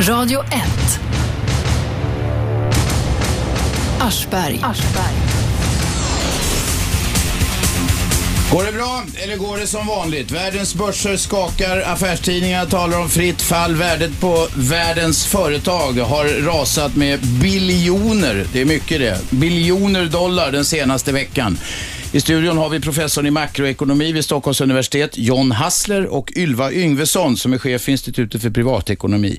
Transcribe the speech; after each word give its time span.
Radio 0.00 0.40
1. 0.40 0.46
Aschberg. 4.00 4.60
Går 8.52 8.64
det 8.64 8.72
bra 8.72 9.02
eller 9.14 9.36
går 9.36 9.56
det 9.56 9.66
som 9.66 9.86
vanligt? 9.86 10.30
Världens 10.30 10.74
börser 10.74 11.16
skakar, 11.16 11.80
affärstidningar 11.80 12.66
talar 12.66 13.00
om 13.00 13.08
fritt 13.08 13.42
fall. 13.42 13.74
Värdet 13.74 14.20
på 14.20 14.46
världens 14.56 15.26
företag 15.26 15.92
har 15.92 16.42
rasat 16.42 16.96
med 16.96 17.20
biljoner, 17.20 18.46
det 18.52 18.60
är 18.60 18.64
mycket 18.64 18.98
det, 18.98 19.20
biljoner 19.30 20.04
dollar 20.06 20.52
den 20.52 20.64
senaste 20.64 21.12
veckan. 21.12 21.58
I 22.12 22.20
studion 22.20 22.58
har 22.58 22.68
vi 22.68 22.80
professorn 22.80 23.26
i 23.26 23.30
makroekonomi 23.30 24.12
vid 24.12 24.24
Stockholms 24.24 24.60
universitet, 24.60 25.18
John 25.18 25.52
Hassler 25.52 26.06
och 26.06 26.32
Ylva 26.36 26.72
Yngvesson 26.72 27.36
som 27.36 27.52
är 27.52 27.58
chef 27.58 27.82
för 27.82 27.92
Institutet 27.92 28.42
för 28.42 28.50
privatekonomi. 28.50 29.38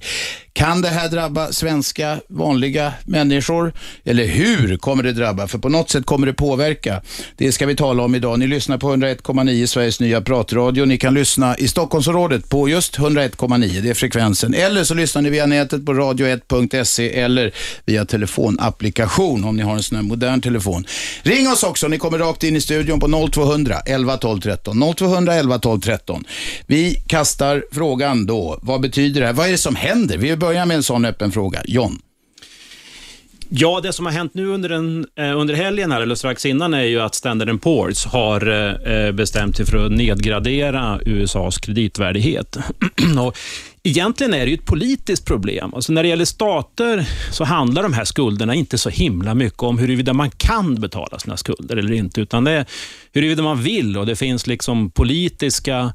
Kan 0.53 0.81
det 0.81 0.87
här 0.87 1.09
drabba 1.09 1.51
svenska 1.51 2.19
vanliga 2.27 2.93
människor? 3.05 3.73
Eller 4.05 4.25
hur 4.25 4.77
kommer 4.77 5.03
det 5.03 5.13
drabba? 5.13 5.47
För 5.47 5.57
på 5.57 5.69
något 5.69 5.89
sätt 5.89 6.05
kommer 6.05 6.27
det 6.27 6.33
påverka. 6.33 7.01
Det 7.37 7.51
ska 7.51 7.65
vi 7.65 7.75
tala 7.75 8.03
om 8.03 8.15
idag. 8.15 8.39
Ni 8.39 8.47
lyssnar 8.47 8.77
på 8.77 8.95
101,9 8.95 9.65
Sveriges 9.65 9.99
nya 9.99 10.21
pratradio. 10.21 10.85
Ni 10.85 10.97
kan 10.97 11.13
lyssna 11.13 11.57
i 11.57 11.67
Stockholmsområdet 11.67 12.49
på 12.49 12.69
just 12.69 12.97
101,9, 12.97 13.81
det 13.81 13.89
är 13.89 13.93
frekvensen. 13.93 14.53
Eller 14.53 14.83
så 14.83 14.93
lyssnar 14.93 15.21
ni 15.21 15.29
via 15.29 15.45
nätet 15.45 15.85
på 15.85 15.93
radio1.se 15.93 17.19
eller 17.19 17.51
via 17.85 18.05
telefonapplikation 18.05 19.43
om 19.43 19.57
ni 19.57 19.63
har 19.63 19.73
en 19.73 19.83
sån 19.83 19.95
här 19.95 20.03
modern 20.03 20.41
telefon. 20.41 20.85
Ring 21.23 21.49
oss 21.49 21.63
också, 21.63 21.87
ni 21.87 21.97
kommer 21.97 22.17
rakt 22.17 22.43
in 22.43 22.55
i 22.55 22.61
studion 22.61 22.99
på 22.99 23.29
0200 23.31 23.79
11 23.85 24.17
12 24.17 24.41
13. 24.41 24.93
0200 24.95 25.33
11 25.33 25.59
12 25.59 25.81
13. 25.81 26.23
Vi 26.67 26.95
kastar 27.07 27.63
frågan 27.71 28.25
då, 28.25 28.59
vad 28.61 28.81
betyder 28.81 29.21
det 29.21 29.27
här? 29.27 29.33
Vad 29.33 29.47
är 29.47 29.51
det 29.51 29.57
som 29.57 29.75
händer? 29.75 30.17
Vi 30.17 30.29
börjar 30.49 30.65
med 30.65 30.77
en 30.77 30.83
sån 30.83 31.05
öppen 31.05 31.31
fråga. 31.31 31.61
John. 31.65 32.01
Ja, 33.49 33.79
det 33.83 33.93
som 33.93 34.05
har 34.05 34.13
hänt 34.13 34.33
nu 34.33 34.47
under, 34.47 34.69
en, 34.69 35.05
eh, 35.15 35.39
under 35.39 35.53
helgen, 35.53 35.91
här, 35.91 36.01
eller 36.01 36.15
strax 36.15 36.45
innan, 36.45 36.73
är 36.73 36.83
ju 36.83 37.01
att 37.01 37.15
Standard 37.15 37.49
Poor's 37.49 38.07
har 38.07 38.47
eh, 38.47 38.93
eh, 38.93 39.11
bestämt 39.11 39.57
sig 39.57 39.65
för 39.65 39.85
att 39.85 39.91
nedgradera 39.91 40.99
USAs 41.05 41.57
kreditvärdighet. 41.57 42.57
och 43.19 43.37
Egentligen 43.83 44.33
är 44.33 44.39
det 44.39 44.45
ju 44.45 44.53
ett 44.53 44.65
politiskt 44.65 45.25
problem. 45.25 45.73
Alltså 45.73 45.93
när 45.93 46.03
det 46.03 46.09
gäller 46.09 46.25
stater 46.25 47.05
så 47.31 47.43
handlar 47.43 47.83
de 47.83 47.93
här 47.93 48.05
skulderna 48.05 48.55
inte 48.55 48.77
så 48.77 48.89
himla 48.89 49.35
mycket 49.35 49.63
om 49.63 49.77
huruvida 49.77 50.13
man 50.13 50.29
kan 50.29 50.75
betala 50.75 51.19
sina 51.19 51.37
skulder 51.37 51.77
eller 51.77 51.93
inte, 51.93 52.21
utan 52.21 52.43
det 52.43 52.51
är 52.51 52.65
huruvida 53.13 53.43
man 53.43 53.63
vill 53.63 53.97
och 53.97 54.05
det 54.05 54.15
finns 54.15 54.47
liksom 54.47 54.91
politiska 54.91 55.93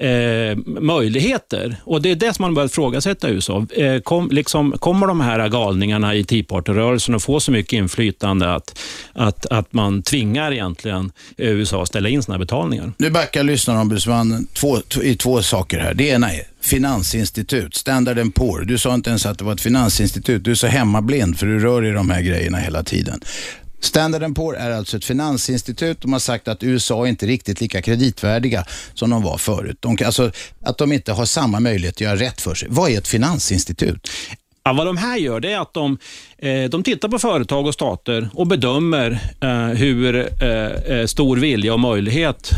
eh, 0.00 0.56
möjligheter. 0.66 1.76
Och 1.84 2.02
Det 2.02 2.10
är 2.10 2.16
det 2.16 2.34
som 2.34 2.42
man 2.42 2.54
börjat 2.54 2.70
ifrågasätta 2.70 3.28
i 3.28 3.32
USA. 3.32 3.66
Eh, 3.76 4.00
kom, 4.00 4.28
liksom, 4.30 4.72
kommer 4.78 5.06
de 5.06 5.20
här 5.20 5.48
galningarna 5.48 6.14
i 6.14 6.24
Tea 6.24 6.44
Party-rörelsen 6.44 7.14
att 7.14 7.22
få 7.22 7.40
så 7.40 7.52
mycket 7.52 7.72
inflytande 7.72 8.54
att, 8.54 8.78
att, 9.12 9.46
att 9.46 9.72
man 9.72 10.02
tvingar 10.02 10.52
egentligen 10.52 11.12
USA 11.36 11.82
att 11.82 11.88
ställa 11.88 12.08
in 12.08 12.22
sina 12.22 12.38
betalningar? 12.38 12.92
Nu 12.98 13.10
backar 13.10 13.42
lyssnarombudsmannen 13.42 14.46
två, 14.46 14.78
i 15.02 15.14
två 15.16 15.42
saker 15.42 15.78
här. 15.78 15.94
Det 15.94 16.08
ena 16.08 16.32
är 16.32 16.42
finansinstitut, 16.66 17.74
Standard 17.74 18.34
Poor. 18.34 18.64
Du 18.64 18.78
sa 18.78 18.94
inte 18.94 19.10
ens 19.10 19.26
att 19.26 19.38
det 19.38 19.44
var 19.44 19.52
ett 19.52 19.60
finansinstitut. 19.60 20.44
Du 20.44 20.50
är 20.50 20.54
så 20.54 20.66
hemmablind 20.66 21.38
för 21.38 21.46
du 21.46 21.58
rör 21.58 21.84
i 21.84 21.90
de 21.90 22.10
här 22.10 22.22
grejerna 22.22 22.58
hela 22.58 22.82
tiden. 22.82 23.20
Standard 23.80 24.34
Poor 24.34 24.56
är 24.56 24.70
alltså 24.70 24.96
ett 24.96 25.04
finansinstitut. 25.04 26.00
De 26.00 26.12
har 26.12 26.20
sagt 26.20 26.48
att 26.48 26.62
USA 26.62 27.04
är 27.04 27.08
inte 27.08 27.26
riktigt 27.26 27.60
lika 27.60 27.82
kreditvärdiga 27.82 28.64
som 28.94 29.10
de 29.10 29.22
var 29.22 29.38
förut. 29.38 29.76
De, 29.80 29.98
alltså, 30.04 30.30
att 30.62 30.78
de 30.78 30.92
inte 30.92 31.12
har 31.12 31.24
samma 31.24 31.60
möjlighet 31.60 31.94
att 31.94 32.00
göra 32.00 32.16
rätt 32.16 32.40
för 32.40 32.54
sig. 32.54 32.68
Vad 32.70 32.90
är 32.90 32.98
ett 32.98 33.08
finansinstitut? 33.08 34.08
Ja, 34.66 34.72
vad 34.72 34.86
de 34.86 34.96
här 34.96 35.16
gör 35.16 35.40
det 35.40 35.52
är 35.52 35.60
att 35.60 35.74
de, 35.74 35.98
de 36.70 36.82
tittar 36.82 37.08
på 37.08 37.18
företag 37.18 37.66
och 37.66 37.74
stater 37.74 38.28
och 38.34 38.46
bedömer 38.46 39.18
eh, 39.40 39.50
hur 39.50 40.16
eh, 40.16 41.06
stor 41.06 41.36
vilja 41.36 41.72
och 41.72 41.80
möjlighet 41.80 42.50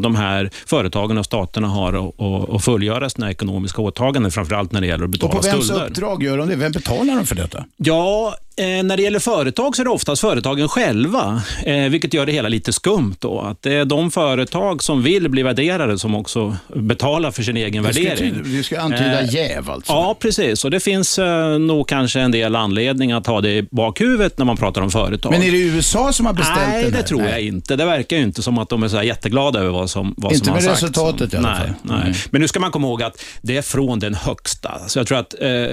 de 0.00 0.16
här 0.16 0.50
företagen 0.66 1.18
och 1.18 1.24
staterna 1.24 1.68
har 1.68 2.08
att, 2.56 2.64
fullgöra 2.64 3.10
sina 3.10 3.30
ekonomiska 3.30 3.82
åtaganden, 3.82 4.32
framförallt 4.32 4.72
när 4.72 4.80
det 4.80 4.86
gäller 4.86 5.04
att 5.04 5.10
betala. 5.10 5.34
Och 5.34 5.42
på 5.42 5.48
vems 5.48 5.66
skulder. 5.66 5.86
uppdrag 5.86 6.22
gör 6.22 6.38
de 6.38 6.48
det? 6.48 6.56
Vem 6.56 6.72
betalar 6.72 7.16
de 7.16 7.26
för 7.26 7.34
detta? 7.34 7.64
Ja, 7.76 8.36
Eh, 8.58 8.82
när 8.82 8.96
det 8.96 9.02
gäller 9.02 9.18
företag 9.18 9.76
så 9.76 9.82
är 9.82 9.84
det 9.84 9.90
oftast 9.90 10.20
företagen 10.20 10.68
själva, 10.68 11.42
eh, 11.64 11.82
vilket 11.82 12.14
gör 12.14 12.26
det 12.26 12.32
hela 12.32 12.48
lite 12.48 12.72
skumt. 12.72 13.16
Då. 13.18 13.40
Att 13.40 13.62
det 13.62 13.72
är 13.72 13.84
de 13.84 14.10
företag 14.10 14.82
som 14.82 15.02
vill 15.02 15.28
bli 15.28 15.42
värderade 15.42 15.98
som 15.98 16.14
också 16.14 16.56
betalar 16.74 17.30
för 17.30 17.42
sin 17.42 17.56
egen 17.56 17.82
värdering. 17.82 18.34
Du 18.44 18.62
ska 18.62 18.80
antyda 18.80 19.20
eh, 19.20 19.34
jäv 19.34 19.70
alltså? 19.70 19.92
Ja, 19.92 20.16
precis. 20.20 20.64
Och 20.64 20.70
det 20.70 20.80
finns 20.80 21.18
eh, 21.18 21.58
nog 21.58 21.88
kanske 21.88 22.20
en 22.20 22.30
del 22.30 22.56
anledning 22.56 23.14
att 23.16 23.26
ha 23.26 23.40
det 23.40 23.52
i 23.52 23.62
bakhuvudet 23.70 24.38
när 24.38 24.44
man 24.44 24.56
pratar 24.56 24.80
om 24.80 24.90
företag. 24.90 25.32
Men 25.32 25.42
är 25.42 25.52
det 25.52 25.58
USA 25.58 26.12
som 26.12 26.26
har 26.26 26.32
beställt 26.32 26.58
Nej, 26.66 26.84
den 26.84 26.92
här? 26.92 27.02
det 27.02 27.08
tror 27.08 27.20
nej. 27.20 27.30
jag 27.30 27.40
inte. 27.40 27.76
Det 27.76 27.84
verkar 27.84 28.16
ju 28.16 28.22
inte 28.22 28.42
som 28.42 28.58
att 28.58 28.68
de 28.68 28.82
är 28.82 28.88
så 28.88 29.02
jätteglada 29.02 29.58
över 29.60 29.70
vad 29.70 29.90
som, 29.90 30.14
vad 30.16 30.32
inte 30.32 30.44
som 30.44 30.54
har 30.54 30.60
sagts. 30.60 30.82
Inte 30.82 31.00
med 31.00 31.08
resultatet 31.08 31.34
i 31.34 31.36
alla 31.36 31.48
nej, 31.48 31.58
fall. 31.58 31.74
Nej. 31.82 32.00
Mm. 32.02 32.14
Men 32.30 32.40
nu 32.40 32.48
ska 32.48 32.60
man 32.60 32.70
komma 32.70 32.86
ihåg 32.86 33.02
att 33.02 33.24
det 33.42 33.56
är 33.56 33.62
från 33.62 33.98
den 33.98 34.14
högsta. 34.14 34.80
Så 34.86 34.98
jag 34.98 35.06
tror 35.06 35.18
att, 35.18 35.34
eh, 35.40 35.66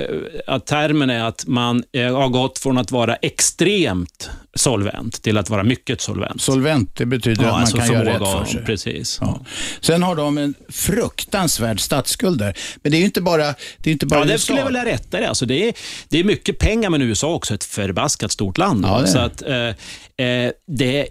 att 0.47 0.65
termen 0.65 1.09
är 1.09 1.23
att 1.23 1.47
man 1.47 1.83
eh, 1.91 2.15
har 2.15 2.29
gått 2.29 2.59
från 2.59 2.77
att 2.77 2.91
vara 2.91 3.15
extremt 3.15 4.29
solvent 4.55 5.23
till 5.23 5.37
att 5.37 5.49
vara 5.49 5.63
mycket 5.63 6.01
solvent. 6.01 6.41
Solvent, 6.41 6.95
det 6.95 7.05
betyder 7.05 7.43
ja, 7.43 7.47
att 7.47 7.53
man 7.53 7.61
alltså 7.61 7.77
kan 7.77 7.87
göra 7.87 8.13
rätt 8.13 8.19
för 8.19 8.45
sig. 8.45 8.65
Precis. 8.65 9.17
Ja. 9.21 9.45
Sen 9.81 10.03
har 10.03 10.15
de 10.15 10.37
en 10.37 10.53
fruktansvärd 10.69 11.79
statsskuld 11.79 12.39
där. 12.39 12.57
Men 12.75 12.91
det 12.91 12.97
är 12.97 12.99
ju 12.99 13.05
inte 13.05 13.21
bara, 13.21 13.55
det 13.77 13.89
är 13.89 13.91
inte 13.91 14.05
bara 14.05 14.19
ja, 14.19 14.25
USA. 14.25 14.33
Det 14.33 14.39
skulle 14.39 14.59
jag 14.59 14.65
vilja 14.65 14.85
rätta 14.85 15.19
det. 15.19 15.29
Alltså 15.29 15.45
det, 15.45 15.67
är, 15.67 15.73
det 16.09 16.19
är 16.19 16.23
mycket 16.23 16.59
pengar, 16.59 16.89
men 16.89 17.01
USA 17.01 17.29
är 17.29 17.33
också 17.33 17.53
ett 17.53 17.63
förbaskat 17.63 18.31
stort 18.31 18.57
land. 18.57 18.85
Ja, 18.85 19.07
så 19.07 19.17
att, 19.17 19.41
eh, 19.41 20.27
eh, 20.27 20.51
det 20.67 21.07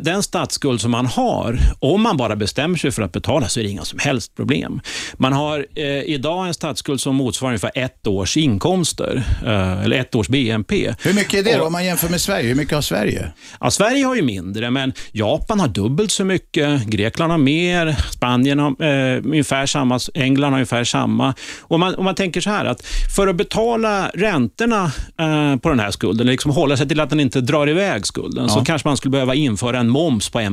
den 0.00 0.22
statsskuld 0.22 0.80
som 0.80 0.90
man 0.90 1.06
har, 1.06 1.58
om 1.78 2.02
man 2.02 2.16
bara 2.16 2.36
bestämmer 2.36 2.76
sig 2.76 2.90
för 2.90 3.02
att 3.02 3.12
betala 3.12 3.48
så 3.48 3.60
är 3.60 3.64
det 3.64 3.70
inga 3.70 3.84
som 3.84 3.98
helst 3.98 4.34
problem. 4.36 4.80
Man 5.16 5.32
har 5.32 5.66
eh, 5.74 5.84
idag 5.84 6.46
en 6.46 6.54
statsskuld 6.54 7.00
som 7.00 7.16
motsvarar 7.16 7.50
ungefär 7.50 7.70
ett 7.74 8.06
års 8.06 8.36
inkomster, 8.36 9.22
eh, 9.46 9.84
eller 9.84 10.00
ett 10.00 10.14
års 10.14 10.28
BNP. 10.28 10.94
Hur 11.02 11.14
mycket 11.14 11.34
är 11.34 11.42
det 11.42 11.58
då, 11.58 11.64
om 11.64 11.72
man 11.72 11.84
jämför 11.84 12.08
med 12.08 12.20
Sverige? 12.20 12.48
Hur 12.48 12.54
mycket 12.54 12.74
har 12.74 12.82
Sverige? 12.82 13.32
Ja, 13.60 13.70
Sverige 13.70 14.04
har 14.04 14.14
ju 14.14 14.22
mindre, 14.22 14.70
men 14.70 14.92
Japan 15.12 15.60
har 15.60 15.68
dubbelt 15.68 16.10
så 16.10 16.24
mycket, 16.24 16.86
Grekland 16.86 17.30
har 17.30 17.38
mer, 17.38 17.96
Spanien 18.10 18.58
har 18.58 18.82
eh, 18.82 19.18
ungefär 19.24 19.66
samma, 19.66 20.00
England 20.14 20.52
har 20.52 20.58
ungefär 20.58 20.84
samma. 20.84 21.34
Och 21.60 21.80
man, 21.80 21.94
om 21.94 22.04
man 22.04 22.14
tänker 22.14 22.40
så 22.40 22.50
här, 22.50 22.64
att 22.64 22.82
för 23.16 23.28
att 23.28 23.36
betala 23.36 24.10
räntorna 24.14 24.84
eh, 25.20 25.56
på 25.56 25.68
den 25.68 25.80
här 25.80 25.90
skulden, 25.90 26.26
liksom 26.26 26.50
hålla 26.50 26.76
sig 26.76 26.88
till 26.88 27.00
att 27.00 27.10
den 27.10 27.20
inte 27.20 27.40
drar 27.40 27.68
iväg 27.68 28.06
skulden, 28.06 28.44
ja. 28.48 28.54
så 28.54 28.64
kanske 28.64 28.88
man 28.88 28.96
skulle 28.96 29.10
behöva 29.10 29.27
behöva 29.28 29.44
införa 29.44 29.78
en 29.78 29.88
moms 29.88 30.30
på 30.30 30.40
1 30.40 30.52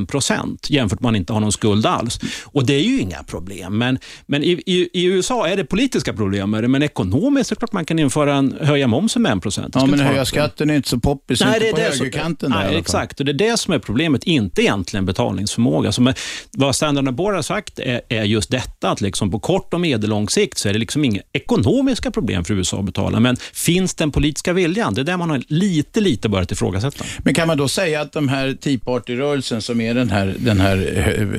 jämfört 0.70 1.00
med 1.00 1.08
att 1.08 1.12
man 1.12 1.16
inte 1.16 1.34
har 1.34 1.40
någon 1.40 1.52
skuld 1.52 1.86
alls. 1.86 2.20
Och 2.44 2.66
Det 2.66 2.74
är 2.74 2.82
ju 2.82 3.00
inga 3.00 3.24
problem. 3.24 3.78
Men, 3.78 4.00
men 4.26 4.44
i, 4.44 4.62
i, 4.66 4.90
i 4.94 5.06
USA 5.06 5.48
är 5.48 5.58
det 5.58 5.66
politiska 5.66 6.14
problem 6.14 6.52
med 6.52 6.64
det, 6.64 6.68
men 6.68 6.84
ekonomiskt 6.84 7.52
är 7.52 7.56
det 7.56 7.60
klart 7.60 7.74
man 7.74 7.86
kan 7.86 8.00
införa 8.00 8.36
en, 8.36 8.56
höja 8.62 8.88
momsen 8.88 9.22
med 9.22 9.38
1 9.38 9.58
Ja, 9.74 9.86
men 9.86 10.00
höja 10.00 10.26
skatten 10.26 10.70
är 10.70 10.76
inte 10.76 10.90
så 10.90 11.00
poppis, 11.00 11.42
nej, 11.42 11.56
inte 11.56 11.72
på 11.72 11.82
högerkanten. 11.82 12.52
Så, 12.52 12.58
där, 12.58 12.68
nej, 12.68 12.78
exakt. 12.78 13.20
Och 13.20 13.26
det 13.26 13.32
är 13.32 13.50
det 13.50 13.58
som 13.58 13.74
är 13.74 13.80
problemet, 13.80 14.24
inte 14.24 14.62
egentligen 14.62 15.06
betalningsförmåga. 15.06 15.92
Som 15.92 16.08
är, 16.08 16.16
vad 16.52 16.76
Standard 16.76 17.18
Poor 17.18 17.34
har 17.34 17.42
sagt 17.42 17.80
är, 17.80 18.02
är, 18.10 18.24
just 18.24 18.52
detta, 18.52 18.90
att 18.90 19.02
liksom 19.02 19.32
på 19.32 19.40
kort 19.40 19.74
och 19.74 19.82
medellång 19.82 20.30
sikt 20.30 20.58
så 20.58 20.70
är 20.70 20.74
det 20.74 20.80
liksom 20.80 21.06
inga 21.06 21.22
ekonomiska 21.34 22.12
problem 22.12 22.44
för 22.46 22.54
USA 22.54 22.80
att 22.80 22.86
betala, 22.86 23.20
men 23.20 23.38
finns 23.54 23.96
den 23.96 24.12
politiska 24.12 24.54
viljan? 24.54 24.94
Det 24.94 25.02
är 25.02 25.06
det 25.06 25.18
man 25.18 25.30
har 25.30 25.42
lite, 25.48 26.02
lite 26.02 26.30
börjat 26.30 26.52
ifrågasätta. 26.52 27.06
Men 27.18 27.34
kan 27.34 27.48
man 27.48 27.58
då 27.58 27.68
säga 27.68 28.02
att 28.02 28.12
de 28.12 28.30
här 28.30 28.54
Tea 28.66 28.80
Party-rörelsen 28.80 29.62
som 29.62 29.82
är 29.82 29.94
den 29.94 30.10
här, 30.10 30.36
den 30.40 30.60
här 30.60 30.78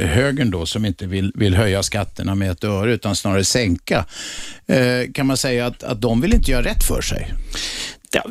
högern 0.07 0.51
då 0.51 0.67
som 0.67 0.85
inte 0.85 1.07
vill, 1.07 1.33
vill 1.35 1.55
höja 1.55 1.83
skatterna 1.83 2.35
med 2.35 2.51
ett 2.51 2.65
öre 2.65 2.93
utan 2.93 3.17
snarare 3.17 3.45
sänka. 3.45 4.05
Eh, 4.67 5.13
kan 5.15 5.27
man 5.27 5.37
säga 5.37 5.67
att, 5.67 5.83
att 5.83 6.01
de 6.01 6.21
vill 6.21 6.35
inte 6.35 6.51
göra 6.51 6.65
rätt 6.65 6.85
för 6.85 7.01
sig? 7.01 7.33
Ja, 8.11 8.23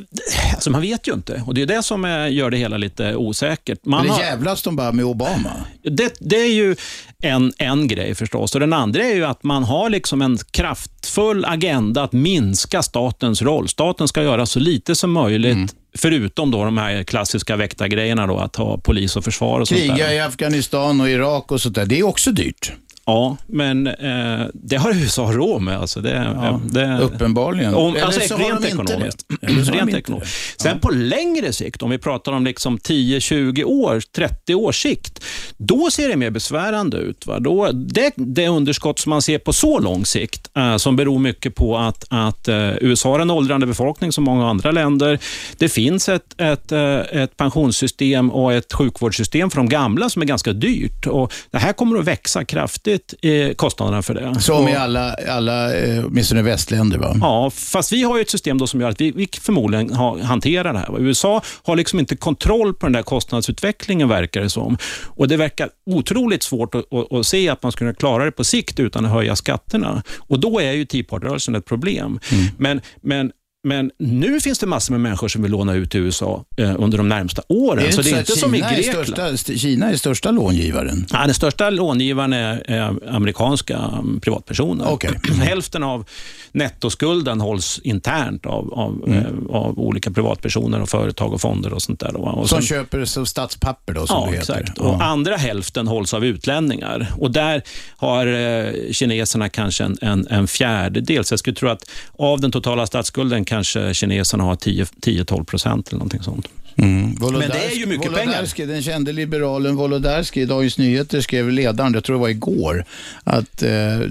alltså 0.54 0.69
man 0.69 0.81
vet 0.81 1.07
ju 1.07 1.13
inte 1.13 1.44
och 1.45 1.54
det 1.54 1.62
är 1.62 1.66
det 1.66 1.83
som 1.83 2.06
är, 2.06 2.27
gör 2.27 2.50
det 2.50 2.57
hela 2.57 2.77
lite 2.77 3.16
osäkert. 3.16 3.86
Man 3.86 4.06
Eller 4.06 4.19
jävlas 4.19 4.62
de 4.62 4.75
bara 4.75 4.92
med 4.92 5.06
Obama? 5.06 5.51
Det, 5.83 6.13
det, 6.19 6.36
är 6.36 6.54
ju 6.54 6.75
en, 7.19 7.54
en 7.57 7.88
grej 7.88 8.16
förstås. 8.16 8.56
Och 8.56 8.60
Den 8.60 8.74
andra 8.74 9.04
är 9.04 9.16
ju 9.16 9.25
att 9.25 9.44
man 9.44 9.63
har 9.63 9.89
liksom 9.89 10.22
en 10.22 10.38
kraftfull 10.51 11.45
agenda 11.45 12.04
att 12.04 12.13
minska 12.13 12.83
statens 12.83 13.42
roll. 13.42 13.69
Staten 13.69 14.07
ska 14.07 14.24
göra 14.24 14.45
så 14.45 14.60
lite 14.60 14.95
som 14.95 15.12
möjligt 15.12 15.54
mm. 15.54 15.68
Förutom 15.98 16.51
då 16.51 16.66
de 16.66 16.78
här 16.78 17.04
klassiska 17.04 17.56
väktargrejerna, 17.56 18.28
då, 18.28 18.38
att 18.38 18.56
ha 18.56 18.78
polis 18.78 19.16
och 19.16 19.24
försvar 19.24 19.60
och 19.60 19.68
Kriga 19.68 19.88
sånt 19.88 20.00
där. 20.00 20.13
i 20.13 20.19
Afghanistan 20.19 21.01
och 21.01 21.10
Irak 21.10 21.51
och 21.51 21.62
sånt 21.62 21.75
där. 21.75 21.86
Det 21.86 22.00
är 22.00 22.04
också 22.04 22.31
dyrt. 22.31 22.74
Ja, 23.06 23.38
men 23.48 23.88
eh, 23.88 24.48
det 24.54 24.75
har 24.75 24.94
USA 24.94 25.31
råd 25.31 25.62
med. 25.62 25.78
Alltså 25.78 26.02
det, 26.02 26.34
Ja, 26.36 26.62
det, 26.66 27.00
uppenbarligen. 27.02 27.74
Om, 27.74 27.96
Eller 27.96 28.06
alltså, 28.06 28.22
så 28.28 28.34
har 28.34 28.50
rent 28.50 28.62
de 28.62 28.68
inte 28.68 28.84
ekonomiskt. 28.84 29.25
det. 29.28 29.48
Eller 29.48 29.63
så 29.63 29.72
har 29.72 29.72
de 29.72 29.78
rent 29.78 29.90
inte 29.90 30.00
ekonomiskt. 30.00 30.57
det. 30.57 30.63
Sen 30.63 30.80
på 30.80 30.92
längre 30.92 31.54
sikt, 31.54 31.81
om 31.84 31.90
vi 31.90 31.98
pratar 31.98 32.31
om 32.31 32.46
liksom 32.46 32.78
10, 32.78 33.19
20 33.22 33.63
år, 33.63 34.02
30 34.16 34.56
års 34.56 34.81
sikt, 34.81 35.24
då 35.57 35.92
ser 35.92 36.10
det 36.10 36.16
mer 36.16 36.30
besvärande 36.30 36.98
ut. 36.98 37.28
Va? 37.28 37.40
Då, 37.40 37.72
det, 37.72 38.13
det 38.16 38.48
underskott 38.48 39.00
som 39.00 39.10
man 39.10 39.22
ser 39.22 39.38
på 39.40 39.54
så 39.54 39.80
lång 39.80 40.06
sikt, 40.06 40.50
eh, 40.57 40.78
som 40.78 40.96
beror 40.96 41.19
mycket 41.19 41.56
på 41.56 41.78
att, 41.78 42.06
att 42.10 42.48
eh, 42.48 42.69
USA 42.81 43.10
har 43.12 43.19
en 43.19 43.31
åldrande 43.31 43.66
befolkning 43.66 44.12
som 44.12 44.24
många 44.24 44.50
andra 44.50 44.72
länder. 44.72 45.19
Det 45.57 45.69
finns 45.69 46.10
ett, 46.10 46.42
ett, 46.42 46.72
eh, 46.72 46.96
ett 46.96 47.38
pensionssystem 47.38 48.31
och 48.31 48.54
ett 48.54 48.74
sjukvårdssystem 48.74 49.50
för 49.50 49.57
de 49.57 49.69
gamla 49.69 50.10
som 50.10 50.22
är 50.22 50.25
ganska 50.25 50.54
dyrt. 50.54 51.07
Och 51.07 51.34
det 51.52 51.57
här 51.57 51.74
kommer 51.74 52.00
att 52.00 52.06
växa 52.06 52.46
kraftigt, 52.46 52.94
eh, 53.21 53.53
kostnaderna 53.53 54.01
för 54.01 54.13
det. 54.13 54.42
Som 54.42 54.68
i 54.68 54.75
alla, 54.75 55.13
alla 55.30 55.75
eh, 55.75 56.06
åtminstone 56.06 56.42
västländer 56.42 56.97
va? 56.97 57.15
Ja, 57.21 57.50
fast 57.50 57.94
vi 57.94 58.03
har 58.03 58.15
ju 58.15 58.21
ett 58.21 58.30
system 58.30 58.57
då 58.57 58.68
som 58.68 58.81
gör 58.81 58.89
att 58.89 59.01
vi, 59.01 59.12
vi 59.12 59.30
förmodligen 59.42 59.94
ha, 59.94 60.24
hanterar 60.24 60.74
det 60.74 60.80
här. 60.80 61.01
USA 61.01 61.42
har 61.63 61.75
liksom 61.75 62.00
inte 62.00 62.15
kontroll 62.15 62.74
på 62.74 62.86
den 62.86 62.94
där 62.94 63.03
kostnadsutvecklingen, 63.03 64.09
verkar 64.09 64.42
det 64.42 64.50
som. 64.50 64.77
Och 65.03 65.27
Det 65.27 65.38
verkar 65.38 65.69
otroligt 65.86 66.44
svårt 66.44 66.75
att, 66.75 66.94
att, 66.94 67.13
att 67.13 67.25
se 67.25 67.50
att 67.50 67.63
man 67.63 67.71
skulle 67.71 67.94
klara 67.94 68.25
det 68.25 68.31
på 68.31 68.44
sikt 68.44 68.80
utan 68.80 69.06
att 69.06 69.12
höja 69.12 69.36
skatterna. 69.36 70.03
Och 70.18 70.39
Då 70.39 70.59
är 70.59 70.71
ju 70.71 70.86
Tea 70.86 71.03
Party-rörelsen 71.03 71.56
ett 71.56 71.65
problem. 71.65 72.19
Men, 72.57 72.81
men 73.01 73.31
men 73.65 73.91
nu 74.00 74.39
finns 74.39 74.59
det 74.59 74.65
massor 74.67 74.94
med 74.94 75.01
människor 75.01 75.27
som 75.27 75.41
vill 75.41 75.51
låna 75.51 75.73
ut 75.73 75.91
till 75.91 76.00
USA 76.00 76.45
eh, 76.57 76.75
under 76.77 76.97
de 76.97 77.09
närmsta 77.09 77.41
åren. 77.50 77.91
så 77.94 78.01
det 78.01 78.07
är 78.07 78.19
inte 78.19 78.19
inte 78.19 78.39
som 78.39 78.56
i 78.56 78.57
Kina 78.57 78.69
är 78.71 78.75
Grekland. 78.75 79.06
Största, 79.06 79.29
st- 79.29 79.57
Kina 79.57 79.91
är 79.91 79.95
största 79.97 80.31
långivaren. 80.31 81.06
Ja, 81.12 81.25
den 81.25 81.33
största 81.33 81.69
långivaren 81.69 82.33
är, 82.33 82.63
är 82.71 83.09
amerikanska 83.15 83.77
mm, 83.77 84.19
privatpersoner. 84.19 84.85
Okej. 84.89 85.12
Hälften 85.41 85.83
av 85.83 86.06
nettoskulden 86.51 87.41
hålls 87.41 87.79
internt 87.83 88.45
av, 88.45 88.73
av, 88.73 88.95
Mm. 89.07 89.19
eh, 89.19 89.56
av 89.56 89.79
olika 89.79 90.11
privatpersoner, 90.11 90.81
och 90.81 90.89
företag 90.89 91.33
och 91.33 91.41
fonder 91.41 91.73
och 91.73 91.81
sånt 91.81 92.00
där. 92.00 92.15
Och 92.18 92.50
Som 92.50 92.57
sen- 92.57 92.68
köper 92.68 93.06
som 93.06 93.25
statspapper 93.25 93.94
då, 93.94 94.07
som 94.07 94.18
Ja, 94.25 94.31
det 94.31 94.38
heter. 94.38 94.59
exakt. 94.59 94.77
Och 94.79 95.03
andra 95.03 95.35
hälften 95.35 95.88
hålls 95.88 96.13
av 96.13 96.25
utlänningar. 96.25 97.07
Och 97.19 97.31
där 97.31 97.61
har 97.97 98.27
eh, 98.27 98.91
kineserna 98.91 99.50
kanske 99.50 99.83
en, 99.83 99.97
en, 100.01 100.27
en 100.29 100.47
fjärdedel. 100.47 101.25
Så 101.25 101.33
jag 101.33 101.39
skulle 101.39 101.56
tro 101.56 101.69
att 101.69 101.89
av 102.18 102.41
den 102.41 102.51
totala 102.51 102.88
statsskulden 102.88 103.45
kanske 103.56 103.94
kineserna 103.94 104.44
har 104.44 104.56
10-12 104.56 105.44
procent 105.44 105.88
eller 105.88 105.98
någonting 105.98 106.24
sånt. 106.24 106.48
Mm. 106.77 107.18
Men 107.22 107.39
det 107.39 107.66
är 107.66 107.75
ju 107.75 107.86
mycket 107.86 108.12
Wolodarski, 108.12 108.66
Den 108.66 108.83
kände 108.83 109.12
liberalen 109.12 109.75
Wolodarski 109.75 110.42
i 110.42 110.45
Dagens 110.45 110.77
Nyheter 110.77 111.22
skrev 111.22 111.50
ledaren, 111.50 111.94
jag 111.94 112.04
tror 112.04 112.16
det 112.16 112.22
var 112.22 112.30
igår, 112.30 112.86
att 113.24 113.63
eh, 113.63 113.69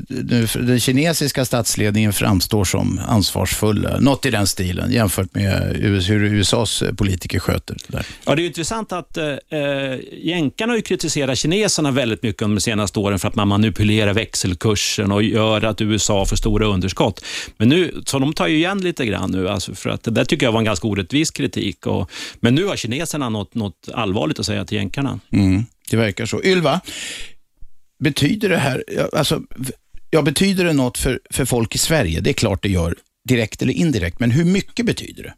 nu, 0.09 0.47
den 0.55 0.81
kinesiska 0.81 1.45
statsledningen 1.45 2.13
framstår 2.13 2.65
som 2.65 3.01
ansvarsfull. 3.09 3.89
Något 4.01 4.27
i 4.27 4.31
den 4.31 4.47
stilen 4.47 4.93
jämfört 4.93 5.35
med 5.35 5.77
hur 5.77 6.25
USAs 6.25 6.83
politiker 6.97 7.39
sköter 7.39 7.75
det 7.75 7.97
där. 7.97 8.07
Ja, 8.25 8.35
det 8.35 8.41
är 8.41 8.43
ju 8.43 8.49
intressant 8.49 8.93
att 8.93 9.17
eh, 9.17 9.25
eh, 9.25 9.99
jänkarna 10.13 10.73
har 10.73 10.77
ju 10.77 10.83
kritiserat 10.83 11.39
kineserna 11.39 11.91
väldigt 11.91 12.23
mycket 12.23 12.43
under 12.43 12.57
de 12.57 12.61
senaste 12.61 12.99
åren 12.99 13.19
för 13.19 13.29
att 13.29 13.35
man 13.35 13.49
manipulerar 13.49 14.13
växelkursen 14.13 15.13
och 15.13 15.23
gör 15.23 15.65
att 15.65 15.81
USA 15.81 16.25
får 16.25 16.37
stora 16.37 16.67
underskott. 16.67 17.25
Men 17.57 17.69
nu, 17.69 18.03
så 18.07 18.19
de 18.19 18.33
tar 18.33 18.47
ju 18.47 18.57
igen 18.57 18.81
lite 18.81 19.07
grann 19.07 19.31
nu, 19.31 19.49
alltså 19.49 19.75
för 19.75 19.91
att 19.91 20.03
det 20.03 20.11
där 20.11 20.25
tycker 20.25 20.47
jag 20.47 20.53
var 20.53 20.59
en 20.59 20.65
ganska 20.65 20.89
orättvis 20.89 21.31
kritik. 21.31 21.87
Och, 21.87 22.11
men 22.41 22.54
nu 22.55 22.65
har 22.65 22.77
kineserna 22.77 23.29
något, 23.29 23.55
något 23.55 23.89
allvarligt 23.95 24.39
att 24.39 24.47
säga 24.47 24.65
till 24.65 24.77
jänkarna. 24.77 25.21
Mm, 25.33 25.65
det 25.91 25.97
verkar 25.97 26.27
så. 26.27 26.43
Ylva, 26.43 26.81
betyder 27.99 28.49
det 28.49 28.59
här, 28.59 28.85
ja, 28.97 29.09
alltså, 29.13 29.43
ja, 30.11 30.23
betyder 30.23 30.65
det 30.65 30.73
något 30.73 30.99
för, 30.99 31.21
för 31.31 31.45
folk 31.45 31.75
i 31.75 31.79
Sverige? 31.79 32.21
Det 32.21 32.31
är 32.31 32.35
klart 32.35 32.63
det 32.63 32.69
gör, 32.69 32.95
direkt 33.29 33.63
eller 33.63 33.73
indirekt, 33.73 34.21
men 34.21 34.31
hur 34.31 34.45
mycket 34.45 34.87
betyder 34.87 35.23
det? 35.23 35.35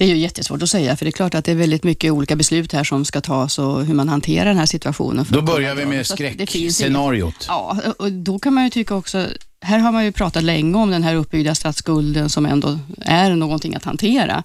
Det 0.00 0.04
är 0.04 0.08
ju 0.08 0.16
jättesvårt 0.16 0.62
att 0.62 0.70
säga, 0.70 0.96
för 0.96 1.04
det 1.04 1.08
är 1.08 1.12
klart 1.12 1.34
att 1.34 1.44
det 1.44 1.52
är 1.52 1.56
väldigt 1.56 1.84
mycket 1.84 2.12
olika 2.12 2.36
beslut 2.36 2.72
här 2.72 2.84
som 2.84 3.04
ska 3.04 3.20
tas 3.20 3.58
och 3.58 3.84
hur 3.84 3.94
man 3.94 4.08
hanterar 4.08 4.44
den 4.44 4.56
här 4.56 4.66
situationen. 4.66 5.26
Då 5.28 5.42
börjar 5.42 5.74
vi 5.74 5.86
med 5.86 6.06
skräckscenariot. 6.06 7.44
Ja, 7.48 7.80
och 7.98 8.12
då 8.12 8.38
kan 8.38 8.54
man 8.54 8.64
ju 8.64 8.70
tycka 8.70 8.94
också, 8.94 9.26
här 9.60 9.78
har 9.78 9.92
man 9.92 10.04
ju 10.04 10.12
pratat 10.12 10.42
länge 10.42 10.78
om 10.78 10.90
den 10.90 11.02
här 11.02 11.14
uppbyggda 11.14 11.54
statsskulden 11.54 12.28
som 12.28 12.46
ändå 12.46 12.78
är 13.00 13.36
någonting 13.36 13.74
att 13.74 13.84
hantera 13.84 14.44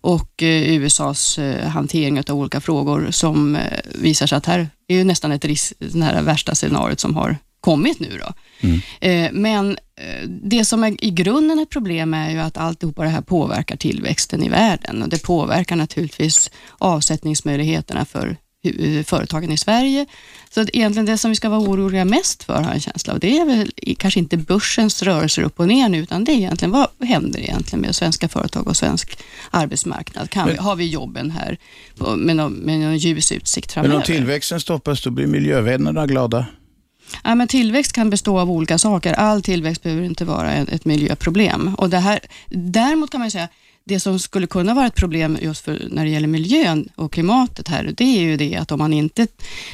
och 0.00 0.42
eh, 0.42 0.76
USAs 0.76 1.38
eh, 1.38 1.68
hantering 1.68 2.18
av 2.18 2.36
olika 2.36 2.60
frågor 2.60 3.10
som 3.10 3.56
eh, 3.56 3.62
visar 3.94 4.26
sig 4.26 4.38
att 4.38 4.46
här 4.46 4.68
är 4.88 4.96
ju 4.96 5.04
nästan 5.04 5.32
ett 5.32 5.44
risk, 5.44 5.72
det 5.78 6.04
här 6.04 6.22
värsta 6.22 6.54
scenariot 6.54 7.00
som 7.00 7.16
har 7.16 7.36
kommit 7.60 8.00
nu. 8.00 8.20
Då. 8.20 8.32
Eh, 9.00 9.30
men 9.32 9.76
det 10.28 10.64
som 10.64 10.84
är 10.84 11.04
i 11.04 11.10
grunden 11.10 11.58
ett 11.58 11.70
problem 11.70 12.14
är 12.14 12.30
ju 12.30 12.38
att 12.38 12.56
alltihopa 12.56 13.02
det 13.02 13.08
här 13.08 13.20
påverkar 13.20 13.76
tillväxten 13.76 14.42
i 14.42 14.48
världen 14.48 15.02
och 15.02 15.08
det 15.08 15.22
påverkar 15.22 15.76
naturligtvis 15.76 16.50
avsättningsmöjligheterna 16.78 18.04
för 18.04 18.36
företagen 19.06 19.52
i 19.52 19.56
Sverige. 19.56 20.06
Så 20.50 20.60
att 20.60 20.70
egentligen 20.72 21.06
det 21.06 21.18
som 21.18 21.30
vi 21.30 21.34
ska 21.34 21.48
vara 21.48 21.60
oroliga 21.60 22.04
mest 22.04 22.44
för, 22.44 22.54
har 22.54 22.62
jag 22.62 22.74
en 22.74 22.80
känsla 22.80 23.12
av, 23.12 23.20
det 23.20 23.38
är 23.38 23.44
väl 23.44 23.72
kanske 23.98 24.20
inte 24.20 24.36
börsens 24.36 25.02
rörelser 25.02 25.42
upp 25.42 25.60
och 25.60 25.68
ner 25.68 25.88
nu, 25.88 25.98
utan 25.98 26.24
det 26.24 26.32
är 26.32 26.36
egentligen 26.36 26.70
vad 26.72 26.88
händer 27.08 27.40
egentligen 27.40 27.80
med 27.80 27.96
svenska 27.96 28.28
företag 28.28 28.68
och 28.68 28.76
svensk 28.76 29.18
arbetsmarknad? 29.50 30.30
Kan 30.30 30.48
vi, 30.48 30.56
har 30.56 30.76
vi 30.76 30.86
jobben 30.86 31.30
här 31.30 31.58
med 32.16 32.36
någon, 32.36 32.52
med 32.52 32.80
någon 32.80 32.98
ljus 32.98 33.32
utsikt 33.32 33.76
Men 33.76 33.84
framöver? 33.84 33.96
om 33.96 34.02
tillväxten 34.02 34.60
stoppas, 34.60 35.02
då 35.02 35.10
blir 35.10 35.26
miljövännerna 35.26 36.06
glada. 36.06 36.46
Ja, 37.24 37.34
men 37.34 37.48
tillväxt 37.48 37.92
kan 37.92 38.10
bestå 38.10 38.38
av 38.38 38.50
olika 38.50 38.78
saker. 38.78 39.12
All 39.12 39.42
tillväxt 39.42 39.82
behöver 39.82 40.02
inte 40.02 40.24
vara 40.24 40.52
ett, 40.52 40.68
ett 40.68 40.84
miljöproblem. 40.84 41.74
Och 41.78 41.90
det 41.90 41.98
här, 41.98 42.20
däremot 42.48 43.10
kan 43.10 43.20
man 43.20 43.30
säga, 43.30 43.48
det 43.88 44.00
som 44.00 44.18
skulle 44.18 44.46
kunna 44.46 44.74
vara 44.74 44.86
ett 44.86 44.94
problem 44.94 45.38
just 45.40 45.64
för, 45.64 45.88
när 45.90 46.04
det 46.04 46.10
gäller 46.10 46.28
miljön 46.28 46.88
och 46.94 47.12
klimatet 47.12 47.68
här, 47.68 47.94
det 47.96 48.04
är 48.04 48.20
ju 48.20 48.36
det 48.36 48.56
att 48.56 48.72
om 48.72 48.78
man 48.78 48.92
inte 48.92 49.26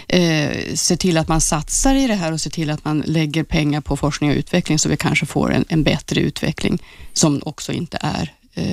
eh, 0.08 0.74
ser 0.74 0.96
till 0.96 1.18
att 1.18 1.28
man 1.28 1.40
satsar 1.40 1.94
i 1.94 2.06
det 2.06 2.14
här 2.14 2.32
och 2.32 2.40
ser 2.40 2.50
till 2.50 2.70
att 2.70 2.84
man 2.84 3.02
lägger 3.06 3.44
pengar 3.44 3.80
på 3.80 3.96
forskning 3.96 4.30
och 4.30 4.36
utveckling, 4.36 4.78
så 4.78 4.88
vi 4.88 4.96
kanske 4.96 5.26
får 5.26 5.52
en, 5.52 5.64
en 5.68 5.82
bättre 5.82 6.20
utveckling 6.20 6.82
som 7.12 7.40
också 7.44 7.72
inte 7.72 7.98
är 8.00 8.32
eh, 8.54 8.64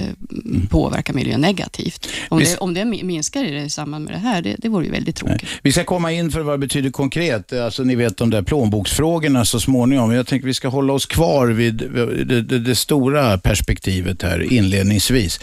påverkar 0.70 1.14
miljön 1.14 1.42
negativt. 1.42 2.08
Om 2.30 2.40
det, 2.40 2.58
om 2.58 2.74
det 2.74 2.86
minskar 2.86 3.44
i, 3.44 3.52
det, 3.52 3.62
i 3.62 3.70
samband 3.70 4.06
med 4.06 4.14
det 4.14 4.18
här, 4.18 4.42
det, 4.42 4.56
det 4.58 4.70
vore 4.70 4.86
ju 4.86 4.92
väldigt 4.92 5.16
tråkigt. 5.16 5.50
Vi 5.62 5.72
ska 5.72 5.84
komma 5.84 6.12
in 6.12 6.32
för 6.32 6.42
vad 6.42 6.54
det 6.54 6.58
betyder 6.58 6.90
konkret. 6.90 7.54
Alltså, 7.54 7.84
ni 7.84 7.96
vet 7.96 8.18
de 8.18 8.30
där 8.30 8.42
plånboksfrågorna 8.42 9.46
så 9.46 9.60
småningom. 9.60 10.12
Jag 10.12 10.28
tänker 10.28 10.48
vi 10.48 10.54
ska 10.54 10.68
hålla 10.68 10.94
oss 10.94 11.06
kvar 11.06 11.48
vid 11.48 11.74
det, 11.76 12.42
det, 12.42 12.60
det 12.60 12.76
stora 12.76 13.38
perspektivet 13.38 14.22
här 14.22 14.54
inledningsvis. 14.54 15.40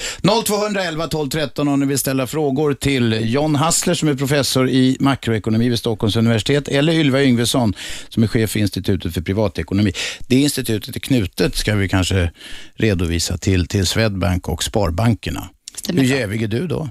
0211 0.46 1.06
12 1.08 1.28
13 1.28 1.68
om 1.68 1.80
ni 1.80 1.86
vill 1.86 1.98
ställa 1.98 2.26
frågor 2.26 2.74
till 2.74 3.32
John 3.32 3.54
Hassler 3.54 3.94
som 3.94 4.08
är 4.08 4.14
professor 4.14 4.68
i 4.68 4.96
makroekonomi 5.00 5.68
vid 5.68 5.78
Stockholms 5.78 6.16
universitet 6.16 6.68
eller 6.68 6.92
Ylva 6.92 7.22
Yngvesson 7.22 7.74
som 8.08 8.22
är 8.22 8.26
chef 8.26 8.50
för 8.50 8.60
Institutet 8.60 9.14
för 9.14 9.20
privatekonomi. 9.20 9.92
Det 10.26 10.36
institutet 10.36 10.96
är 10.96 11.00
knutet, 11.00 11.56
ska 11.56 11.74
vi 11.74 11.88
kanske 11.88 12.30
redovisa, 12.74 13.38
till, 13.38 13.66
till 13.66 13.87
Swedbank 13.87 14.25
och 14.49 14.62
Sparbankerna. 14.64 15.49
Stämmer 15.75 16.02
Hur 16.02 16.09
jävig 16.09 16.42
är 16.42 16.49
du 16.49 16.66
då? 16.66 16.88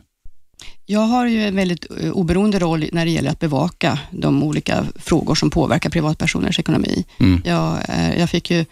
Jag 0.86 1.00
har 1.00 1.28
ju 1.28 1.48
en 1.48 1.56
väldigt 1.56 1.86
eh, 2.02 2.12
oberoende 2.12 2.60
roll 2.60 2.86
när 2.92 3.06
det 3.06 3.12
gäller 3.12 3.30
att 3.32 3.40
bevaka 3.40 4.00
de 4.12 4.44
olika 4.44 4.86
frågor 4.96 5.36
som 5.36 5.50
påverkar 5.50 5.90
privatpersoners 5.90 6.60
ekonomi. 6.60 7.06
Mm. 7.20 7.42
Jag, 7.46 7.78
eh, 7.90 8.20
jag 8.20 8.30
fick 8.30 8.52
ju 8.52 8.66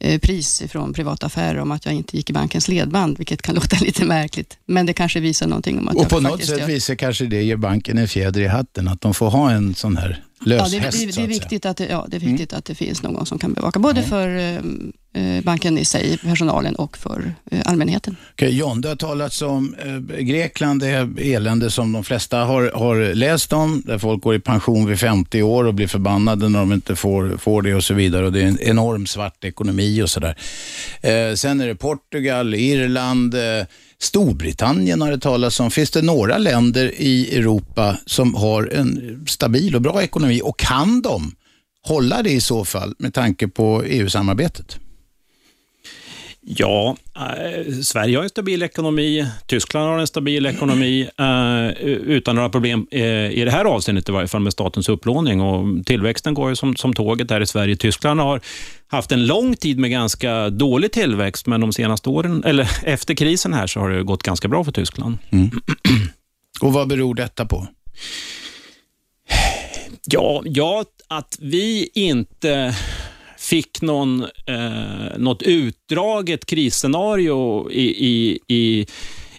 eh, 0.00 0.20
pris 0.20 0.62
från 0.68 0.92
privata 0.92 1.26
affärer 1.26 1.58
om 1.58 1.70
att 1.72 1.84
jag 1.86 1.94
inte 1.94 2.16
gick 2.16 2.30
i 2.30 2.32
bankens 2.32 2.68
ledband, 2.68 3.18
vilket 3.18 3.42
kan 3.42 3.54
låta 3.60 3.76
lite 3.80 4.04
märkligt, 4.04 4.58
men 4.66 4.86
det 4.86 4.92
kanske 4.92 5.20
visar 5.20 5.46
någonting 5.46 5.78
om 5.78 5.88
att 5.88 5.94
Och 5.94 6.02
jag 6.02 6.08
på 6.10 6.20
något 6.20 6.44
sätt 6.44 6.58
gör- 6.58 6.66
visar 6.66 6.94
kanske 6.94 7.26
det 7.26 7.42
ger 7.42 7.56
banken 7.56 7.98
en 7.98 8.08
fjäder 8.08 8.40
i 8.40 8.46
hatten, 8.46 8.88
att 8.88 9.00
de 9.00 9.14
får 9.14 9.30
ha 9.30 9.50
en 9.50 9.74
sån 9.74 9.96
här 9.96 10.22
lös 10.44 10.72
Ja, 10.72 10.78
det, 10.78 10.84
häst. 10.84 10.98
det, 10.98 11.06
det, 11.06 11.16
är. 11.16 11.18
Mm. 11.18 11.30
viktigt 11.30 11.66
att 11.66 11.76
det, 11.76 11.86
ja, 11.86 12.06
det 12.08 12.16
är 12.16 12.20
viktigt 12.20 12.52
att 12.52 12.64
det 12.64 12.74
finns 12.74 13.02
någon 13.02 13.26
som 13.26 13.38
kan 13.38 13.52
bevaka, 13.52 13.78
både 13.78 14.02
för 14.02 14.36
eh, 14.36 14.56
eh, 15.14 15.44
banken 15.44 15.78
i 15.78 15.84
sig, 15.84 16.18
personalen 16.18 16.74
och 16.74 16.96
för 16.98 17.34
eh, 17.50 17.60
allmänheten. 17.64 18.16
Okej, 18.32 18.56
John, 18.56 18.80
det 18.80 18.88
har 18.88 18.96
talats 18.96 19.42
om 19.42 19.74
eh, 19.84 20.18
Grekland, 20.18 20.80
det 20.80 21.08
elände 21.18 21.70
som 21.70 21.92
de 21.92 22.04
flesta 22.04 22.38
har, 22.38 22.70
har 22.74 23.14
läst 23.14 23.52
om, 23.52 23.82
där 23.86 23.98
folk 23.98 24.22
går 24.22 24.34
i 24.34 24.40
pension 24.40 24.86
vid 24.86 24.98
50 24.98 25.42
år 25.42 25.64
och 25.64 25.74
blir 25.74 25.86
förbannade 25.86 26.48
när 26.48 26.58
de 26.58 26.72
inte 26.72 26.96
får, 26.96 27.36
får 27.36 27.62
det 27.62 27.74
och 27.74 27.84
så 27.84 27.94
vidare. 27.94 28.26
Och 28.26 28.32
det 28.32 28.42
är 28.42 28.46
en 28.46 28.60
enorm 28.60 29.06
svart 29.06 29.44
ekonomi 29.44 30.02
och 30.02 30.10
sådär. 30.10 30.36
Eh, 31.00 31.34
sen 31.34 31.60
är 31.60 31.66
det 31.66 31.74
Portugal, 31.74 32.54
Irland, 32.54 33.34
eh, 33.34 33.40
Storbritannien 34.02 35.02
har 35.02 35.10
det 35.10 35.18
talats 35.18 35.60
om. 35.60 35.70
Finns 35.70 35.90
det 35.90 36.02
några 36.02 36.38
länder 36.38 36.92
i 36.96 37.36
Europa 37.36 37.96
som 38.06 38.34
har 38.34 38.72
en 38.72 39.24
stabil 39.28 39.74
och 39.74 39.82
bra 39.82 40.02
ekonomi 40.02 40.40
och 40.44 40.58
kan 40.58 41.02
de 41.02 41.34
hålla 41.82 42.22
det 42.22 42.30
i 42.30 42.40
så 42.40 42.64
fall 42.64 42.94
med 42.98 43.14
tanke 43.14 43.48
på 43.48 43.82
EU-samarbetet? 43.84 44.78
Ja, 46.56 46.96
eh, 47.16 47.72
Sverige 47.82 48.16
har 48.16 48.22
en 48.22 48.28
stabil 48.28 48.62
ekonomi, 48.62 49.26
Tyskland 49.46 49.88
har 49.88 49.98
en 49.98 50.06
stabil 50.06 50.46
ekonomi 50.46 51.08
eh, 51.18 51.82
utan 51.86 52.36
några 52.36 52.48
problem 52.48 52.86
eh, 52.90 53.30
i 53.30 53.42
det 53.44 53.50
här 53.50 53.64
avseendet 53.64 54.08
i 54.08 54.12
varje 54.12 54.28
fall 54.28 54.40
med 54.40 54.52
statens 54.52 54.88
upplåning. 54.88 55.40
Och 55.40 55.86
tillväxten 55.86 56.34
går 56.34 56.48
ju 56.48 56.56
som, 56.56 56.76
som 56.76 56.92
tåget 56.92 57.30
här 57.30 57.40
i 57.40 57.46
Sverige. 57.46 57.76
Tyskland 57.76 58.20
har 58.20 58.40
haft 58.86 59.12
en 59.12 59.26
lång 59.26 59.56
tid 59.56 59.78
med 59.78 59.90
ganska 59.90 60.50
dålig 60.50 60.92
tillväxt, 60.92 61.46
men 61.46 61.60
de 61.60 61.72
senaste 61.72 62.08
åren, 62.08 62.44
eller 62.44 62.70
efter 62.84 63.14
krisen 63.14 63.52
här, 63.54 63.66
så 63.66 63.80
har 63.80 63.90
det 63.90 64.02
gått 64.02 64.22
ganska 64.22 64.48
bra 64.48 64.64
för 64.64 64.72
Tyskland. 64.72 65.18
Mm. 65.30 65.50
Och 66.60 66.72
vad 66.72 66.88
beror 66.88 67.14
detta 67.14 67.46
på? 67.46 67.66
Ja, 70.06 70.42
ja, 70.44 70.84
att 71.08 71.38
vi 71.40 71.90
inte 71.94 72.74
fick 73.50 73.82
någon, 73.82 74.22
eh, 74.46 75.18
något 75.18 75.42
utdraget 75.42 76.46
krisscenario 76.46 77.70
i, 77.70 78.06
i, 78.06 78.38
i, 78.48 78.86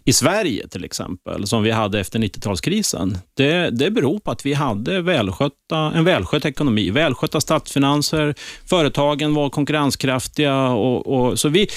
i 0.05 0.13
Sverige 0.13 0.67
till 0.67 0.83
exempel, 0.83 1.47
som 1.47 1.63
vi 1.63 1.71
hade 1.71 1.99
efter 1.99 2.19
90-talskrisen. 2.19 3.17
Det, 3.33 3.69
det 3.69 3.91
beror 3.91 4.19
på 4.19 4.31
att 4.31 4.45
vi 4.45 4.53
hade 4.53 5.01
välskötta, 5.01 5.77
en 5.95 6.03
välskött 6.03 6.45
ekonomi, 6.45 6.89
välskötta 6.89 7.41
statsfinanser, 7.41 8.35
företagen 8.65 9.33
var 9.33 9.49
konkurrenskraftiga. 9.49 10.67
Och, 10.67 11.07
och, 11.07 11.39
så 11.39 11.49
vi, 11.49 11.67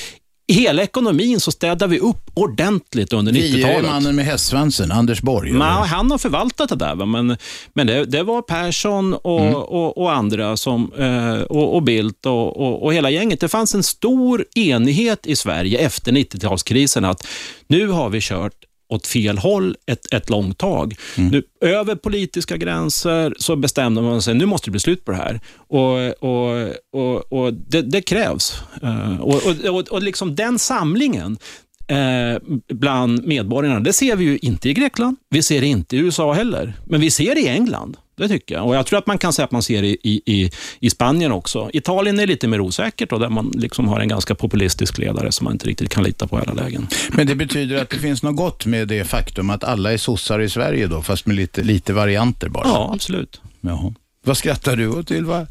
i 0.46 0.52
hela 0.52 0.82
ekonomin 0.82 1.40
så 1.40 1.50
städade 1.50 1.86
vi 1.86 1.98
upp 1.98 2.30
ordentligt 2.34 3.12
under 3.12 3.32
90-talet. 3.32 3.54
Vi 3.54 3.62
är 3.62 3.82
mannen 3.82 4.16
med 4.16 4.24
hästsvansen, 4.24 4.92
Anders 4.92 5.22
Borg. 5.22 5.52
Nej, 5.52 5.88
han 5.88 6.10
har 6.10 6.18
förvaltat 6.18 6.68
det 6.68 6.76
där. 6.76 6.94
Men, 6.94 7.36
men 7.72 7.86
det, 7.86 8.04
det 8.04 8.22
var 8.22 8.42
Persson 8.42 9.14
och, 9.14 9.40
mm. 9.40 9.54
och, 9.54 9.98
och, 9.98 10.12
andra, 10.12 10.56
som, 10.56 10.92
eh, 10.98 11.42
och, 11.42 11.74
och 11.74 11.82
Bildt 11.82 12.26
och, 12.26 12.60
och, 12.60 12.82
och, 12.82 12.94
hela 12.94 13.10
gänget. 13.10 13.40
Det 13.40 13.48
fanns 13.48 13.74
en 13.74 13.82
stor 13.82 14.44
enighet 14.54 15.26
i 15.26 15.36
Sverige 15.36 15.78
efter 15.78 16.12
90-talskrisen 16.12 17.10
att 17.10 17.26
nu 17.66 17.88
har 17.88 18.10
vi 18.10 18.20
kört 18.20 18.64
åt 18.88 19.06
fel 19.06 19.38
håll 19.38 19.76
ett, 19.86 20.14
ett 20.14 20.30
långt 20.30 20.58
tag. 20.58 20.96
Mm. 21.16 21.30
Nu, 21.30 21.42
över 21.60 21.94
politiska 21.94 22.56
gränser 22.56 23.34
så 23.38 23.56
bestämde 23.56 24.02
man 24.02 24.22
sig, 24.22 24.34
nu 24.34 24.46
måste 24.46 24.66
det 24.66 24.70
bli 24.70 24.80
slut 24.80 25.04
på 25.04 25.10
det 25.10 25.16
här. 25.16 25.40
Och, 25.56 26.22
och, 26.22 26.72
och, 26.92 27.32
och 27.32 27.54
det, 27.54 27.82
det, 27.82 28.02
krävs. 28.02 28.62
Uh, 28.82 29.20
och, 29.20 29.42
och, 29.68 29.88
och, 29.88 30.02
liksom 30.02 30.34
den 30.34 30.58
samlingen, 30.58 31.38
eh, 31.86 32.42
bland 32.74 33.26
medborgarna. 33.26 33.80
Det 33.80 33.92
ser 33.92 34.16
vi 34.16 34.24
ju 34.24 34.38
inte 34.38 34.68
i 34.68 34.74
Grekland, 34.74 35.16
vi 35.30 35.42
ser 35.42 35.60
det 35.60 35.66
inte 35.66 35.96
i 35.96 35.98
USA 35.98 36.32
heller, 36.32 36.72
men 36.86 37.00
vi 37.00 37.10
ser 37.10 37.34
det 37.34 37.40
i 37.40 37.48
England. 37.48 37.96
Det 38.16 38.28
tycker 38.28 38.54
jag. 38.54 38.66
Och 38.66 38.74
Jag 38.74 38.86
tror 38.86 38.98
att 38.98 39.06
man 39.06 39.18
kan 39.18 39.32
säga 39.32 39.44
att 39.44 39.52
man 39.52 39.62
ser 39.62 39.82
det 39.82 39.88
i, 39.88 40.22
i, 40.26 40.50
i 40.80 40.90
Spanien 40.90 41.32
också. 41.32 41.70
Italien 41.72 42.18
är 42.18 42.26
lite 42.26 42.48
mer 42.48 42.60
osäkert, 42.60 43.12
och 43.12 43.20
där 43.20 43.28
man 43.28 43.52
liksom 43.54 43.88
har 43.88 44.00
en 44.00 44.08
ganska 44.08 44.34
populistisk 44.34 44.98
ledare 44.98 45.32
som 45.32 45.44
man 45.44 45.52
inte 45.52 45.66
riktigt 45.66 45.88
kan 45.88 46.04
lita 46.04 46.26
på 46.26 46.38
i 46.38 46.42
alla 46.42 46.52
lägen. 46.52 46.86
Men 47.12 47.26
det 47.26 47.34
betyder 47.34 47.82
att 47.82 47.90
det 47.90 47.98
finns 47.98 48.22
något 48.22 48.36
gott 48.36 48.66
med 48.66 48.88
det 48.88 49.04
faktum 49.04 49.50
att 49.50 49.64
alla 49.64 49.92
är 49.92 49.96
sossar 49.96 50.40
i 50.40 50.48
Sverige 50.48 50.86
då, 50.86 51.02
fast 51.02 51.26
med 51.26 51.36
lite, 51.36 51.62
lite 51.62 51.92
varianter 51.92 52.48
bara? 52.48 52.68
Ja, 52.68 52.90
absolut. 52.94 53.40
Jaha. 53.60 53.94
Vad 54.24 54.36
skrattar 54.36 54.76
du 54.76 54.88
åt, 54.88 55.10
Ylva? 55.10 55.46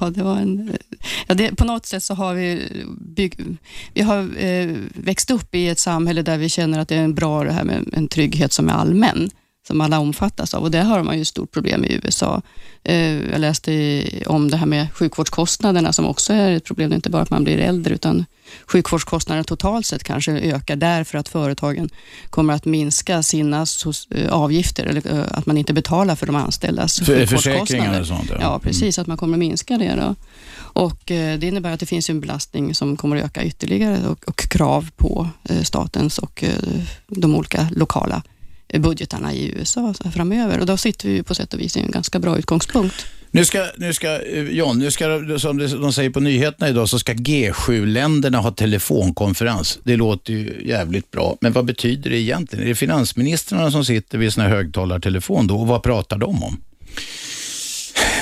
Ja, 0.00 0.10
det 0.10 0.22
var 0.22 0.36
en... 0.36 0.76
Ja, 1.26 1.34
det, 1.34 1.56
på 1.56 1.64
något 1.64 1.86
sätt 1.86 2.02
så 2.02 2.14
har 2.14 2.34
vi, 2.34 2.62
bygg, 3.00 3.34
vi 3.94 4.02
har 4.02 4.44
eh, 4.44 4.76
växt 4.94 5.30
upp 5.30 5.54
i 5.54 5.68
ett 5.68 5.78
samhälle 5.78 6.22
där 6.22 6.38
vi 6.38 6.48
känner 6.48 6.78
att 6.78 6.88
det 6.88 6.96
är 6.96 7.08
bra 7.08 7.44
det 7.44 7.52
här 7.52 7.64
med 7.64 7.88
en 7.92 8.08
trygghet 8.08 8.52
som 8.52 8.68
är 8.68 8.72
allmän 8.72 9.30
som 9.68 9.80
alla 9.80 9.98
omfattas 9.98 10.54
av 10.54 10.62
och 10.62 10.70
det 10.70 10.82
har 10.82 11.02
man 11.02 11.18
ju 11.18 11.24
stort 11.24 11.52
problem 11.52 11.84
i 11.84 12.00
USA. 12.04 12.42
Eh, 12.84 13.30
jag 13.30 13.40
läste 13.40 14.04
om 14.26 14.50
det 14.50 14.56
här 14.56 14.66
med 14.66 14.92
sjukvårdskostnaderna 14.92 15.92
som 15.92 16.06
också 16.06 16.32
är 16.32 16.52
ett 16.52 16.64
problem, 16.64 16.92
inte 16.92 17.10
bara 17.10 17.22
att 17.22 17.30
man 17.30 17.44
blir 17.44 17.58
äldre 17.58 17.94
utan 17.94 18.24
sjukvårdskostnaderna 18.66 19.44
totalt 19.44 19.86
sett 19.86 20.04
kanske 20.04 20.32
ökar 20.32 20.76
därför 20.76 21.18
att 21.18 21.28
företagen 21.28 21.88
kommer 22.30 22.54
att 22.54 22.64
minska 22.64 23.22
sina 23.22 23.66
eh, 24.14 24.32
avgifter 24.32 24.86
eller 24.86 25.12
eh, 25.12 25.24
att 25.30 25.46
man 25.46 25.58
inte 25.58 25.72
betalar 25.72 26.16
för 26.16 26.26
de 26.26 26.36
anställdas 26.36 26.98
för, 26.98 27.04
sjukvårdskostnader. 27.04 28.00
Och 28.00 28.06
sånt, 28.06 28.30
ja. 28.30 28.36
ja, 28.40 28.58
precis, 28.58 28.98
mm. 28.98 29.02
att 29.02 29.06
man 29.06 29.16
kommer 29.16 29.34
att 29.34 29.38
minska 29.38 29.78
det. 29.78 29.94
Då. 29.96 30.14
Och 30.82 31.02
Det 31.06 31.42
innebär 31.42 31.72
att 31.72 31.80
det 31.80 31.86
finns 31.86 32.10
en 32.10 32.20
belastning 32.20 32.74
som 32.74 32.96
kommer 32.96 33.16
att 33.16 33.24
öka 33.24 33.44
ytterligare 33.44 34.08
och, 34.08 34.28
och 34.28 34.48
krav 34.48 34.90
på 34.96 35.28
statens 35.62 36.18
och 36.18 36.44
de 37.06 37.34
olika 37.34 37.68
lokala 37.70 38.22
budgetarna 38.74 39.34
i 39.34 39.52
USA 39.56 39.94
framöver. 40.14 40.58
Och 40.60 40.66
då 40.66 40.76
sitter 40.76 41.08
vi 41.08 41.22
på 41.22 41.34
sätt 41.34 41.54
och 41.54 41.60
vis 41.60 41.76
i 41.76 41.80
en 41.80 41.90
ganska 41.90 42.18
bra 42.18 42.38
utgångspunkt. 42.38 43.06
Nu 43.30 43.44
ska, 43.44 43.66
nu 43.76 43.92
ska, 43.92 44.22
eh, 44.22 44.42
John, 44.42 44.78
nu 44.78 44.90
ska, 44.90 45.04
som 45.38 45.58
de 45.58 45.92
säger 45.92 46.10
på 46.10 46.20
nyheterna 46.20 46.68
idag, 46.68 46.88
så 46.88 46.98
ska 46.98 47.12
G7-länderna 47.12 48.38
ha 48.38 48.50
telefonkonferens. 48.50 49.78
Det 49.82 49.96
låter 49.96 50.32
ju 50.32 50.62
jävligt 50.64 51.10
bra, 51.10 51.36
men 51.40 51.52
vad 51.52 51.64
betyder 51.64 52.10
det 52.10 52.18
egentligen? 52.18 52.64
Är 52.64 52.68
det 52.68 52.74
finansministrarna 52.74 53.70
som 53.70 53.84
sitter 53.84 54.18
vid 54.18 54.32
sina 54.32 54.48
högtalartelefon 54.48 55.46
då 55.46 55.60
och 55.60 55.66
vad 55.66 55.82
pratar 55.82 56.18
de 56.18 56.42
om? 56.42 56.60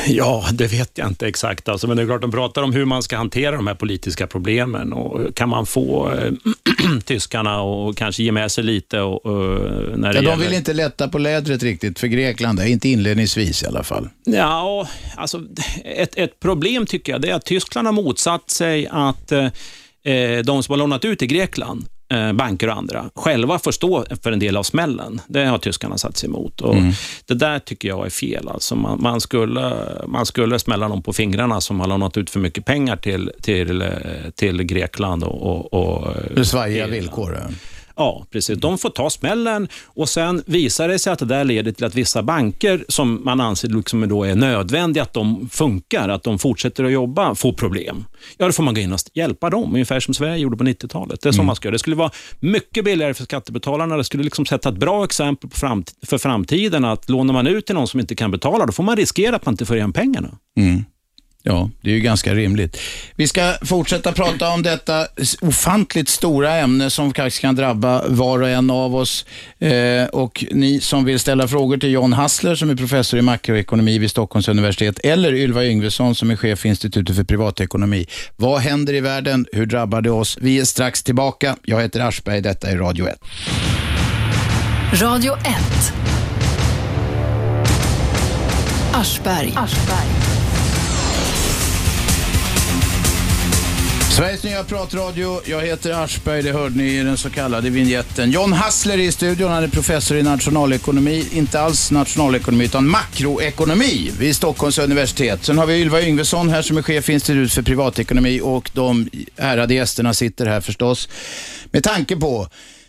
Ja, 0.17 0.45
det 0.53 0.67
vet 0.67 0.99
jag 0.99 1.09
inte 1.09 1.27
exakt. 1.27 1.69
Alltså, 1.69 1.87
men 1.87 1.97
det 1.97 2.03
är 2.03 2.07
klart, 2.07 2.21
de 2.21 2.31
pratar 2.31 2.63
om 2.63 2.73
hur 2.73 2.85
man 2.85 3.03
ska 3.03 3.17
hantera 3.17 3.57
de 3.57 3.67
här 3.67 3.75
politiska 3.75 4.27
problemen. 4.27 4.93
Och 4.93 5.35
kan 5.35 5.49
man 5.49 5.67
få 5.67 6.13
äh, 6.13 6.33
tyskarna 7.05 7.61
och 7.61 7.97
kanske 7.97 8.23
ge 8.23 8.33
med 8.33 8.53
sig 8.53 8.65
lite? 8.65 9.01
Och, 9.01 9.27
och 9.27 9.61
när 9.99 10.15
ja. 10.15 10.23
De 10.23 10.41
vill 10.41 10.53
inte 10.53 10.73
lätta 10.73 11.09
på 11.09 11.19
lädret 11.19 11.63
riktigt 11.63 11.99
för 11.99 12.07
Grekland, 12.07 12.61
inte 12.61 12.89
inledningsvis 12.89 13.63
i 13.63 13.67
alla 13.67 13.83
fall. 13.83 14.09
Ja, 14.25 14.89
alltså, 15.17 15.43
ett, 15.85 16.19
ett 16.19 16.41
problem 16.41 16.87
tycker 16.87 17.13
jag 17.13 17.21
det 17.21 17.31
är 17.31 17.35
att 17.35 17.45
Tyskland 17.45 17.89
har 17.89 17.93
motsatt 17.93 18.51
sig 18.51 18.89
att 18.91 19.33
eh, 19.33 19.49
de 20.45 20.63
som 20.63 20.73
har 20.73 20.77
lånat 20.77 21.05
ut 21.05 21.19
till 21.19 21.29
Grekland 21.29 21.87
Eh, 21.87 21.96
banker 22.35 22.69
och 22.69 22.77
andra 22.77 23.11
själva 23.15 23.59
får 23.59 23.73
stå 23.73 24.05
för 24.23 24.33
en 24.33 24.39
del 24.39 24.57
av 24.57 24.63
smällen. 24.63 25.21
Det 25.27 25.45
har 25.45 25.59
tyskarna 25.59 25.99
satt 25.99 26.17
sig 26.17 26.29
emot. 26.29 26.61
Och 26.61 26.75
mm. 26.75 26.93
Det 27.27 27.35
där 27.35 27.59
tycker 27.59 27.89
jag 27.89 28.07
är 28.07 28.11
fel. 28.11 28.49
Alltså 28.49 28.77
man, 28.77 29.03
man, 29.03 29.21
skulle, 29.21 29.77
man 30.07 30.27
skulle 30.27 30.59
smälla 30.59 30.89
dem 30.89 31.03
på 31.03 31.13
fingrarna 31.13 31.61
som 31.61 31.81
har 31.81 31.87
lånat 31.87 32.17
ut 32.17 32.31
för 32.31 32.41
mycket 32.41 32.65
pengar 32.65 32.97
till, 32.97 33.33
till, 33.43 33.83
eh, 33.83 33.89
till 34.35 34.63
Grekland. 34.63 35.25
Och, 35.25 35.73
och, 35.73 36.07
och 36.37 36.47
Svajiga 36.47 36.87
villkor. 36.87 37.49
Ja, 37.97 38.27
precis. 38.31 38.59
De 38.59 38.79
får 38.79 38.91
ta 38.91 39.11
smällen 39.11 39.69
och 39.85 40.09
sen 40.09 40.43
visar 40.47 40.89
det 40.89 40.99
sig 40.99 41.13
att 41.13 41.19
det 41.19 41.25
där 41.25 41.45
leder 41.45 41.73
till 41.73 41.85
att 41.85 41.95
vissa 41.95 42.23
banker 42.23 42.85
som 42.89 43.21
man 43.25 43.41
anser 43.41 43.69
liksom 43.69 44.09
då 44.09 44.25
är 44.25 44.35
nödvändiga 44.35 45.03
att 45.03 45.13
de 45.13 45.49
funkar, 45.49 46.09
att 46.09 46.23
de 46.23 46.39
fortsätter 46.39 46.85
att 46.85 46.93
jobba, 46.93 47.35
får 47.35 47.53
problem. 47.53 48.05
Ja, 48.37 48.47
då 48.47 48.53
får 48.53 48.63
man 48.63 48.75
gå 48.75 48.81
in 48.81 48.93
och 48.93 49.01
hjälpa 49.15 49.51
dem, 49.51 49.73
ungefär 49.73 50.01
som 50.01 50.15
Sverige 50.15 50.37
gjorde 50.37 50.57
på 50.57 50.65
90-talet. 50.65 51.21
Det 51.23 51.29
är 51.29 51.33
så 51.33 51.37
mm. 51.37 51.47
man 51.47 51.57
ska 51.57 51.69
göra. 51.69 51.73
Det 51.73 51.79
skulle 51.79 51.97
vara 51.97 52.11
mycket 52.41 52.85
billigare 52.85 53.15
för 53.15 53.25
skattebetalarna. 53.25 53.97
Det 53.97 54.05
skulle 54.05 54.23
liksom 54.23 54.47
sätta 54.47 54.69
ett 54.69 54.77
bra 54.77 55.05
exempel 55.05 55.51
för 56.07 56.19
framtiden 56.19 56.85
att 56.85 57.09
lånar 57.09 57.35
man 57.35 57.47
ut 57.47 57.67
till 57.67 57.75
någon 57.75 57.89
som 57.89 58.01
inte 58.01 58.15
kan 58.15 58.31
betala, 58.31 58.67
då 58.67 58.73
får 58.73 58.83
man 58.83 58.97
riskera 58.97 59.37
att 59.37 59.47
man 59.47 59.53
inte 59.53 59.67
får 59.67 59.77
igen 59.77 59.93
pengarna. 59.93 60.39
Mm. 60.57 60.85
Ja, 61.49 61.71
det 61.81 61.91
är 61.91 61.95
ju 61.95 62.01
ganska 62.01 62.35
rimligt. 62.35 62.81
Vi 63.17 63.29
ska 63.29 63.55
fortsätta 63.63 64.13
prata 64.13 64.49
om 64.49 64.63
detta 64.63 65.07
ofantligt 65.41 66.09
stora 66.09 66.55
ämne 66.55 66.91
som 66.91 67.13
kanske 67.13 67.41
kan 67.41 67.57
drabba 67.57 68.09
var 68.09 68.43
och 68.43 68.49
en 68.49 68.71
av 68.71 68.97
oss. 68.97 69.27
Eh, 69.59 70.05
och 70.13 70.45
ni 70.51 70.81
som 70.81 71.05
vill 71.05 71.19
ställa 71.19 71.49
frågor 71.49 71.77
till 71.77 71.91
John 71.91 72.13
Hassler 72.13 72.55
som 72.55 72.71
är 72.71 72.77
professor 72.77 73.19
i 73.19 73.23
makroekonomi 73.23 73.99
vid 73.99 74.11
Stockholms 74.11 74.49
universitet 74.49 74.99
eller 74.99 75.35
Ylva 75.35 75.65
Yngvesson 75.65 76.15
som 76.15 76.31
är 76.31 76.37
chef 76.37 76.59
för 76.59 76.69
Institutet 76.69 77.17
för 77.17 77.25
privatekonomi. 77.25 78.07
Vad 78.37 78.61
händer 78.61 78.95
i 78.95 79.01
världen? 79.01 79.47
Hur 79.53 79.67
drabbar 79.67 80.01
det 80.01 80.11
oss? 80.11 80.39
Vi 80.41 80.61
är 80.61 80.65
strax 80.65 81.03
tillbaka. 81.03 81.57
Jag 81.63 81.83
heter 81.83 82.01
Aschberg. 82.01 82.41
Detta 82.41 82.71
är 82.71 82.77
Radio 82.77 83.09
1. 83.09 83.19
Radio 84.93 85.33
1. 85.33 85.93
Aschberg. 88.93 89.53
Aschberg. 89.57 90.26
Sveriges 94.17 94.45
nya 94.45 94.65
pratradio. 94.65 95.41
Jag 95.47 95.61
heter 95.61 96.05
Aschberg, 96.05 96.43
det 96.43 96.53
hörde 96.53 96.77
ni 96.77 96.85
i 96.85 97.03
den 97.03 97.17
så 97.17 97.31
kallade 97.31 97.71
vignetten. 97.71 98.31
John 98.31 98.53
Hassler 98.53 98.95
är 98.95 99.03
i 99.03 99.13
studion, 99.13 99.51
han 99.51 99.65
är 99.65 99.69
professor 99.69 100.17
i 100.17 100.23
nationalekonomi. 100.23 101.29
Inte 101.33 101.61
alls 101.61 101.91
nationalekonomi, 101.91 102.65
utan 102.65 102.89
makroekonomi 102.89 104.13
vid 104.19 104.37
Stockholms 104.37 104.79
universitet. 104.79 105.45
Sen 105.45 105.59
har 105.59 105.67
vi 105.67 105.81
Ylva 105.81 106.03
Yngvesson 106.03 106.49
här 106.49 106.63
som 106.63 106.77
är 106.77 106.83
chef 106.83 107.05
för 107.05 107.13
Institut 107.13 107.53
för 107.53 107.63
privatekonomi 107.63 108.41
och 108.41 108.71
de 108.75 109.09
ärade 109.37 109.75
gästerna 109.75 110.15
sitter 110.15 110.47
här 110.47 110.61
förstås. 110.61 111.09
Med 111.71 111.85
tanke 111.85 112.17
på 112.17 112.49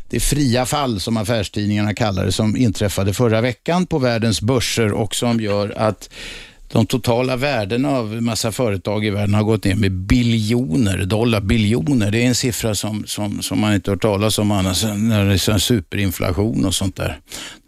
det 0.10 0.20
fria 0.20 0.66
fall, 0.66 1.00
som 1.00 1.18
affärstidningarna 1.18 1.94
kallar 1.94 2.26
det, 2.26 2.32
som 2.32 2.58
inträffade 2.58 3.14
förra 3.14 3.42
veckan 3.42 3.86
på 3.86 4.00
världens 4.00 4.42
börser 4.42 4.92
och 4.92 5.16
som 5.16 5.40
gör 5.40 5.74
att 5.78 6.10
de 6.68 6.86
totala 6.86 7.36
värdena 7.36 7.90
av 7.90 8.14
en 8.14 8.24
massa 8.24 8.52
företag 8.52 9.06
i 9.06 9.10
världen 9.10 9.34
har 9.34 9.44
gått 9.44 9.64
ner 9.64 9.76
med 9.76 9.92
biljoner 9.92 11.06
dollar. 11.06 11.42
Biljoner, 11.42 12.12
det 12.12 12.24
är 12.24 12.28
en 12.28 12.36
siffra 12.36 12.76
som, 12.76 13.04
som, 13.06 13.42
som 13.42 13.60
man 13.60 13.74
inte 13.74 13.92
hört 13.92 14.02
talas 14.02 14.40
om 14.40 14.52
annars 14.52 14.84
när 14.84 15.26
det 15.26 15.34
är 15.34 15.58
superinflation 15.58 16.66
och 16.66 16.76
sånt 16.76 16.96
där. 16.96 17.20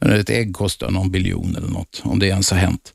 När 0.01 0.19
ett 0.19 0.29
ägg 0.29 0.53
kostar 0.53 0.91
någon 0.91 1.11
biljon 1.11 1.55
eller 1.55 1.67
något, 1.67 2.01
om 2.03 2.19
det 2.19 2.27
ens 2.27 2.51
har 2.51 2.57
hänt. 2.57 2.93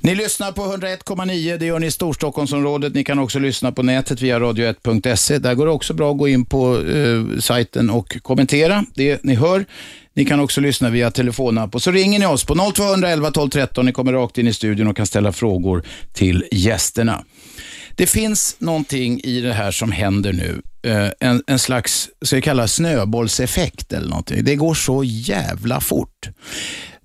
Ni 0.00 0.14
lyssnar 0.14 0.52
på 0.52 0.62
101,9. 0.62 1.58
Det 1.58 1.66
gör 1.66 1.78
ni 1.78 1.86
i 1.86 1.90
Storstockholmsområdet. 1.90 2.94
Ni 2.94 3.04
kan 3.04 3.18
också 3.18 3.38
lyssna 3.38 3.72
på 3.72 3.82
nätet 3.82 4.20
via 4.20 4.38
radio1.se. 4.38 5.38
Där 5.38 5.54
går 5.54 5.66
det 5.66 5.72
också 5.72 5.94
bra 5.94 6.10
att 6.10 6.18
gå 6.18 6.28
in 6.28 6.44
på 6.44 6.80
eh, 6.88 7.38
sajten 7.40 7.90
och 7.90 8.16
kommentera 8.22 8.84
det 8.94 9.24
ni 9.24 9.34
hör. 9.34 9.64
Ni 10.16 10.24
kan 10.24 10.40
också 10.40 10.60
lyssna 10.60 10.90
via 10.90 11.10
telefonapp 11.10 11.74
och 11.74 11.82
så 11.82 11.90
ringer 11.90 12.18
ni 12.18 12.26
oss 12.26 12.44
på 12.44 12.72
0211 12.74 13.30
12 13.30 13.50
13. 13.50 13.86
Ni 13.86 13.92
kommer 13.92 14.12
rakt 14.12 14.38
in 14.38 14.48
i 14.48 14.52
studion 14.52 14.88
och 14.88 14.96
kan 14.96 15.06
ställa 15.06 15.32
frågor 15.32 15.82
till 16.12 16.44
gästerna. 16.52 17.24
Det 17.96 18.06
finns 18.06 18.56
någonting 18.58 19.20
i 19.20 19.40
det 19.40 19.52
här 19.52 19.70
som 19.70 19.92
händer 19.92 20.32
nu. 20.32 20.62
Eh, 20.84 21.10
en, 21.20 21.42
en 21.46 21.58
slags, 21.58 22.08
ska 22.22 22.36
vi 22.36 22.42
kalla 22.42 22.68
snöbollseffekt 22.68 23.92
eller 23.92 24.08
någonting. 24.08 24.44
Det 24.44 24.56
går 24.56 24.74
så 24.74 25.04
jävla 25.04 25.80
fort. 25.80 26.28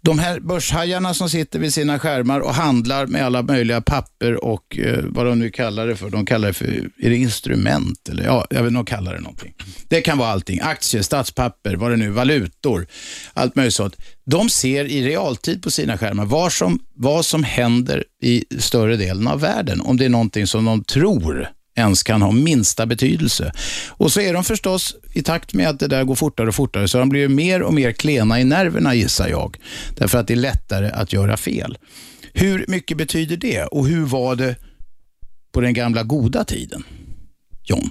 De 0.01 0.19
här 0.19 0.39
börshajarna 0.39 1.13
som 1.13 1.29
sitter 1.29 1.59
vid 1.59 1.73
sina 1.73 1.99
skärmar 1.99 2.39
och 2.39 2.53
handlar 2.53 3.07
med 3.07 3.25
alla 3.25 3.41
möjliga 3.41 3.81
papper 3.81 4.43
och 4.43 4.79
eh, 4.79 5.03
vad 5.03 5.25
de 5.25 5.39
nu 5.39 5.49
kallar 5.49 5.87
det 5.87 5.95
för. 5.95 6.09
De 6.09 6.25
kallar 6.25 6.47
det 6.47 6.53
för, 6.53 6.65
är 6.97 7.09
det 7.09 7.15
instrument? 7.15 8.09
Eller, 8.09 8.23
ja, 8.23 8.47
jag 8.49 8.63
vet 8.63 8.67
inte, 8.67 8.77
de 8.77 8.85
kallar 8.85 9.13
det 9.13 9.19
någonting. 9.19 9.53
Det 9.87 10.01
kan 10.01 10.17
vara 10.17 10.29
allting. 10.29 10.59
Aktier, 10.61 11.01
statspapper, 11.01 11.75
vad 11.75 11.91
det 11.91 11.97
nu 11.97 12.09
valutor, 12.09 12.87
allt 13.33 13.55
möjligt 13.55 13.75
sånt. 13.75 13.95
De 14.25 14.49
ser 14.49 14.85
i 14.85 15.07
realtid 15.07 15.63
på 15.63 15.71
sina 15.71 15.97
skärmar 15.97 16.25
vad 16.25 16.53
som, 16.53 16.79
vad 16.93 17.25
som 17.25 17.43
händer 17.43 18.03
i 18.21 18.45
större 18.59 18.95
delen 18.95 19.27
av 19.27 19.39
världen. 19.39 19.81
Om 19.81 19.97
det 19.97 20.05
är 20.05 20.09
någonting 20.09 20.47
som 20.47 20.65
de 20.65 20.83
tror 20.83 21.49
ens 21.79 22.03
kan 22.03 22.21
ha 22.21 22.31
minsta 22.31 22.86
betydelse. 22.86 23.51
Och 23.89 24.12
så 24.12 24.21
är 24.21 24.33
de 24.33 24.43
förstås, 24.43 24.95
i 25.13 25.21
takt 25.21 25.53
med 25.53 25.69
att 25.69 25.79
det 25.79 25.88
där 25.88 26.03
går 26.03 26.15
fortare 26.15 26.48
och 26.48 26.55
fortare, 26.55 26.88
så 26.88 26.98
de 26.98 27.09
blir 27.09 27.27
mer 27.27 27.62
och 27.62 27.74
mer 27.74 27.91
klena 27.91 28.39
i 28.39 28.43
nerverna 28.43 28.95
gissar 28.95 29.27
jag. 29.27 29.57
Därför 29.95 30.17
att 30.17 30.27
det 30.27 30.33
är 30.33 30.36
lättare 30.36 30.89
att 30.89 31.13
göra 31.13 31.38
fel. 31.38 31.77
Hur 32.33 32.65
mycket 32.67 32.98
betyder 32.98 33.38
det 33.38 33.63
och 33.63 33.88
hur 33.88 34.05
var 34.05 34.36
det 34.36 34.55
på 35.51 35.62
den 35.62 35.74
gamla 35.74 36.03
goda 36.03 36.43
tiden? 36.43 36.83
John? 37.63 37.89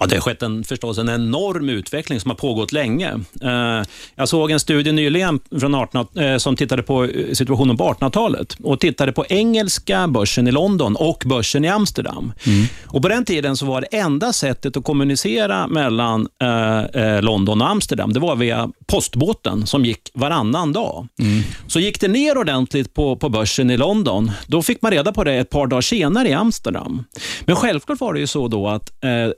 Ja, 0.00 0.06
det 0.06 0.16
har 0.16 0.20
skett 0.20 0.42
en, 0.42 0.64
förstås 0.64 0.98
en 0.98 1.08
enorm 1.08 1.68
utveckling 1.68 2.20
som 2.20 2.30
har 2.30 2.36
pågått 2.36 2.72
länge. 2.72 3.20
Eh, 3.42 3.82
jag 4.14 4.28
såg 4.28 4.50
en 4.50 4.60
studie 4.60 4.92
nyligen 4.92 5.40
från 5.60 5.74
18, 5.74 6.06
eh, 6.16 6.36
som 6.36 6.56
tittade 6.56 6.82
på 6.82 7.04
eh, 7.04 7.32
situationen 7.32 7.76
på 7.76 7.84
1800-talet 7.84 8.56
och 8.62 8.80
tittade 8.80 9.12
på 9.12 9.26
engelska 9.28 10.08
börsen 10.08 10.48
i 10.48 10.52
London 10.52 10.96
och 10.96 11.22
börsen 11.26 11.64
i 11.64 11.68
Amsterdam. 11.68 12.32
Mm. 12.46 12.66
Och 12.84 13.02
På 13.02 13.08
den 13.08 13.24
tiden 13.24 13.56
så 13.56 13.66
var 13.66 13.80
det 13.80 13.86
enda 13.86 14.32
sättet 14.32 14.76
att 14.76 14.84
kommunicera 14.84 15.66
mellan 15.66 16.28
London 17.20 17.62
och 17.62 17.68
Amsterdam, 17.68 18.12
det 18.12 18.20
var 18.20 18.36
via 18.36 18.70
postbåten 18.86 19.66
som 19.66 19.84
gick 19.84 20.10
varannan 20.14 20.72
dag. 20.72 21.08
Mm. 21.18 21.42
Så 21.66 21.80
gick 21.80 22.00
det 22.00 22.08
ner 22.08 22.38
ordentligt 22.38 22.94
på, 22.94 23.16
på 23.16 23.28
börsen 23.28 23.70
i 23.70 23.76
London, 23.76 24.30
då 24.46 24.62
fick 24.62 24.82
man 24.82 24.92
reda 24.92 25.12
på 25.12 25.24
det 25.24 25.34
ett 25.34 25.50
par 25.50 25.66
dagar 25.66 25.80
senare 25.80 26.28
i 26.28 26.32
Amsterdam. 26.32 27.04
Men 27.44 27.56
självklart 27.56 28.00
var 28.00 28.14
det 28.14 28.20
ju 28.20 28.26
så 28.26 28.48
då 28.48 28.68
att 28.68 28.90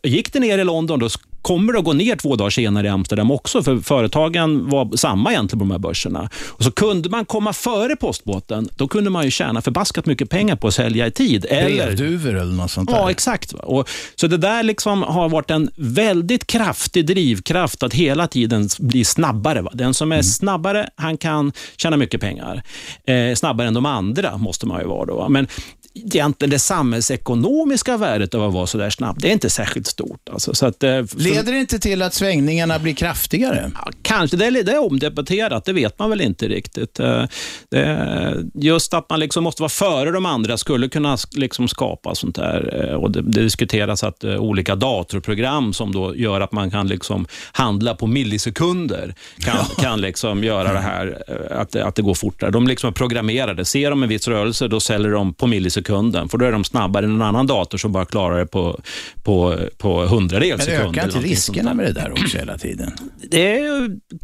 gick 0.02 0.32
det 0.32 0.40
ner 0.40 0.58
i 0.58 0.64
London, 0.64 0.98
då 0.98 1.08
kommer 1.42 1.72
det 1.72 1.78
att 1.78 1.84
gå 1.84 1.92
ner 1.92 2.16
två 2.16 2.36
dagar 2.36 2.50
senare 2.50 2.86
i 2.86 2.90
Amsterdam 2.90 3.30
också, 3.30 3.62
för 3.62 3.78
företagen 3.78 4.70
var 4.70 4.96
samma 4.96 5.30
egentligen 5.30 5.58
på 5.58 5.64
de 5.64 5.70
här 5.70 5.78
börserna. 5.78 6.30
Och 6.48 6.64
så 6.64 6.70
kunde 6.70 7.08
man 7.08 7.24
komma 7.24 7.52
före 7.52 7.96
postbåten, 7.96 8.68
då 8.76 8.88
kunde 8.88 9.10
man 9.10 9.24
ju 9.24 9.30
tjäna 9.30 9.62
förbaskat 9.62 10.06
mycket 10.06 10.30
pengar 10.30 10.56
på 10.56 10.66
att 10.68 10.74
sälja 10.74 11.06
i 11.06 11.10
tid. 11.10 11.42
Brevduvor 11.42 12.36
eller 12.36 12.52
något 12.52 12.70
sånt 12.70 12.90
där. 12.90 12.96
Ja, 12.96 13.10
exakt. 13.10 13.52
Och, 13.52 13.88
så 14.14 14.26
det 14.26 14.36
där 14.36 14.62
liksom 14.62 15.02
har 15.02 15.28
varit 15.28 15.50
en 15.50 15.70
väldigt 15.76 16.46
kraftig 16.46 17.06
drivkraft 17.06 17.82
att 17.82 17.94
hela 17.94 18.26
tiden 18.26 18.68
bli 18.78 19.04
snabbare. 19.04 19.62
Va? 19.62 19.70
Den 19.74 19.94
som 19.94 20.12
är 20.12 20.16
mm. 20.16 20.24
snabbare, 20.24 20.88
han 20.96 21.16
kan 21.16 21.52
tjäna 21.76 21.96
mycket 21.96 22.20
pengar. 22.20 22.62
Eh, 23.06 23.34
snabbare 23.34 23.68
än 23.68 23.74
de 23.74 23.86
andra 23.86 24.36
måste 24.36 24.66
man 24.66 24.80
ju 24.80 24.86
vara 24.86 25.06
då. 25.06 25.16
Va? 25.16 25.28
Men 25.28 25.46
egentligen 25.94 26.50
det 26.50 26.58
samhällsekonomiska 26.58 27.96
värdet 27.96 28.34
av 28.34 28.42
att 28.42 28.54
vara 28.54 28.66
så 28.66 28.78
där 28.78 28.90
snabb, 28.90 29.20
det 29.20 29.28
är 29.28 29.32
inte 29.32 29.50
särskilt 29.50 29.86
stort. 29.86 30.28
Alltså, 30.32 30.54
så 30.54 30.66
att, 30.66 30.82
eh, 30.82 31.04
Leder 31.16 31.52
det 31.52 31.58
inte 31.58 31.78
till 31.78 32.02
att 32.02 32.14
svängningarna 32.14 32.78
blir 32.78 32.94
kraftigare? 32.94 33.70
Ja, 33.74 33.90
kanske, 34.02 34.36
det 34.36 34.46
är, 34.46 34.50
det 34.50 34.72
är 34.72 34.84
omdebatterat, 34.84 35.64
det 35.64 35.72
vet 35.72 35.98
man 35.98 36.10
väl 36.10 36.20
inte 36.20 36.48
riktigt. 36.48 37.00
Eh, 37.00 37.24
det, 37.70 38.44
just 38.54 38.94
att 38.94 39.10
man 39.10 39.20
liksom 39.20 39.44
måste 39.44 39.62
vara 39.62 39.68
före 39.68 40.10
de 40.10 40.26
andra 40.26 40.56
skulle 40.56 40.88
kunna 40.88 41.16
liksom 41.32 41.68
skapa 41.68 42.14
sånt 42.14 42.36
där. 42.36 42.88
Eh, 42.88 42.94
och 42.94 43.10
det, 43.10 43.22
det 43.22 43.42
diskuteras 43.42 44.04
att 44.04 44.24
olika 44.24 44.74
datorprogram 44.74 45.72
som 45.72 45.92
då 45.92 46.16
gör 46.16 46.40
att 46.40 46.52
man 46.52 46.70
kan 46.70 46.88
liksom 46.88 47.26
handla 47.52 47.94
på 47.94 48.06
millisekunder 48.06 49.14
kan, 49.38 49.64
kan 49.78 50.00
liksom 50.00 50.44
göra 50.44 50.72
det 50.72 50.80
här, 50.80 51.22
att, 51.50 51.76
att 51.76 51.94
det 51.94 52.02
går 52.02 52.14
fortare. 52.14 52.50
De 52.50 52.66
liksom 52.66 52.88
är 52.88 52.92
programmerade. 52.92 53.64
Ser 53.64 53.90
de 53.90 54.02
en 54.02 54.08
viss 54.08 54.28
rörelse, 54.28 54.68
då 54.68 54.80
säljer 54.80 55.10
de 55.10 55.34
på 55.34 55.46
millisekunder 55.46 55.81
sekunden, 55.82 56.28
för 56.28 56.38
då 56.38 56.44
är 56.44 56.52
de 56.52 56.64
snabbare 56.64 57.04
än 57.04 57.14
en 57.14 57.22
annan 57.22 57.46
dator 57.46 57.78
som 57.78 57.92
bara 57.92 58.04
klarar 58.04 58.38
det 58.38 58.46
på, 58.46 58.80
på, 59.22 59.58
på 59.78 60.06
hundradels 60.06 60.64
sekund. 60.64 60.80
Men 60.80 60.90
ökar 60.90 61.04
inte 61.04 61.18
riskerna 61.18 61.74
med 61.74 61.86
det 61.86 61.92
där 61.92 62.12
också 62.12 62.38
hela 62.38 62.58
tiden? 62.58 62.92
Det 63.30 63.60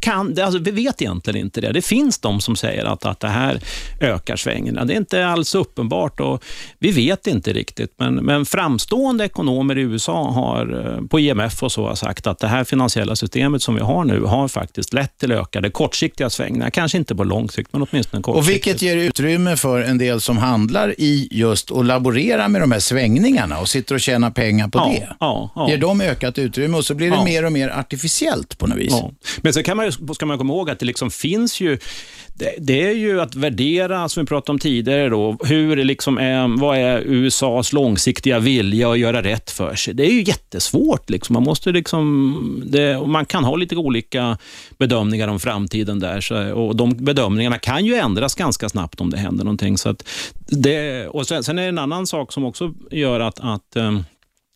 kan, 0.01 0.35
det, 0.35 0.43
alltså, 0.43 0.59
vi 0.59 0.71
vet 0.71 1.03
egentligen 1.03 1.41
inte 1.41 1.61
det. 1.61 1.73
Det 1.73 1.83
finns 1.83 2.19
de 2.19 2.41
som 2.41 2.57
säger 2.57 2.85
att, 2.85 3.05
att 3.05 3.21
det 3.21 3.29
här 3.29 3.61
ökar 4.01 4.37
svängarna. 4.37 4.85
Det 4.85 4.93
är 4.93 4.97
inte 4.97 5.27
alls 5.27 5.55
uppenbart 5.55 6.21
och 6.21 6.45
vi 6.79 6.91
vet 6.91 7.27
inte 7.27 7.53
riktigt. 7.53 7.95
Men, 7.99 8.15
men 8.15 8.47
framstående 8.47 9.25
ekonomer 9.25 9.79
i 9.79 9.81
USA 9.81 10.31
har 10.31 10.95
eh, 10.97 11.07
på 11.07 11.21
IMF 11.21 11.63
och 11.63 11.73
så 11.73 11.87
har 11.87 11.95
sagt 11.95 12.27
att 12.27 12.39
det 12.39 12.49
här 12.49 12.65
finansiella 12.65 13.17
systemet 13.17 13.63
som 13.63 13.75
vi 13.75 13.81
har 13.81 14.05
nu 14.05 14.23
har 14.23 14.49
faktiskt 14.49 14.93
lett 14.93 15.19
till 15.19 15.33
ökade 15.33 15.71
kortsiktiga 15.71 16.31
svängningar. 16.31 16.71
Kanske 16.71 16.99
inte 16.99 17.15
på 17.15 17.25
lång 17.25 17.51
sikt, 17.51 17.73
men 17.73 17.87
åtminstone 17.91 18.23
kortsiktigt. 18.23 18.49
Och 18.49 18.55
vilket 18.55 18.83
ger 18.83 18.97
utrymme 18.97 19.57
för 19.57 19.83
en 19.83 19.99
del 19.99 20.21
som 20.21 20.39
handlar 20.39 20.95
i 21.01 21.29
just 21.31 21.48
att 21.53 21.87
laborera 21.87 22.49
med 22.49 22.61
de 22.61 22.73
här 22.73 22.81
svängningarna 22.81 23.59
och 23.59 23.69
sitter 23.69 23.95
och 23.95 24.01
tjänar 24.01 24.31
pengar 24.31 24.69
på 24.69 24.79
ja, 24.79 24.87
det. 24.87 25.17
Ja, 25.21 25.53
ja. 25.55 25.69
Ger 25.71 25.79
dem 25.79 26.01
ökat 26.01 26.39
utrymme 26.39 26.77
och 26.77 26.85
så 26.85 26.95
blir 26.95 27.11
det 27.11 27.17
ja. 27.17 27.25
mer 27.25 27.45
och 27.45 27.53
mer 27.53 27.69
artificiellt 27.69 28.59
på 28.59 28.67
något 28.67 28.79
vis. 28.79 28.91
Ja. 28.91 29.11
Men 29.43 29.55
så 29.55 29.63
kan 29.63 29.77
man 29.77 29.93
ska 29.93 30.27
man 30.27 30.39
komma 30.39 30.53
ihåg 30.53 30.71
att 30.71 30.79
det 30.79 30.87
liksom 30.87 31.11
finns 31.11 31.61
ju 31.61 31.79
det, 32.39 32.55
det, 32.59 32.87
är 32.87 32.95
ju 32.95 33.21
att 33.21 33.35
värdera, 33.35 34.09
som 34.09 34.23
vi 34.23 34.27
pratade 34.27 34.53
om 34.53 34.59
tidigare, 34.59 35.09
då, 35.09 35.37
hur 35.45 35.77
liksom 35.77 36.19
är, 36.19 36.61
vad 36.61 36.79
är 36.79 37.01
USAs 37.01 37.73
långsiktiga 37.73 38.39
vilja 38.39 38.91
att 38.91 38.99
göra 38.99 39.23
rätt 39.23 39.51
för 39.51 39.75
sig. 39.75 39.95
Det 39.95 40.07
är 40.07 40.11
ju 40.11 40.23
jättesvårt. 40.23 41.11
Liksom. 41.11 41.35
Man, 41.35 41.43
måste 41.43 41.73
liksom, 41.73 42.63
det, 42.67 43.07
man 43.07 43.27
kan 43.27 43.45
ha 43.45 43.57
lite 43.57 43.77
olika 43.77 44.39
bedömningar 44.79 45.29
om 45.29 45.41
framtiden 45.41 45.99
där. 45.99 46.21
Så, 46.21 46.53
och 46.53 46.77
De 46.77 47.05
bedömningarna 47.05 47.59
kan 47.59 47.87
ju 47.87 47.95
ändras 47.95 48.35
ganska 48.35 48.69
snabbt 48.69 49.01
om 49.01 49.11
det 49.11 49.19
händer 49.19 49.45
någonting. 49.45 49.79
Så 49.79 49.95
det, 50.47 51.07
och 51.07 51.27
sen, 51.27 51.45
sen, 51.45 51.59
är 51.59 51.63
det 51.63 51.69
en 51.69 51.79
annan 51.79 52.07
sak 52.07 52.33
som 52.33 52.45
också 52.45 52.75
gör 52.91 53.21
att, 53.21 53.41
att 53.41 53.77
eh, 53.77 54.01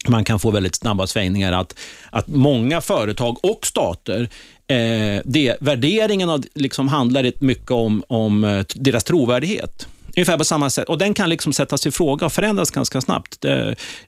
man 0.09 0.25
kan 0.25 0.39
få 0.39 0.51
väldigt 0.51 0.75
snabba 0.75 1.07
svängningar, 1.07 1.53
att, 1.53 1.79
att 2.11 2.29
många 2.29 2.81
företag 2.81 3.45
och 3.45 3.67
stater 3.67 4.29
Eh, 4.67 5.21
det, 5.25 5.57
värderingen 5.61 6.31
av, 6.31 6.45
liksom 6.55 6.89
handlar 6.89 7.25
mycket 7.43 7.71
om, 7.71 8.03
om 8.07 8.45
eh, 8.45 8.65
deras 8.75 9.05
trovärdighet. 9.05 9.87
Ungefär 10.17 10.39
på 10.39 10.45
samma 10.45 10.71
sätt. 10.71 10.89
Och 10.89 10.99
den 10.99 11.15
kan 11.15 11.29
liksom 11.29 11.53
sättas 11.53 11.87
i 11.87 11.91
fråga 11.91 12.27
och 12.27 12.33
förändras 12.33 12.71
ganska 12.71 13.01
snabbt. 13.01 13.45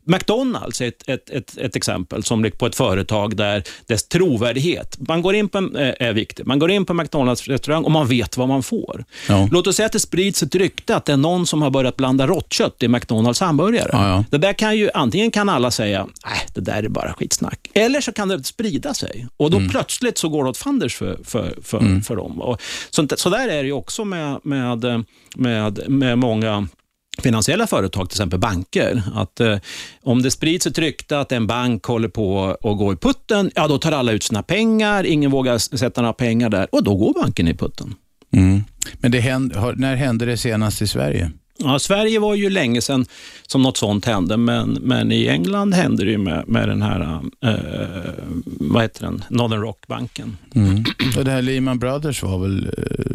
McDonalds 0.05 0.81
är 0.81 0.89
ett, 0.89 1.09
ett, 1.09 1.31
ett, 1.31 1.59
ett 1.59 1.77
exempel 1.77 2.25
som 2.25 2.51
på 2.59 2.67
ett 2.67 2.77
företag 2.77 3.37
där 3.37 3.63
dess 3.87 4.09
trovärdighet, 4.09 4.97
man 5.09 5.23
går 5.23 5.35
in 5.35 5.49
på, 5.49 5.59
eh, 5.59 6.09
är 6.09 6.13
viktig. 6.13 6.47
Man 6.47 6.59
går 6.59 6.71
in 6.71 6.87
på 6.87 6.95
McDonalds 6.95 7.49
restaurang 7.49 7.85
och 7.85 7.91
man 7.91 8.07
vet 8.07 8.37
vad 8.37 8.49
man 8.49 8.63
får. 8.63 9.05
Ja. 9.29 9.49
Låt 9.53 9.67
oss 9.67 9.77
säga 9.77 9.87
att 9.87 9.93
det 9.93 10.01
sprids 10.01 10.43
ett 10.43 10.55
rykte 10.55 10.97
att 10.97 11.05
det 11.05 11.13
är 11.13 11.17
någon 11.17 11.47
som 11.47 11.63
har 11.63 11.71
börjat 11.71 11.97
blanda 11.97 12.27
råttkött 12.27 12.83
i 12.83 12.89
McDonalds 12.89 13.41
hamburgare. 13.41 13.91
Ja, 13.93 14.09
ja. 14.09 14.25
Det 14.31 14.39
där 14.39 14.53
kan 14.53 14.77
ju, 14.77 14.91
antingen 14.95 15.31
kan 15.31 15.49
alla 15.49 15.71
säga, 15.71 16.07
nej, 16.27 16.39
det 16.55 16.61
där 16.61 16.83
är 16.83 16.89
bara 16.89 17.13
skitsnack. 17.13 17.71
Eller 17.75 18.01
så 18.01 18.13
kan 18.13 18.29
det 18.29 18.45
sprida 18.45 18.95
sig 18.95 19.27
och 19.37 19.51
då 19.51 19.57
mm. 19.57 19.71
plötsligt 19.71 20.19
så 20.19 20.29
går 20.29 20.45
det 20.45 20.51
åt 20.51 20.59
fanders 20.59 20.97
för, 20.97 21.19
för, 21.25 21.59
för, 21.63 21.79
mm. 21.79 22.03
för 22.03 22.17
dem. 22.17 22.41
Och 22.41 22.63
så, 22.91 23.09
så 23.17 23.31
där 23.31 23.49
är 23.49 23.65
det 23.65 23.73
också 23.73 24.05
med, 24.05 24.41
med, 24.43 25.05
med 25.37 25.81
med 25.89 26.19
många 26.19 26.69
finansiella 27.19 27.67
företag, 27.67 28.11
till 28.11 28.17
exempel 28.17 28.39
banker, 28.39 29.03
att 29.15 29.41
eh, 29.41 29.59
om 30.03 30.23
det 30.23 30.31
sprids 30.31 30.67
ett 30.67 30.79
rykte 30.79 31.21
att 31.21 31.33
en 31.33 31.47
bank 31.47 31.85
håller 31.85 32.09
på 32.09 32.57
att 32.61 32.79
gå 32.79 32.93
i 32.93 32.97
putten, 32.97 33.51
ja 33.55 33.69
då 33.69 33.79
tar 33.79 33.93
alla 33.93 34.13
ut 34.13 34.23
sina 34.23 34.43
pengar, 34.43 35.05
ingen 35.05 35.31
vågar 35.31 35.59
sätta 35.59 36.01
några 36.01 36.13
pengar 36.13 36.49
där 36.49 36.67
och 36.73 36.85
då 36.85 36.97
går 36.97 37.23
banken 37.23 37.49
i 37.49 37.55
putten. 37.55 37.95
Mm. 38.33 38.65
Men 38.99 39.13
händer, 39.13 39.75
när 39.77 39.97
hände 39.97 40.27
det 40.27 40.37
senast 40.37 40.83
i 40.83 40.87
Sverige? 40.87 41.31
Ja, 41.59 41.79
Sverige 41.79 42.19
var 42.19 42.35
ju 42.35 42.51
länge 42.51 42.81
sedan 42.81 43.07
som 43.47 43.63
något 43.63 43.77
sånt 43.77 44.05
hände, 44.05 44.37
men, 44.37 44.71
men 44.71 45.13
i 45.13 45.27
England 45.27 45.75
hände 45.75 46.05
det 46.05 46.19
med, 46.19 46.49
med 46.49 46.69
den 46.69 46.83
här, 46.83 47.21
eh, 47.45 47.55
vad 48.45 48.83
heter 48.83 49.03
den, 49.03 49.25
Northern 49.29 49.61
Rock-banken. 49.61 50.37
Mm. 50.55 50.85
Och 51.19 51.25
det 51.25 51.31
här 51.31 51.43
Lehman 51.43 51.79
Brothers 51.79 52.23
var 52.23 52.39
väl, 52.39 52.67
eh, 52.79 53.14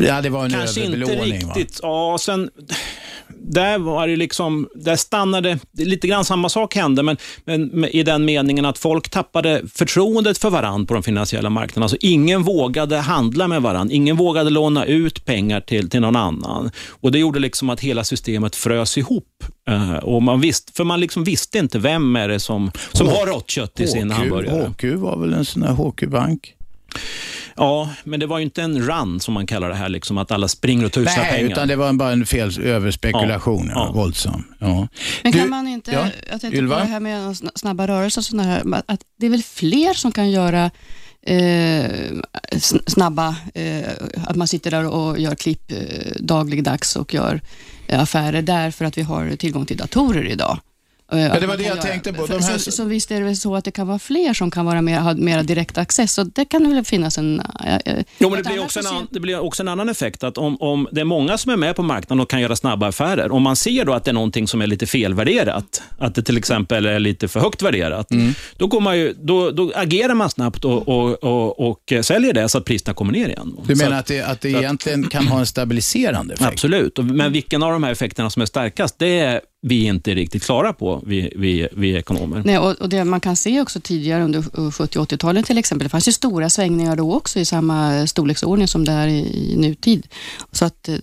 ja 0.00 0.22
det 0.22 0.30
var 0.30 0.44
en 0.44 0.50
Kanske 0.50 0.84
inte 0.84 0.96
riktigt, 0.96 1.82
va? 1.82 1.88
ja 1.88 2.18
sen 2.20 2.50
där 3.48 3.78
var 3.78 4.08
det 4.08 4.16
liksom, 4.16 4.68
där 4.74 4.96
stannade, 4.96 5.58
lite 5.72 6.06
grann 6.06 6.24
samma 6.24 6.48
sak 6.48 6.74
hände, 6.74 7.02
men, 7.02 7.16
men 7.44 7.84
i 7.84 8.02
den 8.02 8.24
meningen 8.24 8.64
att 8.64 8.78
folk 8.78 9.08
tappade 9.08 9.62
förtroendet 9.74 10.38
för 10.38 10.50
varandra 10.50 10.86
på 10.86 10.94
de 10.94 11.02
finansiella 11.02 11.50
marknaderna. 11.50 11.84
Alltså 11.84 11.96
ingen 12.00 12.42
vågade 12.42 12.96
handla 12.96 13.48
med 13.48 13.62
varandra, 13.62 13.94
ingen 13.94 14.16
vågade 14.16 14.50
låna 14.50 14.84
ut 14.84 15.24
pengar 15.24 15.60
till, 15.60 15.90
till 15.90 16.00
någon 16.00 16.16
annan. 16.16 16.70
Och 16.88 17.12
Det 17.12 17.18
gjorde 17.18 17.38
liksom 17.38 17.70
att 17.70 17.80
hela 17.80 18.04
systemet 18.04 18.56
frös 18.56 18.98
ihop. 18.98 19.44
Uh, 19.70 19.96
och 19.96 20.22
man 20.22 20.40
visste, 20.40 20.72
för 20.72 20.84
man 20.84 21.00
liksom 21.00 21.24
visste 21.24 21.58
inte 21.58 21.78
vem 21.78 22.16
är 22.16 22.28
det 22.28 22.40
som, 22.40 22.70
som 22.92 23.08
har 23.08 23.26
rått 23.26 23.50
kött 23.50 23.80
i 23.80 23.86
sin 23.86 24.10
hamburgare. 24.10 24.68
HQ 24.68 24.84
var 24.84 25.16
väl 25.16 25.32
en 25.32 25.44
sån 25.44 25.62
där 25.62 25.72
HQ-bank? 25.72 26.52
Ja, 27.56 27.90
men 28.04 28.20
det 28.20 28.26
var 28.26 28.38
ju 28.38 28.44
inte 28.44 28.62
en 28.62 28.82
run 28.82 29.20
som 29.20 29.34
man 29.34 29.46
kallar 29.46 29.68
det 29.68 29.74
här, 29.74 29.88
liksom, 29.88 30.18
att 30.18 30.30
alla 30.30 30.48
springer 30.48 30.84
och 30.84 30.92
tar 30.92 31.00
ut 31.00 31.08
Nej, 31.16 31.30
pengar. 31.30 31.52
utan 31.52 31.68
det 31.68 31.76
var 31.76 31.92
bara 31.92 32.12
en 32.12 32.26
fel 32.26 32.60
överspekulation, 32.60 33.70
ja, 33.74 33.86
ja. 33.86 33.92
våldsam. 33.92 34.44
Ja. 34.58 34.88
Men 35.22 35.32
kan 35.32 35.42
du, 35.42 35.48
man 35.48 35.68
inte, 35.68 35.90
ja, 35.90 36.08
jag 36.30 36.40
tänkte 36.40 36.58
Ylva? 36.58 36.78
på 36.78 36.84
det 36.84 36.90
här 36.90 37.00
med 37.00 37.36
snabba 37.54 37.86
rörelser, 37.86 38.22
sådana 38.22 38.48
här, 38.48 38.82
att 38.86 39.00
det 39.18 39.26
är 39.26 39.30
väl 39.30 39.42
fler 39.42 39.94
som 39.94 40.12
kan 40.12 40.30
göra 40.30 40.70
eh, 41.22 41.90
snabba, 42.86 43.36
eh, 43.54 43.88
att 44.26 44.36
man 44.36 44.48
sitter 44.48 44.70
där 44.70 44.86
och 44.86 45.20
gör 45.20 45.34
klipp 45.34 45.72
eh, 45.72 45.76
dagligdags 46.20 46.96
och 46.96 47.14
gör 47.14 47.40
eh, 47.88 48.00
affärer 48.00 48.42
därför 48.42 48.84
att 48.84 48.98
vi 48.98 49.02
har 49.02 49.36
tillgång 49.36 49.66
till 49.66 49.76
datorer 49.76 50.24
idag. 50.24 50.58
Eh, 51.12 51.20
ja, 51.20 51.40
det 51.40 51.46
var 51.46 51.56
det 51.56 51.62
jag 51.62 51.76
göra. 51.76 51.82
tänkte 51.82 52.12
på. 52.12 52.26
De 52.26 52.42
här... 52.42 52.58
så, 52.58 52.70
så, 52.70 52.84
visst 52.84 53.10
är 53.10 53.18
det 53.18 53.24
väl 53.24 53.36
så 53.36 53.56
att 53.56 53.64
det 53.64 53.70
kan 53.70 53.86
vara 53.86 53.98
fler 53.98 54.34
som 54.34 54.50
kan 54.50 54.66
vara 54.66 54.82
mer, 54.82 55.00
ha 55.00 55.14
mer 55.14 55.42
direkt 55.42 55.78
access. 55.78 56.18
Och 56.18 56.26
det 56.26 56.44
kan 56.44 56.74
väl 56.74 56.84
finnas 56.84 57.18
en... 57.18 57.40
Äh, 57.40 58.04
jo, 58.18 58.30
men 58.30 58.42
det 58.42 58.48
blir, 58.48 58.64
också 58.64 58.80
en, 58.80 58.86
an, 58.86 59.06
det 59.10 59.20
blir 59.20 59.40
också 59.40 59.62
en 59.62 59.68
annan 59.68 59.88
effekt. 59.88 60.24
att 60.24 60.38
om, 60.38 60.56
om 60.60 60.88
det 60.92 61.00
är 61.00 61.04
många 61.04 61.38
som 61.38 61.52
är 61.52 61.56
med 61.56 61.76
på 61.76 61.82
marknaden 61.82 62.20
och 62.20 62.30
kan 62.30 62.40
göra 62.40 62.56
snabba 62.56 62.88
affärer, 62.88 63.32
om 63.32 63.42
man 63.42 63.56
ser 63.56 63.84
då 63.84 63.92
att 63.92 64.04
det 64.04 64.10
är 64.10 64.12
någonting 64.12 64.48
som 64.48 64.62
är 64.62 64.66
lite 64.66 64.86
felvärderat, 64.86 65.82
att 65.98 66.14
det 66.14 66.22
till 66.22 66.36
exempel 66.36 66.86
är 66.86 66.98
lite 66.98 67.28
för 67.28 67.40
högt 67.40 67.62
värderat, 67.62 68.10
mm. 68.10 68.34
då, 68.56 68.66
går 68.66 68.80
man 68.80 68.98
ju, 68.98 69.14
då, 69.22 69.50
då 69.50 69.72
agerar 69.74 70.14
man 70.14 70.30
snabbt 70.30 70.64
och, 70.64 70.88
och, 70.88 71.24
och, 71.24 71.68
och, 71.70 71.92
säljer 72.02 72.32
det 72.32 72.48
så 72.48 72.58
att 72.58 72.64
priserna 72.64 72.94
kommer 72.94 73.12
ner 73.12 73.28
igen. 73.28 73.56
Du 73.66 73.74
menar 73.74 73.98
att, 73.98 74.06
det, 74.06 74.22
att 74.22 74.40
det 74.40 74.48
egentligen 74.48 75.04
att, 75.04 75.10
kan 75.10 75.26
ha 75.26 75.38
en 75.38 75.46
stabiliserande 75.46 76.34
effekt? 76.34 76.52
Absolut, 76.52 76.98
men 76.98 77.32
vilken 77.32 77.62
av 77.62 77.72
de 77.72 77.82
här 77.82 77.92
effekterna 77.92 78.30
som 78.30 78.42
är 78.42 78.46
starkast, 78.46 78.98
det 78.98 79.18
är 79.18 79.40
vi 79.68 79.84
inte 79.84 80.10
är 80.10 80.14
riktigt 80.14 80.42
klara 80.42 80.72
på, 80.72 81.02
vi, 81.06 81.32
vi, 81.36 81.68
vi 81.72 81.96
ekonomer. 81.96 82.42
Nej, 82.44 82.58
och, 82.58 82.72
och 82.72 82.88
det 82.88 83.04
man 83.04 83.20
kan 83.20 83.36
se 83.36 83.60
också 83.60 83.80
tidigare 83.80 84.24
under 84.24 84.70
70 84.70 84.98
och 84.98 85.12
80-talet 85.12 85.46
till 85.46 85.58
exempel, 85.58 85.84
det 85.84 85.88
fanns 85.88 86.08
ju 86.08 86.12
stora 86.12 86.50
svängningar 86.50 86.96
då 86.96 87.14
också 87.14 87.38
i 87.38 87.44
samma 87.44 88.06
storleksordning 88.06 88.68
som 88.68 88.84
det 88.84 88.92
är 88.92 89.08
i, 89.08 89.52
i 89.52 89.56
nutid. 89.56 90.06
Så 90.52 90.64
att 90.64 90.88
eh, 90.88 90.96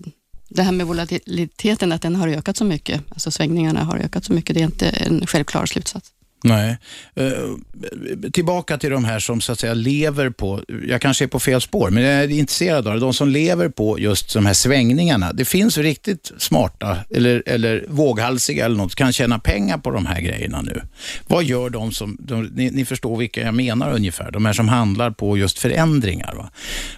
det 0.50 0.64
här 0.64 0.72
med 0.72 0.88
volatiliteten, 0.88 1.92
att 1.92 2.02
den 2.02 2.16
har 2.16 2.28
ökat 2.28 2.58
så 2.58 2.66
mycket, 2.66 3.02
alltså 3.10 3.32
svängningarna 3.32 3.84
har 3.84 3.98
ökat 3.98 4.26
så 4.26 4.34
mycket, 4.34 4.56
det 4.56 4.62
är 4.62 4.66
inte 4.66 4.90
en 4.90 5.28
självklar 5.28 5.66
slutsats. 5.66 6.13
Nej. 6.44 6.78
Eh, 7.16 8.32
tillbaka 8.32 8.78
till 8.78 8.90
de 8.90 9.06
här 9.06 9.20
som 9.20 9.42
så 9.42 9.52
att 9.52 9.60
säga 9.60 9.74
lever 9.74 10.30
på, 10.30 10.62
jag 10.88 11.02
kanske 11.02 11.26
är 11.26 11.28
på 11.28 11.40
fel 11.40 11.62
spår, 11.62 11.90
men 11.90 12.04
jag 12.04 12.14
är 12.14 12.30
intresserad 12.30 12.88
av 12.88 12.94
det. 12.94 13.00
De 13.00 13.14
som 13.14 13.30
lever 13.30 13.70
på 13.70 14.00
just 14.00 14.34
de 14.34 14.46
här 14.46 14.54
svängningarna. 14.54 15.34
Det 15.34 15.46
finns 15.46 15.78
riktigt 15.78 16.32
smarta 16.38 16.98
eller, 17.10 17.44
eller 17.46 17.86
våghalsiga 17.88 18.66
eller 18.66 18.78
något, 18.78 18.96
kan 18.96 19.14
tjäna 19.14 19.40
pengar 19.40 19.78
på 19.78 19.92
de 19.92 20.06
här 20.06 20.22
grejerna 20.22 20.62
nu. 20.62 20.82
Vad 21.28 21.44
gör 21.44 21.70
de 21.70 21.92
som, 21.92 22.18
de, 22.20 22.44
ni, 22.44 22.72
ni, 22.72 22.86
förstår 22.86 23.18
vilka 23.18 23.42
jag 23.42 23.54
menar 23.54 23.94
ungefär, 23.94 24.32
de 24.32 24.46
här 24.46 24.54
som 24.54 24.68
handlar 24.68 25.12
på 25.12 25.38
just 25.38 25.60
förändringar. 25.60 26.34
Va? 26.36 26.50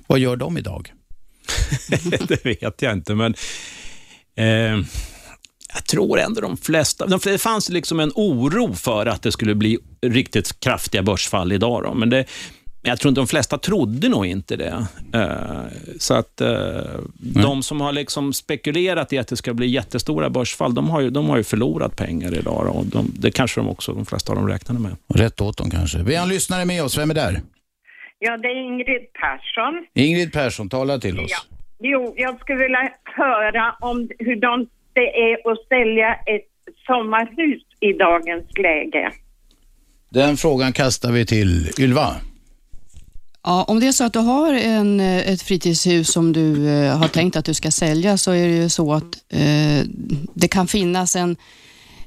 Vad 0.08 0.20
gör 0.20 0.36
de 0.36 0.58
idag? 0.58 0.94
det 2.28 2.46
vet 2.46 2.82
jag 2.82 2.94
inte, 2.94 3.16
men 3.16 3.36
eh 4.36 4.86
jag 5.76 5.86
tror 5.86 6.20
ändå 6.20 6.42
de 6.42 6.58
flesta, 6.58 7.06
det 7.06 7.38
fanns 7.42 7.70
liksom 7.70 8.00
en 8.00 8.12
oro 8.16 8.74
för 8.74 9.06
att 9.06 9.22
det 9.24 9.32
skulle 9.32 9.56
bli 9.56 9.78
riktigt 10.02 10.60
kraftiga 10.60 11.04
börsfall 11.04 11.52
idag. 11.52 11.84
Då, 11.84 11.94
men 11.94 12.10
det, 12.10 12.26
jag 12.82 13.00
tror 13.00 13.10
inte 13.10 13.22
de 13.22 13.28
flesta 13.28 13.58
trodde 13.58 14.10
nog 14.10 14.26
inte 14.26 14.56
det. 14.56 14.88
Uh, 15.16 15.66
så 16.00 16.14
att 16.14 16.42
uh, 16.42 16.48
de 17.18 17.64
som 17.64 17.82
har 17.82 17.92
liksom 17.92 18.34
spekulerat 18.34 19.14
i 19.14 19.18
att 19.18 19.28
det 19.28 19.38
ska 19.38 19.54
bli 19.54 19.68
jättestora 19.68 20.30
börsfall, 20.30 20.74
de 20.74 20.90
har 20.90 21.02
ju, 21.02 21.10
de 21.10 21.30
har 21.30 21.38
ju 21.38 21.44
förlorat 21.44 21.96
pengar 21.98 22.34
idag. 22.34 22.76
Och 22.76 22.86
de, 22.86 23.12
det 23.20 23.32
kanske 23.32 23.62
de 23.62 23.70
också, 23.70 23.94
de 23.94 24.06
flesta 24.06 24.32
av 24.32 24.38
dem 24.38 24.48
räknade 24.48 24.80
med. 24.80 24.96
Rätt 25.16 25.42
åt 25.42 25.58
dem 25.58 25.70
kanske. 25.70 26.04
Vi 26.04 26.16
har 26.16 26.24
en 26.24 26.30
lyssnare 26.30 26.66
med 26.66 26.84
oss. 26.84 26.98
Vem 26.98 27.10
är 27.10 27.16
där? 27.16 27.42
Ja, 28.20 28.38
det 28.38 28.48
är 28.48 28.56
Ingrid 28.56 29.14
Persson. 29.14 29.86
Ingrid 29.94 30.34
Persson, 30.34 30.70
tala 30.70 31.00
till 31.00 31.20
oss. 31.20 31.32
Ja. 31.32 31.58
Jo, 31.80 32.14
jag 32.18 32.40
skulle 32.40 32.60
vilja 32.60 32.90
höra 33.04 33.76
om 33.80 34.10
hur 34.20 34.36
de 34.36 34.68
det 34.96 35.10
är 35.26 35.52
att 35.52 35.68
sälja 35.68 36.14
ett 36.14 36.48
sommarhus 36.88 37.64
i 37.80 37.94
dagens 37.94 38.58
läge? 38.58 39.12
Den 40.10 40.38
frågan 40.38 40.74
kastar 40.74 41.12
vi 41.12 41.26
till 41.26 41.70
Ylva. 41.80 42.16
Ja, 43.44 43.64
om 43.68 43.80
det 43.80 43.88
är 43.88 43.92
så 43.92 44.04
att 44.04 44.14
du 44.14 44.20
har 44.20 44.54
en, 44.54 45.00
ett 45.00 45.42
fritidshus 45.42 46.12
som 46.12 46.34
du 46.34 46.70
eh, 46.70 46.98
har 46.98 47.08
tänkt 47.08 47.36
att 47.36 47.46
du 47.46 47.54
ska 47.54 47.72
sälja 47.72 48.18
så 48.18 48.32
är 48.32 48.48
det 48.48 48.56
ju 48.56 48.70
så 48.70 48.94
att 48.94 49.16
eh, 49.30 49.88
det 50.34 50.48
kan 50.48 50.68
finnas 50.68 51.16
en 51.16 51.38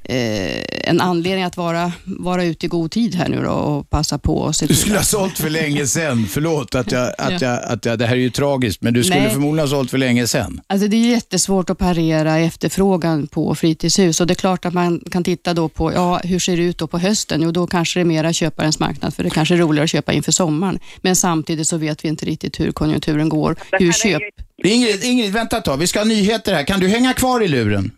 eh, 0.03 0.63
en 0.83 1.01
anledning 1.01 1.43
att 1.43 1.57
vara, 1.57 1.91
vara 2.03 2.43
ute 2.43 2.65
i 2.65 2.69
god 2.69 2.91
tid 2.91 3.15
här 3.15 3.29
nu 3.29 3.43
då 3.43 3.49
och 3.49 3.89
passa 3.89 4.17
på. 4.17 4.37
Och 4.37 4.55
se 4.55 4.65
du 4.65 4.75
skulle 4.75 4.95
ha 4.97 5.03
sålt 5.03 5.37
för 5.37 5.49
länge 5.49 5.87
sedan. 5.87 6.27
Förlåt 6.29 6.75
att 6.75 6.91
jag, 6.91 7.13
att 7.17 7.41
jag, 7.41 7.63
att 7.63 7.85
jag, 7.85 7.99
det 7.99 8.05
här 8.05 8.15
är 8.15 8.19
ju 8.19 8.29
tragiskt, 8.29 8.81
men 8.81 8.93
du 8.93 9.03
skulle 9.03 9.19
Nej. 9.19 9.31
förmodligen 9.31 9.67
ha 9.67 9.77
sålt 9.77 9.91
för 9.91 9.97
länge 9.97 10.27
sedan. 10.27 10.61
Alltså 10.67 10.87
det 10.87 10.95
är 10.95 11.09
jättesvårt 11.09 11.69
att 11.69 11.77
parera 11.77 12.37
efterfrågan 12.37 13.27
på 13.27 13.55
fritidshus 13.55 14.21
och 14.21 14.27
det 14.27 14.33
är 14.33 14.35
klart 14.35 14.65
att 14.65 14.73
man 14.73 14.99
kan 15.11 15.23
titta 15.23 15.53
då 15.53 15.69
på, 15.69 15.93
ja, 15.93 16.19
hur 16.23 16.39
ser 16.39 16.57
det 16.57 16.63
ut 16.63 16.77
då 16.77 16.87
på 16.87 16.97
hösten? 16.97 17.41
Jo, 17.41 17.51
då 17.51 17.67
kanske 17.67 17.99
det 17.99 18.01
är 18.01 18.05
mera 18.05 18.33
köparens 18.33 18.79
marknad, 18.79 19.13
för 19.13 19.23
det 19.23 19.29
kanske 19.29 19.55
är 19.55 19.57
roligare 19.57 19.83
att 19.83 19.89
köpa 19.89 20.13
inför 20.13 20.31
sommaren. 20.31 20.79
Men 21.01 21.15
samtidigt 21.15 21.67
så 21.67 21.77
vet 21.77 22.05
vi 22.05 22.09
inte 22.09 22.25
riktigt 22.25 22.59
hur 22.59 22.71
konjunkturen 22.71 23.29
går. 23.29 23.55
Hur 23.71 23.91
köp... 23.91 24.21
Ingrid, 24.63 25.03
Ingrid, 25.03 25.33
vänta 25.33 25.57
ett 25.57 25.65
tag. 25.65 25.77
Vi 25.77 25.87
ska 25.87 25.99
ha 25.99 26.05
nyheter 26.05 26.53
här. 26.53 26.63
Kan 26.63 26.79
du 26.79 26.87
hänga 26.87 27.13
kvar 27.13 27.43
i 27.43 27.47
luren? 27.47 27.91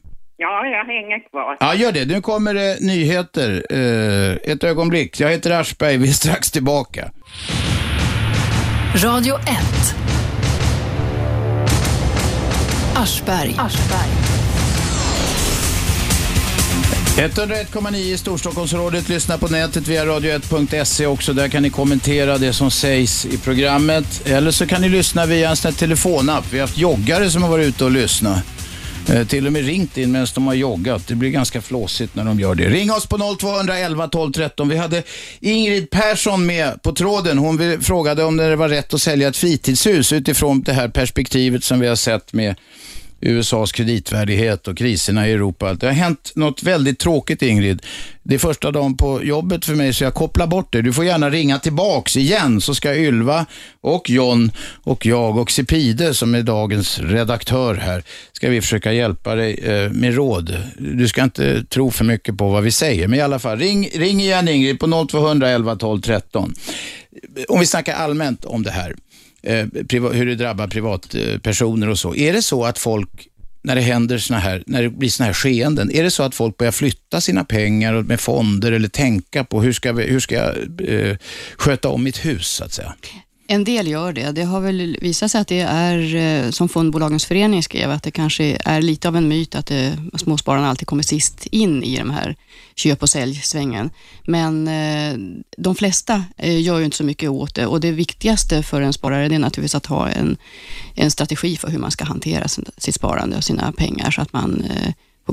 Ja, 0.43 0.65
jag 0.65 0.85
hänger 0.85 1.29
kvar. 1.29 1.57
Ja, 1.59 1.75
gör 1.75 1.91
det. 1.91 2.05
Nu 2.05 2.21
kommer 2.21 2.53
det 2.53 2.77
nyheter. 2.81 3.65
Eh, 3.69 4.51
ett 4.51 4.63
ögonblick. 4.63 5.19
Jag 5.19 5.29
heter 5.29 5.51
Aschberg. 5.51 5.97
Vi 5.97 6.09
är 6.09 6.13
strax 6.13 6.51
tillbaka. 6.51 7.11
Radio 8.95 9.35
1. 9.35 9.41
Aschberg. 12.95 13.55
Aschberg. 13.57 14.09
101,9 17.17 17.95
i 17.95 18.17
Storstockholmsrådet. 18.17 19.09
Lyssna 19.09 19.37
på 19.37 19.47
nätet 19.47 19.87
via 19.87 20.05
radio1.se 20.05 21.05
också. 21.05 21.33
Där 21.33 21.47
kan 21.47 21.63
ni 21.63 21.69
kommentera 21.69 22.37
det 22.37 22.53
som 22.53 22.71
sägs 22.71 23.25
i 23.25 23.37
programmet. 23.37 24.27
Eller 24.27 24.51
så 24.51 24.67
kan 24.67 24.81
ni 24.81 24.89
lyssna 24.89 25.25
via 25.25 25.49
en 25.49 25.55
sån 25.55 25.71
här 25.71 25.77
telefonapp. 25.77 26.45
Vi 26.51 26.59
har 26.59 26.67
haft 26.67 26.77
joggare 26.77 27.29
som 27.29 27.43
har 27.43 27.49
varit 27.49 27.67
ute 27.67 27.85
och 27.85 27.91
lyssnat. 27.91 28.60
Eh, 29.09 29.27
till 29.27 29.47
och 29.47 29.53
med 29.53 29.65
ringt 29.65 29.97
in 29.97 30.11
medan 30.11 30.27
de 30.35 30.47
har 30.47 30.53
joggat. 30.53 31.07
Det 31.07 31.15
blir 31.15 31.29
ganska 31.29 31.61
flåsigt 31.61 32.15
när 32.15 32.25
de 32.25 32.39
gör 32.39 32.55
det. 32.55 32.69
Ring 32.69 32.91
oss 32.91 33.05
på 33.05 33.35
0211 33.39 34.07
12 34.07 34.31
13. 34.31 34.69
Vi 34.69 34.77
hade 34.77 35.03
Ingrid 35.39 35.89
Persson 35.89 36.45
med 36.45 36.81
på 36.81 36.91
tråden. 36.91 37.37
Hon 37.37 37.81
frågade 37.81 38.23
om 38.23 38.37
det 38.37 38.55
var 38.55 38.69
rätt 38.69 38.93
att 38.93 39.01
sälja 39.01 39.27
ett 39.27 39.37
fritidshus 39.37 40.13
utifrån 40.13 40.61
det 40.61 40.73
här 40.73 40.87
perspektivet 40.87 41.63
som 41.63 41.79
vi 41.79 41.87
har 41.87 41.95
sett 41.95 42.33
med 42.33 42.55
USAs 43.21 43.71
kreditvärdighet 43.71 44.67
och 44.67 44.77
kriserna 44.77 45.27
i 45.27 45.31
Europa. 45.31 45.73
Det 45.73 45.85
har 45.85 45.93
hänt 45.93 46.31
något 46.35 46.63
väldigt 46.63 46.99
tråkigt 46.99 47.41
Ingrid. 47.41 47.81
Det 48.23 48.35
är 48.35 48.39
första 48.39 48.71
dagen 48.71 48.97
på 48.97 49.23
jobbet 49.23 49.65
för 49.65 49.75
mig 49.75 49.93
så 49.93 50.03
jag 50.03 50.13
kopplar 50.13 50.47
bort 50.47 50.73
det. 50.73 50.81
Du 50.81 50.93
får 50.93 51.05
gärna 51.05 51.29
ringa 51.29 51.59
tillbaks 51.59 52.17
igen 52.17 52.61
så 52.61 52.75
ska 52.75 52.95
Ylva 52.95 53.45
och 53.81 54.09
John 54.09 54.51
och 54.83 55.05
jag 55.05 55.37
och 55.37 55.51
Sipide 55.51 56.15
som 56.15 56.35
är 56.35 56.41
dagens 56.41 56.99
redaktör 56.99 57.75
här 57.75 58.03
ska 58.33 58.49
vi 58.49 58.61
försöka 58.61 58.93
hjälpa 58.93 59.35
dig 59.35 59.53
eh, 59.53 59.91
med 59.91 60.15
råd. 60.15 60.57
Du 60.77 61.07
ska 61.07 61.23
inte 61.23 61.63
tro 61.63 61.91
för 61.91 62.05
mycket 62.05 62.37
på 62.37 62.49
vad 62.49 62.63
vi 62.63 62.71
säger 62.71 63.07
men 63.07 63.19
i 63.19 63.21
alla 63.21 63.39
fall 63.39 63.59
ring, 63.59 63.89
ring 63.93 64.21
igen 64.21 64.47
Ingrid 64.47 64.79
på 64.79 65.07
0200 65.09 65.75
12 65.75 66.01
13. 66.01 66.53
Om 67.47 67.59
vi 67.59 67.65
snackar 67.65 67.95
allmänt 67.95 68.45
om 68.45 68.63
det 68.63 68.71
här 68.71 68.95
eh, 69.43 69.65
hur 70.11 70.25
det 70.25 70.35
drabbar 70.35 70.67
privatpersoner 70.67 71.89
och 71.89 71.99
så. 71.99 72.15
Är 72.15 72.33
det 72.33 72.41
så 72.41 72.65
att 72.65 72.77
folk 72.77 73.27
när 73.63 73.75
det 73.75 73.81
händer 73.81 74.17
såna 74.17 74.39
här, 74.39 74.63
när 74.67 74.83
det 74.83 74.89
blir 74.89 75.09
såna 75.09 75.27
här 75.27 75.33
skeenden, 75.33 75.91
är 75.91 76.03
det 76.03 76.11
så 76.11 76.23
att 76.23 76.35
folk 76.35 76.57
börjar 76.57 76.71
flytta 76.71 77.21
sina 77.21 77.43
pengar 77.43 77.93
med 77.93 78.19
fonder 78.19 78.71
eller 78.71 78.87
tänka 78.87 79.43
på 79.43 79.61
hur 79.61 79.73
ska, 79.73 79.93
vi, 79.93 80.03
hur 80.03 80.19
ska 80.19 80.35
jag 80.35 80.55
eh, 80.89 81.17
sköta 81.57 81.89
om 81.89 82.03
mitt 82.03 82.25
hus 82.25 82.47
så 82.47 82.63
att 82.63 82.73
säga? 82.73 82.93
En 83.51 83.63
del 83.63 83.87
gör 83.87 84.13
det. 84.13 84.31
Det 84.31 84.43
har 84.43 84.61
väl 84.61 84.97
visat 85.01 85.31
sig 85.31 85.41
att 85.41 85.47
det 85.47 85.59
är, 85.59 86.15
eh, 86.15 86.49
som 86.49 86.69
Fondbolagens 86.69 87.25
förening 87.25 87.63
skrev, 87.63 87.91
att 87.91 88.03
det 88.03 88.11
kanske 88.11 88.57
är 88.65 88.81
lite 88.81 89.07
av 89.07 89.15
en 89.15 89.27
myt 89.27 89.55
att 89.55 89.65
det, 89.65 89.97
småspararna 90.17 90.69
alltid 90.69 90.87
kommer 90.87 91.03
sist 91.03 91.45
in 91.45 91.83
i 91.83 91.97
de 91.97 92.09
här 92.09 92.35
köp 92.75 93.01
och 93.01 93.09
säljsvängen. 93.09 93.89
Men 94.27 94.67
eh, 94.67 95.17
de 95.57 95.75
flesta 95.75 96.23
eh, 96.37 96.61
gör 96.61 96.79
ju 96.79 96.85
inte 96.85 96.97
så 96.97 97.03
mycket 97.03 97.29
åt 97.29 97.55
det 97.55 97.65
och 97.65 97.79
det 97.79 97.91
viktigaste 97.91 98.63
för 98.63 98.81
en 98.81 98.93
sparare 98.93 99.25
är 99.25 99.39
naturligtvis 99.39 99.75
att 99.75 99.85
ha 99.85 100.09
en, 100.09 100.37
en 100.95 101.11
strategi 101.11 101.57
för 101.57 101.69
hur 101.69 101.79
man 101.79 101.91
ska 101.91 102.05
hantera 102.05 102.47
sitt 102.77 102.95
sparande 102.95 103.37
och 103.37 103.43
sina 103.43 103.71
pengar 103.71 104.11
så 104.11 104.21
att 104.21 104.33
man 104.33 104.65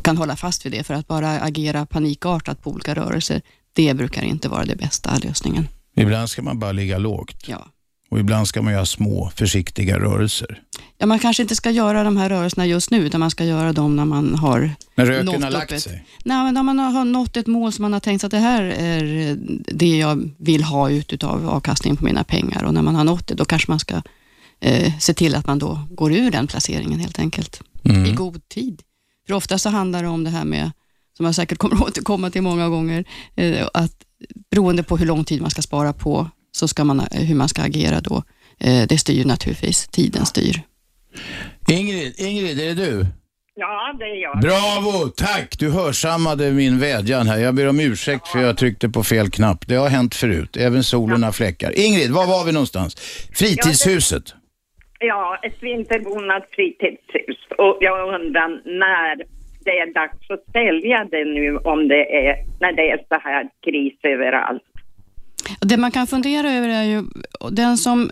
kan 0.05 0.17
hålla 0.17 0.37
fast 0.37 0.67
vid 0.67 0.73
det. 0.73 0.85
För 0.85 0.95
att 0.95 1.09
bara 1.09 1.41
agera 1.41 1.87
panikartat 1.87 2.63
på 2.63 2.71
olika 2.71 2.95
rörelser, 2.95 3.43
det 3.73 3.95
brukar 3.95 4.23
inte 4.23 4.49
vara 4.49 4.65
det 4.65 4.77
bästa 4.77 5.19
lösningen. 5.19 5.69
Ibland 5.97 6.29
ska 6.31 6.43
man 6.43 6.59
bara 6.59 6.73
ligga 6.73 6.99
lågt. 6.99 7.45
Ja. 7.47 7.67
Och 8.11 8.19
ibland 8.19 8.49
ska 8.49 8.63
man 8.63 8.73
göra 8.73 8.87
små, 8.87 9.31
försiktiga 9.37 9.99
rörelser. 9.99 10.63
Ja, 10.99 11.07
man 11.07 11.19
kanske 11.19 11.43
inte 11.43 11.57
ska 11.57 11.71
göra 11.71 12.05
de 12.05 12.17
här 12.17 12.29
rörelserna 12.29 12.67
just 12.67 12.91
nu, 12.91 12.99
utan 13.07 13.21
man 13.21 13.31
ska 13.31 13.45
göra 13.45 13.73
dem 13.73 13.97
när 13.97 14.05
man 14.05 14.35
har 14.35 14.71
När 14.95 15.07
röken 15.07 15.43
har 15.43 15.51
lagt 15.51 15.73
ett, 15.73 15.83
sig. 15.83 16.05
Nej, 16.25 16.45
men 16.45 16.55
när 16.55 16.63
man 16.63 16.79
har 16.79 17.05
nått 17.05 17.37
ett 17.37 17.47
mål 17.47 17.73
som 17.73 17.83
man 17.83 17.93
har 17.93 18.01
tänkt 18.01 18.25
att 18.25 18.31
det 18.31 18.39
här 18.39 18.63
är 18.63 19.37
det 19.67 19.97
jag 19.99 20.31
vill 20.39 20.63
ha 20.65 20.91
ut 20.91 21.25
av 21.25 21.49
avkastningen 21.49 21.97
på 21.97 22.05
mina 22.05 22.25
pengar 22.25 22.65
och 22.65 22.75
när 22.75 22.83
man 22.83 22.95
har 22.95 23.05
nått 23.05 23.27
det, 23.27 23.35
då 23.35 23.45
kanske 23.45 23.71
man 23.71 23.79
ska 23.79 24.03
eh, 24.61 24.99
se 24.99 25.15
till 25.15 25.35
att 25.35 25.47
man 25.47 25.59
då 25.59 25.81
går 25.91 26.13
ur 26.13 26.31
den 26.31 26.47
placeringen 26.47 27.01
helt 27.01 27.19
enkelt 27.19 27.63
Mm. 27.85 28.07
i 28.07 28.13
god 28.13 28.49
tid. 28.49 28.83
För 29.27 29.35
ofta 29.35 29.59
så 29.59 29.69
handlar 29.71 30.03
det 30.03 30.09
om 30.09 30.25
det 30.25 30.31
här 30.31 30.45
med, 30.45 30.71
som 31.17 31.27
jag 31.27 31.35
säkert 31.35 31.59
kommer 31.59 31.77
att 31.77 31.83
återkomma 31.89 32.31
till 32.31 32.43
många 32.43 32.69
gånger, 32.69 33.05
eh, 33.35 33.67
att 33.75 33.93
beroende 34.51 34.83
på 34.83 34.97
hur 34.97 35.07
lång 35.07 35.25
tid 35.25 35.41
man 35.43 35.51
ska 35.51 35.63
spara 35.63 35.93
på, 35.93 36.31
så 36.53 36.69
ska 36.69 36.85
man, 36.85 37.07
hur 37.13 37.35
man 37.35 37.49
ska 37.49 37.63
agera 37.63 38.01
då. 38.01 38.23
Eh, 38.61 38.87
det 38.89 38.99
styr 38.99 39.25
naturligtvis, 39.25 39.89
tiden 39.89 40.27
styr. 40.27 40.63
Ingrid, 41.69 42.15
Ingrid, 42.19 42.61
är 42.61 42.67
det 42.67 42.75
du? 42.75 43.07
Ja, 43.61 43.95
det 43.99 44.05
är 44.05 44.15
jag. 44.15 44.41
Bravo, 44.41 45.09
tack! 45.09 45.59
Du 45.59 45.71
hörsammade 45.71 46.53
min 46.53 46.79
vädjan 46.81 47.27
här. 47.27 47.39
Jag 47.39 47.55
ber 47.55 47.69
om 47.69 47.81
ursäkt 47.81 48.29
för 48.29 48.39
jag 48.39 48.59
tryckte 48.59 48.89
på 48.89 49.03
fel 49.03 49.31
knapp. 49.31 49.67
Det 49.69 49.75
har 49.75 49.89
hänt 49.89 50.15
förut. 50.15 50.57
Även 50.57 50.83
solen 50.83 51.23
har 51.23 51.33
fläckar. 51.33 51.73
Ingrid, 51.87 52.11
var 52.11 52.27
var 52.27 52.45
vi 52.47 52.53
någonstans? 52.53 52.95
Fritidshuset. 53.39 54.35
Ja, 55.01 55.39
ett 55.43 55.63
vinterbonat 55.63 56.47
fritidshus. 56.51 57.41
Och 57.59 57.77
jag 57.81 58.15
undrar 58.15 58.49
när 58.65 59.17
det 59.65 59.79
är 59.79 59.95
dags 59.95 60.31
att 60.31 60.45
sälja 60.53 60.99
det 61.11 61.25
nu 61.25 61.57
om 61.57 61.89
det 61.89 62.05
är, 62.27 62.37
när 62.61 62.73
det 62.73 62.91
är 62.91 62.99
så 63.09 63.19
här 63.29 63.49
kris 63.65 63.99
överallt. 64.03 64.68
Det 65.61 65.77
man 65.77 65.91
kan 65.91 66.07
fundera 66.07 66.53
över 66.53 66.69
är 66.69 66.83
ju, 66.83 67.05
den 67.51 67.79
som 67.79 68.11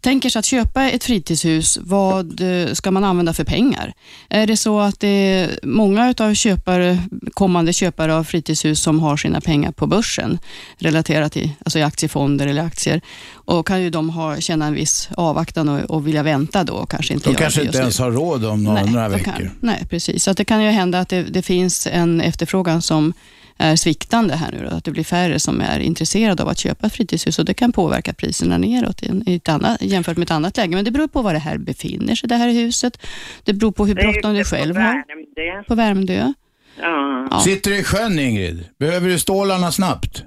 tänker 0.00 0.30
sig 0.30 0.38
att 0.38 0.44
köpa 0.44 0.90
ett 0.90 1.04
fritidshus, 1.04 1.78
vad 1.82 2.40
eh, 2.40 2.72
ska 2.72 2.90
man 2.90 3.04
använda 3.04 3.32
för 3.32 3.44
pengar? 3.44 3.92
Är 4.28 4.46
det 4.46 4.56
så 4.56 4.80
att 4.80 5.00
det 5.00 5.08
är 5.08 5.58
många 5.62 6.14
av 6.18 6.34
köpare, 6.34 6.98
kommande 7.34 7.72
köpare 7.72 8.14
av 8.14 8.24
fritidshus 8.24 8.82
som 8.82 9.00
har 9.00 9.16
sina 9.16 9.40
pengar 9.40 9.72
på 9.72 9.86
börsen, 9.86 10.38
relaterat 10.78 11.32
till 11.32 11.50
alltså 11.64 11.78
i 11.78 11.82
aktiefonder 11.82 12.46
eller 12.46 12.62
aktier, 12.62 13.00
och 13.32 13.66
kan 13.66 13.82
ju 13.82 13.90
de 13.90 14.10
ha, 14.10 14.40
känna 14.40 14.66
en 14.66 14.74
viss 14.74 15.08
avvaktan 15.16 15.68
och, 15.68 15.90
och 15.90 16.06
vilja 16.06 16.22
vänta 16.22 16.64
då 16.64 16.72
och 16.72 16.90
kanske 16.90 17.14
inte 17.14 17.30
De 17.30 17.36
kanske 17.36 17.62
inte 17.62 17.78
ens 17.78 17.98
nu. 17.98 18.04
har 18.04 18.12
råd 18.12 18.44
om 18.44 18.64
några, 18.64 18.84
några 18.84 19.08
de 19.08 19.14
veckor. 19.14 19.32
Kan, 19.32 19.50
nej, 19.60 19.86
precis. 19.90 20.24
Så 20.24 20.32
det 20.32 20.44
kan 20.44 20.64
ju 20.64 20.70
hända 20.70 21.00
att 21.00 21.08
det, 21.08 21.22
det 21.22 21.42
finns 21.42 21.86
en 21.86 22.20
efterfrågan 22.20 22.82
som 22.82 23.12
är 23.60 23.76
sviktande 23.76 24.34
här 24.34 24.52
nu. 24.52 24.68
Då, 24.70 24.76
att 24.76 24.84
det 24.84 24.90
blir 24.90 25.04
färre 25.04 25.38
som 25.38 25.60
är 25.60 25.80
intresserade 25.80 26.42
av 26.42 26.48
att 26.48 26.58
köpa 26.58 26.90
fritidshus 26.90 27.38
och 27.38 27.44
det 27.44 27.54
kan 27.54 27.72
påverka 27.72 28.12
priserna 28.12 28.58
neråt 28.58 29.02
i, 29.02 29.08
en, 29.08 29.28
i 29.28 29.34
ett 29.34 29.48
annat, 29.48 29.82
jämfört 29.82 30.16
med 30.16 30.24
ett 30.24 30.30
annat 30.30 30.56
läge. 30.56 30.76
Men 30.76 30.84
det 30.84 30.90
beror 30.90 31.08
på 31.08 31.22
var 31.22 31.32
det 31.32 31.38
här 31.38 31.58
befinner 31.58 32.14
sig, 32.14 32.28
det 32.28 32.36
här 32.36 32.48
huset. 32.48 33.06
Det 33.44 33.52
beror 33.52 33.72
på 33.72 33.86
hur 33.86 33.94
bråttom 33.94 34.34
du 34.34 34.44
på 34.44 34.50
själv 34.50 34.76
har. 34.76 34.82
Värmdö. 34.82 35.64
På 35.68 35.74
Värmdö. 35.74 36.32
Ja. 36.80 37.26
Ja. 37.30 37.40
Sitter 37.40 37.70
du 37.70 37.78
i 37.78 37.84
sjön, 37.84 38.18
Ingrid? 38.18 38.64
Behöver 38.78 39.08
du 39.08 39.18
stålarna 39.18 39.72
snabbt? 39.72 40.24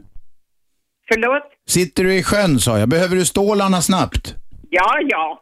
Förlåt? 1.07 1.43
Sitter 1.67 2.03
du 2.03 2.15
i 2.15 2.23
sjön, 2.23 2.59
sa 2.59 2.79
jag. 2.79 2.89
Behöver 2.89 3.15
du 3.15 3.25
stålarna 3.25 3.81
snabbt? 3.81 4.35
Ja, 4.69 4.91
ja. 5.09 5.39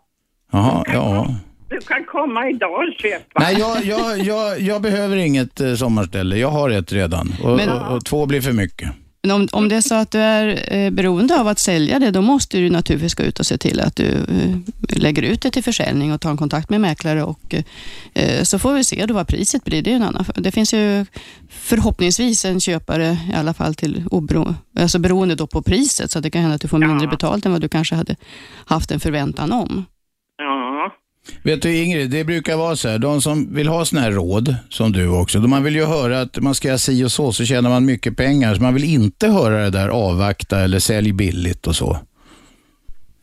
Jaha, 0.51 0.83
ja. 0.93 1.35
Du 1.71 1.79
kan 1.79 2.05
komma 2.05 2.49
idag 2.49 2.71
och 2.73 3.01
köpa. 3.01 3.39
Nej, 3.39 3.55
jag, 3.59 3.85
jag, 3.85 4.19
jag, 4.19 4.61
jag 4.61 4.81
behöver 4.81 5.15
inget 5.17 5.61
eh, 5.61 5.75
sommarställe. 5.75 6.37
Jag 6.37 6.51
har 6.51 6.69
ett 6.69 6.91
redan. 6.91 7.33
Och, 7.43 7.57
Men- 7.57 7.69
och, 7.69 7.95
och 7.95 8.05
två 8.05 8.25
blir 8.25 8.41
för 8.41 8.51
mycket. 8.51 8.89
Men 9.23 9.31
om, 9.31 9.47
om 9.51 9.69
det 9.69 9.75
är 9.75 9.81
så 9.81 9.95
att 9.95 10.11
du 10.11 10.19
är 10.19 10.73
eh, 10.77 10.89
beroende 10.91 11.39
av 11.39 11.47
att 11.47 11.59
sälja 11.59 11.99
det, 11.99 12.11
då 12.11 12.21
måste 12.21 12.57
du 12.57 12.69
naturligtvis 12.69 13.13
gå 13.15 13.23
ut 13.23 13.39
och 13.39 13.45
se 13.45 13.57
till 13.57 13.79
att 13.79 13.95
du 13.95 14.05
eh, 14.07 14.57
lägger 14.97 15.21
ut 15.23 15.41
det 15.41 15.51
till 15.51 15.63
försäljning 15.63 16.13
och 16.13 16.21
tar 16.21 16.29
en 16.31 16.37
kontakt 16.37 16.69
med 16.69 16.81
mäklare 16.81 17.23
och 17.23 17.55
eh, 18.13 18.43
så 18.43 18.59
får 18.59 18.73
vi 18.73 18.83
se 18.83 19.05
då 19.05 19.13
vad 19.13 19.27
priset 19.27 19.63
blir. 19.63 19.81
Det, 19.81 19.91
är 19.91 19.95
en 19.95 20.03
annan. 20.03 20.25
det 20.35 20.51
finns 20.51 20.73
ju 20.73 21.05
förhoppningsvis 21.49 22.45
en 22.45 22.59
köpare 22.59 23.17
i 23.31 23.35
alla 23.35 23.53
fall 23.53 23.75
till 23.75 24.03
obero, 24.11 24.55
alltså 24.79 24.99
beroende 24.99 25.35
då 25.35 25.47
på 25.47 25.61
priset, 25.61 26.11
så 26.11 26.19
att 26.19 26.23
det 26.23 26.29
kan 26.31 26.41
hända 26.41 26.55
att 26.55 26.61
du 26.61 26.67
får 26.67 26.77
mindre 26.77 27.07
betalt 27.07 27.45
än 27.45 27.51
vad 27.51 27.61
du 27.61 27.69
kanske 27.69 27.95
hade 27.95 28.15
haft 28.65 28.91
en 28.91 28.99
förväntan 28.99 29.51
om. 29.51 29.85
Vet 31.43 31.61
du 31.61 31.83
Ingrid, 31.83 32.11
det 32.11 32.23
brukar 32.25 32.57
vara 32.57 32.75
så 32.75 32.89
här, 32.89 32.99
de 32.99 33.21
som 33.21 33.55
vill 33.55 33.67
ha 33.67 33.85
sådana 33.85 34.07
här 34.07 34.13
råd, 34.13 34.55
som 34.69 34.91
du 34.91 35.21
också, 35.21 35.39
då 35.39 35.47
man 35.47 35.63
vill 35.63 35.75
ju 35.75 35.85
höra 35.85 36.21
att 36.21 36.39
man 36.39 36.55
ska 36.55 36.67
göra 36.67 36.77
si 36.77 37.05
och 37.05 37.11
så, 37.11 37.31
så 37.31 37.45
tjänar 37.45 37.69
man 37.69 37.85
mycket 37.85 38.17
pengar. 38.17 38.53
Så 38.53 38.61
man 38.61 38.73
vill 38.73 38.93
inte 38.93 39.27
höra 39.27 39.63
det 39.63 39.69
där 39.69 39.89
avvakta 39.89 40.59
eller 40.59 40.79
sälj 40.79 41.13
billigt 41.13 41.67
och 41.67 41.75
så. 41.75 41.97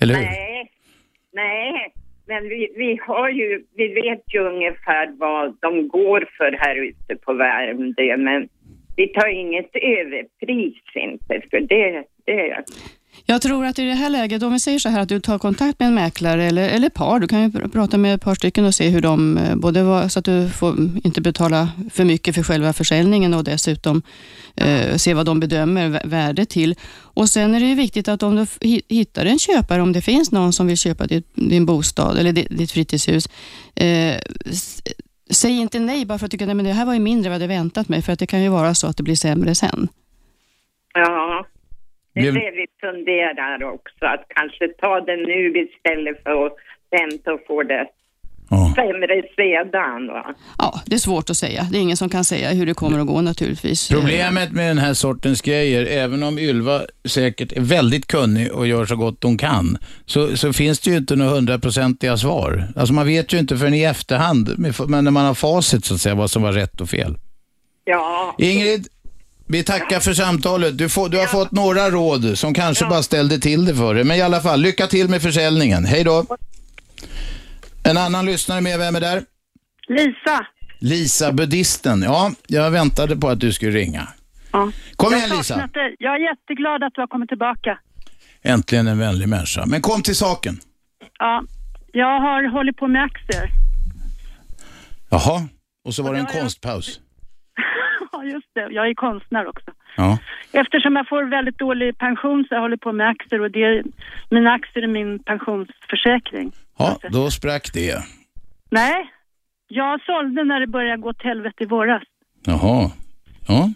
Eller 0.01 0.15
hur? 0.15 0.23
Nej, 0.23 0.71
nej. 1.33 1.93
Men 2.27 2.49
vi, 2.49 2.73
vi 2.77 2.99
har 3.07 3.29
ju, 3.29 3.65
vi 3.77 3.89
vet 3.89 4.23
ju 4.35 4.39
ungefär 4.39 5.19
vad 5.19 5.57
de 5.61 5.89
går 5.89 6.29
för 6.39 6.53
här 6.53 6.77
ute 6.77 7.17
på 7.17 7.33
Värmdö, 7.33 8.17
men 8.17 8.49
vi 8.97 9.07
tar 9.09 9.29
inget 9.29 9.71
överpris 9.75 10.83
inte, 10.95 11.49
för 11.51 11.61
det, 11.61 12.05
det 12.27 12.65
jag 13.31 13.43
tror 13.43 13.67
att 13.67 13.79
i 13.79 13.85
det 13.85 13.95
här 13.95 14.11
läget, 14.11 14.43
om 14.43 14.53
vi 14.53 14.61
säger 14.61 14.79
så 14.79 14.88
här 14.88 15.01
att 15.01 15.09
du 15.09 15.21
tar 15.21 15.38
kontakt 15.38 15.79
med 15.79 15.87
en 15.87 15.95
mäklare 15.95 16.45
eller, 16.45 16.69
eller 16.69 16.88
par, 16.88 17.21
du 17.21 17.29
kan 17.29 17.43
ju 17.43 17.69
prata 17.69 17.99
med 17.99 18.14
ett 18.14 18.23
par 18.23 18.35
stycken 18.35 18.64
och 18.64 18.75
se 18.75 18.88
hur 18.88 19.01
de, 19.01 19.38
eh, 19.38 19.57
både 19.57 19.83
var, 19.83 20.09
så 20.09 20.19
att 20.19 20.25
du 20.25 20.51
får 20.51 20.75
inte 21.05 21.21
betala 21.21 21.69
för 21.91 22.05
mycket 22.05 22.35
för 22.35 22.43
själva 22.43 22.73
försäljningen 22.73 23.35
och 23.35 23.45
dessutom 23.45 24.03
eh, 24.57 24.97
se 24.97 25.14
vad 25.14 25.27
de 25.27 25.41
bedömer 25.41 26.01
värdet 26.05 26.49
till. 26.49 26.75
Och 27.14 27.29
Sen 27.29 27.55
är 27.55 27.61
det 27.61 27.67
ju 27.67 27.75
viktigt 27.75 28.09
att 28.09 28.23
om 28.23 28.37
du 28.37 28.47
hittar 28.88 29.27
en 29.27 29.38
köpare, 29.38 29.83
om 29.83 29.93
det 29.93 30.03
finns 30.03 30.33
någon 30.33 30.53
som 30.53 30.67
vill 30.67 30.79
köpa 30.79 31.07
ditt, 31.07 31.29
din 31.35 31.67
bostad 31.67 32.19
eller 32.19 32.33
ditt, 32.33 32.49
ditt 32.51 32.71
fritidshus, 32.71 33.29
eh, 33.75 34.17
säg 35.31 35.53
inte 35.53 35.79
nej 35.79 36.05
bara 36.05 36.19
för 36.19 36.27
att 36.27 36.31
du 36.31 36.38
tycker 36.38 36.51
att 36.51 36.64
det 36.64 36.73
här 36.73 36.87
var 36.87 36.95
ju 36.95 37.01
mindre 37.01 37.29
än 37.29 37.33
vad 37.33 37.43
jag 37.43 37.49
hade 37.49 37.61
väntat 37.61 37.88
mig, 37.88 38.03
för 38.03 38.12
att 38.12 38.19
det 38.19 38.27
kan 38.27 38.43
ju 38.43 38.49
vara 38.49 38.75
så 38.75 38.87
att 38.87 38.97
det 38.97 39.03
blir 39.03 39.17
sämre 39.17 39.55
sen. 39.55 39.88
Ja, 40.95 41.45
det 42.14 42.21
är 42.21 42.33
det 42.33 42.51
vi 42.61 42.66
funderar 42.81 43.64
också, 43.75 44.05
att 44.07 44.25
kanske 44.29 44.68
ta 44.68 45.01
det 45.01 45.16
nu 45.16 45.49
istället 45.49 46.23
för 46.23 46.47
att 46.47 46.53
vänta 46.90 47.33
och 47.35 47.40
få 47.47 47.62
det 47.62 47.87
Ja. 48.51 48.73
sämre 48.77 49.23
sedan. 49.37 50.07
Va? 50.07 50.35
Ja, 50.59 50.81
det 50.87 50.94
är 50.94 50.99
svårt 50.99 51.31
att 51.31 51.37
säga. 51.37 51.66
Det 51.71 51.79
är 51.79 51.81
ingen 51.83 51.97
som 51.97 52.09
kan 52.09 52.25
säga 52.25 52.51
hur 52.51 52.66
det 52.66 52.75
kommer 52.75 52.99
att 53.01 53.07
gå 53.07 53.21
naturligtvis. 53.21 53.88
Problemet 53.88 54.53
med 54.53 54.68
den 54.71 54.79
här 54.79 54.94
sortens 54.94 55.42
grejer, 55.42 55.87
även 55.87 56.23
om 56.23 56.38
Ylva 56.38 56.81
säkert 57.09 57.53
är 57.53 57.61
väldigt 57.61 58.07
kunnig 58.07 58.53
och 58.53 58.66
gör 58.66 58.85
så 58.87 58.97
gott 58.97 59.23
hon 59.23 59.38
kan, 59.38 59.79
så, 60.07 60.37
så 60.37 60.53
finns 60.53 60.81
det 60.81 60.90
ju 60.90 60.97
inte 60.97 61.16
några 61.16 61.31
hundraprocentiga 61.31 62.16
svar. 62.16 62.64
Alltså 62.77 62.94
man 62.94 63.07
vet 63.07 63.35
ju 63.35 63.38
inte 63.38 63.57
förrän 63.57 63.75
i 63.75 63.83
efterhand, 63.85 64.55
men 64.88 65.05
när 65.05 65.11
man 65.11 65.25
har 65.25 65.35
facit 65.35 65.85
så 65.85 65.94
att 65.94 66.01
säga, 66.01 66.14
vad 66.14 66.31
som 66.31 66.42
var 66.42 66.53
rätt 66.53 66.81
och 66.81 66.88
fel. 66.88 67.16
Ja, 67.85 68.35
Ingrid, 68.38 68.87
vi 69.49 69.65
tackar 69.65 70.01
för 70.01 70.15
samtalet. 70.15 70.79
Du, 70.79 70.89
får, 70.89 71.09
du 71.09 71.19
har 71.19 71.27
fått 71.27 71.53
några 71.53 71.91
råd 71.91 72.39
som 72.39 72.55
kanske 72.55 72.85
bara 72.87 73.03
ställde 73.03 73.39
till 73.39 73.65
det 73.65 73.75
för 73.75 73.95
dig. 73.95 74.05
Men 74.05 74.17
i 74.17 74.23
alla 74.23 74.41
fall, 74.41 74.61
lycka 74.61 74.87
till 74.87 75.09
med 75.09 75.23
försäljningen. 75.23 75.85
Hej 75.85 76.05
då. 76.05 76.25
En 77.85 77.97
annan 77.97 78.27
lyssnare 78.27 78.61
med, 78.61 78.79
vem 78.79 78.97
är 78.97 79.01
där? 79.01 79.23
Lisa. 79.89 80.47
Lisa, 80.79 81.33
buddhisten. 81.33 82.03
Ja, 82.03 82.33
jag 82.47 82.71
väntade 82.71 83.17
på 83.17 83.29
att 83.29 83.41
du 83.41 83.53
skulle 83.53 83.73
ringa. 83.79 84.09
Ja. 84.53 84.71
Kom 84.97 85.13
Jag 85.13 85.19
igen 85.21 85.37
Lisa. 85.39 85.57
dig. 85.57 85.97
Jag 85.99 86.15
är 86.15 86.19
jätteglad 86.31 86.83
att 86.83 86.95
du 86.95 87.01
har 87.01 87.07
kommit 87.09 87.29
tillbaka. 87.29 87.79
Äntligen 88.43 88.87
en 88.87 88.99
vänlig 88.99 89.29
människa. 89.29 89.67
Men 89.67 89.81
kom 89.81 90.03
till 90.03 90.17
saken. 90.17 90.61
Ja. 91.19 91.43
Jag 91.93 92.21
har 92.21 92.53
hållit 92.53 92.77
på 92.77 92.89
med 92.89 93.03
aktier. 93.05 93.51
Jaha, 95.11 95.49
och 95.85 95.95
så 95.95 96.03
var 96.03 96.13
det 96.13 96.19
en 96.19 96.27
Ja, 96.29 96.35
ja. 96.35 96.41
konstpaus. 96.41 97.01
Ja, 98.18 98.24
just 98.24 98.54
det. 98.54 98.68
Jag 98.70 98.88
är 98.88 98.94
konstnär 98.94 99.46
också. 99.48 99.70
Ja. 99.96 100.18
Eftersom 100.52 100.96
jag 100.96 101.09
får 101.09 101.24
väldigt 101.24 101.59
dålig 101.59 101.98
pension 101.98 102.44
så 102.48 102.54
jag 102.54 102.61
håller 102.61 102.76
på 102.76 102.92
med 102.92 103.09
aktier 103.09 103.40
och 103.40 103.50
det 103.50 103.64
är, 103.64 103.83
mina 104.31 104.52
aktier 104.52 104.83
är 104.85 104.88
min 104.88 105.18
pensionsförsäkring. 105.18 106.52
ja, 106.78 106.98
då 107.11 107.31
sprack 107.31 107.70
det. 107.74 107.98
Nej, 108.70 109.11
jag 109.68 110.00
sålde 110.02 110.44
när 110.44 110.61
det 110.61 110.66
började 110.66 111.02
gå 111.02 111.09
åt 111.09 111.22
helvete 111.22 111.62
i 111.64 111.66
våras. 111.66 112.02
Jaha. 112.46 112.90
Ja. 113.48 113.70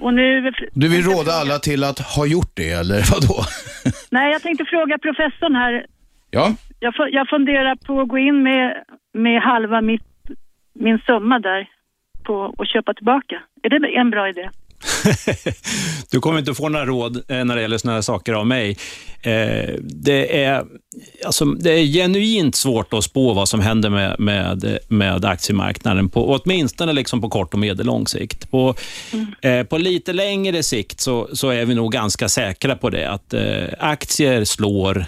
Och 0.00 0.14
nu... 0.14 0.52
Du 0.72 0.88
vill 0.88 1.02
råda 1.04 1.32
alla 1.32 1.58
till 1.58 1.84
att 1.84 1.98
ha 1.98 2.26
gjort 2.26 2.52
det, 2.54 2.70
eller 2.70 3.00
vadå? 3.12 3.42
Nej, 4.10 4.32
jag 4.32 4.42
tänkte 4.42 4.64
fråga 4.64 4.98
professorn 4.98 5.54
här. 5.54 5.86
Ja, 6.30 6.54
Jag, 6.80 6.94
jag 7.10 7.28
funderar 7.28 7.76
på 7.86 8.00
att 8.00 8.08
gå 8.08 8.18
in 8.18 8.42
med, 8.42 8.84
med 9.14 9.42
halva 9.42 9.80
mitt, 9.80 10.06
min 10.74 10.98
summa 10.98 11.38
där 11.38 11.68
på 12.26 12.54
att 12.58 12.68
köpa 12.68 12.94
tillbaka. 12.94 13.42
Är 13.62 13.68
det 13.68 13.96
en 13.96 14.10
bra 14.10 14.28
idé? 14.28 14.50
du 16.10 16.20
kommer 16.20 16.38
inte 16.38 16.54
få 16.54 16.68
några 16.68 16.86
råd 16.86 17.16
eh, 17.28 17.44
när 17.44 17.56
det 17.56 17.62
gäller 17.62 17.78
sådana 17.78 17.96
här 17.96 18.02
saker 18.02 18.32
av 18.32 18.46
mig. 18.46 18.76
Eh, 19.22 19.74
det, 19.80 20.44
är, 20.44 20.64
alltså, 21.24 21.44
det 21.44 21.70
är 21.70 21.84
genuint 21.84 22.56
svårt 22.56 22.94
att 22.94 23.04
spå 23.04 23.32
vad 23.32 23.48
som 23.48 23.60
händer 23.60 23.90
med, 23.90 24.20
med, 24.20 24.78
med 24.88 25.24
aktiemarknaden, 25.24 26.08
på, 26.08 26.26
åtminstone 26.26 26.92
liksom 26.92 27.20
på 27.20 27.28
kort 27.28 27.54
och 27.54 27.60
medellång 27.60 28.06
sikt. 28.06 28.50
På, 28.50 28.74
mm. 29.42 29.66
på 29.66 29.78
lite 29.78 30.12
längre 30.12 30.62
sikt 30.62 31.00
så, 31.00 31.28
så 31.32 31.50
är 31.50 31.64
vi 31.64 31.74
nog 31.74 31.92
ganska 31.92 32.28
säkra 32.28 32.76
på 32.76 32.90
det, 32.90 33.10
att 33.10 33.34
aktier 33.78 34.44
slår 34.44 35.06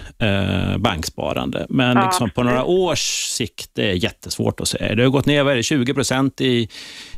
banksparande. 0.77 1.65
Men 1.69 1.97
ja. 1.97 2.05
liksom 2.05 2.29
på 2.29 2.43
några 2.43 2.63
års 2.63 3.25
sikt 3.25 3.69
det 3.73 3.89
är 3.89 3.93
jättesvårt 3.93 4.59
att 4.59 4.67
säga. 4.67 4.95
Det 4.95 5.03
har 5.03 5.09
gått 5.09 5.25
ner 5.25 5.43
vad 5.43 5.55
det, 5.55 5.63
20 5.63 5.93
procent 5.93 6.41
i, 6.41 6.69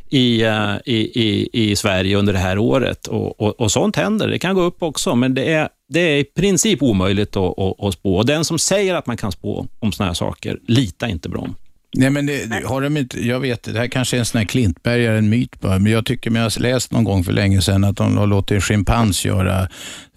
i, 0.08 0.42
i, 0.84 0.96
i, 1.22 1.48
i 1.52 1.76
Sverige 1.76 2.16
under 2.16 2.32
det 2.32 2.38
här 2.38 2.58
året. 2.62 3.06
Och, 3.06 3.40
och, 3.40 3.60
och, 3.60 3.72
sånt 3.72 3.96
händer. 3.96 4.28
Det 4.28 4.38
kan 4.38 4.54
gå 4.54 4.62
upp 4.62 4.82
också, 4.82 5.14
men 5.14 5.34
det 5.34 5.52
är, 5.52 5.68
det 5.88 6.00
är 6.00 6.18
i 6.18 6.24
princip 6.24 6.82
omöjligt 6.82 7.36
att, 7.36 7.58
att, 7.58 7.84
att 7.84 7.94
spå. 7.94 8.16
Och 8.16 8.26
den 8.26 8.44
som 8.44 8.58
säger 8.58 8.94
att 8.94 9.06
man 9.06 9.16
kan 9.16 9.32
spå 9.32 9.66
om 9.78 9.92
såna 9.92 10.06
här 10.06 10.14
saker, 10.14 10.58
lita 10.68 11.08
inte 11.08 11.30
på 11.30 11.36
dem. 11.36 11.54
Nej, 11.94 12.10
men 12.10 12.26
det, 12.26 12.64
har 12.66 12.80
de 12.80 12.96
inte, 12.96 13.26
jag 13.26 13.40
vet, 13.40 13.62
det 13.62 13.78
här 13.78 13.88
kanske 13.88 14.16
är 14.16 14.18
en 14.18 14.26
sån 14.26 14.38
här 14.38 14.46
Klintbergare, 14.46 15.18
en 15.18 15.28
myt 15.28 15.60
bara, 15.60 15.78
men 15.78 15.92
jag 15.92 16.06
tycker, 16.06 16.30
men 16.30 16.42
jag 16.42 16.50
har 16.50 16.60
läst 16.60 16.92
någon 16.92 17.04
gång 17.04 17.24
för 17.24 17.32
länge 17.32 17.62
sedan 17.62 17.84
att 17.84 17.96
de 17.96 18.16
har 18.16 18.26
låtit 18.26 18.54
en 18.54 18.60
schimpans 18.60 19.24
göra 19.24 19.68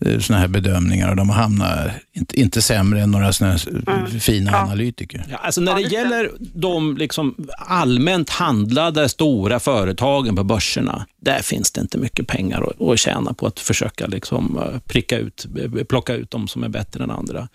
eh, 0.05 0.19
såna 0.19 0.39
här 0.39 0.47
bedömningar 0.47 1.09
och 1.09 1.15
de 1.15 1.29
har 1.29 1.35
hamnat, 1.35 1.91
inte, 2.13 2.39
inte 2.39 2.61
sämre 2.61 3.01
än 3.01 3.11
några 3.11 3.33
såna 3.33 3.51
här 3.51 3.61
mm. 3.87 4.19
fina 4.19 4.51
ja. 4.51 4.57
analytiker. 4.57 5.25
Ja, 5.31 5.37
alltså 5.37 5.61
när 5.61 5.75
det 5.75 5.81
gäller 5.81 6.31
de 6.39 6.97
liksom 6.97 7.35
allmänt 7.57 8.29
handlade 8.29 9.09
stora 9.09 9.59
företagen 9.59 10.35
på 10.35 10.43
börserna, 10.43 11.05
där 11.21 11.41
finns 11.41 11.71
det 11.71 11.81
inte 11.81 11.97
mycket 11.97 12.27
pengar 12.27 12.61
att, 12.61 12.81
att 12.81 12.99
tjäna 12.99 13.33
på 13.33 13.47
att 13.47 13.59
försöka 13.59 14.07
liksom 14.07 14.57
eh, 14.57 14.79
pricka 14.79 15.17
ut, 15.17 15.45
plocka 15.89 16.13
ut 16.13 16.31
de 16.31 16.47
som 16.47 16.63
är 16.63 16.69
bättre 16.69 17.03
än 17.03 17.11
andra 17.11 17.47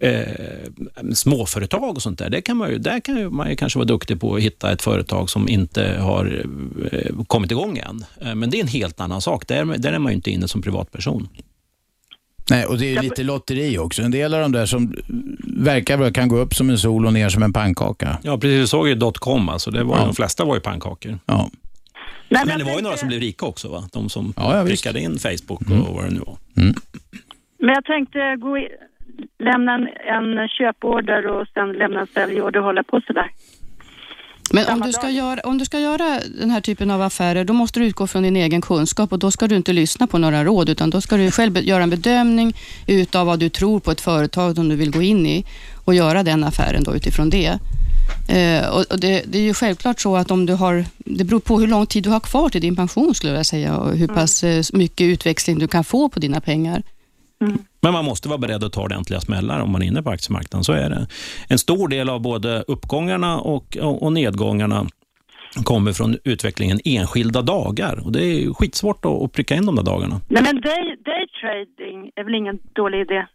eh, 0.00 1.12
småföretag 1.14 1.96
och 1.96 2.02
sånt 2.02 2.18
där, 2.18 2.30
det 2.30 2.42
kan 2.42 2.56
man 2.56 2.70
ju, 2.70 2.78
där 2.78 3.00
kan 3.00 3.34
man 3.34 3.50
ju 3.50 3.56
kanske 3.56 3.78
vara 3.78 3.86
duktig 3.86 4.20
på 4.20 4.34
att 4.34 4.42
hitta 4.42 4.72
ett 4.72 4.82
företag 4.82 5.30
som 5.30 5.48
inte 5.48 5.96
har 6.00 6.44
eh, 6.92 7.24
kommit 7.26 7.50
igång 7.50 7.78
än. 7.78 8.04
Eh, 8.20 8.34
men 8.34 8.50
det 8.50 8.56
är 8.56 8.60
en 8.60 8.68
helt 8.68 9.00
annan 9.00 9.20
sak. 9.20 9.46
Där, 9.46 9.64
där 9.64 9.92
är 9.92 9.98
man 9.98 10.12
ju 10.12 10.16
inte 10.16 10.30
inne 10.30 10.48
som 10.48 10.62
privatperson. 10.62 11.28
Nej, 12.50 12.64
och 12.64 12.78
det 12.78 12.96
är 12.96 13.02
lite 13.02 13.22
lotteri 13.22 13.78
också. 13.78 14.02
En 14.02 14.10
del 14.10 14.34
av 14.34 14.40
de 14.40 14.52
där 14.52 14.66
som 14.66 14.94
verkar 15.44 16.10
kan 16.10 16.28
gå 16.28 16.36
upp 16.36 16.54
som 16.54 16.70
en 16.70 16.78
sol 16.78 17.06
och 17.06 17.12
ner 17.12 17.28
som 17.28 17.42
en 17.42 17.52
pannkaka. 17.52 18.18
Ja, 18.22 18.38
precis. 18.38 18.60
Du 18.60 18.66
såg 18.66 18.88
ju 18.88 18.94
dotcom, 18.94 19.48
alltså. 19.48 19.70
det 19.70 19.84
var, 19.84 19.98
ja. 19.98 20.04
de 20.04 20.14
flesta 20.14 20.44
var 20.44 20.54
ju 20.54 20.60
pannkakor. 20.60 21.18
Ja. 21.26 21.50
Men, 22.28 22.46
men 22.46 22.58
det 22.58 22.64
var 22.64 22.76
ju 22.76 22.82
några 22.82 22.96
som 22.96 23.08
blev 23.08 23.20
rika 23.20 23.46
också, 23.46 23.68
va? 23.68 23.88
De 23.92 24.08
som 24.08 24.34
ja, 24.36 24.64
prickade 24.66 25.00
in 25.00 25.18
Facebook 25.18 25.60
och 25.60 25.70
mm. 25.70 25.94
vad 25.94 26.04
det 26.04 26.10
nu 26.10 26.20
var. 26.20 26.36
Mm. 26.56 26.74
Men 27.58 27.68
jag 27.68 27.84
tänkte 27.84 28.36
gå 28.40 28.58
in, 28.58 28.68
lämna 29.38 29.74
en, 29.74 29.88
en 30.38 30.48
köporder 30.48 31.26
och 31.26 31.46
sen 31.54 31.72
lämna 31.72 32.00
en 32.00 32.06
säljorder 32.06 32.60
och 32.60 32.66
hålla 32.66 32.82
på 32.82 33.00
sådär. 33.06 33.30
Men 34.52 34.68
om 34.68 34.80
du, 34.80 34.92
ska 34.92 35.10
göra, 35.10 35.40
om 35.44 35.58
du 35.58 35.64
ska 35.64 35.78
göra 35.78 36.20
den 36.40 36.50
här 36.50 36.60
typen 36.60 36.90
av 36.90 37.02
affärer, 37.02 37.44
då 37.44 37.52
måste 37.52 37.80
du 37.80 37.86
utgå 37.86 38.06
från 38.06 38.22
din 38.22 38.36
egen 38.36 38.60
kunskap 38.60 39.12
och 39.12 39.18
då 39.18 39.30
ska 39.30 39.46
du 39.46 39.56
inte 39.56 39.72
lyssna 39.72 40.06
på 40.06 40.18
några 40.18 40.44
råd, 40.44 40.68
utan 40.68 40.90
då 40.90 41.00
ska 41.00 41.16
du 41.16 41.30
själv 41.30 41.58
göra 41.58 41.82
en 41.82 41.90
bedömning 41.90 42.52
utav 42.86 43.26
vad 43.26 43.38
du 43.38 43.48
tror 43.48 43.80
på 43.80 43.90
ett 43.90 44.00
företag 44.00 44.54
som 44.54 44.68
du 44.68 44.76
vill 44.76 44.90
gå 44.90 45.02
in 45.02 45.26
i 45.26 45.44
och 45.84 45.94
göra 45.94 46.22
den 46.22 46.44
affären 46.44 46.84
då 46.84 46.96
utifrån 46.96 47.30
det. 47.30 47.58
Eh, 48.28 48.68
och 48.68 48.98
det, 48.98 49.24
det, 49.26 49.38
är 49.38 49.42
ju 49.42 49.54
självklart 49.54 50.00
så 50.00 50.16
att 50.16 50.30
om 50.30 50.46
du 50.46 50.52
har, 50.52 50.84
det 50.98 51.24
beror 51.24 51.40
på 51.40 51.60
hur 51.60 51.66
lång 51.66 51.86
tid 51.86 52.04
du 52.04 52.10
har 52.10 52.20
kvar 52.20 52.48
till 52.48 52.60
din 52.60 52.76
pension 52.76 53.14
skulle 53.14 53.32
jag 53.32 53.46
säga 53.46 53.76
och 53.76 53.96
hur 53.96 54.10
mm. 54.10 54.16
pass 54.16 54.44
eh, 54.44 54.62
mycket 54.72 55.04
utväxling 55.04 55.58
du 55.58 55.68
kan 55.68 55.84
få 55.84 56.08
på 56.08 56.20
dina 56.20 56.40
pengar. 56.40 56.82
Mm. 57.42 57.58
Men 57.82 57.92
man 57.92 58.04
måste 58.04 58.28
vara 58.28 58.38
beredd 58.38 58.64
att 58.64 58.72
ta 58.72 58.82
ordentliga 58.82 59.20
smällar 59.20 59.60
om 59.60 59.70
man 59.70 59.82
är 59.82 59.86
inne 59.86 60.02
på 60.02 60.10
aktiemarknaden. 60.10 60.64
Så 60.64 60.72
är 60.72 60.90
det. 60.90 61.06
En 61.48 61.58
stor 61.58 61.88
del 61.88 62.08
av 62.08 62.20
både 62.20 62.64
uppgångarna 62.68 63.40
och, 63.40 63.76
och 63.76 64.12
nedgångarna 64.12 64.86
kommer 65.64 65.92
från 65.92 66.16
utvecklingen 66.24 66.80
enskilda 66.84 67.42
dagar. 67.42 68.02
Och 68.04 68.12
Det 68.12 68.24
är 68.24 68.54
skitsvårt 68.54 69.04
att, 69.04 69.22
att 69.22 69.32
pricka 69.32 69.54
in 69.54 69.66
de 69.66 69.76
där 69.76 69.82
dagarna. 69.82 70.20
Nej, 70.28 70.42
men 70.42 70.60
day, 70.60 70.96
day 71.04 71.26
trading 71.40 72.10
är 72.16 72.24
väl 72.24 72.34
ingen 72.34 72.58
dålig 72.74 73.00
idé? 73.00 73.26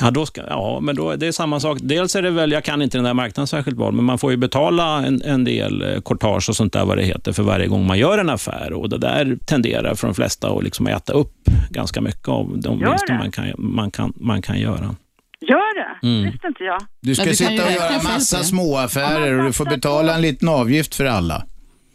Ja, 0.00 0.10
då 0.10 0.26
ska, 0.26 0.42
ja, 0.48 0.80
men 0.82 0.96
då, 0.96 1.16
det 1.16 1.26
är 1.26 1.32
samma 1.32 1.60
sak. 1.60 1.78
Dels 1.82 2.16
är 2.16 2.22
det 2.22 2.30
väl, 2.30 2.52
jag 2.52 2.64
kan 2.64 2.82
inte 2.82 2.98
den 2.98 3.04
där 3.04 3.14
marknaden 3.14 3.46
särskilt 3.46 3.76
bra, 3.76 3.90
men 3.90 4.04
man 4.04 4.18
får 4.18 4.30
ju 4.30 4.36
betala 4.36 5.06
en, 5.06 5.22
en 5.22 5.44
del 5.44 5.82
eh, 5.82 6.00
courtage 6.00 6.48
och 6.48 6.56
sånt 6.56 6.72
där 6.72 6.84
vad 6.84 6.96
det 6.96 7.04
heter 7.04 7.32
för 7.32 7.42
varje 7.42 7.66
gång 7.66 7.86
man 7.86 7.98
gör 7.98 8.18
en 8.18 8.30
affär. 8.30 8.72
Och 8.72 8.88
Det 8.88 8.98
där 8.98 9.36
tenderar 9.46 9.94
för 9.94 10.06
de 10.06 10.14
flesta 10.14 10.48
att 10.48 10.64
liksom 10.64 10.86
äta 10.86 11.12
upp 11.12 11.32
ganska 11.70 12.00
mycket 12.00 12.28
av 12.28 12.52
de 12.58 12.80
gör 12.80 12.88
vinster 12.88 13.14
man 13.14 13.30
kan, 13.30 13.52
man, 13.58 13.90
kan, 13.90 14.12
man 14.16 14.42
kan 14.42 14.60
göra. 14.60 14.94
Gör 15.40 15.74
det? 15.74 16.06
Mm. 16.06 16.30
visste 16.30 16.46
inte 16.46 16.64
jag. 16.64 16.78
Du 17.00 17.14
ska 17.14 17.24
du 17.24 17.34
sitta 17.34 17.64
och 17.66 17.72
göra 17.72 18.02
massa 18.02 18.38
småaffärer 18.38 19.38
och 19.38 19.44
du 19.44 19.52
får 19.52 19.64
betala 19.64 20.14
en 20.14 20.22
liten 20.22 20.48
avgift 20.48 20.94
för 20.94 21.04
alla. 21.04 21.44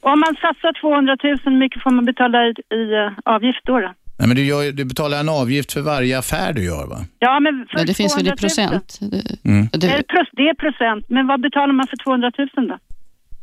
Om 0.02 0.20
man 0.20 0.36
satsar 0.36 0.82
200 0.82 1.18
000, 1.24 1.38
hur 1.44 1.52
mycket 1.52 1.84
får 1.84 1.92
man 1.92 2.06
betala 2.06 2.38
i, 2.48 2.54
i 2.76 2.82
uh, 2.96 3.12
avgift 3.26 3.60
då? 3.64 3.80
då? 3.80 3.94
Nej, 4.20 4.28
men 4.28 4.38
du, 4.38 4.46
gör, 4.46 4.72
du 4.72 4.86
betalar 4.86 5.20
en 5.20 5.30
avgift 5.30 5.74
för 5.74 5.82
varje 5.82 6.18
affär 6.18 6.54
du 6.54 6.64
gör 6.64 6.88
va? 6.88 7.06
Ja, 7.20 7.40
men 7.40 7.68
för 7.72 7.80
ja, 7.80 7.86
det 7.86 7.94
finns 7.94 8.18
väl 8.18 8.28
i 8.28 8.32
procent? 8.32 9.00
Mm. 9.44 9.68
Det, 9.72 9.78
det, 9.78 10.50
är 10.50 10.54
procent, 10.54 11.06
men 11.10 11.28
vad 11.28 11.42
betalar 11.42 11.74
man 11.74 11.88
för 11.88 11.98
200 11.98 12.32
000 12.38 12.68
då? 12.68 12.78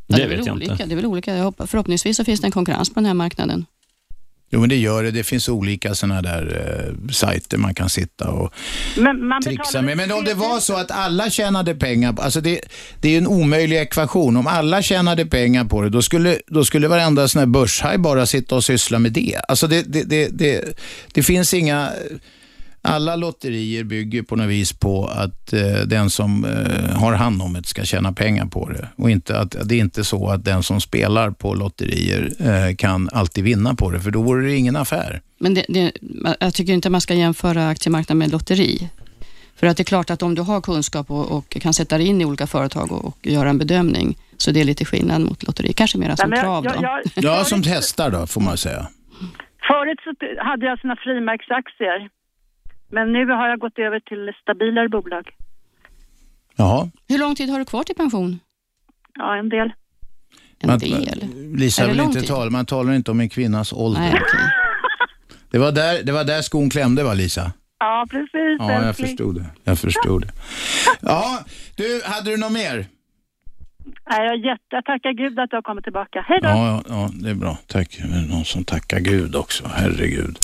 Det, 0.07 0.17
det 0.17 0.29
vet 0.29 0.47
jag 0.47 0.55
olika. 0.55 0.73
inte. 0.73 0.87
Det 0.87 0.95
är 0.95 0.97
väl 0.97 1.07
olika. 1.07 1.53
Förhoppningsvis 1.67 2.17
så 2.17 2.25
finns 2.25 2.41
det 2.41 2.47
en 2.47 2.51
konkurrens 2.51 2.95
på 2.95 3.01
den 3.01 3.07
här 3.07 3.15
marknaden. 3.15 3.67
Jo, 4.55 4.61
men 4.61 4.69
det 4.69 4.77
gör 4.77 5.03
det. 5.03 5.11
Det 5.11 5.25
finns 5.25 5.49
olika 5.49 5.95
sådana 5.95 6.23
där 6.23 6.43
eh, 7.07 7.11
sajter 7.13 7.59
man 7.59 7.75
kan 7.75 7.89
sitta 7.89 8.31
och 8.31 8.55
men 8.97 9.43
trixa 9.45 9.83
med. 9.83 9.97
Men 9.97 10.13
om 10.13 10.25
det 10.25 10.35
var 10.35 10.61
så 10.61 10.75
att 10.75 10.91
alla 10.91 11.31
tjänade 11.31 11.75
pengar, 11.75 12.15
alltså 12.19 12.41
det, 12.41 12.61
det 13.01 13.15
är 13.15 13.19
en 13.19 13.27
omöjlig 13.27 13.77
ekvation. 13.77 14.37
Om 14.37 14.47
alla 14.47 14.83
tjänade 14.83 15.27
pengar 15.27 15.65
på 15.65 15.83
det, 15.83 15.91
då 15.91 16.03
skulle, 16.03 16.39
då 16.47 16.65
skulle 16.65 16.89
varenda 16.89 17.29
sån 17.29 17.39
här 17.39 17.47
börshaj 17.47 17.99
bara 17.99 18.27
sitta 18.27 18.55
och 18.55 18.65
syssla 18.65 18.99
med 18.99 19.13
det. 19.13 19.41
Alltså 19.49 19.67
det, 19.67 19.83
det, 19.83 20.03
det, 20.03 20.29
det, 20.29 20.79
det 21.13 21.23
finns 21.23 21.55
inga 21.55 21.91
alla 22.85 23.17
lotterier 23.17 23.85
bygger 23.85 24.23
på 24.23 24.37
något 24.37 24.49
vis 24.49 24.73
på 24.73 25.07
att 25.07 25.53
eh, 25.53 25.61
den 25.87 26.11
som 26.11 26.45
eh, 26.45 27.01
har 27.01 27.13
hand 27.13 27.43
om 27.43 27.53
det 27.53 27.67
ska 27.67 27.85
tjäna 27.85 28.13
pengar 28.13 28.47
på 28.47 28.69
det. 28.69 28.89
Och 28.97 29.11
inte 29.11 29.39
att, 29.39 29.57
det 29.69 29.75
är 29.75 29.79
inte 29.81 30.05
så 30.05 30.29
att 30.29 30.45
den 30.45 30.63
som 30.63 30.81
spelar 30.81 31.31
på 31.31 31.55
lotterier 31.55 32.33
eh, 32.41 32.75
kan 32.77 33.09
alltid 33.13 33.45
vinna 33.45 33.75
på 33.75 33.91
det, 33.91 34.01
för 34.01 34.11
då 34.11 34.23
vore 34.23 34.47
det 34.47 34.57
ingen 34.57 34.77
affär. 34.77 35.21
Men 35.39 35.55
det, 35.55 35.65
det, 35.69 35.93
jag 36.41 36.55
tycker 36.55 36.73
inte 36.73 36.91
man 36.91 37.01
ska 37.01 37.15
jämföra 37.15 37.69
aktiemarknaden 37.69 38.19
med 38.19 38.33
lotteri. 38.33 38.89
För 39.57 39.67
att 39.67 39.77
det 39.77 39.83
är 39.83 39.85
klart 39.85 40.11
att 40.11 40.23
om 40.23 40.35
du 40.35 40.43
har 40.43 40.61
kunskap 40.61 41.11
och, 41.11 41.33
och 41.33 41.51
kan 41.51 41.75
sätta 41.75 41.99
dig 41.99 42.07
in 42.07 42.21
i 42.21 42.25
olika 42.25 42.47
företag 42.47 42.93
och, 42.93 43.05
och, 43.05 43.19
göra 43.23 43.49
en 43.49 43.59
bedömning, 43.59 44.17
så 44.37 44.51
det 44.51 44.61
är 44.61 44.65
lite 44.65 44.85
skillnad 44.85 45.21
mot 45.21 45.43
lotteri. 45.43 45.73
Kanske 45.73 45.99
mer 45.99 46.17
som 46.17 46.33
trav 46.33 46.63
då. 46.63 46.71
Jag, 46.75 47.03
jag, 47.15 47.25
ja, 47.25 47.45
som 47.45 47.63
hästar 47.63 48.11
då, 48.11 48.27
får 48.27 48.41
man 48.41 48.57
säga. 48.57 48.87
Förut 49.69 49.99
så 50.05 50.11
hade 50.45 50.67
jag 50.67 50.81
såna 50.81 50.97
frimärksaktier 50.97 52.09
men 52.89 53.13
nu 53.13 53.27
har 53.27 53.49
jag 53.49 53.59
gått 53.59 53.79
över 53.79 54.01
till 54.01 54.33
stabilare 54.43 54.89
bolag. 54.89 55.31
Jaha. 56.57 56.91
Hur 57.09 57.19
lång 57.19 57.35
tid 57.35 57.51
har 57.51 57.59
du 57.59 57.65
kvar 57.65 57.83
till 57.83 57.95
pension? 57.95 58.39
Ja, 59.15 59.37
en 59.37 59.49
del. 59.49 59.73
En 60.59 60.71
man, 60.71 60.79
del? 60.79 61.25
Lisa 61.57 61.87
vill 61.87 62.01
inte 62.01 62.23
tala, 62.23 62.51
man 62.51 62.67
talar 62.67 62.93
inte 62.93 63.11
om 63.11 63.21
en 63.21 63.29
kvinnas 63.29 63.73
ålder. 63.73 64.01
Nej, 64.01 64.11
okay. 64.11 64.41
det, 65.51 65.59
var 65.59 65.73
där, 65.73 66.03
det 66.03 66.13
var 66.13 66.25
där 66.25 66.43
skon 66.43 66.71
klämde 66.71 67.05
va 67.05 67.15
Lisa? 67.15 67.53
Ja, 67.79 68.07
precis. 68.11 68.57
Ja, 68.59 68.73
jag 68.87 68.97
förstod 68.97 69.35
det. 69.35 69.47
Jag 69.65 69.79
förstod 69.79 70.23
det. 70.23 70.33
Ja, 71.01 71.45
du, 71.77 72.03
hade 72.05 72.31
du 72.31 72.37
något 72.37 72.53
mer? 72.53 72.87
Nej, 74.11 74.27
jag, 74.27 74.37
jätte, 74.37 74.65
jag 74.71 74.85
tackar 74.85 75.13
Gud 75.13 75.39
att 75.39 75.51
du 75.51 75.57
har 75.57 75.63
kommit 75.63 75.85
tillbaka. 75.85 76.25
Hej 76.29 76.39
då! 76.43 76.49
Ja, 76.49 76.67
ja, 76.67 76.83
ja, 76.89 77.11
det 77.13 77.31
är 77.31 77.35
bra. 77.35 77.59
Tack. 77.67 77.99
Någon 78.29 78.45
som 78.45 78.65
tackar 78.65 79.01
Gud 79.01 79.37
också. 79.37 79.71
Herregud. 79.75 80.39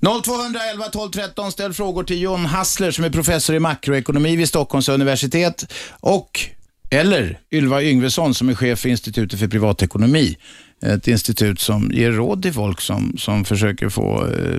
0211 0.00 0.84
12 0.92 1.10
13. 1.10 1.52
Ställ 1.52 1.72
frågor 1.72 2.04
till 2.04 2.22
John 2.22 2.44
Hassler 2.44 2.90
som 2.90 3.04
är 3.04 3.10
professor 3.10 3.56
i 3.56 3.58
makroekonomi 3.58 4.36
vid 4.36 4.48
Stockholms 4.48 4.88
universitet 4.88 5.72
och 6.00 6.40
eller 6.90 7.38
Ylva 7.50 7.82
Yngvesson 7.82 8.34
som 8.34 8.48
är 8.48 8.54
chef 8.54 8.78
för 8.78 8.88
Institutet 8.88 9.40
för 9.40 9.48
privatekonomi. 9.48 10.36
Ett 10.82 11.08
institut 11.08 11.60
som 11.60 11.90
ger 11.94 12.12
råd 12.12 12.42
till 12.42 12.52
folk 12.52 12.80
som, 12.80 13.16
som 13.18 13.44
försöker 13.44 13.88
få 13.88 14.26
eh, 14.26 14.54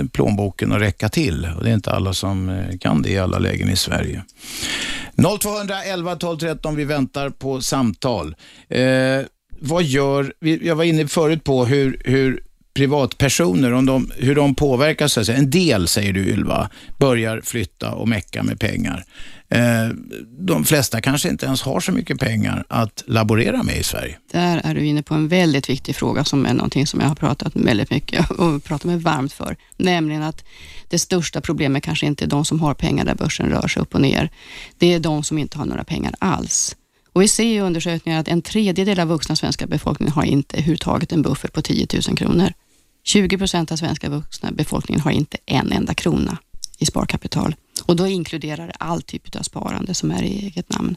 eh 0.00 0.06
plånboken 0.12 0.72
att 0.72 0.80
räcka 0.80 1.08
till. 1.08 1.48
Och 1.56 1.64
det 1.64 1.70
är 1.70 1.74
inte 1.74 1.92
alla 1.92 2.14
som 2.14 2.48
eh, 2.48 2.78
kan 2.78 3.02
det 3.02 3.10
i 3.10 3.18
alla 3.18 3.38
lägen 3.38 3.70
i 3.70 3.76
Sverige. 3.76 4.24
0211 5.40 6.16
12 6.16 6.38
13, 6.38 6.76
vi 6.76 6.84
väntar 6.84 7.30
på 7.30 7.60
samtal. 7.60 8.34
Eh, 8.68 9.20
vad 9.60 9.82
gör, 9.82 10.32
jag 10.40 10.76
var 10.76 10.84
inne 10.84 11.08
förut 11.08 11.44
på 11.44 11.64
hur, 11.64 12.02
hur 12.04 12.42
privatpersoner, 12.74 13.72
om 13.72 13.86
de, 13.86 14.10
hur 14.16 14.34
de 14.34 14.54
påverkas. 14.54 15.18
Alltså. 15.18 15.32
En 15.32 15.50
del, 15.50 15.88
säger 15.88 16.12
du 16.12 16.26
Ylva, 16.26 16.70
börjar 16.98 17.40
flytta 17.40 17.90
och 17.90 18.08
mecka 18.08 18.42
med 18.42 18.60
pengar. 18.60 19.04
Eh, 19.48 19.88
de 20.38 20.64
flesta 20.64 21.00
kanske 21.00 21.28
inte 21.28 21.46
ens 21.46 21.62
har 21.62 21.80
så 21.80 21.92
mycket 21.92 22.20
pengar 22.20 22.64
att 22.68 23.04
laborera 23.06 23.62
med 23.62 23.76
i 23.76 23.82
Sverige. 23.82 24.18
Där 24.32 24.60
är 24.64 24.74
du 24.74 24.86
inne 24.86 25.02
på 25.02 25.14
en 25.14 25.28
väldigt 25.28 25.70
viktig 25.70 25.96
fråga 25.96 26.24
som 26.24 26.46
är 26.46 26.54
någonting 26.54 26.86
som 26.86 27.00
jag 27.00 27.08
har 27.08 27.14
pratat 27.14 27.56
väldigt 27.56 27.90
mycket 27.90 28.30
och 28.38 28.64
pratat 28.64 28.84
mig 28.84 28.96
varmt 28.96 29.32
för. 29.32 29.56
Nämligen 29.76 30.22
att 30.22 30.44
det 30.88 30.98
största 30.98 31.40
problemet 31.40 31.82
kanske 31.82 32.06
inte 32.06 32.24
är 32.24 32.28
de 32.28 32.44
som 32.44 32.60
har 32.60 32.74
pengar 32.74 33.04
där 33.04 33.14
börsen 33.14 33.48
rör 33.48 33.68
sig 33.68 33.82
upp 33.82 33.94
och 33.94 34.00
ner. 34.00 34.30
Det 34.78 34.94
är 34.94 35.00
de 35.00 35.24
som 35.24 35.38
inte 35.38 35.58
har 35.58 35.64
några 35.64 35.84
pengar 35.84 36.14
alls. 36.18 36.76
Och 37.12 37.22
vi 37.22 37.28
ser 37.28 37.44
i 37.44 37.60
undersökningar 37.60 38.20
att 38.20 38.28
en 38.28 38.42
tredjedel 38.42 39.00
av 39.00 39.08
vuxna 39.08 39.36
svenska 39.36 39.66
befolkningen 39.66 40.12
har 40.12 40.24
inte 40.24 40.56
överhuvudtaget 40.56 41.12
en 41.12 41.22
buffert 41.22 41.52
på 41.52 41.62
10 41.62 41.86
000 42.08 42.16
kronor. 42.16 42.52
20 43.04 43.38
procent 43.38 43.72
av 43.72 43.76
svenska 43.76 44.08
vuxna 44.08 44.52
befolkningen 44.52 45.00
har 45.00 45.10
inte 45.10 45.38
en 45.46 45.72
enda 45.72 45.94
krona 45.94 46.38
i 46.78 46.86
sparkapital. 46.86 47.54
Och 47.84 47.96
då 47.96 48.06
inkluderar 48.06 48.66
det 48.66 48.74
all 48.78 49.02
typ 49.02 49.36
av 49.36 49.42
sparande 49.42 49.94
som 49.94 50.10
är 50.10 50.22
i 50.22 50.46
eget 50.46 50.70
namn. 50.70 50.96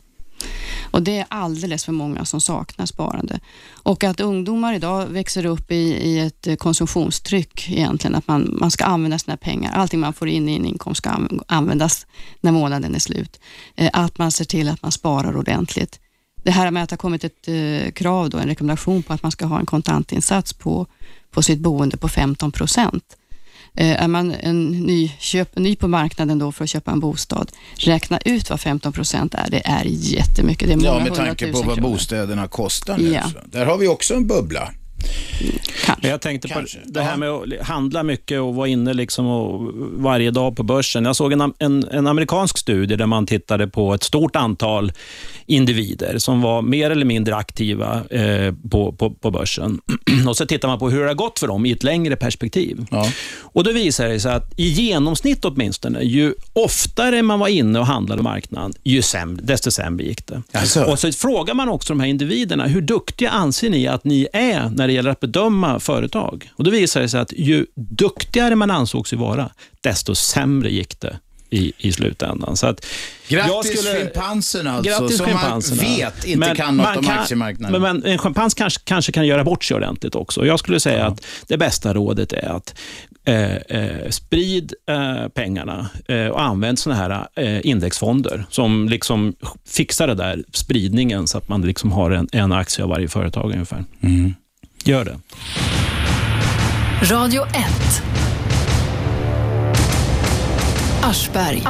Och 0.91 1.03
Det 1.03 1.17
är 1.17 1.25
alldeles 1.29 1.85
för 1.85 1.91
många 1.91 2.25
som 2.25 2.41
saknar 2.41 2.85
sparande. 2.85 3.39
Och 3.71 4.03
att 4.03 4.19
ungdomar 4.19 4.73
idag 4.73 5.05
växer 5.05 5.45
upp 5.45 5.71
i, 5.71 5.75
i 5.75 6.19
ett 6.19 6.59
konsumtionstryck 6.59 7.69
egentligen, 7.69 8.15
att 8.15 8.27
man, 8.27 8.55
man 8.59 8.71
ska 8.71 8.85
använda 8.85 9.19
sina 9.19 9.37
pengar. 9.37 9.73
Allting 9.73 9.99
man 9.99 10.13
får 10.13 10.27
in 10.27 10.49
i 10.49 10.55
en 10.55 10.65
inkomst 10.65 10.97
ska 10.97 11.27
användas 11.47 12.07
när 12.41 12.51
månaden 12.51 12.95
är 12.95 12.99
slut. 12.99 13.39
Eh, 13.75 13.89
att 13.93 14.17
man 14.17 14.31
ser 14.31 14.45
till 14.45 14.69
att 14.69 14.81
man 14.81 14.91
sparar 14.91 15.37
ordentligt. 15.37 15.99
Det 16.43 16.51
här 16.51 16.71
med 16.71 16.83
att 16.83 16.89
det 16.89 16.93
har 16.93 16.97
kommit 16.97 17.23
ett 17.23 17.47
eh, 17.47 17.91
krav, 17.91 18.29
då, 18.29 18.37
en 18.37 18.47
rekommendation 18.47 19.03
på 19.03 19.13
att 19.13 19.23
man 19.23 19.31
ska 19.31 19.45
ha 19.45 19.59
en 19.59 19.65
kontantinsats 19.65 20.53
på, 20.53 20.87
på 21.35 21.41
sitt 21.41 21.59
boende 21.59 21.97
på 21.97 22.09
15 22.09 22.51
procent. 22.51 23.03
Eh, 23.77 24.03
är 24.03 24.07
man 24.07 24.31
en 24.31 24.69
ny, 24.69 25.11
köp, 25.19 25.57
ny 25.57 25.75
på 25.75 25.87
marknaden 25.87 26.39
då 26.39 26.51
för 26.51 26.63
att 26.63 26.69
köpa 26.69 26.91
en 26.91 26.99
bostad, 26.99 27.51
räkna 27.75 28.19
ut 28.25 28.49
vad 28.49 28.59
15 28.59 28.93
procent 28.93 29.33
är. 29.33 29.49
Det 29.49 29.61
är 29.65 29.85
jättemycket. 29.85 30.67
Det 30.67 30.73
är 30.73 30.77
många 30.77 30.87
ja, 30.87 31.03
med 31.03 31.13
tanke 31.13 31.51
på 31.51 31.61
vad 31.61 31.75
kronor. 31.75 31.89
bostäderna 31.89 32.47
kostar 32.47 32.97
nu. 32.97 33.13
Ja. 33.13 33.23
Där 33.45 33.65
har 33.65 33.77
vi 33.77 33.87
också 33.87 34.13
en 34.13 34.27
bubbla. 34.27 34.71
Kanske. 35.85 36.07
Jag 36.07 36.21
tänkte 36.21 36.47
Kanske. 36.47 36.77
på 36.77 36.89
det 36.89 37.01
här 37.01 37.17
med 37.17 37.29
att 37.29 37.67
handla 37.67 38.03
mycket 38.03 38.41
och 38.41 38.55
vara 38.55 38.67
inne 38.67 38.93
liksom 38.93 39.27
och 39.27 39.71
varje 39.93 40.31
dag 40.31 40.55
på 40.55 40.63
börsen. 40.63 41.05
Jag 41.05 41.15
såg 41.15 41.33
en, 41.33 41.53
en, 41.59 41.87
en 41.91 42.07
amerikansk 42.07 42.57
studie 42.57 42.95
där 42.95 43.05
man 43.05 43.25
tittade 43.25 43.67
på 43.67 43.93
ett 43.93 44.03
stort 44.03 44.35
antal 44.35 44.91
individer 45.45 46.17
som 46.17 46.41
var 46.41 46.61
mer 46.61 46.91
eller 46.91 47.05
mindre 47.05 47.35
aktiva 47.35 48.03
eh, 48.09 48.53
på, 48.71 48.91
på, 48.91 49.11
på 49.11 49.31
börsen. 49.31 49.81
och 50.27 50.37
så 50.37 50.45
tittar 50.45 50.67
man 50.67 50.79
på 50.79 50.89
hur 50.89 51.01
det 51.01 51.07
har 51.07 51.13
gått 51.13 51.39
för 51.39 51.47
dem 51.47 51.65
i 51.65 51.71
ett 51.71 51.83
längre 51.83 52.15
perspektiv. 52.15 52.85
Ja. 52.91 53.07
Och 53.39 53.63
Då 53.63 53.71
visar 53.71 54.07
det 54.07 54.19
sig 54.19 54.31
att 54.31 54.59
i 54.59 54.67
genomsnitt 54.67 55.45
åtminstone, 55.45 56.03
ju 56.03 56.33
oftare 56.53 57.21
man 57.21 57.39
var 57.39 57.47
inne 57.47 57.79
och 57.79 57.85
handlade 57.85 58.23
marknaden, 58.23 58.73
ju 58.83 59.01
sämre, 59.01 59.45
desto 59.45 59.71
sämre 59.71 60.05
gick 60.05 60.27
det. 60.27 60.41
Alltså. 60.51 60.83
Och 60.83 60.99
så 60.99 61.11
frågar 61.11 61.53
man 61.53 61.69
också 61.69 61.93
de 61.93 61.99
här 61.99 62.07
individerna, 62.07 62.67
hur 62.67 62.81
duktiga 62.81 63.29
anser 63.29 63.69
ni 63.69 63.87
att 63.87 64.03
ni 64.03 64.27
är 64.33 64.69
när 64.69 64.87
det 64.87 64.93
gäller 64.95 65.09
att 65.09 65.19
bedöma 65.19 65.79
företag? 65.79 66.49
Och 66.55 66.63
Då 66.63 66.71
visar 66.71 67.01
det 67.01 67.09
sig 67.09 67.19
att 67.19 67.33
ju 67.37 67.65
duktigare 67.75 68.55
man 68.55 68.71
ansåg 68.71 69.07
sig 69.07 69.17
vara, 69.17 69.49
desto 69.81 70.15
sämre 70.15 70.71
gick 70.71 70.99
det 70.99 71.19
i, 71.49 71.73
i 71.77 71.91
slutändan. 71.91 72.57
Så 72.57 72.67
att 72.67 72.85
Grattis 73.27 73.79
skulle- 73.79 73.99
schimpansen 73.99 74.67
alltså, 74.67 74.89
Grattis 74.99 75.17
som 75.17 75.25
schimpanserna. 75.25 75.81
man 75.83 75.95
vet 75.97 76.25
inte 76.25 76.39
Men 76.39 76.55
kan 76.55 76.77
något 76.77 76.97
om 76.97 77.03
kan- 77.03 77.19
aktiemarknaden. 77.19 77.81
Men, 77.81 77.97
men 78.01 78.11
en 78.11 78.17
schimpans 78.17 78.53
kanske, 78.53 78.81
kanske 78.83 79.11
kan 79.11 79.27
göra 79.27 79.43
bort 79.43 79.63
sig 79.63 79.77
ordentligt 79.77 80.15
också. 80.15 80.45
Jag 80.45 80.59
skulle 80.59 80.79
säga 80.79 81.05
att 81.05 81.25
det 81.47 81.57
bästa 81.57 81.93
rådet 81.93 82.33
är 82.33 82.49
att 82.49 82.75
eh, 83.25 83.55
eh, 83.55 84.09
sprid 84.09 84.73
eh, 84.89 85.27
pengarna 85.27 85.89
eh, 86.07 86.27
och 86.27 86.41
använd 86.41 86.79
såna 86.79 86.95
här 86.95 87.27
eh, 87.35 87.65
indexfonder 87.67 88.45
som 88.49 88.89
liksom 88.89 89.35
fixar 89.67 90.07
det 90.07 90.15
där 90.15 90.43
spridningen 90.53 91.27
så 91.27 91.37
att 91.37 91.49
man 91.49 91.61
liksom 91.61 91.91
har 91.91 92.11
en, 92.11 92.27
en 92.31 92.51
aktie 92.51 92.83
av 92.83 92.89
varje 92.89 93.07
företag 93.07 93.51
ungefär. 93.53 93.83
Gör 94.87 95.05
det. 95.05 95.19
Radio 97.01 97.43
1. 97.43 97.53
Aschberg. 101.03 101.63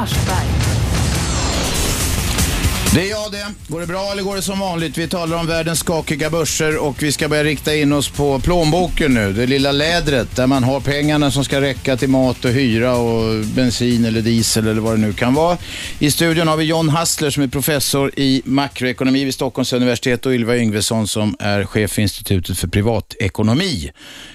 Det 2.96 3.08
är 3.08 3.10
jag 3.10 3.32
det. 3.32 3.46
Går 3.68 3.80
det 3.80 3.88
bra 3.88 4.12
eller 4.12 4.24
går 4.24 4.36
det 4.36 4.42
som 4.42 4.60
vanligt? 4.60 4.98
Vi 4.98 5.08
talar 5.08 5.38
om 5.38 5.48
världens 5.48 5.80
skakiga 5.80 6.30
börser 6.30 6.78
och 6.78 7.04
vi 7.04 7.12
ska 7.12 7.30
börja 7.30 7.44
rikta 7.44 7.76
in 7.76 7.94
oss 7.94 8.10
på 8.10 8.40
plånboken 8.40 9.14
nu. 9.14 9.34
Det 9.34 9.48
lilla 9.48 9.72
lädret 9.72 10.36
där 10.36 10.48
man 10.48 10.64
har 10.64 10.80
pengarna 10.80 11.32
som 11.32 11.46
ska 11.46 11.62
räcka 11.62 11.98
till 11.98 12.10
mat 12.10 12.46
och 12.46 12.52
hyra 12.52 12.96
och 12.96 13.46
bensin 13.46 14.06
eller 14.06 14.22
diesel 14.22 14.68
eller 14.68 14.82
vad 14.82 14.94
det 14.94 15.02
nu 15.02 15.14
kan 15.14 15.34
vara. 15.34 15.58
I 16.00 16.12
studion 16.12 16.48
har 16.48 16.58
vi 16.58 16.64
John 16.64 16.90
Hassler 16.90 17.30
som 17.30 17.44
är 17.44 17.48
professor 17.48 18.12
i 18.20 18.42
makroekonomi 18.46 19.26
vid 19.26 19.34
Stockholms 19.34 19.74
universitet 19.74 20.26
och 20.26 20.32
Ylva 20.32 20.58
Yngvesson 20.58 21.08
som 21.08 21.36
är 21.40 21.66
chef 21.66 21.92
för 21.92 22.02
Institutet 22.02 22.58
för 22.58 22.68
privatekonomi 22.68 23.92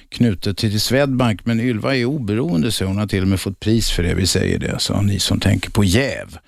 knutet 0.08 0.56
till 0.56 0.80
Swedbank. 0.80 1.40
Men 1.44 1.60
Ylva 1.60 1.96
är 1.96 2.04
oberoende 2.04 2.72
så 2.72 2.84
hon 2.84 2.98
har 2.98 3.06
till 3.06 3.22
och 3.22 3.28
med 3.28 3.40
fått 3.40 3.60
pris 3.60 3.90
för 3.90 4.02
det. 4.02 4.14
Vi 4.14 4.26
säger 4.26 4.58
det, 4.58 4.74
så 4.78 5.02
ni 5.02 5.20
som 5.20 5.40
tänker 5.40 5.70
på 5.70 5.84
jäv. 5.84 6.38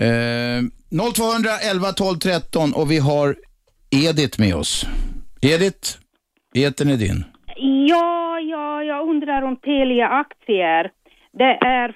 Eh, 0.00 0.60
0211 0.90 1.92
12 1.96 2.16
13 2.16 2.72
och 2.74 2.90
vi 2.90 2.98
har 2.98 3.36
Edith 3.90 4.40
med 4.40 4.54
oss. 4.54 4.86
Edith, 5.42 5.88
etern 6.54 6.88
är 6.90 6.96
din. 6.96 7.24
Ja, 7.88 8.40
ja, 8.40 8.82
jag 8.82 9.08
undrar 9.08 9.42
om 9.42 9.56
Telia-aktier. 9.56 10.90
Det, 11.32 11.58
är, 11.60 11.88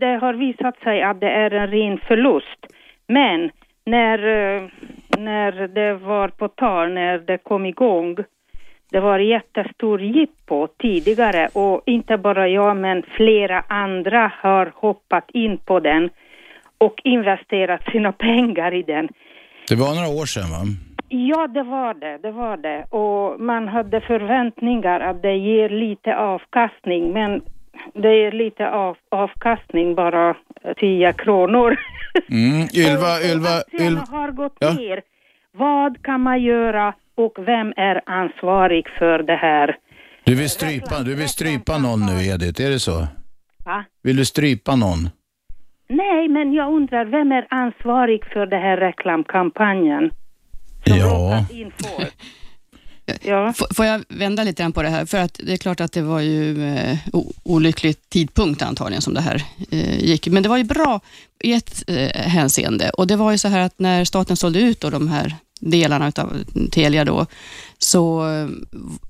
det 0.00 0.18
har 0.20 0.34
visat 0.34 0.78
sig 0.78 1.02
att 1.02 1.20
det 1.20 1.30
är 1.30 1.50
en 1.50 1.66
ren 1.66 1.98
förlust. 2.08 2.60
Men 3.08 3.50
när, 3.86 4.18
eh, 4.18 4.62
när 5.18 5.68
det 5.68 5.94
var 5.94 6.28
på 6.28 6.48
tal, 6.48 6.92
när 6.92 7.18
det 7.18 7.38
kom 7.38 7.66
igång, 7.66 8.16
det 8.90 9.00
var 9.00 9.18
jättestor 9.18 10.02
jippo 10.02 10.66
tidigare 10.66 11.48
och 11.52 11.82
inte 11.86 12.16
bara 12.16 12.48
jag 12.48 12.76
men 12.76 13.02
flera 13.02 13.64
andra 13.68 14.32
har 14.42 14.72
hoppat 14.74 15.30
in 15.32 15.58
på 15.58 15.80
den 15.80 16.10
och 16.80 16.94
investerat 17.04 17.80
sina 17.92 18.12
pengar 18.26 18.74
i 18.74 18.82
den. 18.82 19.08
Det 19.68 19.74
var 19.76 19.94
några 19.94 20.20
år 20.22 20.26
sedan 20.26 20.50
va? 20.50 20.62
Ja, 21.08 21.46
det 21.46 21.62
var 21.62 21.94
det, 21.94 22.18
det 22.22 22.30
var 22.32 22.56
det. 22.56 22.84
Och 22.90 23.40
man 23.40 23.68
hade 23.68 24.00
förväntningar 24.00 25.00
att 25.00 25.22
det 25.22 25.34
ger 25.36 25.68
lite 25.68 26.16
avkastning, 26.16 27.12
men 27.12 27.42
det 27.94 28.16
ger 28.16 28.32
lite 28.32 28.70
av, 28.70 28.96
avkastning, 29.10 29.94
bara 29.94 30.34
10 30.80 31.12
kronor. 31.12 31.76
Mm. 32.30 32.68
Ylva, 32.74 33.12
Ylva, 33.32 33.62
Ylva. 33.80 34.04
har 34.10 34.30
gått 34.30 34.56
Ja. 34.58 34.72
ner. 34.72 35.00
Vad 35.52 36.02
kan 36.02 36.20
man 36.20 36.42
göra 36.42 36.94
och 37.16 37.32
vem 37.38 37.72
är 37.76 38.00
ansvarig 38.06 38.86
för 38.98 39.18
det 39.22 39.36
här? 39.36 39.76
Du 40.24 40.34
vill 40.34 40.50
strypa, 40.50 40.98
du 41.04 41.14
vill 41.14 41.28
strypa 41.28 41.78
någon 41.78 42.00
nu 42.06 42.12
Edith, 42.34 42.62
är 42.66 42.70
det 42.70 42.78
så? 42.78 43.06
Va? 43.64 43.84
Vill 44.02 44.16
du 44.16 44.24
strypa 44.24 44.76
någon? 44.76 44.98
Nej, 45.90 46.28
men 46.28 46.52
jag 46.52 46.72
undrar, 46.72 47.04
vem 47.04 47.32
är 47.32 47.46
ansvarig 47.50 48.20
för 48.32 48.46
den 48.46 48.62
här 48.62 48.76
reklamkampanjen? 48.76 50.10
Som 50.86 50.98
Ja. 50.98 51.44
in 51.50 51.72
folk? 51.78 52.12
Ja. 53.22 53.52
Får 53.74 53.86
jag 53.86 54.04
vända 54.08 54.44
lite 54.44 54.62
grann 54.62 54.72
på 54.72 54.82
det 54.82 54.88
här? 54.88 55.04
För 55.04 55.18
att 55.18 55.40
det 55.44 55.52
är 55.52 55.56
klart 55.56 55.80
att 55.80 55.92
det 55.92 56.02
var 56.02 56.20
ju 56.20 56.64
eh, 56.74 56.98
olycklig 57.42 57.96
tidpunkt 58.08 58.62
antagligen 58.62 59.02
som 59.02 59.14
det 59.14 59.20
här 59.20 59.42
eh, 59.70 59.98
gick. 60.04 60.26
Men 60.28 60.42
det 60.42 60.48
var 60.48 60.56
ju 60.56 60.64
bra 60.64 61.00
i 61.44 61.52
ett 61.52 61.82
eh, 61.86 62.22
hänseende 62.22 62.90
och 62.90 63.06
det 63.06 63.16
var 63.16 63.32
ju 63.32 63.38
så 63.38 63.48
här 63.48 63.60
att 63.60 63.78
när 63.78 64.04
staten 64.04 64.36
sålde 64.36 64.60
ut 64.60 64.80
då 64.80 64.90
de 64.90 65.08
här 65.08 65.34
delarna 65.60 66.06
av 66.06 66.32
Telia 66.72 67.04
då, 67.04 67.26
så 67.82 68.28
eh, 68.28 68.48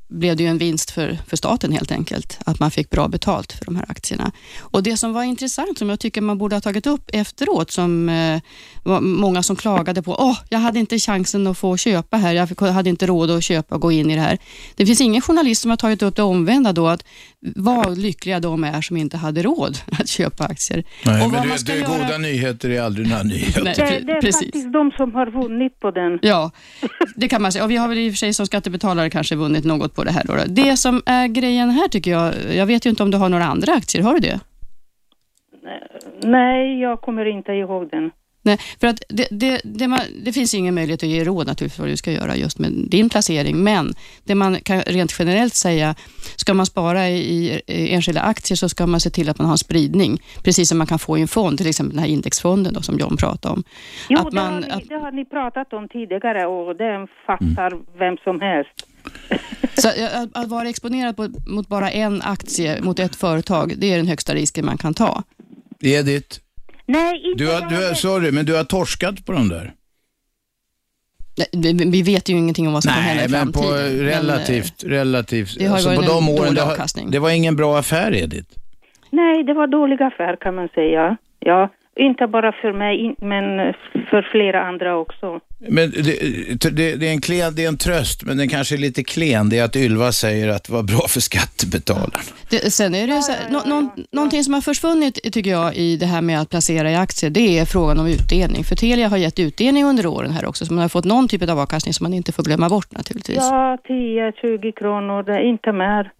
blev 0.08 0.36
det 0.36 0.42
ju 0.42 0.48
en 0.48 0.58
vinst 0.58 0.90
för, 0.90 1.18
för 1.26 1.36
staten 1.36 1.72
helt 1.72 1.92
enkelt, 1.92 2.38
att 2.46 2.60
man 2.60 2.70
fick 2.70 2.90
bra 2.90 3.08
betalt 3.08 3.52
för 3.52 3.64
de 3.64 3.76
här 3.76 3.84
aktierna. 3.88 4.32
Och 4.60 4.82
Det 4.82 4.96
som 4.96 5.12
var 5.12 5.22
intressant, 5.22 5.78
som 5.78 5.88
jag 5.90 6.00
tycker 6.00 6.20
man 6.20 6.38
borde 6.38 6.56
ha 6.56 6.60
tagit 6.60 6.86
upp 6.86 7.10
efteråt, 7.12 7.70
som 7.70 8.08
eh, 8.08 8.40
var 8.82 9.00
många 9.00 9.42
som 9.42 9.56
klagade 9.56 10.02
på, 10.02 10.16
åh, 10.18 10.38
jag 10.48 10.58
hade 10.58 10.78
inte 10.78 10.98
chansen 10.98 11.46
att 11.46 11.58
få 11.58 11.76
köpa 11.76 12.16
här, 12.16 12.32
jag 12.34 12.48
fick- 12.48 12.60
hade 12.60 12.90
inte 12.90 13.06
råd 13.06 13.30
att 13.30 13.44
köpa 13.44 13.74
och 13.74 13.80
gå 13.80 13.92
in 13.92 14.10
i 14.10 14.14
det 14.14 14.20
här. 14.20 14.38
Det 14.76 14.86
finns 14.86 15.00
ingen 15.00 15.22
journalist 15.22 15.62
som 15.62 15.70
har 15.70 15.76
tagit 15.76 16.02
upp 16.02 16.16
det 16.16 16.22
omvända 16.22 16.72
då, 16.72 16.88
att 16.88 17.04
vad 17.56 17.98
lyckliga 17.98 18.40
de 18.40 18.64
är 18.64 18.80
som 18.80 18.96
inte 18.96 19.16
hade 19.16 19.42
råd 19.42 19.78
att 20.00 20.08
köpa 20.08 20.44
aktier. 20.44 20.84
Nej, 21.06 21.24
och 21.24 21.30
men 21.30 21.48
du, 21.48 21.58
ska 21.58 21.72
du, 21.72 21.78
göra- 21.78 21.88
goda 22.02 22.18
nyheter 22.18 22.70
är 22.70 22.80
aldrig 22.82 23.08
några 23.08 23.22
nyheter. 23.22 23.62
Nej. 23.64 23.74
Det, 23.76 23.84
det 24.06 24.12
är 24.12 24.20
Precis. 24.20 24.42
faktiskt 24.46 24.72
de 24.72 24.90
som 24.96 25.14
har 25.14 25.42
vunnit 25.42 25.80
på 25.80 25.90
den. 25.90 26.18
Ja, 26.22 26.50
det 27.16 27.28
kan 27.28 27.42
man 27.42 27.52
säga. 27.52 27.64
Och 27.64 27.70
vi 27.70 27.76
har 27.76 27.88
väl 27.88 27.98
i 27.98 28.08
och 28.08 28.12
för 28.12 28.18
sig 28.18 28.34
som 28.34 28.46
skattebetalare 28.60 29.10
kanske 29.10 29.36
vunnit 29.36 29.64
något 29.64 29.94
på 29.94 30.04
det 30.04 30.10
här. 30.10 30.24
Då. 30.24 30.34
Det 30.46 30.76
som 30.76 31.02
är 31.06 31.28
grejen 31.28 31.70
här 31.70 31.88
tycker 31.88 32.10
jag, 32.10 32.34
jag 32.54 32.66
vet 32.66 32.86
ju 32.86 32.90
inte 32.90 33.02
om 33.02 33.10
du 33.10 33.18
har 33.18 33.28
några 33.28 33.44
andra 33.44 33.72
aktier, 33.72 34.02
har 34.02 34.14
du 34.14 34.20
det? 34.20 34.40
Nej, 36.22 36.80
jag 36.80 37.00
kommer 37.00 37.24
inte 37.24 37.52
ihåg 37.52 37.90
den. 37.90 38.10
Nej, 38.42 38.58
för 38.80 38.86
att 38.86 39.02
det, 39.08 39.28
det, 39.30 39.60
det, 39.64 39.88
man, 39.88 40.00
det 40.24 40.32
finns 40.32 40.54
ingen 40.54 40.74
möjlighet 40.74 41.02
att 41.02 41.08
ge 41.08 41.24
råd 41.24 41.46
naturligtvis 41.46 41.78
vad 41.78 41.88
du 41.88 41.96
ska 41.96 42.12
göra 42.12 42.36
just 42.36 42.58
med 42.58 42.72
din 42.72 43.08
placering, 43.08 43.64
men 43.64 43.94
det 44.24 44.34
man 44.34 44.60
kan 44.60 44.80
rent 44.80 45.16
generellt 45.18 45.54
säga, 45.54 45.94
ska 46.36 46.54
man 46.54 46.66
spara 46.66 47.08
i, 47.08 47.62
i 47.66 47.94
enskilda 47.94 48.20
aktier 48.20 48.56
så 48.56 48.68
ska 48.68 48.86
man 48.86 49.00
se 49.00 49.10
till 49.10 49.28
att 49.28 49.38
man 49.38 49.46
har 49.46 49.54
en 49.54 49.58
spridning, 49.58 50.22
precis 50.44 50.68
som 50.68 50.78
man 50.78 50.86
kan 50.86 50.98
få 50.98 51.18
i 51.18 51.20
en 51.20 51.28
fond, 51.28 51.58
till 51.58 51.68
exempel 51.68 51.96
den 51.96 52.04
här 52.04 52.10
indexfonden 52.10 52.74
då, 52.74 52.82
som 52.82 52.98
John 52.98 53.16
pratade 53.16 53.54
om. 53.54 53.64
Jo, 54.08 54.18
att 54.18 54.30
det, 54.30 54.40
har 54.40 54.50
man, 54.50 54.60
ni, 54.60 54.70
att, 54.70 54.88
det 54.88 54.94
har 54.94 55.12
ni 55.12 55.24
pratat 55.24 55.72
om 55.72 55.88
tidigare 55.88 56.46
och 56.46 56.76
det 56.76 57.06
fattar 57.26 57.98
vem 57.98 58.16
som 58.16 58.40
helst. 58.40 58.86
så 59.74 59.88
att, 59.88 60.36
att 60.36 60.48
vara 60.48 60.68
exponerad 60.68 61.16
på, 61.16 61.28
mot 61.46 61.68
bara 61.68 61.90
en 61.90 62.22
aktie, 62.22 62.82
mot 62.82 62.98
ett 62.98 63.16
företag, 63.16 63.74
det 63.78 63.92
är 63.92 63.96
den 63.96 64.06
högsta 64.06 64.34
risken 64.34 64.66
man 64.66 64.78
kan 64.78 64.94
ta. 64.94 65.22
Edith, 65.82 66.40
Nej, 66.90 67.22
inte 67.24 67.44
du 67.44 67.50
har, 67.50 67.60
du 67.60 67.76
har, 67.76 67.94
sorry, 67.94 68.30
men 68.32 68.46
du 68.46 68.54
har 68.56 68.64
torskat 68.64 69.26
på 69.26 69.32
de 69.32 69.48
där. 69.48 69.72
Vi, 71.52 71.72
vi 71.90 72.02
vet 72.02 72.28
ju 72.28 72.32
ingenting 72.32 72.66
om 72.66 72.72
vad 72.72 72.82
som 72.82 72.92
kan 72.92 73.02
hända 73.02 73.24
i 73.24 73.28
men 73.28 73.52
på 73.52 73.62
framtiden. 73.62 73.96
men, 73.96 74.04
relativt, 74.06 74.84
relativt. 74.84 75.58
det 75.58 75.66
har 75.66 75.74
alltså, 75.74 75.88
på 75.88 75.96
varit 75.96 76.10
en 76.10 76.16
de 76.16 76.28
åren, 76.28 76.36
dålig 76.36 76.54
det, 76.54 76.62
har, 76.62 76.72
avkastning. 76.72 77.10
det 77.10 77.18
var 77.18 77.30
ingen 77.30 77.56
bra 77.56 77.78
affär, 77.78 78.14
Edith. 78.14 78.50
Nej, 79.10 79.44
det 79.44 79.54
var 79.54 79.66
dålig 79.66 80.02
affär 80.02 80.36
kan 80.36 80.54
man 80.54 80.68
säga. 80.68 81.16
Ja, 81.38 81.68
inte 81.96 82.26
bara 82.26 82.52
för 82.52 82.72
mig, 82.72 83.14
men 83.18 83.74
för 84.10 84.28
flera 84.32 84.62
andra 84.62 84.96
också. 84.96 85.40
Men 85.68 85.90
det, 85.90 86.70
det, 86.70 86.96
det, 86.96 87.08
är 87.08 87.12
en 87.12 87.20
klen, 87.20 87.54
det 87.54 87.64
är 87.64 87.68
en 87.68 87.78
tröst, 87.78 88.24
men 88.26 88.36
den 88.36 88.48
kanske 88.48 88.74
är 88.74 88.78
lite 88.78 89.04
klen. 89.04 89.48
Det 89.48 89.58
är 89.58 89.64
att 89.64 89.76
Ylva 89.76 90.12
säger 90.12 90.48
att 90.48 90.64
det 90.64 90.72
var 90.72 90.82
bra 90.82 91.08
för 91.08 91.20
skattebetalaren. 91.20 92.24
Det, 92.50 92.70
sen 92.72 92.94
är 92.94 93.06
det 93.06 93.22
så 93.22 93.32
här, 93.32 93.40
nå, 93.50 93.60
nå, 93.66 93.90
någonting 94.12 94.44
som 94.44 94.54
har 94.54 94.60
försvunnit 94.60 95.32
tycker 95.32 95.50
jag 95.50 95.76
i 95.76 95.96
det 95.96 96.06
här 96.06 96.22
med 96.22 96.40
att 96.40 96.50
placera 96.50 96.90
i 96.90 96.96
aktier, 96.96 97.30
det 97.30 97.58
är 97.58 97.64
frågan 97.64 98.00
om 98.00 98.06
utdelning. 98.06 98.64
För 98.64 98.76
Telia 98.76 99.08
har 99.08 99.16
gett 99.16 99.38
utdelning 99.38 99.84
under 99.84 100.06
åren 100.06 100.30
här 100.30 100.44
också, 100.48 100.66
så 100.66 100.72
man 100.72 100.82
har 100.82 100.88
fått 100.88 101.04
någon 101.04 101.28
typ 101.28 101.50
av 101.50 101.58
avkastning 101.58 101.94
som 101.94 102.04
man 102.04 102.14
inte 102.14 102.32
får 102.32 102.42
glömma 102.42 102.68
bort 102.68 102.92
naturligtvis. 102.92 103.38
Ja, 103.38 103.78
10-20 103.88 104.72
kronor, 104.72 105.22
det 105.22 105.32
är 105.32 105.48
inte 105.48 105.72
mer. 105.72 106.10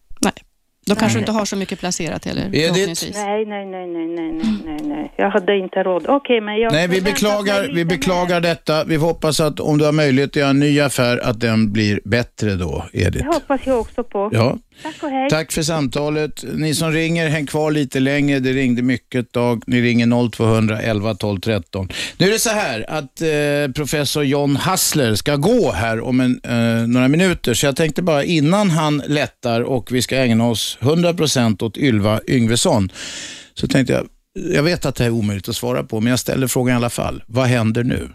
De 0.94 1.00
kanske 1.00 1.18
inte 1.18 1.32
har 1.32 1.44
så 1.44 1.56
mycket 1.56 1.80
placerat 1.80 2.24
heller, 2.24 2.50
Edith? 2.52 3.04
Nej, 3.14 3.46
nej, 3.46 3.66
nej, 3.66 3.86
nej, 3.86 4.06
nej, 4.06 4.32
nej, 4.64 4.78
nej. 4.82 5.12
Jag 5.16 5.30
hade 5.30 5.56
inte 5.56 5.82
råd. 5.82 6.06
Okej, 6.08 6.40
men 6.40 6.56
jag... 6.56 6.72
Nej, 6.72 6.88
vi 6.88 7.00
beklagar, 7.00 7.74
vi 7.74 7.84
beklagar 7.84 8.40
detta. 8.40 8.84
Vi 8.84 8.98
får 8.98 9.06
hoppas 9.06 9.40
att 9.40 9.60
om 9.60 9.78
du 9.78 9.84
har 9.84 9.92
möjlighet 9.92 10.30
att 10.30 10.36
göra 10.36 10.50
en 10.50 10.58
ny 10.58 10.80
affär, 10.80 11.20
att 11.24 11.40
den 11.40 11.72
blir 11.72 12.00
bättre 12.04 12.54
då. 12.54 12.84
Edith. 12.92 13.24
Det 13.24 13.34
hoppas 13.34 13.60
jag 13.64 13.80
också 13.80 14.04
på. 14.04 14.30
Ja. 14.32 14.58
Tack 14.82 15.02
och 15.02 15.10
hej. 15.10 15.30
Tack 15.30 15.52
för 15.52 15.62
samtalet. 15.62 16.44
Ni 16.54 16.74
som 16.74 16.92
ringer, 16.92 17.28
häng 17.28 17.46
kvar 17.46 17.70
lite 17.70 18.00
längre. 18.00 18.40
Det 18.40 18.52
ringde 18.52 18.82
mycket 18.82 19.32
tag. 19.32 19.62
Ni 19.66 19.82
ringer 19.82 20.30
0200 20.30 20.80
11 20.80 21.14
12 21.14 21.40
13. 21.40 21.88
Nu 22.18 22.26
är 22.26 22.30
det 22.30 22.38
så 22.38 22.50
här 22.50 22.90
att 22.90 23.20
eh, 23.20 23.72
professor 23.74 24.24
John 24.24 24.56
Hassler 24.56 25.14
ska 25.14 25.36
gå 25.36 25.72
här 25.72 26.00
om 26.00 26.20
en, 26.20 26.40
eh, 26.44 26.86
några 26.86 27.08
minuter, 27.08 27.54
så 27.54 27.66
jag 27.66 27.76
tänkte 27.76 28.02
bara 28.02 28.24
innan 28.24 28.70
han 28.70 29.02
lättar 29.06 29.60
och 29.60 29.92
vi 29.92 30.02
ska 30.02 30.16
ägna 30.16 30.48
oss 30.48 30.78
100% 30.80 31.62
åt 31.62 31.76
Ylva 31.76 32.20
Yngvesson, 32.28 32.92
så 33.54 33.68
tänkte 33.68 33.92
jag, 33.92 34.08
jag 34.54 34.62
vet 34.62 34.86
att 34.86 34.94
det 34.94 35.04
här 35.04 35.10
är 35.10 35.14
omöjligt 35.14 35.48
att 35.48 35.56
svara 35.56 35.82
på, 35.84 36.00
men 36.00 36.10
jag 36.10 36.18
ställer 36.18 36.46
frågan 36.46 36.74
i 36.74 36.76
alla 36.76 36.90
fall. 36.90 37.22
Vad 37.26 37.46
händer 37.46 37.84
nu? 37.84 38.08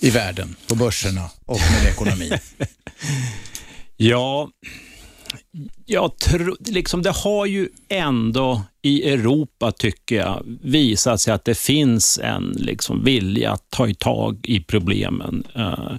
I 0.00 0.10
världen, 0.10 0.56
på 0.66 0.74
börserna 0.74 1.30
och 1.44 1.60
med 1.72 1.92
ekonomin. 1.92 2.38
Ja, 3.96 4.50
jag 5.86 6.18
tror, 6.18 6.56
liksom 6.66 7.02
det 7.02 7.10
har 7.10 7.46
ju 7.46 7.68
ändå 7.88 8.62
i 8.82 9.10
Europa, 9.10 9.72
tycker 9.72 10.16
jag, 10.16 10.42
visat 10.62 11.20
sig 11.20 11.34
att 11.34 11.44
det 11.44 11.58
finns 11.58 12.18
en 12.22 12.54
liksom 12.58 13.04
vilja 13.04 13.52
att 13.52 13.70
ta 13.70 13.88
i 13.88 13.94
tag 13.94 14.38
i 14.42 14.60
problemen. 14.60 15.44
Eh, 15.54 15.94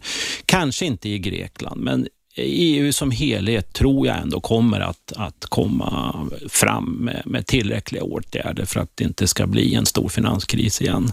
kanske 0.46 0.86
inte 0.86 1.10
i 1.10 1.20
Grekland, 1.20 1.82
men 1.82 2.08
EU 2.38 2.93
som 2.93 3.12
helhet 3.12 3.74
tror 3.74 4.08
jag 4.08 4.18
ändå 4.18 4.39
kommer 4.39 4.80
att, 4.80 5.14
att 5.16 5.46
komma 5.46 6.28
fram 6.50 6.86
med, 6.86 7.22
med 7.26 7.48
tillräckliga 7.48 8.04
åtgärder 8.04 8.66
för 8.66 8.80
att 8.80 8.91
det 8.96 9.04
inte 9.04 9.28
ska 9.28 9.48
bli 9.48 9.76
en 9.76 9.86
stor 9.86 10.10
finanskris 10.10 10.82
igen. 10.82 11.12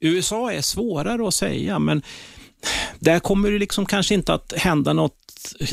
USA 0.00 0.52
är 0.52 0.62
svårare 0.62 1.28
att 1.28 1.34
säga, 1.34 1.78
men 1.78 2.02
där 2.98 3.18
kommer 3.18 3.50
det 3.50 3.58
liksom 3.58 3.86
kanske 3.86 4.14
inte 4.14 4.34
att 4.34 4.52
hända 4.56 4.92
något, 4.92 5.21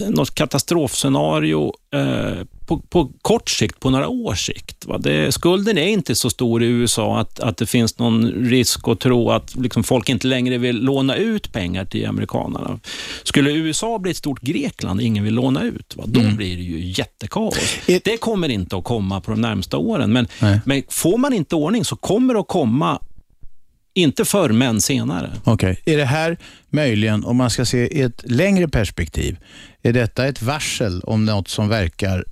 något 0.09 0.35
katastrofscenario 0.35 1.73
eh, 1.93 2.45
på, 2.69 2.79
på 2.79 3.11
kort 3.21 3.49
sikt, 3.49 3.79
på 3.79 3.89
några 3.89 4.07
års 4.07 4.45
sikt. 4.45 4.85
Det, 4.99 5.31
skulden 5.31 5.77
är 5.77 5.87
inte 5.87 6.15
så 6.15 6.29
stor 6.29 6.63
i 6.63 6.65
USA 6.65 7.19
att, 7.19 7.39
att 7.39 7.57
det 7.57 7.65
finns 7.65 7.99
någon 7.99 8.25
risk 8.25 8.87
att 8.87 8.99
tro 8.99 9.31
att 9.31 9.55
liksom 9.55 9.83
folk 9.83 10.09
inte 10.09 10.27
längre 10.27 10.57
vill 10.57 10.79
låna 10.79 11.15
ut 11.15 11.51
pengar 11.51 11.85
till 11.85 12.07
amerikanerna. 12.07 12.79
Skulle 13.23 13.51
USA 13.51 13.99
bli 13.99 14.11
ett 14.11 14.17
stort 14.17 14.41
Grekland 14.41 15.01
ingen 15.01 15.23
vill 15.23 15.33
låna 15.33 15.63
ut, 15.63 15.95
va? 15.97 16.03
då 16.07 16.19
blir 16.19 16.57
det 16.57 16.63
ju 16.63 16.79
jättekaos. 16.85 17.77
Det 17.85 18.17
kommer 18.17 18.49
inte 18.49 18.77
att 18.77 18.83
komma 18.83 19.21
på 19.21 19.31
de 19.31 19.41
närmsta 19.41 19.77
åren, 19.77 20.13
men, 20.13 20.27
men 20.65 20.83
får 20.89 21.17
man 21.17 21.33
inte 21.33 21.55
ordning 21.55 21.85
så 21.85 21.95
kommer 21.95 22.33
det 22.33 22.39
att 22.39 22.47
komma, 22.47 22.99
inte 24.01 24.25
förr, 24.25 24.49
men 24.49 24.81
senare. 24.81 25.31
Okej. 25.43 25.81
Är 25.85 25.97
det 25.97 26.05
här 26.05 26.37
möjligen, 26.69 27.23
om 27.25 27.37
man 27.37 27.49
ska 27.49 27.65
se 27.65 27.97
i 27.97 28.01
ett 28.01 28.31
längre 28.31 28.67
perspektiv, 28.67 29.37
är 29.81 29.93
detta 29.93 30.27
ett 30.27 30.41
varsel 30.41 31.01
om 31.03 31.25
något 31.25 31.47
som 31.47 31.69
verkar 31.69 32.25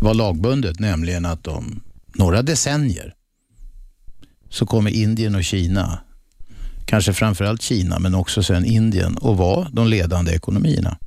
vara 0.00 0.12
lagbundet, 0.12 0.80
nämligen 0.80 1.24
att 1.24 1.46
om 1.46 1.80
några 2.14 2.42
decennier 2.42 3.14
så 4.50 4.66
kommer 4.66 4.90
Indien 4.90 5.34
och 5.34 5.44
Kina, 5.44 6.00
kanske 6.86 7.12
framförallt 7.12 7.62
Kina, 7.62 7.98
men 7.98 8.14
också 8.14 8.42
sen 8.42 8.64
Indien, 8.64 9.16
att 9.16 9.36
vara 9.36 9.68
de 9.72 9.86
ledande 9.86 10.32
ekonomierna? 10.32 10.98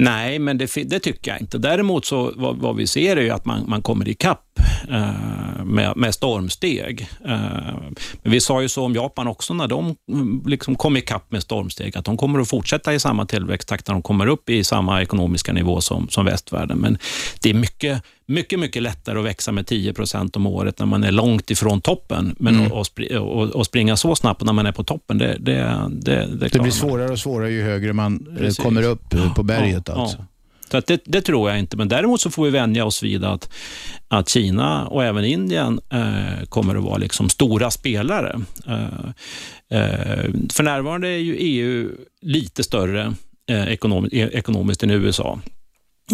Nej, 0.00 0.38
men 0.38 0.58
det, 0.58 0.74
det 0.84 1.00
tycker 1.00 1.30
jag 1.30 1.40
inte. 1.40 1.58
Däremot 1.58 2.04
så 2.04 2.32
vad, 2.36 2.56
vad 2.56 2.76
vi 2.76 2.86
ser 2.86 3.16
är 3.16 3.20
ju 3.20 3.30
att 3.30 3.44
man, 3.44 3.64
man 3.68 3.82
kommer 3.82 4.08
ikapp 4.08 4.60
eh, 4.88 5.64
med, 5.64 5.96
med 5.96 6.14
stormsteg. 6.14 7.08
Eh, 7.24 7.30
men 8.22 8.32
vi 8.32 8.40
sa 8.40 8.62
ju 8.62 8.68
så 8.68 8.84
om 8.84 8.94
Japan 8.94 9.28
också 9.28 9.54
när 9.54 9.66
de 9.66 9.96
mm, 10.12 10.42
liksom 10.46 10.76
kom 10.76 10.96
ikapp 10.96 11.30
med 11.30 11.42
stormsteg, 11.42 11.98
att 11.98 12.04
de 12.04 12.16
kommer 12.16 12.40
att 12.40 12.48
fortsätta 12.48 12.94
i 12.94 13.00
samma 13.00 13.26
tillväxttakt 13.26 13.86
när 13.86 13.94
de 13.94 14.02
kommer 14.02 14.26
upp 14.26 14.50
i 14.50 14.64
samma 14.64 15.02
ekonomiska 15.02 15.52
nivå 15.52 15.80
som, 15.80 16.08
som 16.08 16.24
västvärlden. 16.24 16.78
Men 16.78 16.98
det 17.42 17.50
är 17.50 17.54
mycket, 17.54 18.02
mycket, 18.28 18.58
mycket 18.58 18.82
lättare 18.82 19.18
att 19.18 19.24
växa 19.24 19.52
med 19.52 19.66
10 19.66 19.92
procent 19.92 20.36
om 20.36 20.46
året 20.46 20.78
när 20.78 20.86
man 20.86 21.04
är 21.04 21.12
långt 21.12 21.50
ifrån 21.50 21.80
toppen. 21.80 22.36
Men 22.38 22.66
att, 22.66 22.72
att, 22.72 23.12
att, 23.12 23.56
att 23.56 23.66
springa 23.66 23.96
så 23.96 24.16
snabbt 24.16 24.42
när 24.42 24.52
man 24.52 24.66
är 24.66 24.72
på 24.72 24.84
toppen, 24.84 25.18
det, 25.18 25.36
det, 25.40 25.80
det, 25.90 26.26
det, 26.26 26.48
Det 26.48 26.58
blir 26.58 26.72
svårare 26.72 27.12
och 27.12 27.18
svårare 27.18 27.50
ju 27.50 27.62
högre 27.62 27.92
man 27.92 28.26
eh, 28.30 28.38
Precis. 28.38 28.64
kommer 28.64 28.82
upp 28.82 29.14
eh, 29.14 29.34
på 29.34 29.42
berget. 29.42 29.88
Ja, 29.88 29.94
alltså. 29.94 30.18
ja. 30.18 30.24
Så 30.70 30.80
det, 30.86 31.02
det 31.04 31.20
tror 31.20 31.50
jag 31.50 31.58
inte, 31.58 31.76
men 31.76 31.88
däremot 31.88 32.20
så 32.20 32.30
får 32.30 32.44
vi 32.44 32.50
vänja 32.50 32.84
oss 32.84 33.02
vid 33.02 33.24
att, 33.24 33.50
att 34.08 34.28
Kina 34.28 34.86
och 34.86 35.04
även 35.04 35.24
Indien 35.24 35.80
eh, 35.92 36.44
kommer 36.48 36.76
att 36.76 36.84
vara 36.84 36.96
liksom 36.96 37.28
stora 37.28 37.70
spelare. 37.70 38.40
Eh, 38.66 38.84
eh, 39.78 40.24
för 40.50 40.62
närvarande 40.62 41.08
är 41.08 41.18
ju 41.18 41.36
EU 41.38 41.90
lite 42.22 42.62
större 42.64 43.14
eh, 43.50 43.68
ekonom, 43.68 44.08
e- 44.12 44.30
ekonomiskt 44.32 44.82
än 44.82 44.90
USA. 44.90 45.40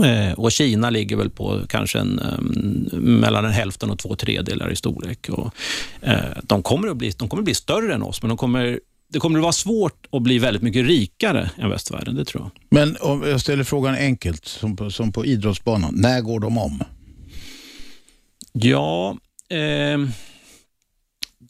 Eh, 0.02 0.32
och 0.32 0.52
Kina 0.52 0.90
ligger 0.90 1.16
väl 1.16 1.30
på 1.30 1.60
kanske 1.68 1.98
en, 1.98 2.18
eh, 2.18 2.98
mellan 2.98 3.44
en 3.44 3.52
hälften 3.52 3.90
och 3.90 3.98
två 3.98 4.16
tredjedelar 4.16 4.70
i 4.70 4.76
storlek. 4.76 5.28
Och, 5.28 5.54
eh, 6.00 6.18
de, 6.42 6.62
kommer 6.62 6.88
att 6.88 6.96
bli, 6.96 7.10
de 7.10 7.28
kommer 7.28 7.40
att 7.40 7.44
bli 7.44 7.54
större 7.54 7.94
än 7.94 8.02
oss, 8.02 8.22
men 8.22 8.28
de 8.28 8.38
kommer, 8.38 8.80
det 9.08 9.18
kommer 9.18 9.38
att 9.38 9.42
vara 9.42 9.52
svårt 9.52 10.06
att 10.12 10.22
bli 10.22 10.38
väldigt 10.38 10.62
mycket 10.62 10.86
rikare 10.86 11.50
än 11.58 11.70
västvärlden, 11.70 12.14
det 12.14 12.24
tror 12.24 12.42
jag. 12.42 12.50
Men 12.70 12.96
om 13.00 13.22
jag 13.22 13.40
ställer 13.40 13.64
frågan 13.64 13.94
enkelt, 13.94 14.44
som 14.44 14.76
på, 14.76 14.90
som 14.90 15.12
på 15.12 15.26
idrottsbanan. 15.26 15.94
När 15.96 16.20
går 16.20 16.40
de 16.40 16.58
om? 16.58 16.82
Ja, 18.52 19.16
ehm, 19.48 20.10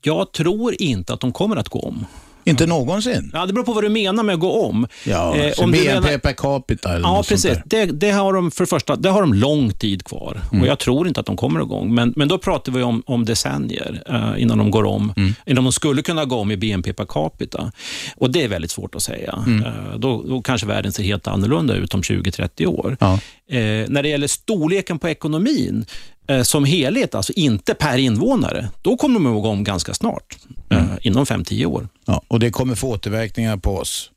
jag 0.02 0.32
tror 0.32 0.82
inte 0.82 1.14
att 1.14 1.20
de 1.20 1.32
kommer 1.32 1.56
att 1.56 1.68
gå 1.68 1.80
om. 1.80 2.06
Inte 2.44 2.66
någonsin? 2.66 3.30
Ja, 3.34 3.46
det 3.46 3.52
beror 3.52 3.64
på 3.64 3.72
vad 3.72 3.84
du 3.84 3.88
menar 3.88 4.22
med 4.22 4.34
att 4.34 4.40
gå 4.40 4.52
om. 4.66 4.86
Ja, 5.04 5.36
Eh, 5.36 5.52
så 5.52 5.64
om 5.64 5.70
BNP 5.70 5.94
menar- 5.94 6.18
per 6.18 6.32
capita 6.32 6.88
eller 6.94 7.08
Ja, 7.08 7.24
precis. 7.28 7.58
Det, 7.66 7.84
det 7.86 8.10
har 8.10 8.32
de 8.32 8.50
för 8.50 8.64
det 8.64 8.68
första, 8.70 8.96
det 8.96 9.08
har 9.10 9.20
de 9.20 9.34
lång 9.34 9.70
tid 9.72 10.04
kvar 10.04 10.40
och 10.60 10.66
jag 10.66 10.78
tror 10.78 11.08
inte 11.08 11.20
att 11.20 11.26
de 11.26 11.36
kommer 11.36 11.60
igång. 11.60 11.94
Men, 11.94 12.12
men 12.16 12.28
då 12.28 12.38
pratar 12.38 12.72
vi 12.72 12.82
om, 12.82 13.02
om 13.06 13.24
decennier 13.24 14.02
eh, 14.08 14.42
innan 14.42 14.58
de 14.58 14.70
går 14.70 14.84
om, 14.84 15.14
innan 15.46 15.64
de 15.64 15.72
skulle 15.72 16.02
kunna 16.02 16.24
gå 16.24 16.36
om 16.36 16.50
i 16.50 16.56
BNP 16.56 16.92
per 16.92 17.04
capita. 17.04 17.72
Och 18.16 18.30
det 18.30 18.42
är 18.42 18.48
väldigt 18.48 18.70
svårt 18.70 18.94
att 18.94 19.02
säga. 19.02 19.44
Eh, 19.66 19.98
då, 19.98 20.22
då 20.22 20.42
kanske 20.42 20.66
världen 20.66 20.92
ser 20.92 21.02
helt 21.02 21.26
annorlunda 21.26 21.74
ut 21.74 21.94
om 21.94 22.02
20-30 22.02 22.66
år. 22.66 22.96
Ja. 23.00 23.12
Eh, 23.48 23.58
när 23.88 24.02
det 24.02 24.08
gäller 24.08 24.26
storleken 24.26 24.98
på 24.98 25.08
ekonomin 25.08 25.84
som 26.42 26.64
helhet, 26.64 27.14
alltså 27.14 27.32
inte 27.32 27.74
per 27.74 27.98
invånare, 27.98 28.68
då 28.82 28.96
kommer 28.96 29.20
de 29.20 29.38
igång 29.38 29.64
ganska 29.64 29.94
snart. 29.94 30.36
Eh, 30.70 30.82
inom 31.02 31.24
5-10 31.26 31.64
år. 31.66 31.88
Ja, 32.06 32.22
och 32.28 32.40
det 32.40 32.50
kommer 32.50 32.74
få 32.74 32.88
återverkningar 32.88 33.56
på 33.56 33.76
oss. 33.76 34.10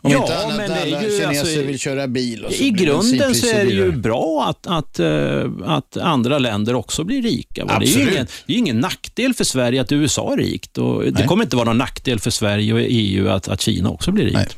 Om 0.00 0.12
Ja, 0.12 0.18
inte 0.20 0.38
annat 0.38 0.56
men 0.56 0.70
det 0.70 0.76
är 0.76 0.86
ju, 0.86 1.18
kineser 1.18 1.26
alltså, 1.40 1.62
vill 1.62 1.78
köra 1.78 2.08
bil 2.08 2.44
och 2.44 2.52
så 2.52 2.62
I 2.62 2.70
grunden 2.70 3.34
så 3.34 3.46
är 3.46 3.64
det 3.64 3.72
ju 3.72 3.92
bra 3.92 4.46
att, 4.50 4.66
att, 4.66 4.98
eh, 5.00 5.50
att 5.64 5.96
andra 5.96 6.38
länder 6.38 6.74
också 6.74 7.04
blir 7.04 7.22
rika. 7.22 7.64
va? 7.64 7.78
Det 7.78 7.84
är 7.84 7.88
ju 7.88 7.92
Absolut. 7.94 8.12
ingen, 8.14 8.26
det 8.46 8.52
är 8.52 8.56
ingen 8.56 8.80
nackdel 8.80 9.34
för 9.34 9.44
Sverige 9.44 9.80
att 9.80 9.92
USA 9.92 10.32
är 10.32 10.36
rikt 10.36 10.78
och 10.78 11.04
det 11.04 11.10
Nej. 11.10 11.26
kommer 11.26 11.44
inte 11.44 11.56
vara 11.56 11.64
någon 11.66 11.78
nackdel 11.78 12.18
för 12.20 12.30
Sverige 12.30 12.72
och 12.72 12.80
EU 12.82 13.28
att, 13.28 13.48
att 13.48 13.60
Kina 13.60 13.90
också 13.90 14.12
blir 14.12 14.24
rikt. 14.24 14.36
Nej. 14.36 14.48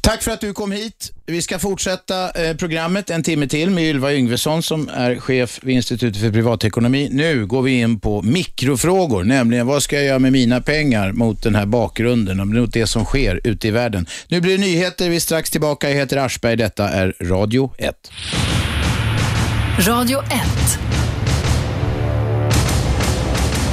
Tack 0.00 0.22
för 0.22 0.30
att 0.30 0.40
du 0.40 0.52
kom 0.52 0.72
hit. 0.72 1.12
Vi 1.26 1.42
ska 1.42 1.58
fortsätta 1.58 2.30
eh, 2.30 2.56
programmet 2.56 3.10
en 3.10 3.22
timme 3.22 3.48
till 3.48 3.70
med 3.70 3.84
Ylva 3.84 4.12
Yngvesson 4.12 4.62
som 4.62 4.88
är 4.88 5.16
chef 5.16 5.58
vid 5.62 5.76
Institutet 5.76 6.22
för 6.22 6.30
privatekonomi. 6.30 7.08
Nu 7.12 7.46
går 7.46 7.62
vi 7.62 7.80
in 7.80 8.00
på 8.00 8.22
mikrofrågor, 8.22 9.24
nämligen 9.24 9.66
vad 9.66 9.82
ska 9.82 9.96
jag 9.96 10.04
göra 10.04 10.18
med 10.18 10.32
mina 10.32 10.60
pengar 10.60 11.12
mot 11.12 11.42
den 11.42 11.54
här 11.54 11.66
bakgrunden 11.66 12.40
och 12.40 12.46
mot 12.46 12.72
det 12.72 12.86
som 12.86 13.04
sker 13.04 13.40
ute 13.44 13.68
i 13.68 13.70
världen. 13.70 14.06
Nu 14.28 14.40
blir 14.40 14.58
det 14.58 14.64
nyheter, 14.64 15.10
vi 15.10 15.16
är 15.16 15.20
strax 15.20 15.50
tillbaka. 15.50 15.90
Jag 15.90 15.96
heter 15.96 16.16
Aschberg, 16.16 16.56
detta 16.56 16.88
är 16.88 17.14
Radio 17.20 17.72
1. 17.78 18.10
Radio 19.78 20.22
1. 20.22 20.30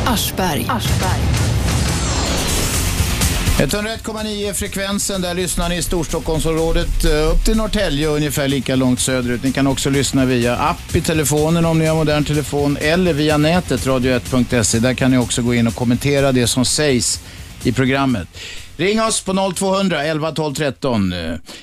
Aschberg. 0.06 1.43
101,9 3.58 4.50
är 4.50 4.54
frekvensen. 4.54 5.22
Där 5.22 5.34
lyssnar 5.34 5.70
ni 5.70 5.78
i 5.78 5.82
Storstockholmsområdet 5.82 7.06
eh, 7.06 7.32
upp 7.32 7.46
till 7.46 7.58
Norrtälje 7.58 8.08
och 8.08 8.16
ungefär 8.16 8.48
lika 8.48 8.76
långt 8.76 9.00
söderut. 9.00 9.44
Ni 9.44 9.52
kan 9.52 9.68
också 9.68 9.90
lyssna 9.90 10.26
via 10.26 10.56
app 10.56 10.96
i 10.96 11.02
telefonen 11.02 11.66
om 11.66 11.80
ni 11.80 11.86
har 11.86 11.96
modern 11.96 12.24
telefon 12.24 12.78
eller 12.82 13.14
via 13.14 13.38
nätet, 13.38 13.86
radio1.se. 13.86 14.80
Där 14.80 14.94
kan 14.94 15.12
ni 15.12 15.18
också 15.18 15.42
gå 15.42 15.54
in 15.54 15.68
och 15.68 15.76
kommentera 15.76 16.32
det 16.32 16.48
som 16.48 16.66
sägs 16.66 17.20
i 17.64 17.72
programmet. 17.72 18.28
Ring 18.78 19.02
oss 19.02 19.22
på 19.22 19.54
0200 19.56 20.04
11 20.04 20.32
12 20.32 20.54
13. 20.54 21.14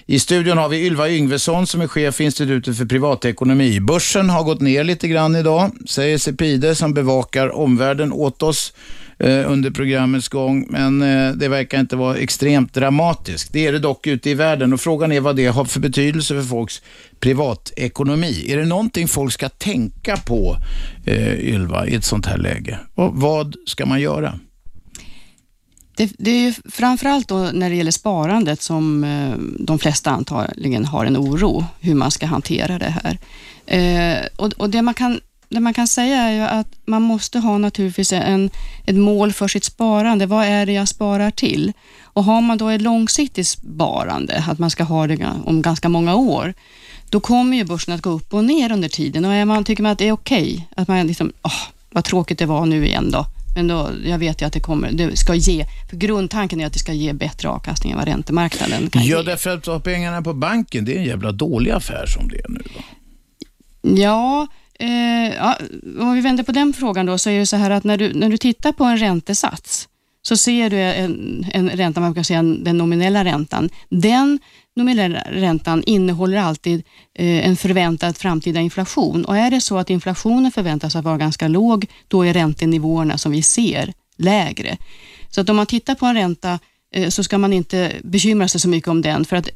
I 0.06 0.20
studion 0.20 0.58
har 0.58 0.68
vi 0.68 0.86
Ylva 0.86 1.08
Yngvesson 1.08 1.66
som 1.66 1.80
är 1.80 1.86
chef 1.86 2.14
för 2.14 2.24
Institutet 2.24 2.78
för 2.78 2.84
privatekonomi. 2.84 3.80
Börsen 3.80 4.30
har 4.30 4.42
gått 4.44 4.60
ner 4.60 4.84
lite 4.84 5.08
grann 5.08 5.36
idag, 5.36 5.70
säger 5.88 6.18
Cepide 6.18 6.74
som 6.74 6.94
bevakar 6.94 7.56
omvärlden 7.56 8.12
åt 8.12 8.42
oss 8.42 8.72
Eh, 9.20 9.52
under 9.52 9.70
programmets 9.70 10.28
gång, 10.28 10.66
men 10.68 11.02
eh, 11.02 11.32
det 11.32 11.48
verkar 11.48 11.80
inte 11.80 11.96
vara 11.96 12.16
extremt 12.16 12.74
dramatiskt. 12.74 13.52
Det 13.52 13.66
är 13.66 13.72
det 13.72 13.78
dock 13.78 14.06
ute 14.06 14.30
i 14.30 14.34
världen 14.34 14.72
och 14.72 14.80
frågan 14.80 15.12
är 15.12 15.20
vad 15.20 15.36
det 15.36 15.46
har 15.46 15.64
för 15.64 15.80
betydelse 15.80 16.34
för 16.34 16.42
folks 16.42 16.82
privatekonomi. 17.18 18.46
Är 18.48 18.56
det 18.56 18.64
någonting 18.64 19.08
folk 19.08 19.32
ska 19.32 19.48
tänka 19.48 20.16
på, 20.16 20.56
eh, 21.06 21.34
Ylva, 21.34 21.86
i 21.86 21.94
ett 21.94 22.04
sånt 22.04 22.26
här 22.26 22.38
läge? 22.38 22.78
Och 22.94 23.14
vad 23.14 23.56
ska 23.66 23.86
man 23.86 24.00
göra? 24.00 24.38
Det, 25.96 26.12
det 26.18 26.30
är 26.30 26.40
ju 26.40 26.54
framförallt 26.72 27.28
då 27.28 27.50
när 27.52 27.70
det 27.70 27.76
gäller 27.76 27.90
sparandet 27.90 28.62
som 28.62 29.06
de 29.58 29.78
flesta 29.78 30.10
antagligen 30.10 30.84
har 30.84 31.04
en 31.04 31.16
oro 31.16 31.64
hur 31.80 31.94
man 31.94 32.10
ska 32.10 32.26
hantera 32.26 32.78
det 32.78 32.94
här. 33.02 33.18
Eh, 33.66 34.26
och, 34.36 34.52
och 34.56 34.70
det, 34.70 34.82
man 34.82 34.94
kan, 34.94 35.20
det 35.50 35.60
man 35.60 35.74
kan 35.74 35.86
säga 35.88 36.16
är 36.16 36.32
ju 36.32 36.40
att 36.40 36.66
man 36.84 37.02
måste 37.02 37.38
ha 37.38 37.58
naturligtvis 37.58 38.12
en, 38.12 38.50
ett 38.86 38.96
mål 38.96 39.32
för 39.32 39.48
sitt 39.48 39.64
sparande. 39.64 40.26
Vad 40.26 40.44
är 40.46 40.66
det 40.66 40.72
jag 40.72 40.88
sparar 40.88 41.30
till? 41.30 41.72
Och 42.02 42.24
har 42.24 42.40
man 42.40 42.58
då 42.58 42.68
ett 42.68 42.82
långsiktigt 42.82 43.46
sparande, 43.46 44.44
att 44.48 44.58
man 44.58 44.70
ska 44.70 44.84
ha 44.84 45.06
det 45.06 45.26
om 45.44 45.62
ganska 45.62 45.88
många 45.88 46.14
år, 46.14 46.54
då 47.10 47.20
kommer 47.20 47.56
ju 47.56 47.64
börsen 47.64 47.94
att 47.94 48.02
gå 48.02 48.10
upp 48.10 48.34
och 48.34 48.44
ner 48.44 48.72
under 48.72 48.88
tiden 48.88 49.24
och 49.24 49.32
är 49.32 49.44
man, 49.44 49.64
tycker 49.64 49.82
man 49.82 49.92
att 49.92 49.98
det 49.98 50.08
är 50.08 50.12
okej, 50.12 50.68
att 50.76 50.88
man 50.88 51.06
liksom, 51.06 51.32
åh, 51.42 51.52
vad 51.90 52.04
tråkigt 52.04 52.38
det 52.38 52.46
var 52.46 52.66
nu 52.66 52.86
igen 52.86 53.10
då, 53.10 53.26
men 53.56 53.68
då, 53.68 53.90
jag 54.06 54.18
vet 54.18 54.42
ju 54.42 54.46
att 54.46 54.52
det 54.52 54.60
kommer, 54.60 54.92
det 54.92 55.16
ska 55.18 55.34
ge, 55.34 55.66
för 55.90 55.96
grundtanken 55.96 56.60
är 56.60 56.66
att 56.66 56.72
det 56.72 56.78
ska 56.78 56.92
ge 56.92 57.12
bättre 57.12 57.48
avkastning 57.48 57.92
än 57.92 57.98
vad 57.98 58.08
räntemarknaden 58.08 58.90
kan 58.90 59.02
Ja, 59.04 59.16
ge. 59.18 59.22
därför 59.22 59.50
att 59.50 59.66
ha 59.66 59.80
pengarna 59.80 60.22
på 60.22 60.32
banken, 60.34 60.84
det 60.84 60.94
är 60.94 60.98
en 60.98 61.04
jävla 61.04 61.32
dålig 61.32 61.70
affär 61.70 62.06
som 62.06 62.28
det 62.28 62.36
är 62.36 62.48
nu. 62.48 62.62
Va? 62.76 62.82
Ja, 63.82 64.46
eh, 64.80 65.34
ja, 65.34 65.56
om 66.00 66.14
vi 66.14 66.20
vänder 66.20 66.44
på 66.44 66.52
den 66.52 66.72
frågan 66.72 67.06
då, 67.06 67.18
så 67.18 67.30
är 67.30 67.38
det 67.38 67.46
så 67.46 67.56
här 67.56 67.70
att 67.70 67.84
när 67.84 67.96
du, 67.96 68.12
när 68.14 68.28
du 68.28 68.36
tittar 68.36 68.72
på 68.72 68.84
en 68.84 68.98
räntesats, 68.98 69.88
så 70.22 70.36
ser 70.36 70.70
du 70.70 70.76
en, 70.80 71.46
en 71.52 71.70
ränta, 71.70 72.00
man 72.00 72.14
kan 72.14 72.24
säga 72.24 72.42
den 72.42 72.78
nominella 72.78 73.24
räntan. 73.24 73.70
Den 73.88 74.38
nominella 74.76 75.22
räntan 75.30 75.82
innehåller 75.86 76.36
alltid 76.38 76.82
eh, 77.14 77.48
en 77.48 77.56
förväntad 77.56 78.16
framtida 78.16 78.60
inflation 78.60 79.24
och 79.24 79.36
är 79.36 79.50
det 79.50 79.60
så 79.60 79.78
att 79.78 79.90
inflationen 79.90 80.50
förväntas 80.50 80.96
att 80.96 81.04
vara 81.04 81.18
ganska 81.18 81.48
låg, 81.48 81.86
då 82.08 82.22
är 82.22 82.34
räntenivåerna 82.34 83.18
som 83.18 83.32
vi 83.32 83.42
ser 83.42 83.92
lägre. 84.16 84.76
Så 85.30 85.40
att 85.40 85.48
om 85.48 85.56
man 85.56 85.66
tittar 85.66 85.94
på 85.94 86.06
en 86.06 86.14
ränta 86.14 86.58
eh, 86.94 87.08
så 87.08 87.24
ska 87.24 87.38
man 87.38 87.52
inte 87.52 87.92
bekymra 88.02 88.48
sig 88.48 88.60
så 88.60 88.68
mycket 88.68 88.88
om 88.88 89.02
den, 89.02 89.24
för 89.24 89.36
att 89.36 89.48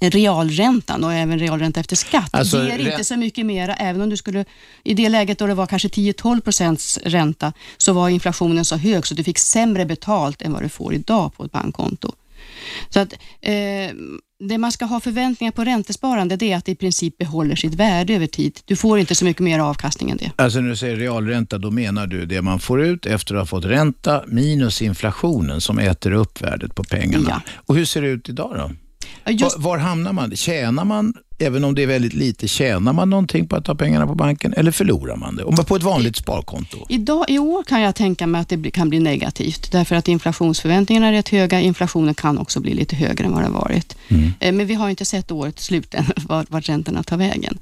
realräntan 0.00 1.04
och 1.04 1.12
även 1.12 1.38
realränta 1.38 1.80
efter 1.80 1.96
skatt 1.96 2.30
Alltså, 2.32 2.64
ger 2.64 2.78
inte 2.78 3.04
så 3.04 3.16
mycket 3.16 3.46
mera, 3.46 3.74
även 3.74 4.02
om 4.02 4.10
du 4.10 4.16
skulle, 4.16 4.44
i 4.84 4.94
det 4.94 5.08
läget 5.08 5.38
då 5.38 5.46
det 5.46 5.54
var 5.54 5.66
kanske 5.66 5.88
10-12 5.88 6.40
procents 6.40 6.98
ränta, 7.04 7.52
så 7.76 7.92
var 7.92 8.08
inflationen 8.08 8.64
så 8.64 8.76
hög 8.76 9.06
så 9.06 9.14
du 9.14 9.24
fick 9.24 9.38
sämre 9.38 9.86
betalt 9.86 10.42
än 10.42 10.52
vad 10.52 10.62
du 10.62 10.68
får 10.68 10.94
idag 10.94 11.34
på 11.34 11.44
ett 11.44 11.52
bankkonto. 11.52 12.12
Så 12.88 13.00
att 13.00 13.12
eh, 13.40 13.90
det 14.48 14.58
man 14.58 14.72
ska 14.72 14.84
ha 14.84 15.00
förväntningar 15.00 15.52
på 15.52 15.64
räntesparande, 15.64 16.36
det 16.36 16.52
är 16.52 16.56
att 16.56 16.64
det 16.64 16.72
i 16.72 16.76
princip 16.76 17.18
behåller 17.18 17.56
sitt 17.56 17.74
värde 17.74 18.14
över 18.14 18.26
tid. 18.26 18.60
Du 18.64 18.76
får 18.76 18.98
inte 18.98 19.14
så 19.14 19.24
mycket 19.24 19.42
mer 19.42 19.58
avkastning 19.58 20.10
än 20.10 20.16
det. 20.16 20.32
Alltså 20.36 20.60
när 20.60 20.68
du 20.68 20.76
säger 20.76 20.96
realränta, 20.96 21.58
då 21.58 21.70
menar 21.70 22.06
du 22.06 22.26
det 22.26 22.42
man 22.42 22.60
får 22.60 22.82
ut 22.82 23.06
efter 23.06 23.34
att 23.34 23.40
ha 23.40 23.46
fått 23.46 23.64
ränta 23.64 24.22
minus 24.26 24.82
inflationen 24.82 25.60
som 25.60 25.78
äter 25.78 26.12
upp 26.12 26.42
värdet 26.42 26.74
på 26.74 26.84
pengarna. 26.84 27.26
Ja. 27.28 27.52
Och 27.56 27.76
hur 27.76 27.84
ser 27.84 28.02
det 28.02 28.08
ut 28.08 28.28
idag 28.28 28.54
då? 28.56 28.70
Just, 29.26 29.58
Var, 29.58 29.64
var 29.64 29.78
hamnar 29.78 30.12
man? 30.12 30.36
Tjänar 30.36 30.84
man, 30.84 31.14
även 31.38 31.64
om 31.64 31.74
det 31.74 31.82
är 31.82 31.86
väldigt 31.86 32.14
lite, 32.14 32.48
tjänar 32.48 32.92
man 32.92 33.10
någonting 33.10 33.48
på 33.48 33.56
att 33.56 33.66
ha 33.66 33.74
pengarna 33.74 34.06
på 34.06 34.14
banken 34.14 34.54
eller 34.56 34.70
förlorar 34.70 35.16
man 35.16 35.36
det? 35.36 35.44
Om 35.44 35.54
man 35.54 35.64
på 35.64 35.76
ett 35.76 35.82
vanligt 35.82 36.16
sparkonto? 36.16 36.86
idag, 36.88 37.24
I 37.28 37.38
år 37.38 37.62
kan 37.62 37.80
jag 37.80 37.94
tänka 37.94 38.26
mig 38.26 38.40
att 38.40 38.48
det 38.48 38.70
kan 38.70 38.88
bli 38.88 38.98
negativt, 38.98 39.72
därför 39.72 39.96
att 39.96 40.08
inflationsförväntningarna 40.08 41.08
är 41.08 41.12
rätt 41.12 41.28
höga. 41.28 41.60
Inflationen 41.60 42.14
kan 42.14 42.38
också 42.38 42.60
bli 42.60 42.74
lite 42.74 42.96
högre 42.96 43.24
än 43.24 43.32
vad 43.32 43.42
det 43.42 43.46
har 43.46 43.60
varit. 43.60 43.96
Eh, 44.40 44.52
Men 44.52 44.66
vi 44.66 44.74
har 44.74 44.88
inte 44.90 45.04
sett 45.04 45.30
årets 45.30 45.64
slut 45.64 45.94
än, 45.94 46.04
vart, 46.16 46.50
vart 46.50 46.68
räntorna 46.68 47.02
tar 47.02 47.16
vägen. 47.16 47.58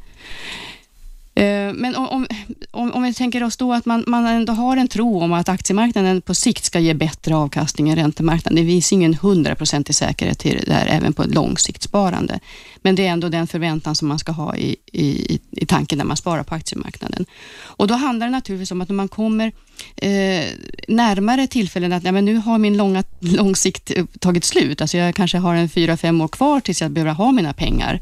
Eh, 1.40 1.72
men 1.74 1.96
om, 1.96 2.26
om, 2.70 2.92
om, 2.92 3.02
vi 3.02 3.14
tänker 3.14 3.42
oss 3.42 3.56
då 3.56 3.72
att 3.72 3.86
man, 3.86 4.04
man 4.06 4.26
ändå 4.26 4.52
har 4.52 4.76
en 4.76 4.88
tro 4.88 5.20
om 5.20 5.32
att 5.32 5.48
aktiemarknaden 5.48 6.20
på 6.20 6.34
sikt 6.34 6.64
ska 6.64 6.78
ge 6.78 6.94
bättre 6.94 7.36
avkastning 7.36 7.88
än 7.88 7.96
räntemarknaden. 7.96 8.64
Det 8.64 8.70
finns 8.70 8.92
ingen 8.92 9.14
hundraprocentig 9.14 9.94
säkerhet 9.94 10.38
till 10.38 10.56
det 10.56 10.72
där, 10.72 10.86
även 10.86 11.12
på 11.12 11.22
ett 11.22 11.34
långsiktssparande. 11.34 12.40
Men 12.82 12.94
det 12.94 13.06
är 13.06 13.10
ändå 13.10 13.28
den 13.28 13.46
förväntan 13.46 13.94
som 13.94 14.08
man 14.08 14.18
ska 14.18 14.32
ha 14.32 14.56
i, 14.56 14.76
i, 14.92 15.38
i 15.50 15.66
tanken 15.66 15.98
när 15.98 16.04
man 16.04 16.16
sparar 16.16 16.42
på 16.42 16.54
aktiemarknaden. 16.54 17.26
Och 17.60 17.86
då 17.86 17.94
handlar 17.94 18.26
det 18.26 18.30
naturligtvis 18.32 18.70
om 18.70 18.80
att 18.80 18.88
när 18.88 18.96
man 18.96 19.08
kommer 19.08 19.52
eh, 19.96 20.44
närmare 20.88 21.46
tillfällen 21.46 21.92
att 21.92 22.04
ja, 22.04 22.12
men 22.12 22.24
nu 22.24 22.36
har 22.36 22.58
min 22.58 22.76
långa, 22.76 23.04
långsikt 23.20 23.90
eh, 23.96 24.04
tagit 24.20 24.44
slut, 24.44 24.80
alltså 24.80 24.96
jag 24.96 25.14
kanske 25.14 25.38
har 25.38 25.54
en 25.54 25.68
fyra, 25.68 25.96
fem 25.96 26.20
år 26.20 26.28
kvar 26.28 26.60
tills 26.60 26.80
jag 26.82 26.90
behöver 26.90 27.12
ha 27.12 27.32
mina 27.32 27.52
pengar. 27.52 28.00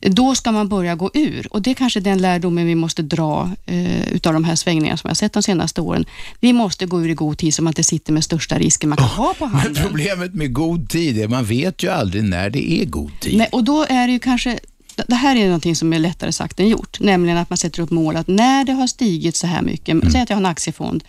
Då 0.00 0.34
ska 0.34 0.52
man 0.52 0.68
börja 0.68 0.94
gå 0.94 1.10
ur 1.14 1.46
och 1.50 1.62
det 1.62 1.70
är 1.70 1.74
kanske 1.74 2.00
den 2.00 2.18
lärdomen 2.18 2.66
vi 2.66 2.74
måste 2.74 3.02
dra 3.02 3.50
eh, 3.66 4.12
utav 4.12 4.32
de 4.32 4.44
här 4.44 4.56
svängningarna 4.56 4.96
som 4.96 5.08
jag 5.08 5.10
har 5.10 5.14
sett 5.14 5.32
de 5.32 5.42
senaste 5.42 5.80
åren. 5.80 6.04
Vi 6.40 6.52
måste 6.52 6.86
gå 6.86 7.02
ur 7.02 7.08
i 7.08 7.14
god 7.14 7.38
tid 7.38 7.54
så 7.54 7.62
man 7.62 7.70
inte 7.70 7.84
sitter 7.84 8.12
med 8.12 8.24
största 8.24 8.58
risken 8.58 8.88
man 8.88 8.96
kan 8.98 9.06
ha 9.08 9.34
på 9.38 9.46
Men 9.46 9.54
handen. 9.54 9.82
problemet 9.82 10.34
med 10.34 10.52
god 10.52 10.88
tid 10.88 11.18
är 11.18 11.28
man 11.28 11.44
vet 11.44 11.82
ju 11.82 11.88
aldrig 11.88 12.24
när 12.24 12.50
det 12.50 12.72
är 12.72 12.84
god 12.84 13.20
tid. 13.20 13.36
Nej, 13.38 13.48
och 13.52 13.64
då 13.64 13.86
är 13.90 14.06
det 14.06 14.12
ju 14.12 14.18
kanske, 14.18 14.58
det 15.06 15.14
här 15.14 15.36
är 15.36 15.44
någonting 15.44 15.76
som 15.76 15.92
är 15.92 15.98
lättare 15.98 16.32
sagt 16.32 16.60
än 16.60 16.68
gjort, 16.68 17.00
nämligen 17.00 17.38
att 17.38 17.50
man 17.50 17.56
sätter 17.56 17.82
upp 17.82 17.90
mål 17.90 18.16
att 18.16 18.28
när 18.28 18.64
det 18.64 18.72
har 18.72 18.86
stigit 18.86 19.36
så 19.36 19.46
här 19.46 19.62
mycket, 19.62 19.88
Mm. 19.88 20.10
säg 20.10 20.20
att 20.22 20.30
jag 20.30 20.36
har 20.36 20.40
en 20.42 20.46
aktiefond, 20.46 21.04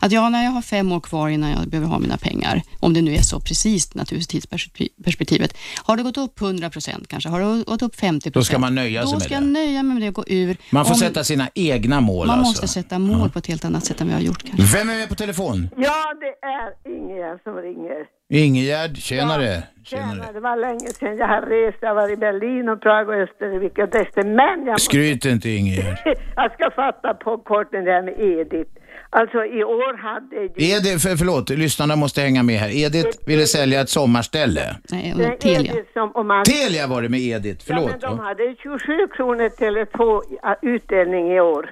att 0.00 0.12
jag 0.12 0.32
när 0.32 0.44
jag 0.44 0.50
har 0.50 0.62
fem 0.62 0.92
år 0.92 1.00
kvar 1.00 1.28
innan 1.28 1.50
jag 1.50 1.68
behöver 1.68 1.88
ha 1.88 1.98
mina 1.98 2.16
pengar, 2.16 2.62
om 2.80 2.94
det 2.94 3.02
nu 3.02 3.14
är 3.14 3.22
så 3.22 3.40
precis 3.40 3.94
naturligtvis 3.94 4.26
tidsperspektivet, 4.26 5.54
har 5.84 5.96
det 5.96 6.02
gått 6.02 6.16
upp 6.16 6.40
100 6.40 6.70
procent 6.70 7.08
kanske, 7.08 7.28
har 7.30 7.40
det 7.40 7.64
gått 7.64 7.82
upp 7.82 7.96
50 7.96 8.30
procent, 8.30 8.34
Då 8.34 8.44
ska 8.44 8.58
man 8.58 8.74
nöja 8.74 9.02
sig 9.02 9.06
Då 9.06 9.12
med 9.12 9.22
ska 9.22 9.28
det. 9.28 9.34
jag 9.44 9.52
nöja 9.52 9.82
mig 9.82 9.94
med 9.94 10.02
det 10.02 10.08
och 10.08 10.14
gå 10.14 10.24
ur. 10.26 10.56
Man 10.70 10.84
får 10.84 10.94
Om- 10.94 10.98
sätta 11.00 11.24
sina 11.24 11.48
egna 11.54 12.00
mål 12.00 12.26
man 12.26 12.38
alltså. 12.38 12.50
måste 12.62 12.68
sätta 12.68 12.98
mål 12.98 13.30
på 13.30 13.38
ett 13.38 13.46
helt 13.46 13.64
annat 13.64 13.84
sätt 13.84 14.00
än 14.00 14.06
vi 14.06 14.12
har 14.12 14.20
gjort 14.20 14.42
kanske. 14.46 14.78
Vem 14.78 14.90
är 14.90 14.94
med 14.96 15.08
på 15.08 15.14
telefon? 15.14 15.68
Ja, 15.76 16.04
det 16.20 16.46
är 16.46 16.96
Ingegerd 16.96 17.42
som 17.42 17.54
ringer. 17.54 18.06
Ingegärd, 18.44 18.96
tjenare. 18.98 19.62
Tjena, 19.90 20.02
tjenare. 20.12 20.32
det 20.32 20.40
var 20.40 20.56
länge 20.56 20.88
sedan 20.88 21.16
jag 21.16 21.28
har 21.28 21.42
rest. 21.42 21.78
Jag 21.80 21.88
har 21.88 21.94
varit 21.94 22.12
i 22.12 22.16
Berlin 22.16 22.68
och 22.68 22.80
Prag 22.80 23.08
och 23.08 23.14
Österrike 23.14 23.82
och 23.82 23.88
Dresden. 23.88 24.34
Men 24.34 24.58
jag, 24.58 24.72
måste, 24.72 24.84
Skryt 24.84 25.24
inte 25.24 25.50
Ingegärd. 25.50 25.98
jag 26.36 26.52
ska 26.52 26.70
fatta 26.70 27.14
på 27.14 27.38
kort 27.38 27.68
det 27.70 27.82
där 27.82 28.02
med 28.02 28.14
Edith. 28.20 28.70
Alltså 29.10 29.44
i 29.44 29.64
år 29.64 29.96
hade 29.98 30.36
ju... 30.36 30.48
Edith, 30.72 30.98
för, 30.98 31.16
förlåt, 31.16 31.50
lyssnarna 31.50 31.96
måste 31.96 32.20
hänga 32.20 32.42
med 32.42 32.56
här. 32.56 32.70
Edith 32.84 33.18
ville 33.26 33.46
sälja 33.46 33.80
ett 33.80 33.88
sommarställe. 33.88 34.76
Nej, 34.90 35.14
och 35.14 35.40
Telia. 35.40 35.72
Edith 35.72 35.92
som, 35.92 36.12
om 36.14 36.26
man, 36.26 36.44
Telia 36.44 36.86
var 36.86 37.02
det 37.02 37.08
med 37.08 37.20
Edith, 37.20 37.64
ja, 37.66 37.74
förlåt. 37.74 37.90
men 37.90 38.00
de 38.00 38.16
Ja, 38.18 38.22
hade 38.24 38.56
27 38.62 38.78
kronor 39.16 39.48
Tele2 39.48 40.22
utdelning 40.62 41.32
i 41.32 41.40
år. 41.40 41.70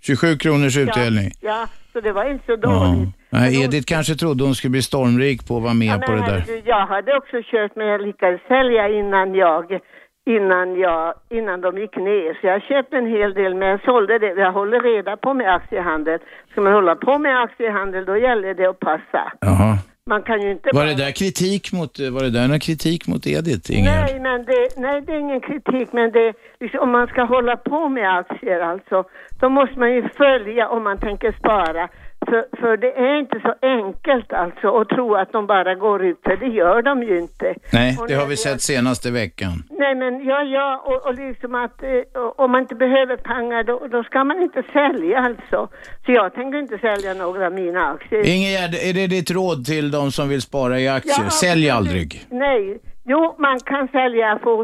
27 0.00 0.36
kronors 0.36 0.76
utdelning. 0.76 1.32
Ja, 1.40 1.68
så 1.92 2.00
det 2.00 2.12
var 2.12 2.30
inte 2.30 2.46
så 2.46 2.56
dåligt. 2.56 3.15
Nej, 3.30 3.64
Edith 3.64 3.86
kanske 3.86 4.14
trodde 4.14 4.44
hon 4.44 4.54
skulle 4.54 4.70
bli 4.70 4.82
stormrik 4.82 5.48
på 5.48 5.56
att 5.56 5.62
vara 5.62 5.74
med 5.74 5.88
Ja, 5.88 6.06
på 6.06 6.12
det 6.12 6.26
där. 6.26 6.62
jag 6.64 6.86
hade 6.86 7.16
också 7.16 7.36
kört 7.50 7.76
men 7.76 7.86
jag 7.86 8.00
lyckades 8.00 8.40
sälja 8.48 8.88
innan 8.88 9.34
jag 9.34 9.80
innan, 10.26 10.78
jag, 10.80 11.14
innan 11.30 11.60
de 11.60 11.78
gick 11.78 11.96
ner. 11.96 12.38
Så 12.40 12.46
jag 12.46 12.62
köpte 12.62 12.96
en 12.96 13.06
hel 13.06 13.34
del 13.34 13.54
men 13.54 13.68
jag 13.68 13.80
sålde 13.84 14.18
det. 14.18 14.26
Jag 14.26 14.52
håller 14.52 14.80
reda 14.80 15.16
på 15.16 15.34
med 15.34 15.54
aktiehandel. 15.54 16.18
Ska 16.50 16.60
man 16.60 16.72
hålla 16.72 16.96
på 16.96 17.18
med 17.18 17.42
aktiehandel 17.42 18.04
då 18.04 18.16
gäller 18.16 18.54
det 18.54 18.66
att 18.66 18.80
passa. 18.80 19.32
Jaha. 19.40 19.78
Man 20.10 20.22
kan 20.22 20.42
ju 20.42 20.50
inte 20.50 20.70
Var 20.72 20.80
bara... 20.80 20.86
det 20.90 21.04
där 21.04 21.10
kritik 21.10 21.72
mot, 21.72 21.98
var 21.98 22.22
det 22.22 22.30
där 22.30 22.48
någon 22.48 22.60
kritik 22.60 23.06
mot 23.08 23.26
Edith, 23.26 23.70
Ingegerd? 23.72 24.04
Nej, 24.04 24.20
men 24.20 24.44
det, 24.44 24.68
nej, 24.76 25.02
det 25.06 25.12
är 25.12 25.18
ingen 25.18 25.40
kritik, 25.40 25.92
men 25.92 26.12
det, 26.12 26.32
liksom, 26.60 26.80
om 26.80 26.90
man 26.90 27.06
ska 27.06 27.22
hålla 27.24 27.56
på 27.56 27.88
med 27.88 28.18
aktier 28.18 28.60
alltså, 28.60 29.04
då 29.40 29.48
måste 29.48 29.78
man 29.78 29.94
ju 29.94 30.08
följa 30.08 30.68
om 30.68 30.84
man 30.84 30.98
tänker 30.98 31.32
spara. 31.32 31.88
För, 32.28 32.56
för 32.60 32.76
det 32.76 32.92
är 32.92 33.18
inte 33.18 33.40
så 33.40 33.54
enkelt 33.62 34.32
alltså 34.32 34.76
att 34.80 34.88
tro 34.88 35.14
att 35.14 35.32
de 35.32 35.46
bara 35.46 35.74
går 35.74 36.04
ut, 36.04 36.20
för 36.24 36.36
det 36.36 36.46
gör 36.46 36.82
de 36.82 37.02
ju 37.02 37.18
inte. 37.18 37.54
Nej, 37.72 37.98
det 38.08 38.14
har 38.14 38.26
vi 38.26 38.36
sett 38.36 38.60
senaste 38.62 39.10
veckan. 39.10 39.52
Nej 39.70 39.94
men 39.94 40.24
ja, 40.24 40.42
ja, 40.42 40.82
och, 40.86 41.06
och 41.08 41.14
liksom 41.14 41.54
att 41.54 41.82
eh, 41.82 42.20
och- 42.22 42.40
om 42.40 42.50
man 42.52 42.60
inte 42.60 42.74
behöver 42.74 43.16
pengar 43.16 43.62
då, 43.62 43.86
då 43.90 44.02
ska 44.02 44.24
man 44.24 44.42
inte 44.42 44.62
sälja 44.72 45.18
alltså. 45.18 45.68
Så 46.06 46.12
jag 46.12 46.34
tänker 46.34 46.58
inte 46.58 46.78
sälja 46.78 47.14
några 47.14 47.46
av 47.46 47.52
mina 47.52 47.86
aktier. 47.86 48.26
Ingegerd, 48.26 48.74
är 48.74 48.92
det 48.94 49.06
ditt 49.06 49.30
råd 49.30 49.64
till 49.64 49.90
de 49.90 50.12
som 50.12 50.28
vill 50.28 50.42
spara 50.42 50.80
i 50.80 50.88
aktier? 50.88 51.14
Ja, 51.24 51.30
Sälj 51.30 51.70
aldrig. 51.70 52.26
Nej, 52.30 52.78
jo 53.04 53.34
man 53.38 53.60
kan 53.60 53.88
sälja, 53.88 54.38
få 54.42 54.56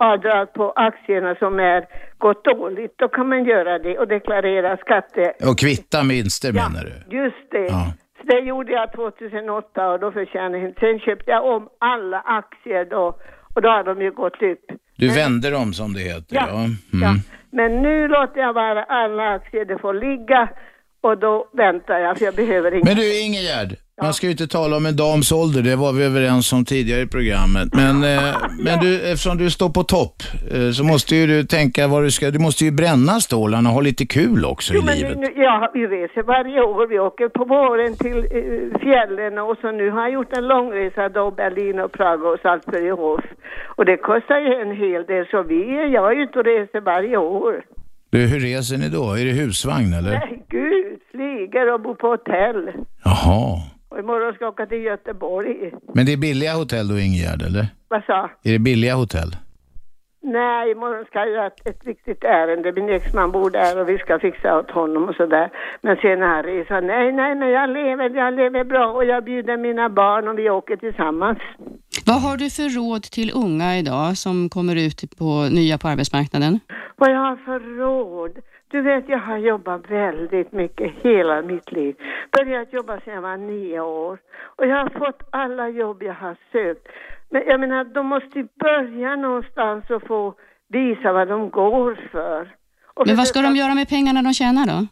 skatteavdrag 0.00 0.52
på 0.52 0.72
aktierna 0.76 1.34
som 1.34 1.58
är 1.60 1.86
gått 2.18 2.44
dåligt. 2.44 2.94
Då 2.98 3.08
kan 3.08 3.28
man 3.28 3.44
göra 3.44 3.78
det 3.78 3.98
och 3.98 4.08
deklarera 4.08 4.76
skatte... 4.76 5.32
Och 5.48 5.58
kvitta 5.58 6.02
vinster 6.02 6.52
menar 6.52 6.84
du? 6.84 7.16
Just 7.16 7.50
det. 7.50 7.66
Ja. 7.66 7.92
Så 8.20 8.26
det 8.26 8.40
gjorde 8.40 8.72
jag 8.72 8.92
2008 8.92 9.90
och 9.90 10.00
då 10.00 10.12
förtjänade 10.12 10.58
jag. 10.58 10.74
Sen 10.80 10.98
köpte 11.00 11.30
jag 11.30 11.44
om 11.56 11.68
alla 11.78 12.20
aktier 12.20 12.84
då 12.84 13.18
och 13.54 13.62
då 13.62 13.68
har 13.68 13.84
de 13.84 14.02
ju 14.02 14.10
gått 14.10 14.42
upp. 14.42 14.64
Du 14.96 15.08
vände 15.08 15.50
dem 15.50 15.72
som 15.72 15.92
det 15.92 16.00
heter, 16.00 16.36
ja. 16.36 16.46
Ja, 16.48 16.54
Mm. 16.56 17.02
Ja. 17.02 17.14
Men 17.52 17.82
nu 17.82 18.08
låter 18.08 18.40
jag 18.40 18.54
bara 18.54 18.84
alla 18.84 19.28
aktier, 19.28 19.64
det 19.64 19.78
får 19.78 19.94
ligga 19.94 20.48
och 21.00 21.18
då 21.18 21.48
väntar 21.52 21.98
jag 21.98 22.18
för 22.18 22.24
jag 22.24 22.34
behöver 22.34 22.74
inte. 22.74 22.88
Men 22.88 22.96
du 22.96 23.20
Ingegerd, 23.24 23.70
man 24.02 24.14
ska 24.14 24.26
ju 24.26 24.30
inte 24.32 24.46
tala 24.48 24.76
om 24.76 24.86
en 24.86 24.96
dams 24.96 25.32
ålder, 25.32 25.62
det 25.62 25.76
var 25.76 25.92
vi 25.92 26.04
överens 26.04 26.52
om 26.52 26.64
tidigare 26.64 27.00
i 27.00 27.06
programmet. 27.06 27.68
Men, 27.74 28.04
eh, 28.04 28.34
men 28.64 28.78
du, 28.80 28.94
eftersom 29.12 29.38
du 29.38 29.50
står 29.50 29.68
på 29.68 29.82
topp 29.84 30.22
eh, 30.54 30.70
så 30.70 30.84
måste 30.84 31.16
ju 31.16 31.26
du 31.26 31.44
tänka 31.44 31.88
vad 31.88 32.02
du 32.02 32.10
ska, 32.10 32.30
du 32.30 32.38
måste 32.38 32.64
ju 32.64 32.70
bränna 32.70 33.20
stålarna 33.20 33.68
och 33.68 33.74
ha 33.74 33.80
lite 33.80 34.06
kul 34.06 34.44
också 34.44 34.74
Jo, 34.74 34.80
i 34.80 34.84
men 34.84 34.98
livet. 34.98 35.18
nu, 35.18 35.26
ja, 35.36 35.70
vi 35.74 35.86
reser 35.86 36.22
varje 36.22 36.60
år. 36.60 36.86
Vi 36.86 36.98
åker 36.98 37.28
på 37.28 37.44
våren 37.44 37.96
till 37.96 38.18
eh, 38.18 38.80
fjällen 38.80 39.38
och 39.38 39.56
så 39.60 39.70
nu 39.72 39.90
har 39.90 40.00
jag 40.00 40.12
gjort 40.12 40.32
en 40.36 40.46
långresa 40.46 41.08
då 41.08 41.30
Berlin 41.30 41.80
och 41.80 41.92
Prag 41.92 42.24
och 42.24 42.38
Salzburghof. 42.42 43.20
Och 43.76 43.84
det 43.84 43.96
kostar 43.96 44.38
ju 44.40 44.52
en 44.62 44.76
hel 44.76 45.04
del 45.06 45.26
så 45.30 45.42
vi, 45.42 45.90
jag 45.94 46.12
är 46.12 46.22
ute 46.22 46.38
och 46.38 46.44
reser 46.44 46.80
varje 46.80 47.16
år. 47.16 47.62
Du, 48.12 48.18
hur 48.18 48.40
reser 48.40 48.76
ni 48.76 48.88
då? 48.88 49.12
Är 49.14 49.24
det 49.24 49.30
husvagn 49.30 49.92
eller? 49.94 50.10
Nej 50.10 50.42
gud, 50.48 50.98
flyger 51.10 51.74
och 51.74 51.80
bor 51.80 51.94
på 51.94 52.06
hotell. 52.08 52.70
Jaha. 53.04 53.58
Och 53.90 53.98
imorgon 53.98 54.34
ska 54.34 54.44
jag 54.44 54.52
åka 54.52 54.66
till 54.66 54.82
Göteborg. 54.82 55.72
Men 55.94 56.06
det 56.06 56.12
är 56.12 56.16
billiga 56.16 56.52
hotell 56.52 56.88
då 56.88 56.98
Ingegerd, 56.98 57.42
eller? 57.42 57.66
Vad 57.88 58.04
sa? 58.04 58.30
Är 58.44 58.52
det 58.52 58.58
billiga 58.58 58.94
hotell? 58.94 59.30
Nej, 60.22 60.70
imorgon 60.70 61.04
ska 61.04 61.18
jag 61.18 61.30
göra 61.30 61.46
ett, 61.46 61.66
ett 61.68 61.86
viktigt 61.86 62.24
ärende. 62.24 62.72
Min 62.72 62.88
exman 62.88 63.32
bor 63.32 63.50
där 63.50 63.80
och 63.80 63.88
vi 63.88 63.98
ska 63.98 64.18
fixa 64.18 64.58
åt 64.58 64.70
honom 64.70 65.08
och 65.08 65.14
sådär. 65.14 65.50
Men 65.82 65.96
sen 65.96 66.22
Harry 66.22 66.64
sa 66.68 66.80
nej, 66.80 67.12
nej, 67.12 67.34
men 67.34 67.48
jag 67.48 67.70
lever, 67.70 68.10
jag 68.10 68.34
lever 68.34 68.64
bra 68.64 68.92
och 68.92 69.04
jag 69.04 69.24
bjuder 69.24 69.56
mina 69.56 69.88
barn 69.88 70.28
och 70.28 70.38
vi 70.38 70.50
åker 70.50 70.76
tillsammans. 70.76 71.38
Vad 72.06 72.22
har 72.22 72.36
du 72.36 72.50
för 72.50 72.68
råd 72.78 73.02
till 73.02 73.30
unga 73.34 73.78
idag 73.78 74.16
som 74.16 74.48
kommer 74.48 74.76
ut 74.86 75.18
på 75.18 75.48
nya 75.52 75.78
på 75.78 75.88
arbetsmarknaden? 75.88 76.60
Vad 76.96 77.10
jag 77.10 77.18
har 77.18 77.36
för 77.36 77.60
råd? 77.78 78.38
Du 78.70 78.80
vet, 78.80 79.08
jag 79.08 79.18
har 79.18 79.36
jobbat 79.36 79.90
väldigt 79.90 80.52
mycket 80.52 80.92
hela 81.02 81.42
mitt 81.42 81.72
liv. 81.72 81.96
Börjat 82.32 82.72
jobba 82.72 83.00
sedan 83.00 83.14
jag 83.14 83.22
var 83.22 83.36
nio 83.36 83.80
år. 83.80 84.18
Och 84.56 84.66
jag 84.66 84.76
har 84.76 84.88
fått 84.98 85.22
alla 85.30 85.68
jobb 85.68 86.02
jag 86.02 86.14
har 86.14 86.36
sökt. 86.52 86.88
Men 87.30 87.42
jag 87.46 87.60
menar, 87.60 87.84
de 87.84 88.06
måste 88.06 88.38
ju 88.38 88.48
börja 88.54 89.16
någonstans 89.16 89.90
och 89.90 90.06
få 90.06 90.34
visa 90.68 91.12
vad 91.12 91.28
de 91.28 91.50
går 91.50 92.08
för. 92.12 92.54
Och 92.94 93.06
Men 93.06 93.16
vad 93.16 93.26
ska 93.26 93.40
de 93.40 93.56
göra 93.56 93.74
med 93.74 93.88
pengarna 93.88 94.22
de 94.22 94.32
tjänar 94.32 94.66
då? 94.66 94.86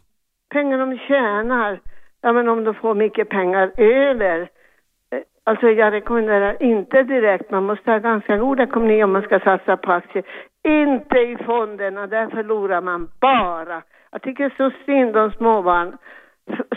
pengar 0.49 0.77
de 0.77 0.97
tjänar, 0.97 1.79
ja 2.21 2.33
men 2.33 2.47
om 2.47 2.63
de 2.63 2.73
får 2.73 2.95
mycket 2.95 3.29
pengar 3.29 3.71
över. 3.77 4.49
Alltså 5.49 5.69
jag 5.69 5.93
rekommenderar 5.93 6.63
inte 6.63 7.03
direkt, 7.03 7.51
man 7.51 7.63
måste 7.63 7.91
ha 7.91 7.99
ganska 7.99 8.37
god 8.37 8.59
ekonomi 8.59 9.03
om 9.03 9.11
man 9.11 9.21
ska 9.21 9.39
satsa 9.39 9.77
på 9.77 9.91
aktier. 9.91 10.23
Inte 10.63 11.19
i 11.19 11.37
fonderna, 11.45 12.07
där 12.07 12.27
förlorar 12.27 12.81
man 12.81 13.09
bara. 13.21 13.81
Jag 14.11 14.21
tycker 14.21 14.53
så 14.57 14.71
synd 14.85 15.17
om 15.17 15.31
småbarn, 15.31 15.97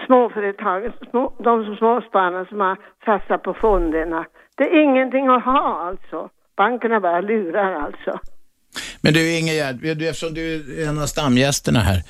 småföretagen, 0.07 0.93
små, 1.11 1.33
de 1.39 1.65
som 1.65 1.77
småspararna 1.77 2.45
som 2.45 2.61
har 2.61 2.77
satsat 3.05 3.43
på 3.43 3.55
fonderna. 3.55 4.25
Det 4.57 4.65
är 4.65 4.83
ingenting 4.83 5.29
att 5.29 5.45
ha 5.45 5.89
alltså. 5.89 6.29
Bankerna 6.57 7.01
bara 7.01 7.21
lurar 7.21 7.75
alltså. 7.75 8.19
Men 9.01 9.13
du 9.15 9.39
Ingegerd, 9.39 9.77
du, 9.83 10.09
eftersom 10.09 10.35
du 10.35 10.55
är 10.83 10.89
en 10.89 10.99
av 10.99 11.07
stamgästerna 11.07 11.79
här, 11.81 12.03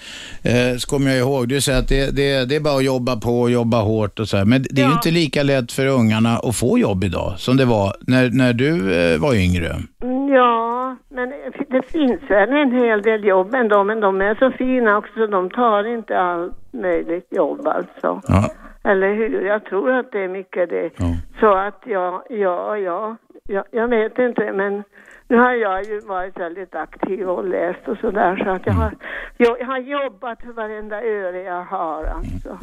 eh, 0.43 0.77
så 0.79 0.89
kommer 0.91 1.11
jag 1.11 1.19
ihåg, 1.19 1.49
du 1.49 1.61
säger 1.61 1.79
att 1.79 1.89
det, 1.89 2.17
det, 2.17 2.45
det 2.49 2.57
är 2.57 2.61
bara 2.61 2.77
att 2.77 2.85
jobba 2.85 3.17
på 3.17 3.41
och 3.41 3.51
jobba 3.51 3.81
hårt 3.81 4.19
och 4.19 4.29
så 4.29 4.37
här. 4.37 4.45
Men 4.45 4.63
det 4.71 4.81
är 4.81 4.85
ju 4.85 4.91
Ja. 4.91 4.93
inte 4.93 5.11
lika 5.11 5.43
lätt 5.43 5.73
för 5.73 5.87
ungarna 5.87 6.39
att 6.39 6.57
få 6.57 6.79
jobb 6.79 7.05
idag 7.05 7.35
som 7.39 7.57
det 7.57 7.65
var 7.65 7.95
när, 8.01 8.31
när 8.31 8.53
du 8.53 8.95
eh, 8.95 9.21
var 9.21 9.35
yngre. 9.35 9.77
Mm, 10.03 10.23
Ja, 10.35 10.97
men 11.11 11.29
det 11.69 11.83
finns 11.93 12.21
väl 12.31 12.51
en 12.51 12.73
hel 12.73 13.03
del 13.03 13.25
jobb 13.25 13.55
ändå, 13.55 13.85
men 13.85 14.01
de 14.01 14.21
är 14.21 14.35
så 14.35 14.51
fina 14.59 14.97
också 14.99 15.13
så 15.17 15.27
de 15.27 15.51
tar 15.51 15.95
inte 15.97 16.19
allt 16.19 16.53
möjligt 16.73 17.27
jobb 17.31 17.67
alltså. 17.67 18.21
Ja. 18.29 18.51
Eller 18.85 19.15
hur? 19.15 19.47
Jag 19.47 19.65
tror 19.65 19.91
att 19.99 20.13
det 20.13 20.19
är 20.19 20.29
mycket 20.29 20.69
det. 20.71 20.91
Ja. 20.97 21.17
Så 21.41 21.55
att 21.55 21.83
ja, 21.87 22.25
ja, 22.31 22.77
ja, 22.79 23.17
ja, 23.49 23.65
jag 23.73 23.89
vet 23.89 24.19
inte 24.19 24.53
men 24.53 24.83
nu 25.33 25.39
har 25.39 25.53
jag 25.53 25.85
ju 25.85 26.01
varit 26.01 26.37
väldigt 26.37 26.75
aktiv 26.75 27.29
och 27.29 27.45
läst 27.49 27.89
och 27.89 27.99
sådär 28.01 28.37
så 28.45 28.51
att 28.51 28.67
jag 28.67 28.73
har, 28.73 28.95
jag, 29.37 29.61
jag 29.61 29.67
har 29.67 29.79
jobbat 29.79 30.39
för 30.41 30.53
varenda 30.53 30.97
öre 30.97 31.43
jag 31.43 31.65
har 31.65 32.05
alltså. 32.05 32.59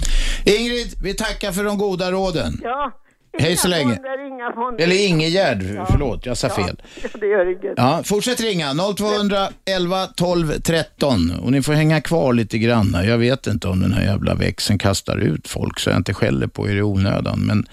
Ingrid, 0.45 0.93
vi 1.03 1.13
tackar 1.13 1.51
för 1.51 1.63
de 1.63 1.78
goda 1.78 2.11
råden. 2.11 2.53
Ja. 2.63 2.91
Hej 3.39 3.57
så 3.57 3.67
inga 3.67 3.78
länge. 3.78 3.95
Fonder, 3.95 4.28
inga 4.28 4.51
fonder. 4.51 4.84
Eller 4.84 5.07
Ingegerd, 5.07 5.63
förlåt, 5.91 6.26
jag 6.26 6.38
sa 6.38 6.47
Ja, 6.47 6.53
fel. 6.53 6.82
Ja, 7.03 7.09
det 7.13 7.28
gör 7.28 7.45
inget. 7.45 7.74
Ja, 7.78 8.01
fortsätt 8.05 8.41
ringa 8.41 8.74
0211 8.97 10.07
12 10.15 10.51
13 10.51 11.32
och 11.43 11.51
ni 11.51 11.61
får 11.61 11.74
hänga 11.74 12.01
kvar 12.01 12.34
lite 12.34 12.57
grann. 12.57 12.95
Jag 13.03 13.17
vet 13.17 13.47
inte 13.47 13.67
om 13.67 13.80
den 13.80 13.93
här 13.93 14.03
jävla 14.03 14.36
växeln 14.36 14.80
kastar 14.80 15.17
ut 15.17 15.47
folk 15.47 15.80
så 15.80 15.89
jag 15.89 15.97
inte 15.97 16.13
skäller 16.13 16.47
på 16.47 16.70
er 16.70 16.76
i 16.76 16.82
onödan. 16.82 17.39
Men 17.39 17.65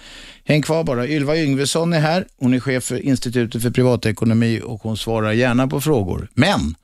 häng 0.47 0.63
kvar 0.63 0.85
bara. 0.85 1.07
Ylva 1.07 1.37
Yngvesson 1.37 1.93
är 1.93 2.01
här. 2.01 2.27
Hon 2.39 2.55
är 2.55 2.61
chef 2.61 2.85
för 2.85 2.99
Institutet 2.99 3.63
för 3.63 3.71
privatekonomi 3.71 4.61
och 4.65 4.83
hon 4.83 4.97
svarar 4.97 5.33
gärna 5.33 5.69
på 5.69 5.81
frågor. 5.81 6.29
Men 6.35 6.75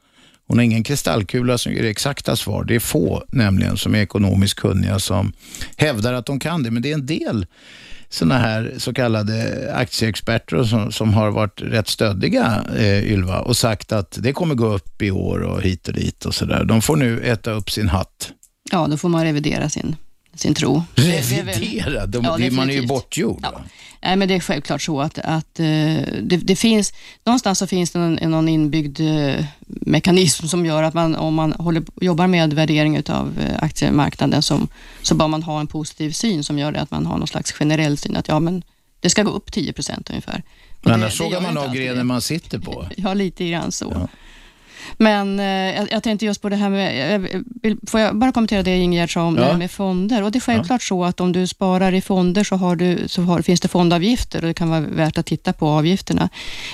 hon 0.46 0.58
har 0.58 0.64
ingen 0.64 0.84
kristallkula 0.84 1.58
som 1.58 1.72
ger 1.72 1.84
exakta 1.84 2.36
svar. 2.36 2.64
Det 2.64 2.74
är 2.74 2.80
få 2.80 3.24
nämligen 3.28 3.76
som 3.76 3.94
är 3.94 3.98
ekonomiskt 3.98 4.54
kunniga 4.54 4.98
som 4.98 5.32
hävdar 5.76 6.12
att 6.12 6.26
de 6.26 6.40
kan 6.40 6.62
det. 6.62 6.70
Men 6.70 6.82
det 6.82 6.90
är 6.90 6.94
en 6.94 7.06
del 7.06 7.46
sådana 8.08 8.38
här 8.38 8.74
så 8.78 8.94
kallade 8.94 9.68
aktieexperter 9.74 10.64
som, 10.64 10.92
som 10.92 11.14
har 11.14 11.30
varit 11.30 11.62
rätt 11.62 11.88
stöddiga, 11.88 12.64
eh, 12.76 13.12
Ylva, 13.12 13.40
och 13.40 13.56
sagt 13.56 13.92
att 13.92 14.18
det 14.20 14.32
kommer 14.32 14.54
gå 14.54 14.74
upp 14.74 15.02
i 15.02 15.10
år 15.10 15.38
och 15.42 15.62
hit 15.62 15.88
och 15.88 15.94
dit 15.94 16.24
och 16.24 16.34
sådär. 16.34 16.64
De 16.64 16.82
får 16.82 16.96
nu 16.96 17.20
äta 17.20 17.50
upp 17.50 17.70
sin 17.70 17.88
hatt. 17.88 18.32
Ja, 18.70 18.86
då 18.90 18.96
får 18.96 19.08
man 19.08 19.24
revidera 19.24 19.68
sin, 19.68 19.96
sin 20.34 20.54
tro. 20.54 20.82
Det- 20.94 21.02
det 21.02 21.38
är 21.38 21.42
väl- 21.44 21.54
Revidera? 21.54 22.06
De, 22.06 22.24
Ja, 22.24 22.36
det, 22.38 22.50
man 22.50 22.68
ju 22.68 22.86
bortgjord. 22.86 23.40
Ja. 23.42 23.60
Nej, 24.04 24.16
men 24.16 24.28
det 24.28 24.34
är 24.34 24.40
självklart 24.40 24.82
så 24.82 25.00
att, 25.00 25.18
att 25.18 25.60
eh, 25.60 25.66
det, 26.22 26.36
det 26.42 26.56
finns, 26.56 26.92
någonstans 27.24 27.58
så 27.58 27.66
finns 27.66 27.90
det 27.90 27.98
någon, 27.98 28.30
någon 28.30 28.48
inbyggd 28.48 29.00
eh, 29.00 29.44
mekanism 29.66 30.46
som 30.46 30.66
gör 30.66 30.82
att 30.82 30.94
man, 30.94 31.14
om 31.16 31.34
man 31.34 31.52
håller, 31.52 31.82
jobbar 32.00 32.26
med 32.26 32.52
värdering 32.52 33.02
av 33.08 33.32
aktiemarknaden, 33.58 34.42
som, 34.42 34.68
så 35.02 35.14
bör 35.14 35.28
man 35.28 35.42
ha 35.42 35.60
en 35.60 35.66
positiv 35.66 36.10
syn 36.10 36.44
som 36.44 36.58
gör 36.58 36.72
att 36.72 36.90
man 36.90 37.06
har 37.06 37.18
någon 37.18 37.28
slags 37.28 37.52
generell 37.52 37.98
syn 37.98 38.16
att 38.16 38.28
ja, 38.28 38.40
men 38.40 38.62
det 39.00 39.10
ska 39.10 39.22
gå 39.22 39.30
upp 39.30 39.52
10 39.52 39.72
procent 39.72 40.10
ungefär. 40.10 40.42
Och 40.80 40.86
Men 40.86 40.94
annars 40.94 41.18
sågar 41.18 41.40
man 41.40 41.58
av 41.58 41.74
grenen 41.74 42.06
man 42.06 42.20
sitter 42.20 42.58
på. 42.58 42.86
Ja, 42.96 43.14
lite 43.14 43.48
grann 43.48 43.72
så. 43.72 44.08
Men 44.98 45.40
eh, 45.40 45.46
jag, 45.46 45.92
jag 45.92 46.02
tänkte 46.02 46.26
just 46.26 46.42
på 46.42 46.48
det 46.48 46.56
här 46.56 46.70
med, 46.70 47.42
får 47.86 48.00
jag 48.00 48.16
bara 48.16 48.32
kommentera 48.32 48.62
det 48.62 48.76
Ingegerd 48.76 49.12
sa 49.12 49.22
om 49.22 49.36
Ja. 49.36 49.42
det 49.42 49.46
här 49.50 49.58
med 49.58 49.70
fonder? 49.70 50.22
Och 50.22 50.30
det 50.32 50.38
är 50.38 50.40
självklart 50.40 50.82
så 50.82 51.04
att 51.04 51.20
om 51.20 51.32
du 51.32 51.46
sparar 51.46 51.92
i 51.94 52.00
fonder 52.00 52.44
så, 52.44 52.56
har 52.56 52.76
du, 52.76 53.08
så 53.08 53.22
har, 53.22 53.42
finns 53.42 53.60
det 53.60 53.68
fondavgifter 53.68 54.40
och 54.42 54.46
det 54.48 54.54
kan 54.54 54.70
vara 54.70 54.80
värt 54.80 55.18
att 55.18 55.26
titta 55.26 55.52
på 55.52 55.68
avgifterna. 55.68 56.28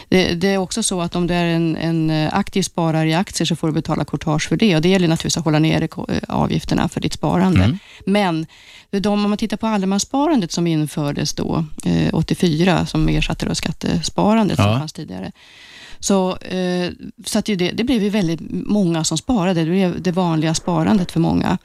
Det, 0.09 0.35
det 0.35 0.49
är 0.49 0.59
också 0.59 0.83
så 0.83 1.01
att 1.01 1.17
om 1.17 1.27
du 1.27 1.35
är 1.35 1.45
en, 1.45 1.77
en 1.77 2.11
eh, 2.11 2.29
aktiv 2.35 2.63
sparare 2.63 3.09
i 3.09 3.15
aktier 3.15 3.47
så 3.47 3.57
får 3.57 3.67
du 3.67 3.73
betala 3.73 4.05
courtage 4.05 4.49
för 4.49 4.57
det 4.57 4.77
och 4.77 4.83
det 4.83 4.89
gäller 4.89 5.09
naturligtvis 5.09 5.37
att 5.37 5.45
hålla 5.45 5.59
nere 5.59 5.85
eh, 6.09 6.19
avgifterna 6.29 6.89
för 6.89 7.01
ditt 7.01 7.13
sparande. 7.13 7.79
Men 8.07 8.47
de, 8.91 9.07
om 9.25 9.31
man 9.31 9.39
tittar 9.39 9.57
på 9.57 9.67
allemanssparandet 9.67 10.53
som 10.53 10.67
infördes 10.67 11.33
då, 11.35 11.65
eh, 11.85 12.09
84, 12.15 12.87
som 12.87 13.09
ersatte 13.09 13.47
då 13.47 13.55
skattesparandet 13.55 14.59
Ja. 14.59 14.65
som 14.65 14.79
fanns 14.79 14.93
tidigare, 14.93 15.33
så, 16.01 16.37
eh, 16.37 16.91
så 17.25 17.39
att 17.39 17.49
ju 17.49 17.57
det, 17.57 17.71
det 17.71 17.85
blev 17.85 18.03
ju 18.03 18.09
väldigt 18.09 18.41
många 18.51 19.05
som 19.05 19.19
sparade. 19.19 19.61
Det 19.65 19.71
blev 19.71 20.03
det 20.03 20.13
vanliga 20.13 20.55
sparandet 20.55 21.13
för 21.13 21.21
många. 21.21 21.59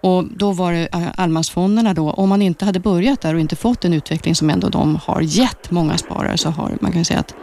Och 0.00 0.24
Då 0.24 0.52
var 0.52 0.72
det 0.72 0.88
eh, 0.94 1.08
allemansfonderna 1.16 1.94
då. 1.94 2.10
Om 2.10 2.28
man 2.28 2.42
inte 2.42 2.64
hade 2.64 2.80
börjat 2.80 3.20
där 3.20 3.34
och 3.34 3.40
inte 3.40 3.56
fått 3.56 3.84
en 3.84 3.92
utveckling 3.92 4.34
som 4.34 4.50
ändå 4.50 4.68
de 4.68 4.96
har 4.96 5.20
gett 5.20 5.70
många 5.70 5.98
sparare, 5.98 6.38
så 6.38 6.50
har 6.50 6.72
man 6.80 6.92
kan 6.92 7.04
säga 7.04 7.20
att 7.20 7.34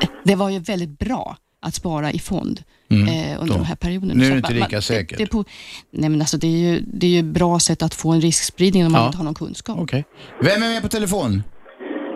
det, 0.00 0.08
det 0.24 0.34
var 0.34 0.50
ju 0.50 0.58
väldigt 0.58 0.98
bra 0.98 1.36
att 1.64 1.74
spara 1.74 2.12
i 2.12 2.18
fond 2.18 2.62
eh, 2.90 3.40
under 3.40 3.54
Då. 3.54 3.60
de 3.60 3.64
här 3.64 3.76
perioderna. 3.76 4.14
Nu 4.14 4.26
är 4.26 4.30
det 4.30 4.36
inte 4.36 4.52
lika 4.54 4.68
man- 4.76 4.82
säkert. 4.82 5.18
Det, 5.18 5.24
det, 5.24 5.30
på, 5.30 5.44
nej 5.90 6.10
men 6.10 6.20
alltså 6.20 6.36
det 6.36 6.46
är 6.46 6.58
ju 6.72 6.80
det 6.94 7.06
är 7.06 7.10
ju 7.10 7.18
ett 7.18 7.24
bra 7.34 7.58
sätt 7.58 7.82
att 7.82 7.94
få 7.94 8.10
en 8.12 8.20
riskspridning 8.20 8.86
om 8.86 8.92
man 8.92 9.00
Ja. 9.00 9.06
inte 9.06 9.18
har 9.18 9.24
någon 9.24 9.34
kunskap. 9.34 9.78
Okej. 9.80 10.04
Vem 10.42 10.62
är 10.62 10.68
med 10.68 10.82
på 10.82 10.88
telefon? 10.88 11.42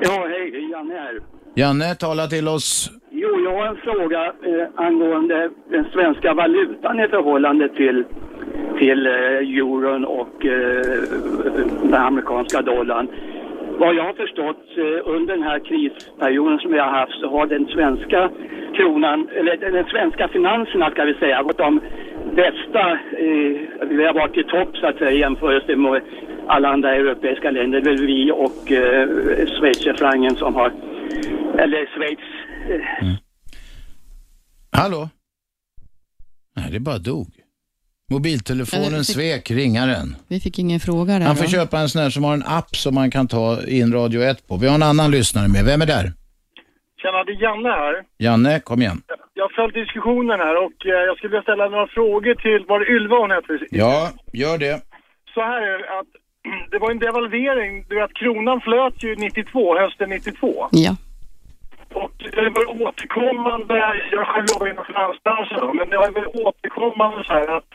Ja, 0.03 0.11
hej, 0.29 0.71
Janne 0.73 0.95
här. 0.95 1.21
Janne, 1.57 1.95
tala 1.95 2.27
till 2.27 2.49
oss. 2.49 2.91
Jo, 3.37 3.45
jag 3.45 3.57
har 3.59 3.67
en 3.67 3.77
fråga 3.77 4.25
eh, 4.25 4.67
angående 4.75 5.51
den 5.71 5.85
svenska 5.93 6.35
valutan 6.35 7.01
i 7.01 7.09
förhållande 7.09 7.69
till, 7.69 8.05
till 8.79 9.07
eh, 9.07 9.59
euron 9.59 10.05
och 10.05 10.47
eh, 10.47 10.83
den 11.83 11.95
amerikanska 11.95 12.63
dollarn. 12.63 13.09
Vad 13.79 13.95
jag 13.95 14.05
har 14.05 14.13
förstått 14.13 14.65
eh, 14.77 15.15
under 15.15 15.35
den 15.35 15.43
här 15.43 15.59
krisperioden 15.59 16.59
som 16.59 16.73
vi 16.73 16.79
har 16.79 16.91
haft 16.91 17.21
så 17.21 17.29
har 17.29 17.47
den 17.47 17.67
svenska 17.67 18.31
kronan, 18.75 19.29
eller 19.35 19.57
den 19.57 19.85
svenska 19.85 20.29
finanserna 20.29 20.91
ska 20.91 21.05
vi 21.05 21.15
säga, 21.15 21.43
gått 21.43 21.59
de 21.59 21.81
bästa, 22.35 22.91
eh, 22.93 23.89
vi 23.89 24.05
har 24.05 24.15
varit 24.15 24.37
i 24.37 24.45
topp 24.45 24.77
så 24.77 24.87
att 24.87 24.99
säga 24.99 25.11
i 25.11 25.19
jämförelse 25.19 25.77
med 25.77 26.03
alla 26.47 26.69
andra 26.69 26.95
europeiska 26.95 27.51
länder. 27.51 27.81
Det 27.81 27.91
är 27.91 27.97
väl 27.97 28.07
vi 28.07 28.33
och 28.33 28.73
eh, 28.73 29.09
schweizerfrancen 29.47 30.37
som 30.37 30.55
har, 30.55 30.73
eller 31.59 31.87
Schweiz 31.87 32.19
eh, 32.71 33.03
mm. 33.03 33.17
Hallå? 34.77 35.09
Nej, 36.57 36.71
det 36.73 36.81
bara 36.81 36.99
dog. 36.99 37.27
Mobiltelefonen 38.11 39.05
fick- 39.05 39.15
svek 39.15 39.51
ringaren. 39.51 40.17
Vi 40.29 40.41
fick 40.41 40.59
ingen 40.59 40.81
fråga 40.81 41.19
där. 41.19 41.27
Han 41.27 41.37
får 41.37 41.45
va? 41.45 41.51
köpa 41.51 41.79
en 41.79 41.89
sån 41.89 42.03
här 42.03 42.11
som 42.11 42.25
har 42.25 42.35
en 42.35 42.43
app 42.47 42.77
som 42.77 42.95
man 42.95 43.11
kan 43.11 43.29
ta 43.29 43.63
in 43.67 43.93
Radio 43.93 44.23
1 44.23 44.49
på. 44.49 44.57
Vi 44.57 44.67
har 44.67 44.75
en 44.75 44.83
annan 44.83 45.11
lyssnare 45.11 45.49
med. 45.49 45.65
Vem 45.65 45.83
är 45.83 45.87
där? 45.87 46.13
Tjena, 47.03 47.25
det 47.27 47.33
är 47.33 47.43
Janne 47.43 47.69
här. 47.69 47.95
Janne, 48.19 48.61
kom 48.61 48.83
igen. 48.83 49.03
Jag 49.35 49.45
har 49.45 49.53
följt 49.63 49.75
diskussionen 49.75 50.39
här 50.41 50.57
och 50.65 50.87
eh, 50.87 50.93
jag 51.09 51.17
skulle 51.17 51.31
vilja 51.31 51.43
ställa 51.43 51.69
några 51.69 51.87
frågor 51.87 52.35
till, 52.35 52.67
var 52.69 52.81
det 52.81 52.87
Ylva 52.97 53.17
hon 53.23 53.31
hette? 53.31 53.53
Ja, 53.71 54.11
gör 54.33 54.59
det. 54.59 54.83
Så 55.35 55.41
här 55.41 55.61
är 55.63 55.79
det 55.79 55.99
att 55.99 56.11
det 56.71 56.79
var 56.79 56.91
en 56.91 56.99
devalvering, 56.99 57.85
du 57.89 57.95
vet 58.01 58.15
kronan 58.15 58.61
flöt 58.61 59.03
ju 59.05 59.17
92, 59.17 59.79
hösten 59.79 60.11
92. 60.11 60.69
Ja. 60.73 60.97
Och 61.95 62.13
det 62.19 62.51
var 62.51 62.83
återkommande, 62.83 63.75
jag 64.13 64.27
själv 64.27 64.47
jobbar 64.53 64.67
inom 64.71 64.85
finansbranschen 64.85 65.57
då, 65.61 65.73
men 65.75 65.91
det 65.91 65.97
var 65.97 66.11
väl 66.13 66.27
återkommande 66.47 67.25
så 67.25 67.33
här 67.33 67.57
att 67.57 67.71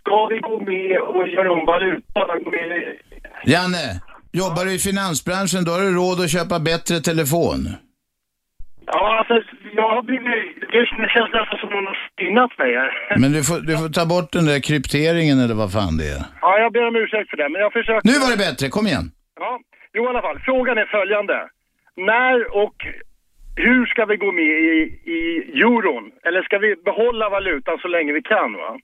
ska 0.00 0.26
vi 0.26 0.38
gå 0.38 0.60
med 0.60 0.98
och 1.00 1.28
göra 1.28 1.52
om 1.52 1.66
valutan, 1.66 2.42
gå 2.44 2.50
med 2.50 2.66
i- 2.78 2.98
Janne, 3.52 3.84
jobbar 4.32 4.64
du 4.64 4.74
i 4.74 4.78
finansbranschen 4.78 5.64
då 5.64 5.70
har 5.72 5.80
du 5.80 5.90
råd 5.94 6.20
att 6.24 6.30
köpa 6.36 6.58
bättre 6.60 6.96
telefon. 7.00 7.60
Ja, 8.86 9.18
alltså 9.18 9.34
jag 9.76 9.88
har 9.94 10.02
blivit, 10.02 10.60
det 10.72 10.86
känns 11.14 11.32
nästan 11.38 11.58
som 11.60 11.68
någon 11.74 11.86
har 11.86 11.98
spinnat 12.12 12.58
mig 12.58 12.70
här. 12.80 12.90
Men 13.22 13.32
du 13.32 13.42
får, 13.44 13.58
du 13.68 13.72
får 13.78 13.88
ta 13.88 14.04
bort 14.06 14.32
den 14.32 14.46
där 14.50 14.60
krypteringen 14.68 15.40
eller 15.44 15.54
vad 15.62 15.72
fan 15.72 15.96
det 16.00 16.08
är. 16.16 16.22
Ja, 16.44 16.58
jag 16.58 16.72
ber 16.72 16.88
om 16.88 16.96
ursäkt 16.96 17.30
för 17.30 17.36
det, 17.36 17.48
men 17.52 17.60
jag 17.60 17.72
försöker... 17.72 18.02
Nu 18.10 18.14
var 18.22 18.30
det 18.30 18.36
bättre, 18.48 18.68
kom 18.68 18.86
igen. 18.86 19.06
Ja, 19.40 19.52
jo 19.94 20.04
i 20.04 20.08
alla 20.08 20.22
fall. 20.26 20.38
Frågan 20.48 20.78
är 20.78 20.86
följande. 20.96 21.36
När 21.96 22.56
och 22.56 22.76
hur 23.56 23.86
ska 23.86 24.04
vi 24.04 24.16
gå 24.16 24.32
med 24.32 24.44
i, 24.44 25.00
i 25.04 25.20
euron? 25.62 26.12
Eller 26.24 26.42
ska 26.42 26.58
vi 26.58 26.76
behålla 26.76 27.28
valutan 27.28 27.78
så 27.78 27.88
länge 27.88 28.12
vi 28.12 28.22
kan? 28.22 28.52
Va? 28.52 28.78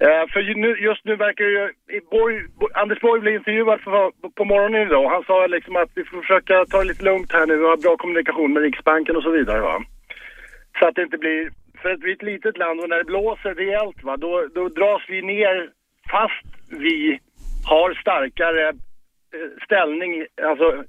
Eh, 0.00 0.24
för 0.32 0.40
ju 0.40 0.54
nu, 0.54 0.76
just 0.78 1.04
nu 1.04 1.16
verkar 1.16 1.44
ju... 1.44 1.72
Borg, 2.10 2.42
Anders 2.74 3.00
Borg 3.00 3.20
blev 3.20 3.34
intervjuad 3.34 3.80
för, 3.80 4.30
på 4.34 4.44
morgonen 4.44 4.82
idag. 4.82 5.04
och 5.04 5.10
Han 5.10 5.24
sa 5.24 5.46
liksom 5.46 5.76
att 5.76 5.90
vi 5.94 6.04
får 6.04 6.20
försöka 6.20 6.64
ta 6.64 6.78
det 6.78 6.84
lite 6.84 7.04
lugnt 7.04 7.32
här 7.32 7.46
nu 7.46 7.62
och 7.62 7.68
ha 7.68 7.76
bra 7.76 7.96
kommunikation 7.96 8.52
med 8.52 8.62
Riksbanken 8.62 9.16
och 9.16 9.22
så 9.22 9.30
vidare. 9.30 9.60
Va? 9.60 9.84
Så 10.78 10.86
att 10.86 10.94
det 10.94 11.02
inte 11.02 11.18
blir... 11.18 11.50
För 11.82 11.90
att 11.90 12.02
vi 12.02 12.10
är 12.10 12.14
ett 12.14 12.22
litet 12.22 12.58
land 12.58 12.80
och 12.80 12.88
när 12.88 12.96
det 12.96 13.04
blåser 13.04 13.54
rejält 13.54 14.02
va, 14.02 14.16
då, 14.16 14.48
då 14.54 14.68
dras 14.68 15.02
vi 15.08 15.22
ner 15.22 15.70
fast 16.10 16.46
vi 16.68 17.20
har 17.64 17.94
starkare 17.94 18.68
eh, 18.68 19.64
ställning, 19.64 20.26
alltså 20.42 20.84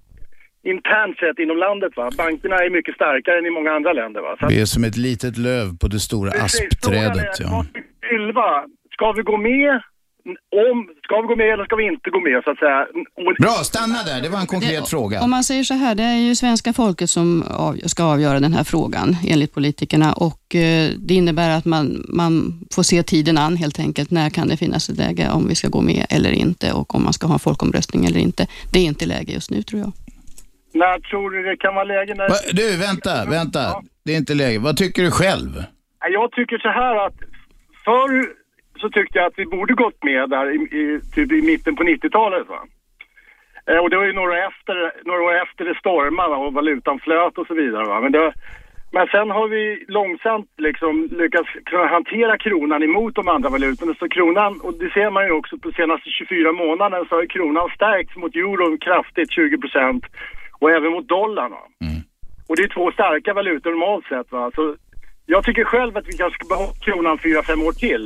internt 0.64 1.18
sett 1.18 1.40
inom 1.44 1.58
landet. 1.58 1.92
Va? 1.96 2.10
Bankerna 2.18 2.56
är 2.56 2.70
mycket 2.78 2.96
starkare 2.96 3.38
än 3.40 3.46
i 3.46 3.50
många 3.58 3.72
andra 3.72 3.94
länder. 3.94 4.22
Va? 4.22 4.36
Så 4.40 4.48
Vi 4.48 4.62
är 4.62 4.66
som 4.66 4.84
ett 4.84 4.98
litet 4.98 5.38
löv 5.38 5.78
på 5.82 5.88
det 5.88 6.00
stora 6.00 6.32
Precis, 6.32 6.62
aspträdet. 6.72 7.40
Ja. 7.40 7.66
Ylva, 8.16 8.50
ska 8.96 9.12
vi 9.12 9.22
gå 9.22 9.38
med? 9.38 9.82
Om, 10.70 10.88
ska 11.04 11.22
vi 11.22 11.28
gå 11.28 11.36
med 11.36 11.54
eller 11.54 11.66
ska 11.66 11.76
vi 11.76 11.84
inte 11.86 12.10
gå 12.10 12.20
med 12.20 12.44
så 12.44 12.52
att 12.52 12.58
säga? 12.58 12.88
Bra, 13.40 13.50
stanna 13.50 14.04
där. 14.04 14.22
Det 14.22 14.30
var 14.30 14.40
en 14.40 14.46
konkret 14.48 14.84
Det- 14.84 14.90
fråga. 14.90 15.22
Om 15.22 15.30
man 15.30 15.44
säger 15.44 15.64
så 15.64 15.74
här, 15.74 15.96
det 15.96 16.04
är 16.04 16.16
ju 16.18 16.36
svenska 16.36 16.74
folket 16.74 17.10
som 17.10 17.44
av, 17.44 17.74
ska 17.86 18.04
avgöra 18.04 18.40
den 18.40 18.54
här 18.54 18.64
frågan 18.64 19.16
enligt 19.28 19.54
politikerna 19.54 20.14
och 20.14 20.56
eh, 20.56 20.90
det 20.98 21.14
innebär 21.14 21.50
att 21.58 21.66
man, 21.66 22.06
man 22.10 22.60
får 22.76 22.84
se 22.84 23.04
tiden 23.04 23.38
an 23.38 23.58
helt 23.58 23.80
enkelt. 23.80 24.12
När 24.12 24.30
kan 24.30 24.48
det 24.48 24.58
finnas 24.58 24.90
ett 24.90 24.98
läge 24.98 25.30
om 25.30 25.48
vi 25.48 25.56
ska 25.56 25.68
gå 25.68 25.82
med 25.82 26.06
eller 26.10 26.32
inte 26.32 26.72
och 26.74 26.96
om 26.96 27.04
man 27.04 27.14
ska 27.14 27.28
ha 27.28 27.34
en 27.34 27.40
folkomröstning 27.40 28.06
eller 28.06 28.20
inte. 28.20 28.48
Det 28.74 28.80
är 28.80 28.84
inte 28.84 29.06
läge 29.06 29.34
just 29.34 29.52
nu 29.52 29.62
tror 29.64 29.82
jag. 29.82 29.92
När 30.74 31.00
tror 31.00 31.30
du 31.32 31.44
det 31.44 31.58
kan 31.58 31.76
vara 31.76 31.84
läge? 31.84 32.14
När... 32.16 32.30
Va, 32.30 32.36
du, 32.54 32.78
vänta, 32.78 33.26
vänta. 33.30 33.60
Det 34.06 34.14
är 34.14 34.18
inte 34.18 34.34
läge. 34.34 34.60
Vad 34.60 34.78
tycker 34.78 35.02
du 35.04 35.12
själv? 35.12 35.52
Ja, 36.00 36.08
Jag 36.08 36.32
tycker 36.32 36.58
så 36.58 36.70
här 36.70 37.06
att 37.06 37.18
förr 37.86 38.44
så 38.82 38.90
tyckte 38.90 39.20
jag 39.20 39.28
att 39.28 39.40
vi 39.40 39.46
borde 39.46 39.74
gått 39.74 40.04
med 40.04 40.30
där 40.30 40.46
i, 40.56 40.56
i, 40.56 41.02
typ 41.16 41.32
i 41.32 41.42
mitten 41.42 41.76
på 41.76 41.84
90-talet. 41.84 42.48
Va? 42.48 42.62
Eh, 43.70 43.78
och 43.78 43.90
det 43.90 43.98
var 43.98 44.06
ju 44.06 44.14
några, 44.14 44.48
efter, 44.48 44.76
några 45.06 45.22
år 45.22 45.36
efter 45.44 45.66
det 45.66 45.76
stormade 45.80 46.36
och 46.36 46.54
valutan 46.54 47.00
flöt 47.00 47.38
och 47.38 47.48
så 47.48 47.54
vidare. 47.54 47.86
Va? 47.86 48.02
Men, 48.02 48.12
det, 48.12 48.34
men 48.92 49.08
sen 49.08 49.30
har 49.30 49.48
vi 49.48 49.86
långsamt 49.88 50.50
liksom 50.58 51.10
lyckats 51.12 51.50
kunna 51.66 51.88
hantera 51.88 52.38
kronan 52.38 52.84
emot 52.84 53.16
de 53.16 53.28
andra 53.28 53.50
valutorna. 53.50 53.94
Så 54.00 54.10
kronan, 54.10 54.60
och 54.62 54.74
det 54.74 54.90
ser 54.90 55.10
man 55.10 55.26
ju 55.26 55.32
också 55.32 55.58
på 55.58 55.72
senaste 55.72 56.10
24 56.10 56.52
månaderna 56.52 57.06
så 57.06 57.16
har 57.16 57.26
kronan 57.26 57.70
stärkts 57.76 58.16
mot 58.16 58.36
euron 58.36 58.78
kraftigt 58.78 59.32
20 59.32 59.58
procent 59.58 60.04
och 60.64 60.72
även 60.78 60.92
mot 60.92 61.08
dollarn. 61.18 61.52
Va? 61.52 61.64
Och 62.48 62.56
det 62.58 62.64
är 62.64 62.68
två 62.78 62.92
starka 62.92 63.34
valutor 63.34 63.70
normalt 63.72 64.06
sett. 64.06 64.32
Va? 64.32 64.52
Så 64.56 64.64
jag 65.26 65.44
tycker 65.44 65.64
själv 65.64 65.98
att 65.98 66.08
vi 66.08 66.14
kanske 66.22 66.38
ska 66.40 66.46
behålla 66.56 66.74
kronan 66.86 67.18
4-5 67.18 67.68
år 67.68 67.72
till. 67.86 68.04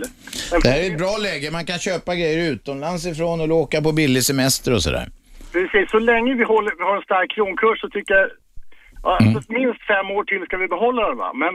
Men 0.52 0.60
Det 0.64 0.70
här 0.70 0.80
är 0.84 0.92
ett 0.92 0.98
bra 1.06 1.16
läge. 1.28 1.52
Man 1.52 1.66
kan 1.66 1.80
köpa 1.80 2.16
grejer 2.16 2.52
utomlands 2.52 3.06
ifrån 3.12 3.42
och 3.42 3.58
åka 3.64 3.82
på 3.82 3.92
billig 4.02 4.24
semester 4.24 4.74
och 4.74 4.84
sådär. 4.84 5.06
Precis, 5.54 5.92
så 5.92 6.00
länge 6.00 6.32
vi, 6.34 6.44
håller, 6.44 6.72
vi 6.78 6.84
har 6.90 6.96
en 6.96 7.02
stark 7.10 7.30
kronkurs 7.36 7.82
så 7.82 7.90
tycker 7.90 8.14
jag 8.14 8.30
ja, 9.04 9.18
Mm. 9.22 9.36
alltså, 9.36 9.52
minst 9.60 9.82
fem 9.94 10.08
år 10.18 10.24
till 10.24 10.42
ska 10.46 10.58
vi 10.58 10.68
behålla 10.68 11.02
den. 11.10 11.18
Va? 11.18 11.30
Men 11.44 11.54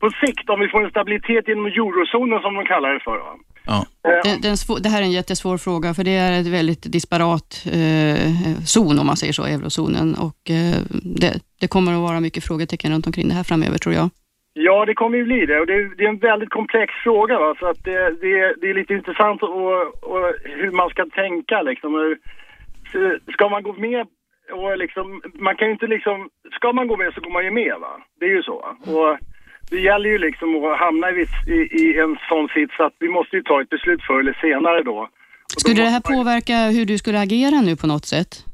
på 0.00 0.06
sikt, 0.26 0.50
om 0.50 0.60
vi 0.60 0.68
får 0.68 0.84
en 0.84 0.90
stabilitet 0.90 1.48
inom 1.48 1.66
eurozonen 1.66 2.40
som 2.44 2.54
de 2.54 2.64
kallar 2.72 2.90
det 2.94 3.00
för. 3.08 3.18
Va? 3.26 3.32
Ja. 3.68 3.86
Eh, 4.08 4.20
Det, 4.24 4.38
det, 4.42 4.48
är 4.48 4.50
en 4.50 4.56
svår, 4.56 4.78
det 4.80 4.88
här 4.88 5.00
är 5.02 5.04
en 5.04 5.18
jättesvår 5.20 5.58
fråga 5.58 5.94
för 5.94 6.04
det 6.04 6.16
är 6.24 6.40
ett 6.40 6.46
väldigt 6.46 6.92
disparat 6.92 7.48
eh, 7.78 8.32
zon 8.74 8.98
om 8.98 9.06
man 9.06 9.16
säger 9.16 9.32
så, 9.32 9.44
eurozonen 9.44 10.14
och 10.26 10.40
eh, 10.58 10.78
det, 11.22 11.32
det 11.60 11.68
kommer 11.68 11.92
att 11.92 12.06
vara 12.08 12.20
mycket 12.20 12.44
frågetecken 12.44 12.92
runt 12.92 13.06
omkring 13.06 13.28
det 13.28 13.34
här 13.34 13.44
framöver 13.44 13.78
tror 13.78 13.94
jag. 13.94 14.08
Ja, 14.52 14.84
det 14.84 14.94
kommer 14.94 15.18
ju 15.18 15.24
bli 15.24 15.46
det. 15.46 15.60
Och 15.60 15.66
det, 15.66 15.74
är, 15.74 15.96
det 15.96 16.04
är 16.04 16.08
en 16.08 16.18
väldigt 16.18 16.50
komplex 16.50 16.94
fråga. 17.04 17.38
Va? 17.38 17.54
Så 17.58 17.66
att 17.66 17.84
det, 17.84 18.00
det, 18.22 18.54
det 18.60 18.70
är 18.70 18.74
lite 18.74 18.94
intressant 18.94 19.42
och, 19.42 19.80
och 20.10 20.24
hur 20.44 20.70
man 20.70 20.88
ska 20.90 21.06
tänka. 21.06 21.62
Liksom. 21.62 22.16
Ska 23.32 23.48
man 23.48 23.62
gå 23.62 23.72
med 23.72 24.06
och 24.52 24.78
liksom, 24.78 25.22
man 25.34 25.56
kan 25.56 25.66
ju 25.68 25.72
inte 25.72 25.86
liksom, 25.86 26.28
ska 26.56 26.72
man 26.72 26.88
gå 26.88 26.96
med 26.96 27.14
så 27.14 27.20
går 27.20 27.30
man 27.30 27.44
ju 27.44 27.50
med 27.50 27.74
va. 27.80 28.00
Det 28.20 28.26
är 28.26 28.34
ju 28.38 28.42
så. 28.42 28.58
Och 28.94 29.18
det 29.70 29.80
gäller 29.80 30.10
ju 30.10 30.18
liksom 30.18 30.64
att 30.64 30.78
hamna 30.78 31.10
i, 31.10 31.26
i, 31.52 31.98
en 31.98 32.18
sån 32.28 32.48
sits 32.48 32.80
att 32.80 32.92
vi 32.98 33.08
måste 33.08 33.36
ju 33.36 33.42
ta 33.42 33.60
ett 33.62 33.68
beslut 33.68 34.02
förr 34.02 34.20
eller 34.20 34.38
senare 34.40 34.82
då. 34.82 34.98
Och 34.98 35.08
då 35.54 35.60
Skulle 35.60 35.82
det 35.82 35.90
här 35.90 36.00
påverka 36.00 36.56
hur 36.76 36.84
du 36.84 36.98
skulle 36.98 37.20
agera 37.20 37.60
nu 37.60 37.76
på 37.76 37.86
något 37.86 38.04
sätt? 38.04 38.44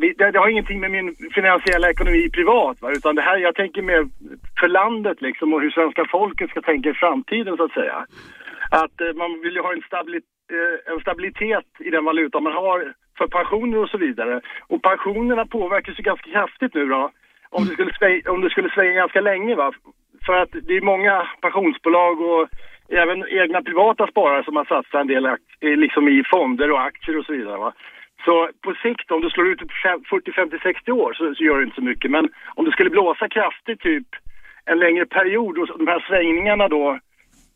Det, 0.00 0.30
det, 0.32 0.38
har 0.38 0.48
ingenting 0.48 0.80
med 0.80 0.90
min 0.90 1.16
finansiella 1.34 1.90
ekonomi 1.90 2.30
privat, 2.30 2.76
va? 2.80 2.92
utan 2.92 3.14
det 3.14 3.22
här, 3.22 3.36
jag 3.38 3.54
tänker 3.54 3.82
mer 3.82 4.06
för 4.60 4.68
landet 4.68 5.22
liksom 5.22 5.52
och 5.54 5.60
hur 5.60 5.70
svenska 5.70 6.04
folket 6.10 6.50
ska 6.50 6.60
tänka 6.62 6.88
i 6.90 6.94
framtiden 6.94 7.56
så 7.56 7.64
att 7.64 7.72
säga. 7.72 8.06
Att 8.70 9.00
eh, 9.00 9.12
man 9.16 9.40
vill 9.42 9.54
ju 9.54 9.60
ha 9.60 9.72
en, 9.72 9.82
stabili- 9.82 10.32
eh, 10.56 10.92
en 10.92 11.00
stabilitet 11.00 11.68
i 11.78 11.90
den 11.90 12.04
valuta 12.04 12.40
man 12.40 12.52
har 12.52 12.94
för 13.18 13.26
pensioner 13.26 13.78
och 13.78 13.88
så 13.88 13.98
vidare. 13.98 14.40
Och 14.66 14.82
pensionerna 14.82 15.46
påverkas 15.46 15.98
ju 15.98 16.02
ganska 16.02 16.30
kraftigt 16.30 16.74
nu 16.74 16.86
då. 16.86 17.10
Om 17.50 17.66
det 17.66 17.72
skulle, 17.74 18.22
om 18.28 18.40
det 18.40 18.50
skulle 18.50 18.70
svänga 18.70 18.92
ganska 18.92 19.20
länge 19.20 19.54
va. 19.54 19.72
För 20.26 20.32
att 20.42 20.52
det 20.52 20.76
är 20.76 20.90
många 20.92 21.26
pensionsbolag 21.40 22.20
och 22.20 22.48
även 22.88 23.24
egna 23.42 23.62
privata 23.62 24.06
sparare 24.06 24.44
som 24.44 24.56
har 24.56 24.64
satsat 24.64 25.00
en 25.00 25.06
del 25.06 25.26
eh, 25.26 25.36
liksom 25.60 26.08
i 26.08 26.22
fonder 26.32 26.70
och 26.70 26.82
aktier 26.82 27.18
och 27.18 27.26
så 27.26 27.32
vidare. 27.32 27.58
Va? 27.58 27.72
Så 28.24 28.48
på 28.64 28.74
sikt, 28.82 29.10
om 29.10 29.20
du 29.20 29.30
slår 29.30 29.48
ut 29.48 29.58
det 29.58 29.66
på 29.66 29.78
fem- 29.84 30.04
40, 30.10 30.32
50, 30.32 30.58
60 30.62 30.92
år 30.92 31.12
så, 31.12 31.34
så 31.34 31.44
gör 31.44 31.58
det 31.58 31.64
inte 31.64 31.80
så 31.80 31.88
mycket. 31.90 32.10
Men 32.10 32.28
om 32.54 32.64
det 32.64 32.72
skulle 32.72 32.90
blåsa 32.90 33.28
kraftigt 33.28 33.80
typ 33.80 34.08
en 34.64 34.78
längre 34.78 35.06
period 35.06 35.58
och 35.58 35.78
de 35.78 35.86
här 35.86 36.00
svängningarna 36.08 36.68
då, 36.68 36.98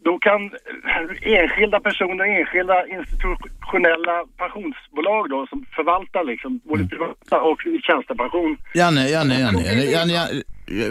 då 0.05 0.19
kan 0.19 0.41
eh, 0.45 1.33
enskilda 1.39 1.81
personer, 1.81 2.25
enskilda 2.25 2.87
institutionella 2.87 4.25
pensionsbolag 4.37 5.31
då 5.31 5.47
som 5.47 5.67
förvaltar 5.77 6.25
liksom 6.25 6.61
både 6.65 6.89
privata 6.89 7.41
och 7.41 7.61
tjänstepension. 7.83 8.57
Janne, 8.75 9.09
Janne, 9.09 9.35
Janne, 9.41 9.63
Janne, 9.63 10.13
Janne 10.13 10.43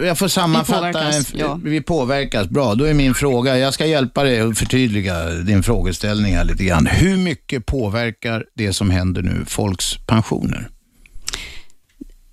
jag 0.06 0.18
får 0.18 0.28
sammanfatta. 0.28 0.86
Vi 0.86 0.92
påverkas, 0.92 1.32
en- 1.34 1.38
ja. 1.40 1.60
vi 1.64 1.80
påverkas. 1.80 2.48
Bra, 2.48 2.74
då 2.74 2.84
är 2.84 2.94
min 2.94 3.14
fråga, 3.14 3.58
jag 3.58 3.74
ska 3.74 3.86
hjälpa 3.86 4.24
dig 4.24 4.40
att 4.40 4.58
förtydliga 4.58 5.28
din 5.30 5.62
frågeställning 5.62 6.36
här 6.36 6.44
lite 6.44 6.64
grann. 6.64 6.86
Hur 6.86 7.16
mycket 7.16 7.66
påverkar 7.66 8.44
det 8.54 8.72
som 8.72 8.90
händer 8.90 9.22
nu 9.22 9.44
folks 9.46 9.96
pensioner? 10.06 10.68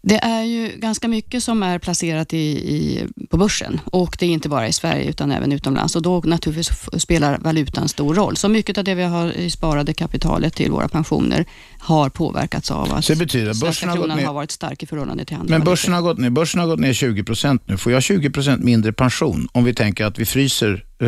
Det 0.05 0.17
är 0.23 0.43
ju 0.43 0.71
ganska 0.77 1.07
mycket 1.07 1.43
som 1.43 1.63
är 1.63 1.79
placerat 1.79 2.33
i, 2.33 2.37
i, 2.37 3.07
på 3.29 3.37
börsen 3.37 3.79
och 3.85 4.15
det 4.19 4.25
är 4.25 4.29
inte 4.29 4.49
bara 4.49 4.67
i 4.67 4.73
Sverige 4.73 5.09
utan 5.09 5.31
även 5.31 5.51
utomlands 5.51 5.95
och 5.95 6.01
då 6.01 6.21
naturligtvis 6.25 7.01
spelar 7.01 7.37
valutan 7.37 7.89
stor 7.89 8.13
roll. 8.15 8.37
Så 8.37 8.49
mycket 8.49 8.77
av 8.77 8.83
det 8.83 8.95
vi 8.95 9.03
har 9.03 9.31
i 9.31 9.49
sparade 9.49 9.93
kapitalet 9.93 10.55
till 10.55 10.71
våra 10.71 10.87
pensioner 10.87 11.45
har 11.79 12.09
påverkats 12.09 12.71
av 12.71 12.93
att 12.93 13.05
Så 13.05 13.13
det 13.13 13.19
betyder 13.19 13.51
att 13.51 13.59
börsen 13.59 13.89
har 13.89 13.97
gått 13.97 14.07
ner. 14.07 14.25
har 14.25 14.33
varit 14.33 14.51
stark 14.51 14.83
i 14.83 14.85
förhållande 14.85 15.25
till 15.25 15.35
andra 15.35 15.49
Men 15.49 15.59
valutor. 15.59 15.71
börsen 15.71 15.93
har 15.93 16.01
gått 16.01 16.17
ner, 16.17 16.29
börsen 16.29 16.59
har 16.61 16.67
gått 16.67 16.79
ner 16.79 16.93
20% 16.93 17.59
nu. 17.65 17.77
Får 17.77 17.91
jag 17.91 17.99
20% 18.01 18.59
mindre 18.63 18.93
pension 18.93 19.47
om 19.51 19.63
vi 19.63 19.73
tänker 19.73 20.05
att 20.05 20.19
vi 20.19 20.25
fryser, 20.25 20.85
eh, 21.01 21.07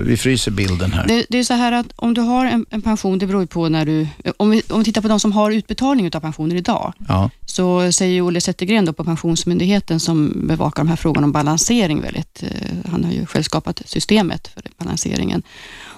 vi 0.00 0.16
fryser 0.16 0.50
bilden 0.50 0.92
här? 0.92 1.06
Det, 1.06 1.26
det 1.28 1.38
är 1.38 1.44
så 1.44 1.54
här 1.54 1.72
att 1.72 1.86
om 1.96 2.14
du 2.14 2.20
har 2.20 2.46
en, 2.46 2.66
en 2.70 2.82
pension, 2.82 3.18
det 3.18 3.26
beror 3.26 3.40
ju 3.42 3.46
på 3.46 3.68
när 3.68 3.86
du... 3.86 4.08
Om 4.36 4.50
vi, 4.50 4.62
om 4.70 4.78
vi 4.78 4.84
tittar 4.84 5.02
på 5.02 5.08
de 5.08 5.20
som 5.20 5.32
har 5.32 5.50
utbetalning 5.50 6.10
av 6.14 6.20
pensioner 6.20 6.56
idag, 6.56 6.92
Ja. 7.08 7.30
Så 7.54 7.92
säger 7.92 8.22
Olle 8.22 8.40
Zettergren 8.40 8.84
då 8.84 8.92
på 8.92 9.04
Pensionsmyndigheten 9.04 10.00
som 10.00 10.46
bevakar 10.46 10.82
de 10.82 10.88
här 10.88 10.96
frågorna 10.96 11.24
om 11.24 11.32
balansering 11.32 12.00
väldigt, 12.00 12.42
eh, 12.42 12.90
han 12.90 13.04
har 13.04 13.12
ju 13.12 13.26
själv 13.26 13.42
skapat 13.42 13.82
systemet 13.84 14.48
för 14.48 14.62
balanseringen 14.78 15.42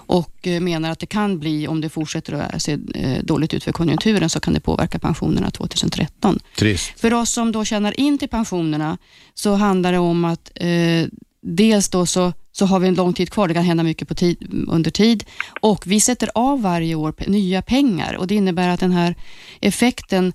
och 0.07 0.47
eh, 0.47 0.61
menar 0.61 0.91
att 0.91 0.99
det 0.99 1.07
kan 1.07 1.39
bli, 1.39 1.69
om 1.69 1.81
det 1.81 1.89
fortsätter 1.89 2.33
att 2.33 2.63
se 2.63 2.79
eh, 2.95 3.25
dåligt 3.25 3.55
ut 3.55 3.65
för 3.65 3.73
konjunkturen, 3.73 4.31
så 4.31 4.41
kan 4.41 4.55
det 4.55 4.61
påverka 4.61 4.99
pensionerna 4.99 5.51
2013. 5.51 6.39
Trist. 6.59 7.01
För 7.01 7.15
oss 7.15 7.31
som 7.31 7.53
då 7.53 7.65
tjänar 7.65 8.01
in 8.01 8.19
till 8.19 8.29
pensionerna 8.29 8.99
så 9.35 9.55
handlar 9.55 9.93
det 9.93 9.99
om 9.99 10.25
att 10.25 10.51
eh, 10.55 11.07
dels 11.43 11.89
då 11.89 12.07
så, 12.07 12.33
så 12.59 12.67
har 12.67 12.79
vi 12.81 12.89
en 12.89 12.95
lång 12.95 13.13
tid 13.13 13.31
kvar, 13.31 13.49
det 13.49 13.55
kan 13.55 13.65
hända 13.65 13.83
mycket 13.83 14.09
på 14.09 14.15
tid, 14.15 14.65
under 14.69 14.91
tid 14.91 15.25
och 15.61 15.83
vi 15.87 16.01
sätter 16.01 16.31
av 16.35 16.63
varje 16.63 16.95
år 16.95 17.15
nya 17.27 17.63
pengar 17.63 18.15
och 18.17 18.27
det 18.27 18.35
innebär 18.35 18.69
att 18.69 18.81
den 18.81 18.93
här 18.93 19.15
effekten 19.61 20.33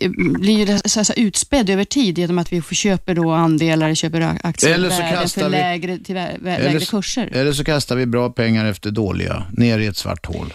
eh, 0.00 0.10
blir 0.40 0.88
så, 0.88 1.04
så 1.04 1.12
utspädd 1.12 1.70
över 1.70 1.84
tid 1.84 2.18
genom 2.18 2.38
att 2.38 2.52
vi 2.52 2.62
köper 2.62 3.14
då 3.14 3.30
andelar, 3.32 3.94
köper 3.94 4.38
aktier 4.42 4.74
Eller 4.74 4.90
så 4.90 5.02
värden 5.02 5.20
kastar 5.22 5.42
för 5.42 5.48
vi- 5.48 5.56
lägre, 5.56 5.98
till 5.98 6.16
vä- 6.16 6.38
Eller 6.48 6.64
lägre 6.64 6.78
s- 6.82 6.90
kurser. 6.90 7.26
Eller 7.32 7.52
så 7.52 7.64
kastar 7.64 7.96
vi 7.96 8.06
bra 8.06 8.30
pengar 8.30 8.64
efter 8.64 8.90
dåliga, 8.90 9.42
ner 9.52 9.78
i 9.78 9.86
ett 9.86 9.96
svart 9.96 10.26
hål. 10.26 10.52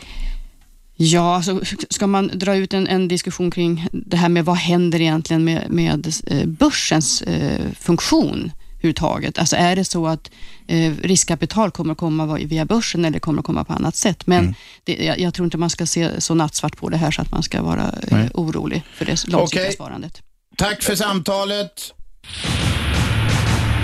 Ja, 0.95 1.35
alltså, 1.35 1.61
ska 1.89 2.07
man 2.07 2.31
dra 2.33 2.55
ut 2.55 2.73
en, 2.73 2.87
en 2.87 3.07
diskussion 3.07 3.51
kring 3.51 3.87
det 3.91 4.17
här 4.17 4.29
med 4.29 4.45
vad 4.45 4.55
händer 4.57 5.01
egentligen 5.01 5.43
med, 5.43 5.65
med 5.69 6.13
eh, 6.27 6.45
börsens 6.47 7.21
eh, 7.21 7.61
funktion 7.79 8.51
överhuvudtaget? 8.81 9.39
Alltså 9.39 9.55
är 9.55 9.75
det 9.75 9.85
så 9.85 10.07
att 10.07 10.31
eh, 10.67 10.91
riskkapital 11.03 11.71
kommer 11.71 11.91
att 11.91 11.97
komma 11.97 12.25
via 12.37 12.65
börsen 12.65 13.05
eller 13.05 13.19
kommer 13.19 13.39
att 13.39 13.45
komma 13.45 13.63
på 13.63 13.73
annat 13.73 13.95
sätt? 13.95 14.27
Men 14.27 14.39
Mm. 14.39 14.53
det, 14.83 15.05
jag, 15.05 15.19
jag 15.19 15.33
tror 15.33 15.45
inte 15.45 15.57
man 15.57 15.69
ska 15.69 15.85
se 15.85 16.21
så 16.21 16.33
nattsvart 16.33 16.77
på 16.77 16.89
det 16.89 16.97
här 16.97 17.11
så 17.11 17.21
att 17.21 17.31
man 17.31 17.43
ska 17.43 17.61
vara 17.61 17.93
eh, 18.07 18.25
orolig 18.33 18.83
för 18.93 19.05
det 19.05 19.27
långsiktiga 19.27 19.61
Okej. 19.63 19.73
sparandet. 19.73 20.21
Tack 20.57 20.81
för 20.83 20.95
samtalet. 20.95 21.93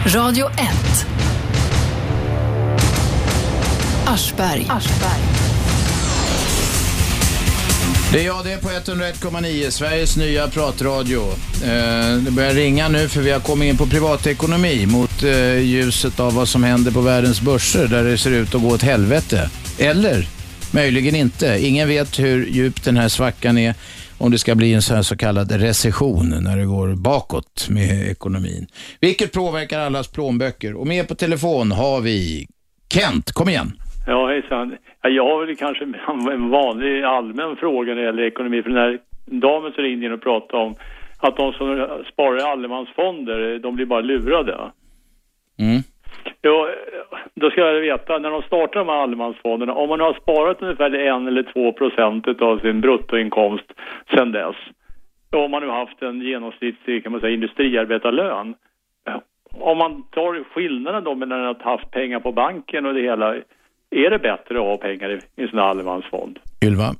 Radio 0.05 0.45
1. 0.49 0.57
Aschberg. 4.07 4.67
Det 8.11 8.21
är 8.21 8.25
jag 8.25 8.45
det 8.45 8.51
är 8.51 8.57
på 8.57 8.69
101,9, 8.69 9.69
Sveriges 9.69 10.17
nya 10.17 10.47
pratradio. 10.47 11.21
Eh, 11.63 12.17
det 12.17 12.31
börjar 12.31 12.53
ringa 12.53 12.89
nu 12.89 13.07
för 13.07 13.21
vi 13.21 13.31
har 13.31 13.39
kommit 13.39 13.69
in 13.69 13.77
på 13.77 13.85
privatekonomi 13.87 14.85
mot 14.85 15.23
eh, 15.23 15.57
ljuset 15.57 16.19
av 16.19 16.33
vad 16.33 16.47
som 16.47 16.63
händer 16.63 16.91
på 16.91 17.01
världens 17.01 17.41
börser 17.41 17.87
där 17.87 18.03
det 18.03 18.17
ser 18.17 18.31
ut 18.31 18.55
att 18.55 18.61
gå 18.61 18.67
åt 18.67 18.81
helvete. 18.81 19.49
Eller 19.77 20.27
möjligen 20.71 21.15
inte. 21.15 21.57
Ingen 21.61 21.87
vet 21.87 22.19
hur 22.19 22.47
djup 22.47 22.83
den 22.83 22.97
här 22.97 23.09
svackan 23.09 23.57
är 23.57 23.75
om 24.17 24.31
det 24.31 24.39
ska 24.39 24.55
bli 24.55 24.73
en 24.73 24.81
så, 24.81 24.95
här 24.95 25.01
så 25.01 25.17
kallad 25.17 25.51
recession 25.51 26.37
när 26.41 26.57
det 26.57 26.65
går 26.65 26.95
bakåt 26.95 27.65
med 27.69 28.11
ekonomin. 28.11 28.67
Vilket 28.99 29.31
påverkar 29.31 29.79
allas 29.79 30.07
plånböcker. 30.07 30.75
Och 30.75 30.87
med 30.87 31.07
på 31.07 31.15
telefon 31.15 31.71
har 31.71 32.01
vi 32.01 32.47
Kent. 32.89 33.31
Kom 33.31 33.49
igen. 33.49 33.73
Ja, 34.07 34.27
hejsan. 34.27 34.77
Ja, 35.01 35.09
Jag 35.09 35.23
har 35.23 35.45
väl 35.45 35.55
kanske 35.55 35.83
en 36.31 36.49
vanlig 36.49 37.03
allmän 37.03 37.55
fråga 37.55 37.93
när 37.93 38.01
det 38.01 38.05
gäller 38.05 38.23
ekonomi. 38.23 38.63
För 38.63 38.69
den 38.69 38.79
här 38.79 38.99
damen 39.25 39.71
som 39.71 39.83
ringde 39.83 40.05
in 40.05 40.11
och 40.11 40.21
pratade 40.21 40.63
om 40.63 40.75
att 41.19 41.37
de 41.37 41.53
som 41.53 41.87
sparar 42.13 42.37
i 42.39 42.41
allemansfonder, 42.41 43.59
de 43.59 43.75
blir 43.75 43.85
bara 43.85 44.01
lurade. 44.01 44.57
Mm. 45.59 45.81
Ja, 46.41 46.69
då 47.33 47.49
ska 47.49 47.61
jag 47.61 47.81
veta, 47.81 48.17
när 48.17 48.31
de 48.31 48.41
startar 48.41 48.79
de 48.79 48.89
här 48.89 48.95
allemansfonderna, 48.95 49.73
om 49.73 49.89
man 49.89 49.99
har 49.99 50.13
sparat 50.13 50.61
ungefär 50.61 50.95
en 50.95 51.27
eller 51.27 51.43
två 51.43 51.71
procent 51.71 52.41
av 52.41 52.59
sin 52.59 52.81
bruttoinkomst 52.81 53.73
sedan 54.09 54.31
dess, 54.31 54.55
om 55.31 55.51
man 55.51 55.61
nu 55.61 55.69
haft 55.69 56.01
en 56.01 56.21
genomsnittlig, 56.21 57.03
kan 57.03 57.11
man 57.11 57.21
säga, 57.21 57.33
industriarbetarlön, 57.33 58.55
om 59.59 59.77
man 59.77 60.03
tar 60.03 60.43
skillnaden 60.43 61.03
då 61.03 61.15
mellan 61.15 61.45
att 61.45 61.61
ha 61.61 61.71
haft 61.71 61.91
pengar 61.91 62.19
på 62.19 62.31
banken 62.31 62.85
och 62.85 62.93
det 62.93 63.01
hela, 63.01 63.35
är 63.91 64.09
det 64.09 64.19
bättre 64.19 64.59
att 64.59 64.65
ha 64.65 64.77
pengar 64.77 65.09
i 65.09 65.13
i 65.13 65.43
en 65.43 65.49
sån 65.49 65.59
här 65.59 65.65
allemansfond? 65.65 66.39
Ylva. 66.65 66.95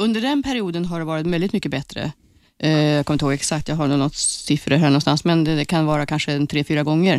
Under 0.00 0.20
den 0.20 0.42
perioden 0.42 0.84
har 0.84 0.98
det 0.98 1.04
varit 1.04 1.26
väldigt 1.26 1.52
mycket 1.52 1.70
bättre. 1.70 2.00
Eh, 2.62 2.94
jag 2.96 3.06
kommer 3.06 3.14
inte 3.14 3.24
ihåg 3.24 3.34
exakt, 3.34 3.68
jag 3.68 3.76
har 3.76 3.88
nog 3.88 3.98
något 3.98 4.14
siffror 4.48 4.76
här 4.76 4.86
någonstans, 4.86 5.24
men 5.24 5.44
det, 5.44 5.56
det 5.56 5.64
kan 5.64 5.86
vara 5.86 6.06
kanske 6.06 6.32
en 6.32 6.46
tre, 6.46 6.64
fyra 6.64 6.82
gånger 6.82 7.18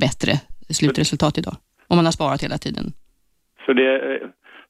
bättre 0.00 0.32
slutresultat 0.68 1.38
idag. 1.38 1.56
Om 1.88 1.96
man 1.96 2.04
har 2.04 2.12
sparat 2.12 2.42
hela 2.42 2.58
tiden. 2.58 2.92
Så 3.66 3.72
det, 3.72 4.20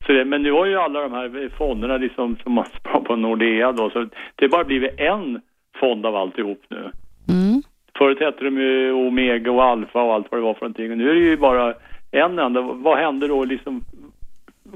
så 0.06 0.12
det, 0.12 0.24
men 0.24 0.42
nu 0.42 0.52
har 0.52 0.66
ju 0.66 0.76
alla 0.76 1.00
de 1.00 1.12
här 1.12 1.48
fonderna 1.58 1.96
liksom 1.96 2.36
som 2.42 2.52
man 2.52 2.66
sparar 2.80 3.00
på 3.00 3.16
Nordea 3.16 3.72
då, 3.72 3.90
så 3.90 3.98
det 4.34 4.44
har 4.44 4.48
bara 4.48 4.64
blivit 4.64 5.00
en 5.00 5.40
fond 5.80 6.06
av 6.06 6.16
alltihop 6.16 6.62
nu. 6.68 6.90
Mm. 7.28 7.62
Förut 7.98 8.20
hette 8.20 8.44
de 8.44 8.58
ju 8.58 8.92
Omega 8.92 9.50
och 9.50 9.64
Alfa 9.64 10.02
och 10.02 10.14
allt 10.14 10.26
vad 10.30 10.40
det 10.40 10.44
var 10.44 10.54
för 10.54 10.60
någonting. 10.60 10.90
Och 10.90 10.98
nu 10.98 11.10
är 11.10 11.14
det 11.14 11.20
ju 11.20 11.36
bara 11.36 11.74
en 12.22 12.38
enda. 12.38 12.60
Vad 12.60 12.98
hände 12.98 13.28
då 13.28 13.44
liksom? 13.44 13.84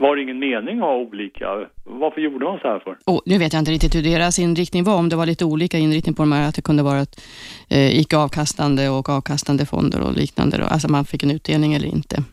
Var 0.00 0.16
det 0.16 0.22
ingen 0.22 0.38
mening 0.38 0.78
att 0.78 0.84
ha 0.84 0.96
olika? 0.96 1.46
Varför 1.84 2.20
gjorde 2.20 2.44
man 2.44 2.58
så 2.58 2.68
här 2.68 2.78
för? 2.78 2.96
Och 3.04 3.22
nu 3.26 3.38
vet 3.38 3.52
jag 3.52 3.60
inte 3.60 3.70
riktigt 3.70 3.94
hur 3.94 4.02
deras 4.02 4.38
inriktning 4.38 4.84
var, 4.84 4.96
om 4.96 5.08
det 5.08 5.16
var 5.16 5.26
lite 5.26 5.44
olika 5.44 5.78
inriktning 5.78 6.14
på 6.14 6.22
de 6.22 6.32
här, 6.32 6.48
att 6.48 6.54
det 6.54 6.62
kunde 6.62 6.82
vara 6.82 7.00
ett, 7.00 7.20
eh, 7.68 8.00
icke 8.00 8.16
avkastande 8.16 8.88
och 8.88 9.08
avkastande 9.08 9.66
fonder 9.66 10.00
och 10.00 10.12
liknande. 10.12 10.58
Då. 10.58 10.64
Alltså 10.64 10.88
man 10.88 11.04
fick 11.04 11.22
en 11.22 11.30
utdelning 11.30 11.74
eller 11.74 11.88
inte. 11.88 12.24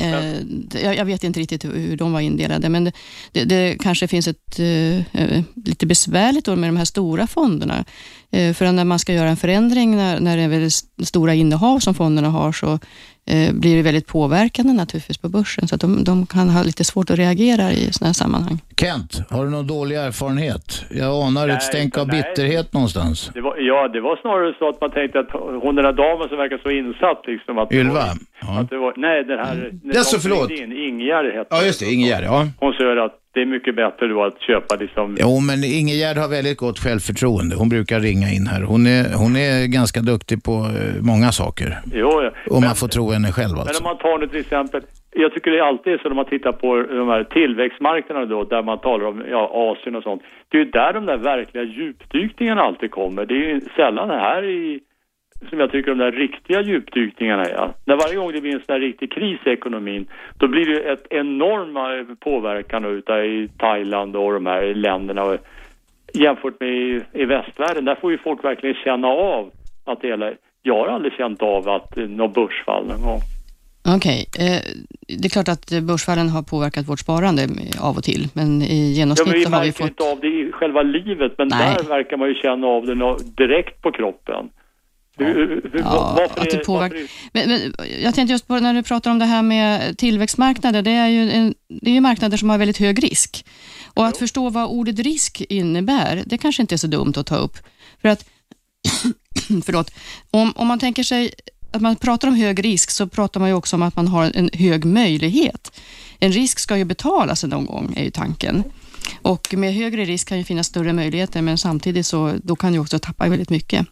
Eh, 0.00 0.92
jag, 0.96 1.04
vet 1.04 1.24
inte 1.24 1.40
riktigt 1.40 1.64
hur, 1.64 1.96
de 1.96 2.12
var 2.12 2.20
indelade, 2.20 2.68
men 2.68 2.84
det, 2.84 2.92
det, 3.32 3.44
det 3.44 3.76
kanske 3.82 4.08
finns 4.08 4.28
ett 4.28 4.58
eh, 4.58 5.22
eh, 5.22 5.42
lite 5.64 5.86
besvärligt 5.86 6.44
då 6.44 6.56
med 6.56 6.68
de 6.68 6.76
här 6.76 6.84
stora 6.84 7.26
fonderna. 7.26 7.84
Eh, 8.30 8.54
för 8.54 8.72
när 8.72 8.84
man 8.84 8.98
ska 8.98 9.12
göra 9.12 9.28
en 9.28 9.36
förändring, 9.36 9.96
när, 9.96 10.20
när 10.20 10.36
det 10.36 10.42
är 10.42 10.48
väldigt 10.48 10.72
st- 10.72 11.04
stora 11.04 11.34
innehav 11.34 11.78
som 11.78 11.94
fonderna 11.94 12.28
har, 12.28 12.52
så 12.52 12.78
blir 13.52 13.76
det 13.76 13.82
väldigt 13.82 14.06
påverkande 14.06 14.72
naturligtvis 14.72 15.18
på 15.18 15.28
börsen, 15.28 15.68
så 15.68 15.74
att 15.74 15.80
de, 15.80 16.04
de 16.04 16.26
kan 16.26 16.48
ha 16.48 16.62
lite 16.62 16.84
svårt 16.84 17.10
att 17.10 17.18
reagera 17.18 17.72
i 17.72 17.92
sådana 17.92 18.08
här 18.08 18.14
sammanhang. 18.14 18.58
Kent, 18.80 19.22
har 19.30 19.44
du 19.44 19.50
någon 19.50 19.66
dålig 19.66 19.96
erfarenhet? 19.96 20.84
Jag 20.90 21.22
anar 21.26 21.46
Nej, 21.46 21.56
ett 21.56 21.62
stänk 21.62 21.98
av 21.98 22.08
nej. 22.08 22.22
bitterhet 22.22 22.72
någonstans. 22.72 23.30
Det 23.34 23.40
var, 23.40 23.56
ja, 23.56 23.88
det 23.88 24.00
var 24.00 24.16
snarare 24.16 24.54
så 24.58 24.68
att 24.68 24.80
man 24.80 24.90
tänkte 24.90 25.20
att 25.20 25.30
hon 25.62 25.74
den 25.74 25.84
där 25.84 25.92
damen 25.92 26.28
som 26.28 26.38
verkar 26.38 26.58
så 26.58 26.70
insatt 26.70 27.22
liksom. 27.26 27.58
Att 27.58 27.72
Ylva? 27.72 28.06
Var, 28.42 28.60
att 28.60 28.70
det 28.70 28.78
var, 28.78 28.94
nej, 28.96 29.24
den 29.24 29.38
här... 29.38 29.72
Ja, 29.84 30.00
så 30.00 30.20
förlåt. 30.20 30.50
In, 30.50 30.72
Ingegärd 30.72 31.24
hette 31.34 31.48
Ja, 31.50 31.62
just 31.62 31.80
det. 31.80 31.86
Ingegärd, 31.86 32.24
ja. 32.24 32.48
Hon 32.60 32.72
säger 32.72 32.96
att 32.96 33.21
det 33.34 33.42
är 33.42 33.46
mycket 33.46 33.76
bättre 33.76 34.08
då 34.08 34.24
att 34.24 34.40
köpa 34.40 34.76
liksom... 34.76 35.16
Jo, 35.20 35.40
men 35.40 35.64
Ingegärd 35.64 36.16
har 36.16 36.28
väldigt 36.28 36.58
gott 36.58 36.78
självförtroende. 36.78 37.56
Hon 37.56 37.68
brukar 37.68 38.00
ringa 38.00 38.28
in 38.36 38.46
här. 38.46 38.62
Hon 38.62 38.86
är, 38.86 39.14
hon 39.22 39.36
är 39.36 39.66
ganska 39.66 40.00
duktig 40.00 40.44
på 40.44 40.52
eh, 40.52 41.02
många 41.02 41.32
saker. 41.32 41.78
Jo, 41.92 42.22
ja. 42.22 42.30
Om 42.56 42.62
man 42.64 42.74
får 42.74 42.88
tro 42.88 43.10
henne 43.10 43.32
själv 43.32 43.52
Men 43.52 43.60
alltså. 43.60 43.82
om 43.82 43.88
man 43.90 43.98
tar 43.98 44.18
nu 44.18 44.26
till 44.26 44.40
exempel, 44.40 44.82
jag 45.10 45.34
tycker 45.34 45.50
det 45.50 45.58
är 45.58 45.62
alltid 45.62 46.00
så 46.00 46.08
när 46.08 46.16
man 46.16 46.24
tittar 46.24 46.52
på 46.52 46.76
de 46.76 47.08
här 47.08 47.24
tillväxtmarknaderna 47.24 48.26
då, 48.26 48.44
där 48.44 48.62
man 48.62 48.78
talar 48.78 49.06
om 49.06 49.22
ja, 49.30 49.50
Asien 49.52 49.96
och 49.96 50.02
sånt. 50.02 50.22
Det 50.48 50.56
är 50.58 50.64
ju 50.64 50.70
där 50.70 50.92
de 50.92 51.06
där 51.06 51.16
verkliga 51.16 51.64
djupdykningarna 51.64 52.62
alltid 52.62 52.90
kommer. 52.90 53.26
Det 53.26 53.34
är 53.34 53.48
ju 53.54 53.60
sällan 53.76 54.10
här 54.10 54.42
i, 54.44 54.80
som 55.48 55.60
jag 55.60 55.70
tycker 55.70 55.90
de 55.90 55.98
där 55.98 56.12
riktiga 56.12 56.60
djupdykningarna 56.60 57.44
är. 57.44 57.72
När 57.84 57.96
varje 57.96 58.16
gång 58.16 58.32
det 58.32 58.40
blir 58.40 58.54
en 58.54 58.62
sån 58.66 58.72
här 58.72 58.80
riktig 58.80 59.12
kris 59.12 59.40
i 59.46 59.50
ekonomin, 59.50 60.06
då 60.38 60.48
blir 60.48 60.66
det 60.66 60.92
ett 60.92 61.06
enorma 61.10 62.16
påverkan 62.20 62.84
utav 62.84 63.24
i 63.24 63.48
Thailand 63.58 64.16
och 64.16 64.32
de 64.32 64.46
här 64.46 64.74
länderna. 64.74 65.38
Jämfört 66.14 66.60
med 66.60 66.68
i, 66.68 67.00
i 67.12 67.24
västvärlden, 67.24 67.84
där 67.84 67.94
får 67.94 68.10
ju 68.12 68.18
folk 68.18 68.44
verkligen 68.44 68.76
känna 68.84 69.08
av 69.08 69.50
att 69.84 70.00
det 70.00 70.08
hela, 70.08 70.32
jag 70.62 70.78
har 70.78 70.86
aldrig 70.86 71.12
känt 71.12 71.42
av 71.42 71.68
att 71.68 71.96
eh, 71.96 72.08
något 72.08 72.34
börsfall 72.34 72.86
någon 72.86 73.02
gång. 73.02 73.20
Okej, 73.88 74.26
eh, 74.38 74.62
det 75.20 75.26
är 75.26 75.30
klart 75.30 75.48
att 75.48 75.72
eh, 75.72 75.80
börsfallen 75.80 76.28
har 76.28 76.42
påverkat 76.42 76.88
vårt 76.88 77.00
sparande 77.00 77.42
eh, 77.42 77.84
av 77.88 77.96
och 77.96 78.04
till, 78.04 78.28
men 78.34 78.62
i 78.62 78.94
Ja, 78.98 79.06
men 79.06 79.16
genomsnitt 79.16 79.34
vi 79.34 79.44
så 79.44 79.50
har 79.50 79.60
vi 79.60 79.66
märker 79.66 79.82
fått... 79.82 79.90
inte 79.90 80.12
av 80.12 80.20
det 80.20 80.28
i 80.28 80.52
själva 80.52 80.82
livet, 80.82 81.32
men 81.38 81.48
Nej. 81.48 81.76
där 81.78 81.88
verkar 81.88 82.16
man 82.16 82.28
ju 82.28 82.34
känna 82.34 82.66
av 82.66 82.86
det 82.86 83.16
direkt 83.36 83.82
på 83.82 83.92
kroppen. 83.92 84.50
Ja, 85.18 86.14
varför 86.16 86.40
att 86.40 86.50
det 86.50 86.58
påverkar. 86.58 86.98
Men, 87.32 87.48
men 87.48 87.74
jag 88.02 88.14
tänkte 88.14 88.32
just 88.32 88.46
på 88.46 88.58
när 88.58 88.74
du 88.74 88.82
pratar 88.82 89.10
om 89.10 89.18
det 89.18 89.24
här 89.24 89.42
med 89.42 89.98
tillväxtmarknader, 89.98 90.82
det 90.82 90.90
är 90.90 91.08
ju, 91.08 91.30
en, 91.30 91.54
det 91.68 91.90
är 91.90 91.94
ju 91.94 92.00
marknader 92.00 92.36
som 92.36 92.50
har 92.50 92.58
väldigt 92.58 92.78
hög 92.78 93.04
risk. 93.04 93.46
Och 93.94 94.06
att 94.06 94.16
förstå 94.16 94.50
vad 94.50 94.70
ordet 94.70 94.98
risk 94.98 95.40
innebär, 95.48 96.22
det 96.26 96.38
kanske 96.38 96.62
inte 96.62 96.74
är 96.74 96.76
så 96.76 96.86
dumt 96.86 97.12
att 97.16 97.26
ta 97.26 97.36
upp. 97.36 97.56
För 98.02 98.08
att, 98.08 98.24
förlåt, 99.64 99.94
om, 100.30 100.52
om 100.56 100.66
man 100.66 100.78
tänker 100.78 101.02
sig 101.02 101.30
att 101.72 101.82
man 101.82 101.96
pratar 101.96 102.28
om 102.28 102.34
hög 102.34 102.64
risk 102.64 102.90
så 102.90 103.06
pratar 103.06 103.40
man 103.40 103.48
ju 103.48 103.54
också 103.54 103.76
om 103.76 103.82
att 103.82 103.96
man 103.96 104.08
har 104.08 104.32
en 104.34 104.50
hög 104.52 104.84
möjlighet. 104.84 105.80
En 106.18 106.32
risk 106.32 106.58
ska 106.58 106.76
ju 106.76 106.84
betalas 106.84 107.44
någon 107.44 107.66
gång, 107.66 107.94
är 107.96 108.04
ju 108.04 108.10
tanken. 108.10 108.64
Och 109.22 109.54
med 109.54 109.74
högre 109.74 110.04
risk 110.04 110.28
kan 110.28 110.38
ju 110.38 110.44
finnas 110.44 110.66
större 110.66 110.92
möjligheter, 110.92 111.42
men 111.42 111.58
samtidigt 111.58 112.06
så 112.06 112.32
då 112.42 112.56
kan 112.56 112.72
du 112.72 112.78
också 112.78 112.98
tappa 112.98 113.28
väldigt 113.28 113.50
mycket. 113.50 113.86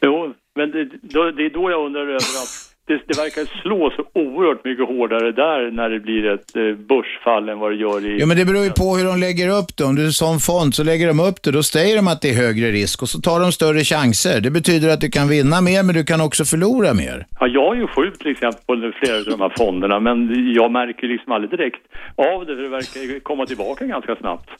jo, 0.00 0.34
men 0.56 0.70
det, 0.70 0.84
då, 1.02 1.30
det 1.30 1.44
är 1.46 1.50
då 1.50 1.70
jag 1.70 1.86
undrar 1.86 2.02
över 2.02 2.14
att 2.14 2.66
det, 2.86 3.00
det 3.08 3.16
verkar 3.18 3.62
slå 3.62 3.90
så 3.96 4.20
oerhört 4.20 4.64
mycket 4.64 4.86
hårdare 4.88 5.32
där 5.32 5.70
när 5.70 5.88
det 5.90 6.00
blir 6.00 6.24
ett 6.34 6.56
eh, 6.56 6.62
börsfall 6.62 7.48
än 7.48 7.58
vad 7.58 7.70
det 7.72 7.76
gör 7.76 8.06
i... 8.06 8.16
Jo, 8.20 8.26
men 8.26 8.36
det 8.36 8.44
beror 8.44 8.64
ju 8.64 8.70
på 8.70 8.96
hur 8.96 9.04
de 9.04 9.20
lägger 9.20 9.48
upp 9.48 9.76
det. 9.76 9.84
Om 9.84 9.94
du 9.96 10.02
är 10.02 10.06
en 10.06 10.12
sån 10.12 10.38
fond 10.40 10.74
så 10.74 10.84
lägger 10.84 11.06
de 11.06 11.20
upp 11.20 11.42
det. 11.42 11.50
Då 11.50 11.62
säger 11.62 11.96
de 11.96 12.08
att 12.08 12.20
det 12.22 12.30
är 12.30 12.34
högre 12.34 12.70
risk 12.70 13.02
och 13.02 13.08
så 13.08 13.20
tar 13.20 13.40
de 13.40 13.52
större 13.52 13.84
chanser. 13.84 14.40
Det 14.40 14.50
betyder 14.50 14.88
att 14.88 15.00
du 15.00 15.10
kan 15.10 15.28
vinna 15.28 15.60
mer, 15.60 15.82
men 15.82 15.94
du 15.94 16.04
kan 16.04 16.20
också 16.20 16.44
förlora 16.44 16.94
mer. 16.94 17.26
Ja, 17.40 17.46
jag 17.46 17.76
är 17.76 17.80
ju 17.80 17.86
sjuk 17.86 18.18
till 18.18 18.30
exempel 18.30 18.64
på 18.66 18.92
flera 19.00 19.16
av 19.16 19.24
de 19.24 19.40
här 19.40 19.52
fonderna, 19.56 20.00
men 20.00 20.16
jag 20.54 20.70
märker 20.72 21.06
liksom 21.06 21.32
aldrig 21.32 21.50
direkt 21.50 21.82
av 22.16 22.46
det, 22.46 22.56
för 22.56 22.62
det 22.62 22.68
verkar 22.68 23.20
komma 23.20 23.46
tillbaka 23.46 23.84
ganska 23.84 24.16
snabbt. 24.16 24.50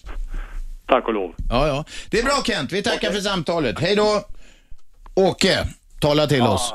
Tack 0.87 1.09
och 1.09 1.15
lov. 1.15 1.35
Ja, 1.51 1.69
ja. 1.69 1.85
Det 2.11 2.19
är 2.19 2.25
bra 2.25 2.43
Kent. 2.45 2.73
Vi 2.73 2.83
tackar 2.83 3.11
för 3.11 3.21
samtalet. 3.21 3.81
Hej 3.81 3.97
då. 3.97 4.21
Åke, 5.15 5.55
tala 6.01 6.27
till 6.27 6.43
oss. 6.43 6.75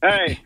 Hej. 0.00 0.40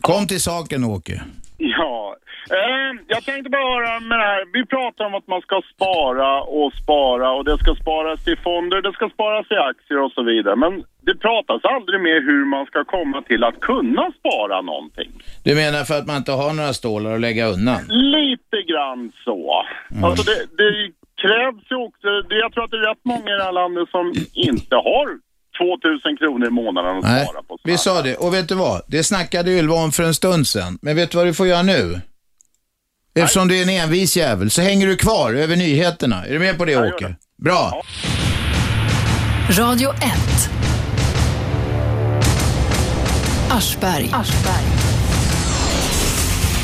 Kom 0.00 0.26
till 0.26 0.40
saken 0.40 0.84
Åke. 0.84 1.22
Ja, 1.58 2.16
eh, 2.50 2.90
jag 3.08 3.24
tänkte 3.24 3.50
bara 3.50 3.62
höra 3.74 4.00
med 4.00 4.18
det 4.18 4.24
här. 4.24 4.42
Vi 4.52 4.66
pratar 4.66 5.04
om 5.04 5.14
att 5.14 5.26
man 5.26 5.40
ska 5.40 5.62
spara 5.74 6.42
och 6.42 6.72
spara 6.82 7.32
och 7.32 7.44
det 7.44 7.58
ska 7.58 7.74
sparas 7.74 8.28
i 8.28 8.36
fonder, 8.36 8.82
det 8.82 8.92
ska 8.92 9.08
sparas 9.08 9.46
i 9.50 9.54
aktier 9.54 9.98
och 10.04 10.12
så 10.12 10.22
vidare. 10.22 10.56
Men 10.56 10.84
det 11.06 11.14
pratas 11.14 11.60
aldrig 11.64 12.00
mer 12.00 12.20
hur 12.30 12.44
man 12.44 12.66
ska 12.66 12.84
komma 12.84 13.22
till 13.22 13.44
att 13.44 13.60
kunna 13.60 14.12
spara 14.18 14.60
någonting. 14.60 15.10
Du 15.44 15.54
menar 15.54 15.84
för 15.84 15.98
att 15.98 16.06
man 16.06 16.16
inte 16.16 16.32
har 16.32 16.52
några 16.52 16.72
stålar 16.72 17.14
att 17.14 17.20
lägga 17.20 17.46
undan? 17.46 17.80
Lite 17.88 18.58
grann 18.70 19.12
så. 19.24 19.64
Mm. 19.90 20.04
Alltså 20.04 20.22
det, 20.30 20.38
det 20.60 20.70
krävs 21.22 21.64
ju 21.70 21.76
också, 21.76 22.08
det, 22.28 22.36
jag 22.44 22.52
tror 22.52 22.64
att 22.64 22.70
det 22.70 22.76
är 22.76 22.88
rätt 22.90 23.04
många 23.04 23.30
i 23.34 23.38
det 23.38 23.44
här 23.44 23.58
landet 23.62 23.88
som 23.88 24.12
inte 24.50 24.76
har 24.76 25.08
2000 25.58 26.16
kronor 26.16 26.46
i 26.46 26.50
månaden 26.50 26.96
att 26.98 27.04
Nej, 27.04 27.24
spara 27.26 27.42
på. 27.42 27.58
vi 27.64 27.78
sa 27.78 28.02
det. 28.02 28.16
Och 28.16 28.34
vet 28.34 28.48
du 28.48 28.54
vad? 28.54 28.82
Det 28.86 29.04
snackade 29.04 29.50
Ylva 29.50 29.74
om 29.74 29.92
för 29.92 30.02
en 30.02 30.14
stund 30.14 30.46
sedan. 30.46 30.78
Men 30.82 30.96
vet 30.96 31.10
du 31.10 31.16
vad 31.18 31.26
du 31.26 31.34
får 31.34 31.46
göra 31.46 31.62
nu? 31.62 32.00
Eftersom 33.14 33.48
du 33.48 33.58
är 33.58 33.62
en 33.62 33.68
envis 33.68 34.16
jävel 34.16 34.50
så 34.50 34.62
hänger 34.62 34.86
du 34.86 34.96
kvar 34.96 35.32
över 35.34 35.56
nyheterna. 35.56 36.24
Är 36.26 36.32
du 36.32 36.38
med 36.38 36.58
på 36.58 36.64
det 36.64 36.76
Åke? 36.76 37.14
Bra. 37.42 37.82
Radio 39.58 39.90
1. 39.90 40.00
Aschberg. 43.50 44.10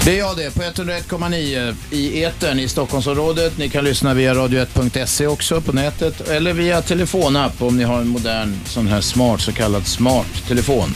Det 0.08 0.18
är 0.18 0.24
jag 0.28 0.36
det, 0.36 0.50
på 0.58 0.62
101,9 0.62 1.94
i 2.00 2.24
etern 2.24 2.58
i 2.58 2.68
Stockholmsområdet. 2.68 3.52
Ni 3.58 3.68
kan 3.68 3.84
lyssna 3.84 4.14
via 4.14 4.32
radio1.se 4.34 5.26
också 5.26 5.54
på 5.66 5.72
nätet 5.82 6.16
eller 6.36 6.52
via 6.62 6.76
telefonapp 6.90 7.56
om 7.68 7.76
ni 7.78 7.84
har 7.90 7.98
en 8.04 8.12
modern 8.16 8.50
sån 8.74 8.86
här 8.92 9.02
smart, 9.12 9.40
så 9.40 9.52
kallad 9.60 9.84
smart 9.98 10.32
telefon. 10.50 10.90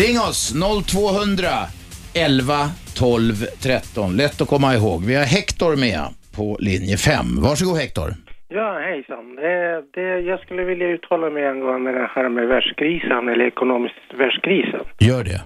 Ring 0.00 0.16
oss 0.28 0.40
0200 0.86 1.48
11 2.28 2.54
12 2.96 3.34
13. 3.62 4.16
Lätt 4.16 4.40
att 4.40 4.48
komma 4.54 4.74
ihåg. 4.74 4.98
Vi 5.10 5.14
har 5.14 5.26
Hector 5.38 5.72
med 5.86 6.02
på 6.36 6.46
linje 6.68 6.96
5. 6.96 7.26
Varsågod 7.46 7.76
Hector. 7.84 8.08
Ja, 8.58 8.68
hejsan. 8.90 9.26
Eh, 9.50 9.76
det, 9.94 10.08
jag 10.30 10.38
skulle 10.40 10.64
vilja 10.64 10.88
uttala 10.96 11.30
mig 11.30 11.46
angående 11.46 11.90
det 11.92 12.10
här 12.14 12.28
med 12.28 12.46
världskrisen 12.48 13.28
eller 13.28 13.44
ekonomisk 13.46 13.94
världskrisen. 14.18 14.84
Gör 15.10 15.24
det. 15.24 15.40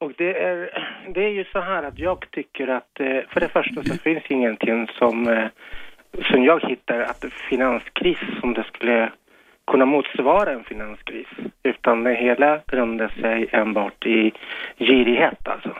Och 0.00 0.12
det 0.16 0.42
är, 0.42 0.70
det 1.14 1.24
är 1.24 1.28
ju 1.28 1.44
så 1.52 1.60
här 1.60 1.82
att 1.82 1.98
jag 1.98 2.26
tycker 2.30 2.68
att 2.68 3.00
eh, 3.00 3.20
för 3.32 3.40
det 3.40 3.48
första 3.48 3.82
så 3.84 3.94
finns 3.94 4.24
ingenting 4.28 4.86
som, 4.98 5.28
eh, 5.28 5.46
som 6.32 6.44
jag 6.44 6.60
hittar 6.68 7.00
att 7.00 7.24
finanskris 7.50 8.18
som 8.40 8.54
det 8.54 8.64
skulle 8.64 9.12
kunna 9.66 9.84
motsvara 9.84 10.52
en 10.52 10.64
finanskris. 10.64 11.26
Utan 11.62 12.04
det 12.04 12.14
hela 12.14 12.60
grundar 12.66 13.08
sig 13.08 13.48
enbart 13.52 14.06
i 14.06 14.32
girighet 14.78 15.48
alltså. 15.48 15.76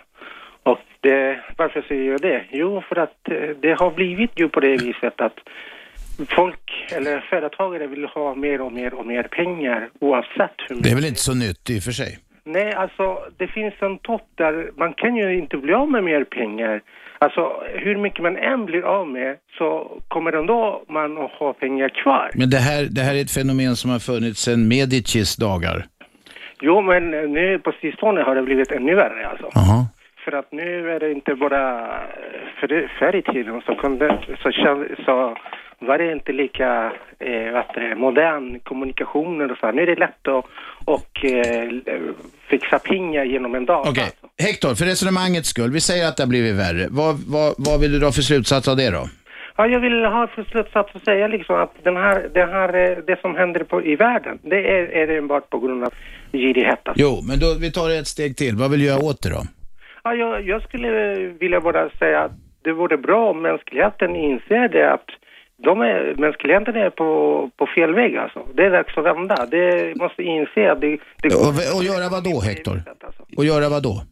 Och 0.62 0.80
det, 1.00 1.40
varför 1.56 1.82
säger 1.82 2.10
jag 2.10 2.20
det? 2.20 2.44
Jo, 2.50 2.82
för 2.88 2.96
att 2.96 3.30
eh, 3.30 3.56
det 3.60 3.80
har 3.80 3.90
blivit 3.90 4.40
ju 4.40 4.48
på 4.48 4.60
det 4.60 4.76
viset 4.76 5.20
att 5.20 5.38
folk 6.28 6.86
eller 6.96 7.20
företagare 7.20 7.86
vill 7.86 8.04
ha 8.04 8.34
mer 8.34 8.60
och 8.60 8.72
mer 8.72 8.94
och 8.94 9.06
mer 9.06 9.22
pengar 9.22 9.90
oavsett 10.00 10.54
hur 10.68 10.76
mycket. 10.76 10.84
Det 10.84 10.90
är 10.90 10.94
väl 10.94 11.04
inte 11.04 11.20
så 11.20 11.34
nytt 11.34 11.70
i 11.70 11.78
och 11.78 11.82
för 11.82 11.92
sig. 11.92 12.18
Nej, 12.52 12.72
alltså 12.72 13.18
det 13.36 13.46
finns 13.46 13.74
en 13.80 13.98
topp 13.98 14.26
där 14.34 14.70
man 14.76 14.92
kan 14.94 15.16
ju 15.16 15.38
inte 15.38 15.56
bli 15.56 15.72
av 15.74 15.90
med 15.90 16.04
mer 16.04 16.24
pengar. 16.24 16.82
Alltså 17.18 17.62
hur 17.74 17.96
mycket 17.96 18.22
man 18.22 18.36
än 18.36 18.66
blir 18.66 18.82
av 18.82 19.08
med 19.08 19.36
så 19.58 19.98
kommer 20.08 20.32
ändå 20.32 20.82
man 20.88 21.18
att 21.18 21.30
ha 21.30 21.52
pengar 21.52 21.88
kvar. 21.88 22.30
Men 22.34 22.50
det 22.50 22.56
här, 22.56 22.88
det 22.90 23.00
här 23.00 23.14
är 23.14 23.20
ett 23.20 23.34
fenomen 23.34 23.76
som 23.76 23.90
har 23.90 23.98
funnits 23.98 24.40
sedan 24.40 24.68
Medicis 24.68 25.36
dagar. 25.36 25.86
Jo, 26.60 26.80
men 26.80 27.10
nu 27.10 27.58
på 27.58 27.72
sistone 27.80 28.22
har 28.22 28.34
det 28.34 28.42
blivit 28.42 28.72
ännu 28.72 28.94
värre 28.94 29.26
alltså. 29.28 29.48
Jaha. 29.54 29.86
För 30.24 30.32
att 30.32 30.52
nu 30.52 30.90
är 30.90 31.00
det 31.00 31.12
inte 31.12 31.34
bara, 31.34 31.64
för 32.60 32.68
det, 32.68 32.88
förr 32.98 33.16
i 33.16 33.22
tiden 33.22 33.62
så, 33.66 33.74
kunde, 33.74 34.18
så, 34.42 34.52
så 35.04 35.36
var 35.80 35.98
det 35.98 36.12
inte 36.12 36.32
lika 36.32 36.92
eh, 37.18 37.52
vad 37.52 37.64
det, 37.74 37.94
modern 37.94 38.60
kommunikationer 38.60 39.52
och 39.52 39.58
så. 39.58 39.66
här. 39.66 39.72
Nu 39.72 39.82
är 39.82 39.86
det 39.86 39.96
lätt 39.96 40.28
att 40.28 40.44
och, 40.84 41.24
eh, 41.24 41.68
fixa 42.48 42.78
pengar 42.78 43.24
genom 43.24 43.54
en 43.54 43.66
dag. 43.66 43.86
Okej, 43.88 44.10
Hector, 44.38 44.74
för 44.74 44.84
resonemangets 44.84 45.48
skull, 45.48 45.70
vi 45.70 45.80
säger 45.80 46.08
att 46.08 46.16
det 46.16 46.22
har 46.22 46.28
blivit 46.28 46.54
värre. 46.54 46.86
Vad, 46.90 47.14
vad, 47.26 47.54
vad 47.58 47.80
vill 47.80 47.92
du 47.92 47.98
dra 47.98 48.12
för 48.12 48.22
slutsats 48.22 48.68
av 48.68 48.76
det 48.76 48.90
då? 48.90 49.08
Ja, 49.56 49.66
jag 49.66 49.80
vill 49.80 50.04
ha 50.04 50.26
för 50.26 50.44
slutsats 50.44 50.96
att 50.96 51.04
säga 51.04 51.28
liksom 51.28 51.56
att 51.56 51.74
den 51.82 51.96
här, 51.96 52.30
den 52.34 52.48
här, 52.48 52.74
eh, 52.74 52.98
det 53.06 53.20
som 53.20 53.36
händer 53.36 53.64
på, 53.64 53.84
i 53.84 53.96
världen, 53.96 54.38
det 54.42 54.56
är, 54.56 54.82
är 54.92 55.06
det 55.06 55.16
enbart 55.16 55.50
på 55.50 55.58
grund 55.58 55.84
av 55.84 55.92
girighet. 56.32 56.80
Alltså. 56.84 57.02
Jo, 57.02 57.20
men 57.28 57.38
då, 57.38 57.54
vi 57.60 57.72
tar 57.72 57.88
det 57.88 57.98
ett 57.98 58.06
steg 58.06 58.36
till. 58.36 58.56
Vad 58.56 58.70
vill 58.70 58.80
du 58.80 58.86
göra 58.86 59.04
åt 59.04 59.22
det 59.22 59.30
då? 59.30 59.42
Ja, 60.04 60.14
jag, 60.14 60.46
jag 60.46 60.62
skulle 60.62 61.16
vilja 61.40 61.60
bara 61.60 61.90
säga 61.90 62.20
att 62.20 62.32
det 62.62 62.72
vore 62.72 62.96
bra 62.96 63.30
om 63.30 63.42
mänskligheten 63.42 64.16
inser 64.16 64.68
det 64.68 64.92
att 64.92 65.10
de 65.62 65.80
är, 65.80 66.14
mänskligheten 66.18 66.76
är 66.76 66.90
på, 66.90 67.50
på 67.56 67.66
fel 67.66 67.94
väg 67.94 68.16
alltså. 68.16 68.46
Det 68.54 68.64
är 68.64 68.70
dags 68.70 68.98
att 68.98 69.04
vända. 69.04 69.46
Det 69.46 69.96
måste 69.96 70.22
inse 70.22 70.72
att 70.72 70.80
det, 70.80 70.98
det 71.22 71.34
Och, 71.34 71.76
och 71.76 71.84
göra 71.84 72.08
vad 72.10 72.24
då, 72.24 72.40
Hector? 72.40 72.82
Och 73.36 73.44
göra 73.44 73.68
vad 73.68 73.82
då? 73.82 74.02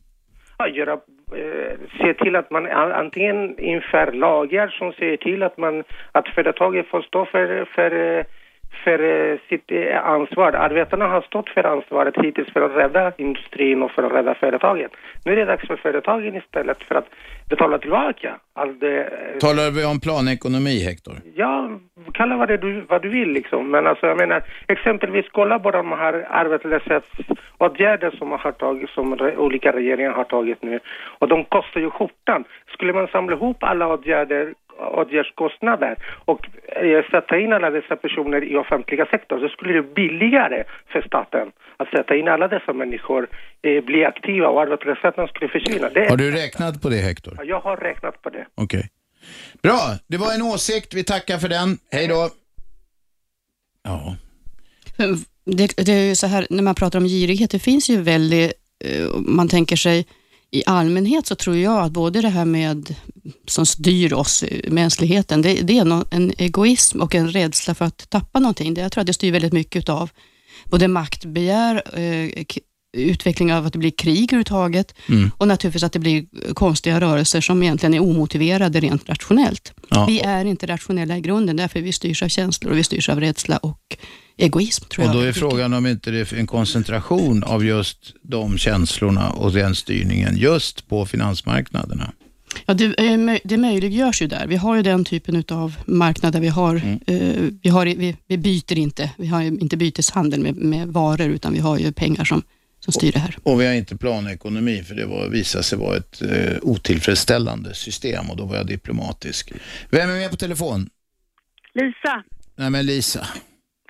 att 0.58 0.74
göra, 0.74 0.92
eh, 1.36 1.72
se 2.00 2.14
till 2.14 2.36
att 2.36 2.50
man 2.50 2.66
antingen 3.02 3.58
inför 3.58 4.12
lagar 4.12 4.68
som 4.68 4.92
ser 4.92 5.16
till 5.16 5.42
att 5.42 5.58
man, 5.58 5.84
att 6.12 6.28
företaget 6.28 6.86
får 6.86 7.02
stå 7.02 7.24
för, 7.24 7.64
för, 7.74 7.90
eh, 8.18 8.24
för 8.84 9.30
eh, 9.32 9.38
sitt 9.48 9.70
eh, 9.70 10.06
ansvar. 10.06 10.52
Arbetarna 10.52 11.06
har 11.06 11.20
stått 11.20 11.48
för 11.48 11.64
ansvaret 11.66 12.14
hittills 12.16 12.52
för 12.52 12.60
att 12.62 12.76
rädda 12.76 13.12
industrin 13.16 13.82
och 13.82 13.90
för 13.90 14.02
att 14.02 14.12
rädda 14.12 14.34
företagen. 14.34 14.88
Nu 15.24 15.32
är 15.32 15.36
det 15.36 15.44
dags 15.44 15.66
för 15.66 15.76
företagen 15.76 16.34
istället 16.36 16.82
för 16.82 16.94
att 16.94 17.08
betala 17.48 17.78
tillbaka 17.78 18.36
det. 18.80 19.00
eh, 19.02 19.38
Talar 19.40 19.70
vi 19.70 19.84
om 19.84 20.00
planekonomi, 20.00 20.84
Hector? 20.84 21.14
Ja, 21.34 21.70
kalla 22.14 22.36
vad 22.36 22.48
du, 22.48 22.80
vad 22.88 23.02
du 23.02 23.08
vill 23.08 23.28
liksom. 23.32 23.70
Men 23.70 23.86
alltså 23.86 24.06
jag 24.06 24.16
menar, 24.18 24.42
exempelvis 24.68 25.26
kolla 25.32 25.58
på 25.58 25.70
de 25.70 25.92
här 25.92 26.26
arbetslöshetsåtgärder 26.30 28.10
som, 28.10 28.30
har 28.30 28.52
tagit, 28.52 28.90
som 28.90 29.12
olika 29.36 29.72
regeringar 29.72 30.10
har 30.12 30.24
tagit 30.24 30.62
nu. 30.62 30.80
Och 31.18 31.28
de 31.28 31.44
kostar 31.44 31.80
ju 31.80 31.90
skjortan. 31.90 32.44
Skulle 32.72 32.92
man 32.92 33.06
samla 33.08 33.36
ihop 33.36 33.56
alla 33.60 33.86
åtgärder 33.88 34.54
åtgärdskostnader 34.78 35.96
och 36.24 36.48
eh, 36.68 37.04
sätta 37.10 37.38
in 37.38 37.52
alla 37.52 37.70
dessa 37.70 37.96
personer 37.96 38.44
i 38.44 38.56
offentliga 38.56 39.06
sektorn 39.06 39.40
så 39.40 39.48
skulle 39.48 39.72
det 39.72 39.82
bli 39.82 40.08
billigare 40.08 40.64
för 40.92 41.02
staten 41.02 41.52
att 41.76 41.88
sätta 41.88 42.16
in 42.16 42.28
alla 42.28 42.48
dessa 42.48 42.72
människor, 42.72 43.28
eh, 43.62 43.84
bli 43.84 44.04
aktiva 44.04 44.48
och 44.48 44.62
arbetslösheten 44.62 45.28
skulle 45.28 45.48
försvinna. 45.48 45.88
Det 45.88 46.10
Har 46.10 46.16
du 46.16 46.30
räknat 46.30 46.82
på 46.82 46.88
det, 46.88 46.96
Hector? 46.96 47.34
Ja, 47.36 47.44
Jag 47.44 47.60
har 47.60 47.76
räknat 47.76 48.22
på 48.22 48.30
det. 48.30 48.46
Okej. 48.54 48.88
Bra, 49.62 49.80
det 50.06 50.16
var 50.16 50.34
en 50.34 50.42
åsikt. 50.42 50.94
Vi 50.94 51.04
tackar 51.04 51.38
för 51.38 51.48
den. 51.48 51.78
Hej 51.90 52.08
då. 52.08 52.28
Ja. 53.84 54.16
Det, 55.44 55.86
det 55.86 55.92
är 55.92 56.08
ju 56.08 56.14
så 56.14 56.26
här, 56.26 56.46
när 56.50 56.62
man 56.62 56.74
pratar 56.74 56.98
om 56.98 57.04
girighet, 57.06 57.50
det 57.50 57.58
finns 57.58 57.90
ju 57.90 58.02
väldigt, 58.02 58.52
eh, 58.84 59.20
man 59.20 59.48
tänker 59.48 59.76
sig 59.76 60.06
i 60.50 60.62
allmänhet 60.66 61.26
så 61.26 61.34
tror 61.34 61.56
jag 61.56 61.78
att 61.84 61.92
både 61.92 62.20
det 62.20 62.28
här 62.28 62.44
med 62.44 62.94
som 63.48 63.66
styr 63.66 64.12
oss, 64.12 64.42
eh, 64.42 64.70
mänskligheten, 64.72 65.42
det, 65.42 65.54
det 65.54 65.78
är 65.78 65.84
nå- 65.84 66.04
en 66.10 66.32
egoism 66.38 67.00
och 67.00 67.14
en 67.14 67.30
rädsla 67.32 67.74
för 67.74 67.84
att 67.84 68.10
tappa 68.10 68.38
någonting. 68.40 68.74
Det, 68.74 68.80
jag 68.80 68.92
tror 68.92 69.00
att 69.00 69.06
det 69.06 69.12
styr 69.12 69.32
väldigt 69.32 69.52
mycket 69.52 69.88
av 69.88 70.10
både 70.64 70.88
maktbegär, 70.88 71.98
eh, 71.98 72.44
utveckling 72.96 73.52
av 73.54 73.66
att 73.66 73.72
det 73.72 73.78
blir 73.78 73.90
krig 73.90 74.24
överhuvudtaget 74.32 74.94
Mm. 75.08 75.30
och 75.38 75.48
naturligtvis 75.48 75.82
att 75.82 75.92
det 75.92 75.98
blir 75.98 76.26
konstiga 76.54 77.00
rörelser 77.00 77.40
som 77.40 77.62
egentligen 77.62 77.94
är 77.94 78.00
omotiverade 78.02 78.80
rent 78.80 79.08
rationellt. 79.08 79.72
Ja. 79.90 80.06
Vi 80.06 80.20
är 80.20 80.44
inte 80.44 80.66
rationella 80.66 81.16
i 81.16 81.20
grunden, 81.20 81.56
därför 81.56 81.80
vi 81.80 81.92
styrs 81.92 82.22
av 82.22 82.28
känslor 82.28 82.72
och 82.72 82.78
vi 82.78 82.84
styrs 82.84 83.08
av 83.08 83.20
rädsla 83.20 83.56
och 83.56 83.96
egoism. 84.38 84.84
Tror 84.84 85.04
Och 85.04 85.08
jag. 85.08 85.16
då 85.22 85.28
är 85.28 85.32
frågan 85.32 85.72
om 85.74 85.86
inte 85.86 86.10
det 86.10 86.32
är 86.32 86.38
en 86.38 86.46
koncentration 86.46 87.44
av 87.44 87.64
just 87.64 88.14
de 88.22 88.58
känslorna 88.58 89.30
och 89.30 89.52
den 89.52 89.74
styrningen 89.74 90.36
just 90.36 90.88
på 90.88 91.06
finansmarknaderna. 91.06 92.12
Ja, 92.66 92.74
det, 92.74 92.84
är 92.84 93.16
möj- 93.16 93.40
det 93.44 93.56
möjliggörs 93.56 94.22
ju 94.22 94.26
där. 94.26 94.46
Vi 94.46 94.56
har 94.56 94.76
ju 94.76 94.82
den 94.82 95.04
typen 95.04 95.44
av 95.50 95.74
marknad 95.86 96.32
där 96.32 96.40
vi 96.40 96.48
har, 96.48 96.76
Mm. 96.76 96.98
eh, 97.06 97.42
vi, 97.62 97.68
har 97.70 97.86
vi, 97.86 98.16
vi 98.26 98.38
byter 98.38 98.78
inte, 98.78 99.10
vi 99.18 99.26
har 99.26 99.42
ju 99.42 99.48
inte 99.48 99.76
byteshandel 99.76 100.40
med, 100.40 100.56
med 100.56 100.88
varor, 100.88 101.28
utan 101.28 101.52
vi 101.52 101.58
har 101.58 101.78
ju 101.78 101.92
pengar 101.92 102.24
som, 102.24 102.42
som 102.80 102.92
styr 102.92 103.12
det 103.12 103.18
här. 103.18 103.36
Och 103.42 103.60
vi 103.60 103.66
har 103.66 103.74
inte 103.74 103.96
planekonomi 103.96 104.82
för 104.88 104.94
det 104.94 105.06
var, 105.06 105.28
visade 105.28 105.64
sig 105.64 105.78
vara 105.78 105.96
ett 105.96 106.22
eh, 106.22 106.56
otillfredsställande 106.62 107.74
system 107.74 108.30
och 108.30 108.36
då 108.36 108.44
var 108.44 108.56
jag 108.56 108.66
diplomatisk. 108.66 109.52
Vem 109.90 110.10
är 110.10 110.14
med 110.14 110.30
på 110.30 110.36
telefon? 110.36 110.88
Lisa, 111.74 112.22
Nej 112.56 112.70
men 112.70 112.86
Lisa. 112.86 113.26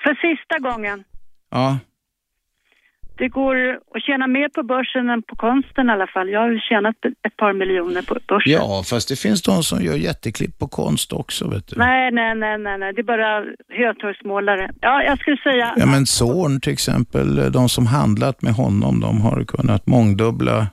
För 0.03 0.15
sista 0.15 0.59
gången. 0.59 1.05
Ja. 1.51 1.79
Det 3.19 3.29
går 3.29 3.57
att 3.95 4.03
tjäna 4.03 4.27
mer 4.27 4.49
på 4.49 4.63
börsen 4.63 5.11
än 5.11 5.23
på 5.23 5.37
konsten 5.37 5.89
i 5.89 5.93
alla 5.93 6.07
fall. 6.07 6.29
Jag 6.29 6.41
har 6.41 6.69
tjänat 6.69 6.97
ett 7.27 7.37
par 7.37 7.53
miljoner 7.53 8.03
på 8.03 8.15
börsen. 8.29 8.53
ja, 8.53 8.83
fast 8.91 9.09
det 9.09 9.17
finns 9.17 9.43
de 9.43 9.63
som 9.63 9.83
gör 9.83 9.95
jätteklipp 9.95 10.59
på 10.59 10.69
konst 10.69 11.13
också 11.13 11.51
vet 11.51 11.67
du. 11.69 11.77
Nej, 11.77 12.11
nej, 12.13 12.35
nej, 12.35 12.59
nej, 12.59 12.79
nej, 12.79 12.93
det 12.93 13.01
är 13.01 13.05
bara 13.05 13.45
hötorgsmålare. 13.69 14.71
Ja, 14.81 15.03
jag 15.03 15.19
skulle 15.19 15.37
säga... 15.37 15.75
Ja 15.77 15.87
men 15.87 16.07
Zorn 16.07 16.61
till 16.61 16.73
exempel, 16.73 17.53
de 17.53 17.69
som 17.69 17.87
handlat 17.87 18.43
med 18.43 18.53
honom, 18.53 19.01
de 19.01 19.21
har 19.21 19.45
kunnat 19.45 19.87
mångdubbla 19.87 20.67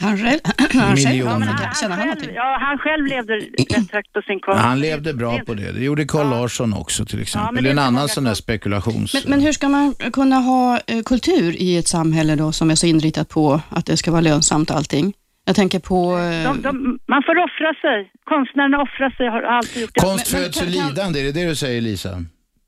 Han 0.00 0.18
själv, 0.18 0.38
han 0.72 0.96
själv 0.96 1.16
ja, 1.16 1.38
men 1.38 1.48
Ja, 1.48 1.54
han, 1.54 1.74
känner 1.74 1.96
han 1.96 2.06
någonting? 2.06 2.34
Ja, 2.34 2.56
han 2.60 2.78
själv 2.78 3.06
levde 3.06 3.34
rätt 3.76 3.92
högt 3.92 4.12
på 4.12 4.22
sin 4.22 4.40
konst. 4.40 4.60
Han 4.60 4.80
levde 4.80 5.14
bra 5.14 5.38
på 5.46 5.54
det. 5.54 5.72
Det 5.72 5.84
gjorde 5.84 6.04
Carl 6.04 6.30
Larsson 6.30 6.72
också 6.74 7.04
till 7.04 7.20
exempel. 7.22 7.54
men 7.54 7.64
det 7.64 7.70
är 7.70 7.72
en 7.72 7.78
annan 7.78 8.08
sån 8.08 8.24
där 8.24 8.34
spekulations... 8.34 9.14
Men, 9.14 9.22
men 9.26 9.40
hur 9.40 9.52
ska 9.52 9.68
man 9.68 9.94
kunna 10.12 10.36
ha 10.36 10.80
eh, 10.86 11.02
kultur 11.02 11.56
i 11.62 11.76
ett 11.76 11.88
samhälle 11.88 12.36
då 12.36 12.52
som 12.52 12.70
är 12.70 12.74
så 12.74 12.86
inriktat 12.86 13.28
på 13.28 13.60
att 13.68 13.86
det 13.86 13.96
ska 13.96 14.10
vara 14.10 14.20
lönsamt 14.20 14.70
allting? 14.70 15.12
Jag 15.44 15.56
tänker 15.56 15.78
på... 15.78 16.18
eh, 16.18 16.52
De, 16.52 16.62
de, 16.62 16.98
man 17.08 17.22
får 17.26 17.36
offra 17.38 17.74
sig. 17.80 18.10
Konstnärerna 18.24 18.78
offrar 18.82 19.10
sig, 19.10 19.28
har 19.28 19.42
alltid 19.42 19.82
gjort 19.82 19.90
det. 19.94 20.00
Konst 20.00 20.28
föds 20.28 20.62
ur 20.62 20.66
lidande, 20.66 21.20
är 21.20 21.24
det 21.24 21.32
det 21.32 21.48
du 21.48 21.54
säger 21.56 21.80
Lisa? 21.80 22.24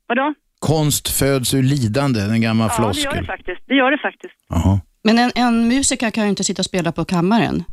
Vadå? 0.07 0.33
Konst 0.59 1.09
föds 1.09 1.53
ur 1.53 1.63
lidande, 1.63 2.21
en 2.21 2.41
gammal 2.41 2.69
Ja, 2.77 2.77
det 2.77 2.83
gör 2.83 2.93
det 2.93 3.01
floskel. 3.01 3.25
faktiskt. 3.25 3.61
Det 3.67 3.73
gör 3.75 3.91
det 3.91 3.97
faktiskt. 3.97 4.33
Jaha. 4.49 4.79
Men 5.03 5.17
en, 5.17 5.31
en 5.35 5.67
musiker 5.67 6.11
kan 6.11 6.23
ju 6.23 6.29
inte 6.29 6.43
sitta 6.43 6.59
och 6.59 6.65
spela 6.65 6.91
på 6.91 7.05
kammaren. 7.05 7.63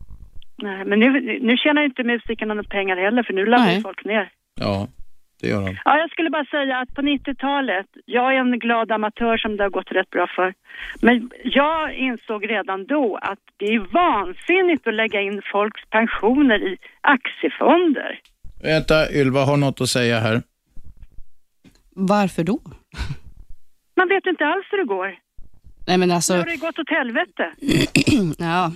Nej, 0.62 0.84
men 0.84 0.98
nu, 1.00 1.38
nu 1.40 1.56
tjänar 1.56 1.82
ju 1.82 1.88
inte 1.88 2.04
musikerna 2.04 2.54
några 2.54 2.68
pengar 2.68 2.96
heller, 2.96 3.22
för 3.22 3.32
nu 3.32 3.46
laddar 3.46 3.80
folk 3.80 4.04
ner. 4.04 4.30
Ja, 4.60 4.88
det 5.40 5.48
gör 5.48 5.62
de. 5.66 5.76
Ja, 5.84 5.98
jag 5.98 6.10
skulle 6.10 6.30
bara 6.30 6.44
säga 6.44 6.78
att 6.78 6.94
på 6.94 7.02
90-talet, 7.02 7.86
jag 8.04 8.34
är 8.34 8.38
en 8.38 8.58
glad 8.58 8.92
amatör 8.92 9.36
som 9.36 9.56
det 9.56 9.62
har 9.62 9.70
gått 9.70 9.92
rätt 9.92 10.10
bra 10.10 10.26
för. 10.36 10.54
Men 11.02 11.30
jag 11.44 11.94
insåg 11.94 12.50
redan 12.50 12.86
då 12.86 13.18
att 13.22 13.38
det 13.56 13.64
är 13.74 13.78
vansinnigt 13.78 14.86
att 14.86 14.94
lägga 14.94 15.20
in 15.20 15.42
folks 15.52 15.82
pensioner 15.90 16.58
i 16.68 16.76
aktiefonder. 17.00 18.20
Vänta, 18.62 19.12
Ylva 19.12 19.40
har 19.44 19.56
något 19.56 19.80
att 19.80 19.88
säga 19.88 20.18
här. 20.20 20.42
Varför 21.94 22.44
då? 22.44 22.60
Man 23.96 24.08
vet 24.08 24.26
inte 24.26 24.46
alls 24.46 24.66
hur 24.70 24.78
det 24.78 24.84
går. 24.84 25.18
Nej 25.86 25.98
men 25.98 26.08
Nu 26.08 26.14
alltså... 26.14 26.34
har 26.34 26.44
det 26.44 26.56
gått 26.56 26.78
åt 26.78 26.90
helvete. 26.90 28.34
ja. 28.44 28.72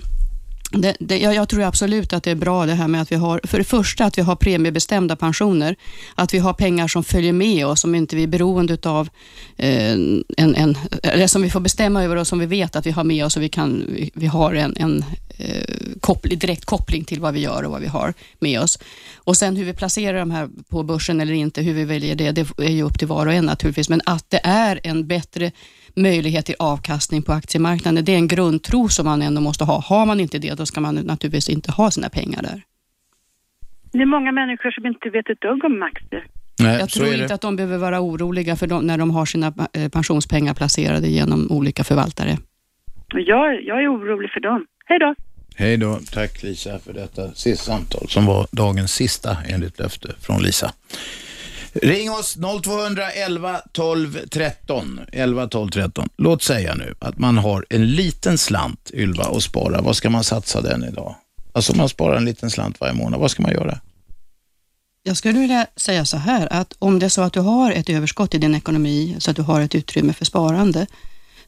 Det, 0.77 0.97
det, 1.01 1.19
jag, 1.19 1.35
jag 1.35 1.49
tror 1.49 1.63
absolut 1.63 2.13
att 2.13 2.23
det 2.23 2.31
är 2.31 2.35
bra 2.35 2.67
det 2.67 2.75
här 2.75 2.89
med 2.89 3.03
att 3.03 3.13
vi 3.13 3.17
har, 3.17 3.41
för 3.45 3.59
det 3.59 3.65
första 3.65 4.05
att 4.05 4.19
vi 4.19 4.23
har 4.23 4.37
premiebestämda 4.37 5.17
pensioner, 5.17 5.77
att 6.15 6.35
vi 6.35 6.39
har 6.39 6.53
pengar 6.53 6.89
som 6.89 7.05
följer 7.05 7.33
med 7.33 7.67
oss, 7.67 7.81
som 7.81 7.95
inte 7.95 8.17
vi 8.17 8.23
är 8.23 8.27
beroende 8.27 8.79
av, 8.85 9.09
eh, 9.57 9.93
en, 9.93 10.25
en, 10.37 10.77
eller 11.03 11.27
som 11.27 11.43
vi 11.43 11.51
får 11.51 11.61
bestämma 11.61 12.05
över 12.05 12.17
och 12.17 12.27
som 12.27 12.39
vi 12.39 12.47
vet 12.47 12.77
att 12.77 12.87
vi 12.87 12.91
har 12.91 13.05
med 13.05 13.25
oss 13.25 13.37
och 13.37 13.43
vi, 13.43 13.49
kan, 13.49 13.85
vi, 13.89 14.11
vi 14.15 14.27
har 14.27 14.55
en, 14.55 14.75
en 14.77 15.05
eh, 15.39 15.65
koppling, 16.01 16.39
direkt 16.39 16.65
koppling 16.65 17.05
till 17.05 17.21
vad 17.21 17.35
vi 17.35 17.41
gör 17.41 17.63
och 17.63 17.71
vad 17.71 17.81
vi 17.81 17.89
har 17.89 18.15
med 18.39 18.61
oss. 18.61 18.79
Och 19.17 19.37
sen 19.37 19.57
hur 19.57 19.65
vi 19.65 19.73
placerar 19.73 20.19
de 20.19 20.31
här 20.31 20.49
på 20.69 20.83
börsen 20.83 21.21
eller 21.21 21.33
inte, 21.33 21.63
hur 21.63 21.75
vi 21.75 21.85
väljer 21.85 22.15
det, 22.15 22.33
det 22.33 22.47
är 22.59 22.71
ju 22.71 22.83
upp 22.83 22.99
till 22.99 23.09
var 23.09 23.27
och 23.27 23.33
en 23.33 23.45
naturligtvis, 23.45 23.89
men 23.89 24.01
att 24.07 24.31
det 24.31 24.41
är 24.45 24.81
en 24.83 25.07
bättre 25.07 25.53
möjlighet 25.97 26.47
till 26.47 26.55
avkastning 26.59 27.23
på 27.23 27.33
aktiemarknaden, 27.33 28.05
det 28.05 28.13
är 28.13 28.17
en 28.17 28.29
grundtro 28.29 28.89
som 28.89 29.05
man 29.05 29.23
ändå 29.23 29.41
måste 29.41 29.65
ha. 29.65 29.81
Har 29.81 30.07
man 30.07 30.21
inte 30.21 30.39
det, 30.39 30.55
då 30.55 30.67
ska 30.67 30.81
man 30.81 30.95
naturligtvis 30.95 31.49
inte 31.49 31.73
ha 31.73 31.91
sina 31.91 32.09
pengar 32.09 32.43
där. 32.43 32.63
Det 33.93 33.99
är 33.99 34.07
många 34.07 34.33
människor 34.33 34.71
som 34.71 34.87
inte 34.87 35.11
vet 35.11 35.31
ett 35.31 35.41
dugg 35.41 35.65
om 35.65 35.83
aktier. 35.83 36.27
Nej, 36.61 36.79
Jag 36.79 36.91
tror 36.91 37.15
inte 37.15 37.35
att 37.35 37.41
de 37.41 37.57
behöver 37.57 37.79
vara 37.79 38.01
oroliga 38.01 38.57
för 38.57 38.67
de, 38.67 38.87
när 38.87 38.99
de 38.99 39.11
har 39.11 39.27
sina 39.27 39.55
eh, 39.73 39.89
pensionspengar 39.89 40.55
placerade 40.55 41.09
genom 41.09 41.51
olika 41.51 41.85
förvaltare. 41.85 42.37
Jag, 43.09 43.65
jag 43.65 43.83
är 43.83 43.95
orolig 43.95 44.31
för 44.31 44.41
dem. 44.41 44.67
Hej 44.87 44.99
då! 44.99 45.15
Hej 45.57 45.77
då. 45.77 45.99
Tack 46.13 46.43
Lisa 46.43 46.79
för 46.79 46.93
detta 46.93 47.33
sista 47.35 47.65
samtal 47.65 48.09
som 48.09 48.27
var 48.27 48.47
dagens 48.51 48.93
sista 48.93 49.37
enligt 49.49 49.79
löfte 49.79 50.15
från 50.21 50.43
Lisa. 50.43 50.73
Ring 51.83 52.11
oss 52.11 52.37
0211 52.63 53.61
12 53.73 54.19
13. 54.31 55.01
11 55.13 55.49
12 55.49 55.71
13. 55.71 56.09
Låt 56.17 56.43
säga 56.43 56.75
nu 56.75 56.95
att 56.99 57.19
man 57.19 57.39
har 57.39 57.67
en 57.71 57.91
liten 57.91 58.39
slant, 58.39 58.91
Ylva, 58.95 59.25
att 59.25 59.43
spara. 59.43 59.81
Vad 59.81 59.97
ska 59.97 60.11
man 60.11 60.25
satsa 60.25 60.61
den 60.61 60.85
idag? 60.85 61.15
Alltså 61.53 61.77
man 61.77 61.89
sparar 61.89 62.17
en 62.17 62.25
liten 62.25 62.51
slant 62.51 62.81
varje 62.81 62.95
månad, 62.95 63.21
vad 63.21 63.31
ska 63.31 63.43
man 63.43 63.53
göra? 63.53 63.81
Jag 65.03 65.17
skulle 65.17 65.39
vilja 65.39 65.67
säga 65.77 66.05
så 66.05 66.17
här, 66.17 66.49
att 66.53 66.75
om 66.79 66.99
det 66.99 67.07
är 67.07 67.11
så 67.11 67.23
att 67.23 67.33
du 67.33 67.41
har 67.41 67.73
ett 67.73 67.91
överskott 67.91 68.35
i 68.35 68.39
din 68.39 68.55
ekonomi, 68.55 69.17
så 69.19 69.31
att 69.31 69.37
du 69.37 69.43
har 69.43 69.61
ett 69.61 69.75
utrymme 69.75 70.13
för 70.13 70.25
sparande, 70.25 70.87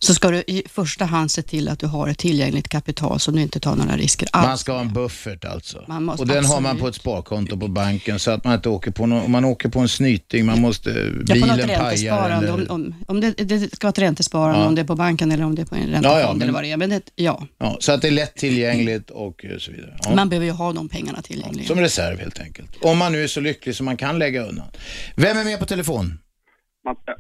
så 0.07 0.15
ska 0.15 0.31
du 0.31 0.39
i 0.47 0.63
första 0.69 1.05
hand 1.05 1.31
se 1.31 1.43
till 1.43 1.69
att 1.69 1.79
du 1.79 1.87
har 1.87 2.09
ett 2.09 2.19
tillgängligt 2.19 2.69
kapital 2.69 3.21
så 3.21 3.31
du 3.31 3.41
inte 3.43 3.61
tar 3.61 3.77
några 3.77 3.97
risker 3.97 4.29
alls. 4.33 4.47
Man 4.47 4.59
ska 4.59 4.73
ha 4.73 4.81
en 4.81 4.93
buffert 4.93 5.45
alltså. 5.45 5.85
Man 5.89 6.05
måste- 6.05 6.23
och 6.23 6.29
den 6.29 6.45
har 6.45 6.61
man 6.61 6.65
absolut. 6.71 6.81
på 6.83 6.89
ett 6.89 6.95
sparkonto 6.95 7.57
på 7.59 7.69
banken 7.69 8.19
så 8.19 8.31
att 8.31 8.45
man 8.45 8.55
inte 8.55 8.69
åker 8.69 8.91
på 8.91 9.07
någon, 9.07 9.23
om 9.25 9.33
man 9.33 9.45
åker 9.45 9.69
på 9.69 9.81
en 9.81 9.89
snyting, 9.89 10.47
man 10.47 10.61
måste, 10.61 10.91
Ja, 10.91 11.35
på 11.35 11.41
något 11.47 11.57
bilen 11.57 11.69
pajar 11.81 12.31
eller... 12.31 12.53
om, 12.53 12.67
om, 12.69 12.95
om 13.07 13.21
det, 13.21 13.31
det 13.31 13.75
ska 13.77 13.87
vara 13.87 13.91
ett 13.91 13.99
räntesparande, 13.99 14.61
Ja. 14.61 14.67
om 14.67 14.75
det 14.75 14.81
är 14.81 14.87
på 14.87 14.95
banken 14.97 15.33
eller 15.33 15.45
om 15.45 15.55
det 15.55 15.63
är 15.63 15.67
på 15.67 15.75
en 15.75 15.81
räntefond 15.81 16.07
Ja, 16.07 16.21
ja, 16.21 16.33
men- 16.33 16.43
eller 16.43 16.53
vad 16.53 16.63
det 16.65 16.73
är. 16.73 16.77
Men 16.77 16.91
det, 16.91 17.03
ja, 17.15 17.47
Ja, 17.59 17.77
så 17.81 17.93
att 17.93 18.03
det 18.03 18.09
är 18.09 18.13
lätt 18.13 18.35
tillgängligt 18.37 19.11
och 19.11 19.45
eh, 19.45 19.59
så 19.59 19.73
vidare. 19.73 19.97
Ja. 20.03 20.15
man 20.15 20.29
behöver 20.29 20.47
ju 20.47 20.53
ha 20.53 20.73
de 20.73 20.89
pengarna 20.89 21.23
tillgängliga. 21.23 21.67
Som 21.67 21.81
reserv 21.81 22.19
helt 22.19 22.41
enkelt. 22.41 22.71
Om 22.81 22.99
man 22.99 23.13
nu 23.13 23.25
är 23.25 23.29
så 23.29 23.41
lycklig 23.41 23.75
som 23.77 23.85
man 23.87 23.97
kan 23.97 24.19
lägga 24.19 24.43
undan. 24.47 24.67
Vem 25.17 25.39
är 25.39 25.45
med 25.45 25.59
på 25.59 25.67
telefon? 25.67 26.19
Matte. 26.85 27.13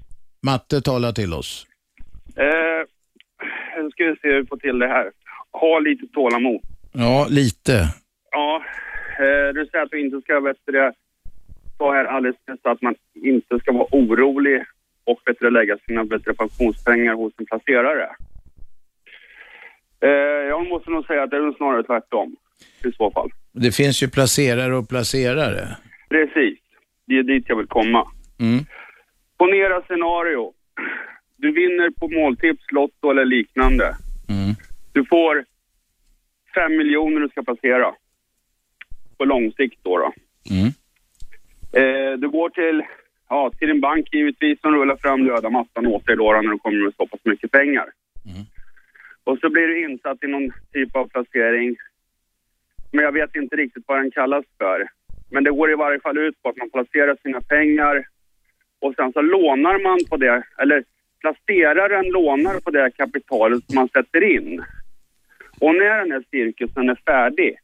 Matte 0.42 0.80
talar 0.80 1.12
till 1.12 1.32
oss. 1.34 1.66
Eh, 2.36 2.86
nu 3.82 3.90
ska 3.90 4.04
vi 4.04 4.16
se 4.16 4.28
hur 4.28 4.40
vi 4.40 4.46
får 4.46 4.56
till 4.56 4.78
det 4.78 4.88
här. 4.88 5.10
Ha 5.52 5.78
lite 5.78 6.06
tålamod. 6.06 6.60
Ja, 6.92 7.26
lite. 7.30 7.72
Ja, 8.30 8.62
eh, 9.18 9.54
du 9.54 9.66
säger 9.66 9.84
att 9.84 9.90
du 9.90 10.00
inte 10.00 10.20
ska 10.20 10.40
vet 10.40 10.56
du 10.64 10.92
ta 11.78 11.92
här 11.92 12.04
alldeles 12.04 12.36
nyss 12.48 12.60
att 12.62 12.82
man 12.82 12.94
inte 13.14 13.58
ska 13.58 13.72
vara 13.72 13.88
orolig 13.90 14.64
och 15.04 15.20
vet 15.26 15.36
du, 15.40 15.50
lägga 15.50 15.78
sina 15.86 16.04
vet 16.04 16.24
du, 16.24 16.34
pensionspengar 16.34 17.14
hos 17.14 17.32
en 17.38 17.46
placerare. 17.46 18.08
Eh, 20.00 20.10
jag 20.48 20.68
måste 20.68 20.90
nog 20.90 21.06
säga 21.06 21.22
att 21.22 21.30
det 21.30 21.36
är 21.36 21.56
snarare 21.56 21.82
tvärtom 21.82 22.36
i 22.84 22.92
så 22.92 23.10
fall. 23.10 23.30
Det 23.52 23.72
finns 23.72 24.02
ju 24.02 24.08
placerare 24.08 24.76
och 24.76 24.88
placerare. 24.88 25.76
Precis, 26.08 26.58
det 27.06 27.18
är 27.18 27.22
dit 27.22 27.44
jag 27.48 27.56
vill 27.56 27.66
komma. 27.66 28.06
Mm. 28.40 28.64
Ponera 29.38 29.82
scenario. 29.82 30.52
Du 31.36 31.52
vinner 31.52 31.90
på 31.90 32.08
måltips, 32.08 32.72
Lotto 32.72 33.10
eller 33.10 33.24
liknande. 33.24 33.96
Mm. 34.28 34.54
Du 34.92 35.04
får 35.04 35.44
fem 36.54 36.76
miljoner 36.76 37.20
du 37.20 37.28
ska 37.28 37.42
placera. 37.42 37.94
På 39.18 39.24
lång 39.24 39.52
sikt 39.52 39.78
då. 39.82 39.98
då. 39.98 40.12
Mm. 40.50 40.66
Eh, 41.72 42.18
du 42.18 42.28
går 42.28 42.48
till, 42.48 42.82
ja, 43.28 43.50
till 43.58 43.68
din 43.68 43.80
bank 43.80 44.08
givetvis 44.12 44.60
som 44.60 44.74
rullar 44.74 44.96
fram 44.96 45.28
röda 45.28 45.50
mattan 45.50 45.86
åt 45.86 46.06
dig 46.06 46.16
då 46.16 46.32
då, 46.32 46.40
när 46.40 46.50
du 46.50 46.58
kommer 46.58 46.84
med 46.84 46.94
så 46.96 47.06
pass 47.06 47.20
mycket 47.24 47.50
pengar. 47.50 47.86
Och 49.26 49.38
så 49.38 49.50
blir 49.50 49.66
du 49.66 49.84
insatt 49.84 50.24
i 50.24 50.26
någon 50.26 50.52
typ 50.72 50.96
av 50.96 51.08
placering. 51.08 51.76
Men 52.92 53.04
jag 53.04 53.12
vet 53.12 53.36
inte 53.36 53.56
riktigt 53.56 53.84
vad 53.86 53.98
den 53.98 54.10
kallas 54.10 54.44
för. 54.58 54.88
Men 55.30 55.44
det 55.44 55.50
går 55.50 55.70
i 55.70 55.74
varje 55.74 56.00
fall 56.00 56.18
ut 56.18 56.42
på 56.42 56.48
att 56.48 56.56
man 56.56 56.70
placerar 56.70 57.16
sina 57.22 57.40
pengar 57.40 58.04
och 58.78 58.94
sen 58.94 59.12
så 59.12 59.20
lånar 59.20 59.82
man 59.82 59.98
på 60.10 60.16
det, 60.16 60.42
eller 60.58 60.84
placeraren 61.20 62.06
lånar 62.12 62.60
på 62.60 62.70
det 62.70 62.90
kapitalet 62.96 63.64
som 63.66 63.74
man 63.74 63.88
sätter 63.88 64.36
in. 64.36 64.64
Och 65.60 65.74
när 65.74 65.98
den 65.98 66.12
här 66.12 66.24
cirkusen 66.30 66.88
är 66.88 66.98
färdig, 67.06 67.58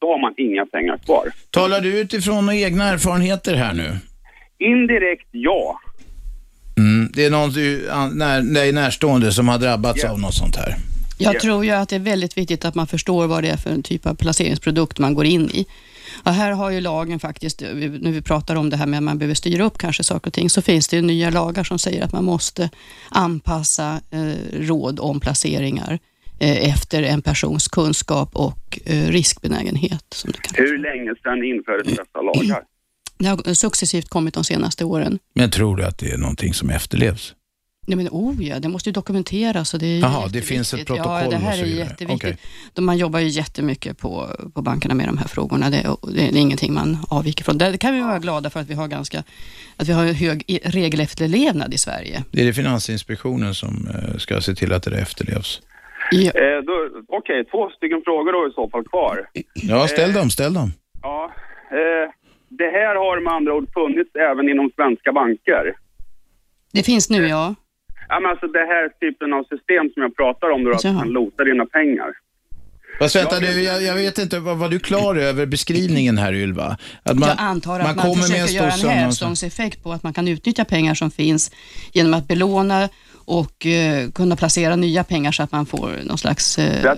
då 0.00 0.12
har 0.12 0.18
man 0.18 0.34
inga 0.36 0.66
pengar 0.66 0.98
kvar. 0.98 1.28
Talar 1.50 1.80
du 1.80 2.00
utifrån 2.00 2.50
egna 2.50 2.84
erfarenheter 2.84 3.54
här 3.54 3.74
nu? 3.74 3.96
Indirekt 4.58 5.28
ja. 5.30 5.80
Mm. 6.78 7.10
Det 7.14 7.24
är 7.24 7.30
någon 7.30 7.50
du, 7.50 7.88
när, 8.14 8.54
dig 8.54 8.72
närstående 8.72 9.32
som 9.32 9.48
har 9.48 9.58
drabbats 9.58 10.04
av 10.04 10.20
något 10.20 10.34
sånt 10.34 10.56
här? 10.56 10.74
Jag 11.18 11.40
tror 11.40 11.64
ju 11.64 11.70
att 11.70 11.88
det 11.88 11.96
är 11.96 12.00
väldigt 12.00 12.38
viktigt 12.38 12.64
att 12.64 12.74
man 12.74 12.86
förstår 12.86 13.26
vad 13.26 13.42
det 13.42 13.48
är 13.48 13.56
för 13.56 13.70
en 13.70 13.82
typ 13.82 14.06
av 14.06 14.14
placeringsprodukt 14.14 14.98
man 14.98 15.14
går 15.14 15.24
in 15.24 15.50
i. 15.50 15.66
Och 16.24 16.32
här 16.32 16.52
har 16.52 16.70
ju 16.70 16.80
lagen 16.80 17.20
faktiskt, 17.20 17.62
vi- 17.62 17.88
när 17.88 18.10
vi 18.10 18.22
pratar 18.22 18.56
om 18.56 18.70
det 18.70 18.76
här 18.76 18.86
med 18.86 18.96
att 18.96 19.02
man 19.04 19.18
behöver 19.18 19.34
styra 19.34 19.64
upp 19.64 19.78
kanske 19.78 20.02
saker 20.04 20.26
och 20.30 20.34
ting, 20.34 20.50
så 20.50 20.62
finns 20.62 20.88
det 20.88 20.96
ju 20.96 21.02
nya 21.02 21.30
lagar 21.30 21.64
som 21.64 21.78
säger 21.78 22.04
att 22.04 22.12
man 22.12 22.24
måste 22.24 22.70
anpassa 23.08 24.00
eh, 24.10 24.32
råd 24.60 25.00
om 25.00 25.20
placeringar 25.20 25.98
eh, 26.40 26.70
efter 26.74 27.02
en 27.02 27.22
persons 27.22 27.68
kunskap 27.68 28.30
och 28.36 28.78
eh, 28.84 29.08
riskbenägenhet. 29.08 30.04
Som 30.14 30.30
det, 30.32 30.38
kan. 30.40 30.64
Hur 30.64 30.78
länge 30.78 31.14
sedan 31.22 31.44
infördes 31.44 31.86
dessa 31.96 32.20
lagar? 32.22 32.62
det 33.18 33.26
har 33.28 33.54
successivt 33.54 34.08
kommit 34.08 34.34
de 34.34 34.44
senaste 34.44 34.84
åren. 34.84 35.18
Men 35.34 35.50
tror 35.50 35.76
du 35.76 35.84
att 35.84 35.98
det 35.98 36.10
är 36.12 36.18
någonting 36.18 36.54
som 36.54 36.70
efterlevs? 36.70 37.34
Nej, 37.90 37.96
men, 37.96 38.08
oh 38.10 38.44
ja, 38.44 38.58
det 38.60 38.68
måste 38.68 38.88
ju 38.88 38.92
dokumenteras. 38.92 39.74
Och 39.74 39.80
det 39.80 39.86
är 39.86 40.00
Jaha, 40.00 40.28
det 40.28 40.42
finns 40.42 40.74
ett 40.74 40.86
protokoll 40.86 41.12
Ja, 41.22 41.30
det 41.30 41.36
här 41.36 41.52
och 41.52 41.58
så 41.58 41.64
är 41.64 41.68
jätteviktigt. 41.68 42.40
De, 42.74 42.84
man 42.86 42.98
jobbar 42.98 43.20
ju 43.20 43.28
jättemycket 43.28 43.98
på, 43.98 44.28
på 44.54 44.62
bankerna 44.62 44.94
med 44.94 45.08
de 45.08 45.18
här 45.18 45.28
frågorna. 45.28 45.70
Det, 45.70 45.86
det 46.14 46.22
är 46.22 46.36
ingenting 46.36 46.72
man 46.74 46.98
avviker 47.10 47.44
från. 47.44 47.58
Där 47.58 47.76
kan 47.76 47.94
vi 47.94 48.00
vara 48.00 48.18
glada 48.18 48.50
för 48.50 48.60
att 48.60 48.66
vi 48.70 48.74
har 48.74 48.88
ganska 48.88 49.18
att 49.76 49.88
vi 49.88 49.92
har 49.92 50.04
en 50.06 50.14
hög 50.14 50.60
regelefterlevnad 50.64 51.74
i 51.74 51.78
Sverige. 51.78 52.24
Det 52.30 52.40
är 52.42 52.46
det 52.46 52.52
Finansinspektionen 52.52 53.54
som 53.54 53.88
eh, 53.94 54.16
ska 54.18 54.40
se 54.40 54.54
till 54.54 54.72
att 54.72 54.82
det 54.82 54.98
efterlevs. 54.98 55.60
Eh, 56.12 56.20
då- 56.66 56.90
Okej, 57.18 57.44
två 57.50 57.70
stycken 57.70 58.02
frågor 58.04 58.32
då 58.32 58.48
i 58.50 58.52
så 58.54 58.70
fall 58.70 58.84
kvar. 58.84 59.28
Ja, 59.54 59.88
ställ 59.88 60.12
dem, 60.12 60.30
ställ 60.30 60.54
dem. 60.54 60.72
Ja, 61.02 61.32
eh, 61.70 62.10
det 62.48 62.64
här 62.78 62.94
har 62.94 63.20
med 63.20 63.32
andra 63.32 63.54
ord 63.54 63.68
funnits 63.74 64.10
även 64.14 64.48
inom 64.48 64.70
svenska 64.76 65.12
banker. 65.12 65.64
Det 66.72 66.82
finns 66.82 67.10
nu, 67.10 67.28
ja. 67.28 67.54
Ja, 68.10 68.20
men 68.20 68.30
alltså 68.30 68.46
det 68.46 68.66
här 68.72 68.88
typen 69.00 69.32
av 69.32 69.42
system 69.42 69.90
som 69.94 70.02
jag 70.02 70.16
pratar 70.16 70.50
om, 70.50 70.64
då 70.64 70.70
att 70.70 70.84
man 70.84 71.08
lotar 71.08 71.44
dina 71.44 71.66
pengar. 71.66 72.10
Fast 72.98 73.16
vänta, 73.16 73.40
du, 73.40 73.62
jag, 73.62 73.82
jag 73.82 73.94
vet 73.94 74.18
inte, 74.18 74.38
vad, 74.38 74.58
var 74.58 74.68
du 74.68 74.78
klar 74.78 75.16
över 75.16 75.46
beskrivningen 75.46 76.18
här 76.18 76.32
Ylva? 76.32 76.76
Att 77.02 77.20
jag 77.20 77.36
antar 77.38 77.80
att 77.80 77.96
man, 77.96 78.16
försöker 78.16 78.52
göra 78.52 78.70
en 78.70 78.98
hävstångseffekt 78.98 79.82
på 79.82 79.92
att 79.92 80.02
man 80.02 80.12
kan 80.12 80.28
utnyttja 80.28 80.64
pengar 80.64 80.94
som 80.94 81.10
finns 81.10 81.50
genom 81.92 82.14
att 82.14 82.28
belåna 82.28 82.88
och 83.24 83.66
eh, 83.66 84.10
kunna 84.14 84.36
placera 84.36 84.76
nya 84.76 85.04
pengar 85.04 85.32
så 85.32 85.42
att 85.42 85.52
man 85.52 85.66
får 85.66 85.88
någon 86.08 86.18
slags 86.18 86.58
eh, 86.58 86.94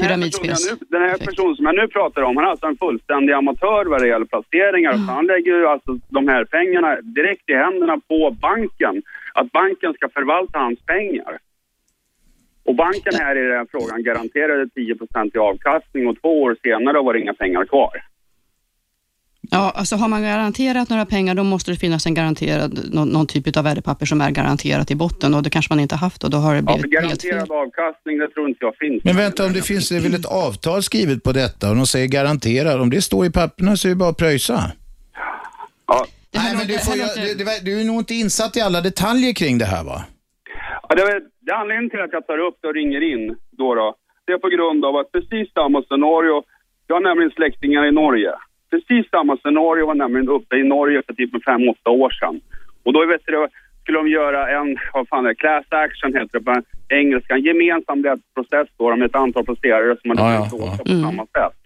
pyramidspels... 0.00 0.70
nu, 0.70 0.86
den 0.88 1.02
här 1.02 1.18
personen 1.18 1.56
som 1.56 1.64
jag 1.66 1.74
nu 1.74 1.88
pratar 1.88 2.22
om, 2.22 2.36
han 2.36 2.46
är 2.46 2.50
alltså 2.50 2.66
en 2.66 2.76
fullständig 2.76 3.32
amatör 3.32 3.84
vad 3.84 4.02
det 4.02 4.08
gäller 4.08 4.26
placeringar. 4.26 4.92
Så 4.92 5.12
han 5.12 5.26
lägger 5.26 5.52
ju 5.58 5.66
alltså 5.66 5.98
de 6.08 6.28
här 6.28 6.44
pengarna 6.44 7.00
direkt 7.00 7.50
i 7.50 7.54
händerna 7.54 8.00
på 8.08 8.36
banken. 8.40 9.02
Att 9.38 9.52
banken 9.52 9.92
ska 9.94 10.08
förvalta 10.08 10.58
hans 10.58 10.80
pengar. 10.86 11.38
Och 12.66 12.74
banken 12.74 13.14
här 13.14 13.36
i 13.38 13.42
den 13.48 13.58
här 13.58 13.66
frågan 13.70 14.02
garanterade 14.02 14.68
10 14.68 14.94
i 15.34 15.38
avkastning 15.38 16.06
och 16.08 16.16
två 16.20 16.42
år 16.42 16.56
senare 16.62 17.02
var 17.02 17.12
det 17.14 17.20
inga 17.20 17.34
pengar 17.34 17.64
kvar. 17.64 17.94
Ja, 19.50 19.72
alltså 19.76 19.96
har 19.96 20.08
man 20.08 20.22
garanterat 20.22 20.90
några 20.90 21.06
pengar, 21.06 21.34
då 21.34 21.44
måste 21.44 21.70
det 21.70 21.76
finnas 21.76 22.06
en 22.06 22.14
garanterad, 22.14 22.78
någon, 22.92 23.08
någon 23.08 23.26
typ 23.26 23.56
av 23.56 23.64
värdepapper 23.64 24.06
som 24.06 24.20
är 24.20 24.30
garanterat 24.30 24.90
i 24.90 24.94
botten 24.94 25.34
och 25.34 25.42
det 25.42 25.50
kanske 25.50 25.72
man 25.72 25.80
inte 25.80 25.96
haft 25.96 26.24
och 26.24 26.30
då 26.30 26.36
har 26.36 26.54
det 26.54 26.62
Ja, 26.66 26.72
för 26.72 26.88
blivit 26.88 27.00
helt 27.08 27.22
fel. 27.22 27.30
garanterad 27.30 27.66
avkastning, 27.66 28.18
det 28.18 28.28
tror 28.28 28.48
inte 28.48 28.64
jag 28.64 28.76
finns. 28.76 29.04
Men 29.04 29.16
vänta, 29.16 29.46
om 29.46 29.52
det 29.52 29.62
finns 29.62 29.88
det 29.88 29.96
är 29.96 30.00
väl 30.00 30.14
ett 30.14 30.26
avtal 30.26 30.82
skrivet 30.82 31.22
på 31.22 31.32
detta 31.32 31.70
och 31.70 31.76
de 31.76 31.86
säger 31.86 32.06
garanterar. 32.06 32.78
Om 32.78 32.90
det 32.90 33.02
står 33.02 33.26
i 33.26 33.30
papperna 33.30 33.76
så 33.76 33.88
är 33.88 33.90
det 33.90 33.96
bara 33.96 34.10
att 34.10 34.16
pröjsa. 34.16 34.72
Nej, 36.34 36.50
men 36.58 36.66
du, 36.66 36.78
får, 36.78 36.94
ju- 36.96 37.14
du, 37.24 37.34
du, 37.38 37.44
du 37.62 37.80
är 37.80 37.84
nog 37.84 37.98
inte 37.98 38.14
insatt 38.14 38.56
i 38.56 38.60
alla 38.60 38.80
detaljer 38.80 39.32
kring 39.34 39.58
det 39.58 39.64
här 39.64 39.84
va? 39.84 39.98
Ja, 40.88 40.94
det, 40.94 41.02
är, 41.02 41.20
det 41.40 41.50
är 41.52 41.56
anledningen 41.56 41.90
till 41.90 42.00
att 42.00 42.12
jag 42.12 42.26
tar 42.26 42.38
upp 42.38 42.56
det 42.62 42.68
och 42.68 42.74
ringer 42.74 43.00
in 43.12 43.36
då, 43.50 43.74
då. 43.74 43.94
Det 44.26 44.32
är 44.32 44.38
på 44.38 44.48
grund 44.48 44.84
av 44.84 44.96
att 44.96 45.12
precis 45.12 45.52
samma 45.52 45.82
scenario, 45.82 46.42
jag 46.86 46.96
har 46.96 47.00
nämligen 47.00 47.30
släktingar 47.30 47.86
i 47.86 47.92
Norge. 47.92 48.32
Precis 48.70 49.10
samma 49.10 49.36
scenario 49.36 49.86
var 49.86 49.94
nämligen 49.94 50.28
uppe 50.28 50.56
i 50.56 50.62
Norge 50.62 51.02
för 51.06 51.14
typ 51.14 51.44
fem, 51.44 51.68
åtta 51.68 51.90
år 51.90 52.10
sedan. 52.10 52.40
Och 52.84 52.92
då 52.92 53.06
vet 53.06 53.20
du, 53.26 53.48
skulle 53.82 53.98
de 53.98 54.08
göra 54.08 54.60
en, 54.60 54.78
vad 54.92 55.08
fan 55.08 55.24
är 55.24 55.28
det, 55.28 55.34
class 55.34 55.64
action 55.68 56.14
heter 56.14 56.38
det 56.38 56.44
på 56.44 56.62
engelska, 56.88 57.34
en 57.34 57.42
gemensam 57.42 58.04
rättsprocess 58.04 58.68
då 58.76 58.96
med 58.96 59.06
ett 59.06 59.14
antal 59.14 59.44
placerare 59.44 59.96
som 60.00 60.10
hade 60.10 60.22
Ja, 60.22 60.34
ja, 60.34 60.48
ja, 60.52 60.78
på 60.84 60.90
samma 61.06 61.22
sätt. 61.26 61.58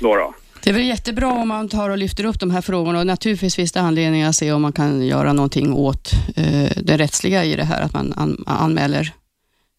Då, 0.00 0.16
då. 0.16 0.34
Det 0.62 0.70
är 0.70 0.74
väl 0.74 0.86
jättebra 0.86 1.32
om 1.32 1.48
man 1.48 1.68
tar 1.68 1.90
och 1.90 1.98
lyfter 1.98 2.24
upp 2.24 2.40
de 2.40 2.50
här 2.50 2.60
frågorna 2.60 2.98
och 2.98 3.06
naturligtvis 3.06 3.54
finns 3.56 3.72
det 3.72 3.80
anledning 3.80 4.22
att 4.22 4.36
se 4.36 4.52
om 4.52 4.62
man 4.62 4.72
kan 4.72 5.06
göra 5.06 5.32
någonting 5.32 5.72
åt 5.72 6.12
eh, 6.36 6.70
det 6.76 6.96
rättsliga 6.96 7.44
i 7.44 7.56
det 7.56 7.64
här, 7.64 7.82
att 7.82 7.92
man 7.92 8.12
an, 8.16 8.44
anmäler 8.46 9.12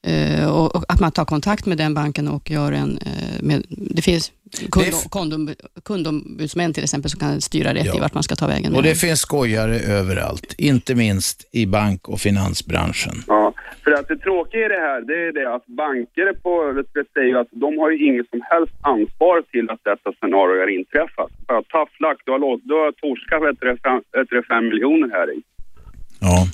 eh, 0.08 0.46
och, 0.46 0.76
och 0.76 0.84
att 0.88 1.00
man 1.00 1.12
tar 1.12 1.26
kontakt 1.26 1.66
med 1.66 1.78
den 1.78 1.94
banken 1.94 2.28
och 2.28 2.52
gör 2.52 2.72
en, 2.72 2.98
eh, 2.98 3.42
med, 3.44 3.64
det 3.70 4.02
finns 4.02 4.32
kund, 4.72 4.94
kundom, 5.12 5.50
kundombudsmän 5.86 6.74
till 6.74 6.84
exempel 6.84 7.12
som 7.12 7.20
kan 7.20 7.42
styra 7.42 7.74
rätt 7.74 7.86
Ja. 7.86 7.96
i 7.96 8.00
vart 8.00 8.14
man 8.14 8.24
ska 8.24 8.36
ta 8.36 8.48
vägen. 8.48 8.76
Och 8.76 8.84
det 8.84 8.96
finns 8.96 9.20
skojare 9.20 9.80
överallt, 9.80 10.54
inte 10.58 10.96
minst 10.96 11.46
i 11.52 11.66
bank 11.66 12.08
och 12.10 12.22
finansbranschen. 12.22 13.24
Ja, 13.28 13.47
för 13.84 13.92
att 13.92 14.08
det 14.08 14.18
tråkiga 14.18 14.66
i 14.66 14.70
det 14.70 14.82
här, 14.88 15.02
det 15.02 15.18
är 15.28 15.32
det 15.40 15.56
att 15.56 15.66
banker 15.66 16.34
på, 16.44 16.84
säger 17.14 17.36
att 17.42 17.48
de 17.52 17.78
har 17.78 17.90
ju 17.92 17.98
inget 18.08 18.30
som 18.30 18.42
helst 18.52 18.74
ansvar 18.82 19.42
till 19.52 19.70
att 19.70 19.84
detta 19.84 20.10
scenario 20.20 20.60
har 20.64 20.72
inträffat. 20.80 21.32
För 21.48 21.54
att 21.60 21.68
tough 21.68 21.92
luck, 22.00 22.20
du 22.26 22.32
har, 22.32 22.40
låt, 22.40 22.62
du 22.64 22.74
har 22.74 22.92
torskat 22.92 24.48
fem, 24.48 24.66
miljoner 24.70 25.10
här 25.18 25.28
i. 25.38 25.42
Ja. 26.22 26.46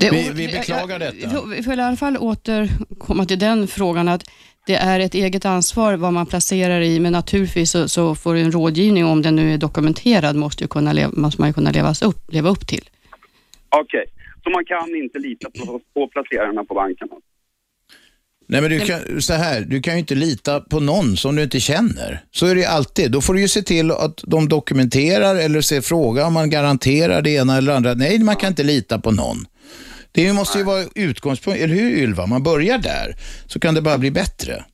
Det- 0.00 0.10
Vi, 0.10 0.30
vi 0.34 0.46
beklagar 0.52 0.98
detta. 0.98 1.16
Vi 1.16 1.28
får, 1.34 1.46
vi 1.56 1.62
får 1.62 1.74
i 1.78 1.80
alla 1.80 1.96
fall 1.96 2.16
återkomma 2.18 3.24
till 3.24 3.38
den 3.38 3.66
frågan 3.66 4.08
att 4.08 4.22
det 4.66 4.74
är 4.74 5.00
ett 5.00 5.14
eget 5.14 5.44
ansvar 5.44 5.96
vad 5.96 6.12
man 6.12 6.26
placerar 6.26 6.80
i, 6.80 7.00
men 7.00 7.12
naturligtvis 7.12 7.70
så, 7.70 7.88
så 7.88 8.14
får 8.14 8.34
en 8.36 8.52
rådgivning, 8.52 9.04
om 9.06 9.22
den 9.22 9.36
nu 9.36 9.54
är 9.54 9.58
dokumenterad, 9.58 10.36
måste, 10.36 10.64
ju 10.64 10.68
kunna 10.68 10.92
leva, 10.92 11.10
måste 11.12 11.40
man 11.40 11.48
ju 11.50 11.52
kunna 11.54 11.70
levas 11.70 12.02
upp, 12.02 12.32
leva 12.32 12.48
upp 12.50 12.66
till. 12.66 12.84
Okej, 13.68 14.04
så 14.44 14.50
man 14.50 14.64
kan 14.64 14.96
inte 14.96 15.18
lita 15.18 15.50
på, 15.50 15.80
på 15.94 16.08
placerarna 16.08 16.64
på 16.64 16.74
banken? 16.74 17.08
Nej, 18.46 18.60
men 18.60 18.70
du 18.70 18.80
kan, 18.80 19.22
så 19.22 19.32
här, 19.32 19.60
du 19.60 19.80
kan 19.80 19.94
ju 19.94 20.00
inte 20.00 20.14
lita 20.14 20.60
på 20.60 20.80
någon 20.80 21.16
som 21.16 21.36
du 21.36 21.42
inte 21.42 21.60
känner. 21.60 22.24
Så 22.30 22.46
är 22.46 22.54
det 22.54 22.60
ju 22.60 22.66
alltid. 22.66 23.10
Då 23.12 23.20
får 23.20 23.34
du 23.34 23.40
ju 23.40 23.48
se 23.48 23.62
till 23.62 23.90
att 23.90 24.20
de 24.26 24.48
dokumenterar 24.48 25.36
eller 25.36 25.60
se, 25.60 25.82
fråga 25.82 26.26
om 26.26 26.32
man 26.32 26.50
garanterar 26.50 27.22
det 27.22 27.30
ena 27.30 27.56
eller 27.56 27.72
andra. 27.72 27.94
Nej, 27.94 28.18
man 28.18 28.36
kan 28.36 28.48
inte 28.48 28.62
lita 28.62 28.98
på 28.98 29.10
någon. 29.10 29.46
Det 30.12 30.32
måste 30.32 30.58
ju 30.58 30.64
vara 30.64 30.84
utgångspunkt, 30.94 31.60
eller 31.60 31.74
hur 31.74 31.90
Ylva? 31.90 32.26
Man 32.26 32.42
börjar 32.42 32.78
där, 32.78 33.16
så 33.46 33.60
kan 33.60 33.74
det 33.74 33.82
bara 33.82 33.98
bli 33.98 34.10
bättre. 34.10 34.64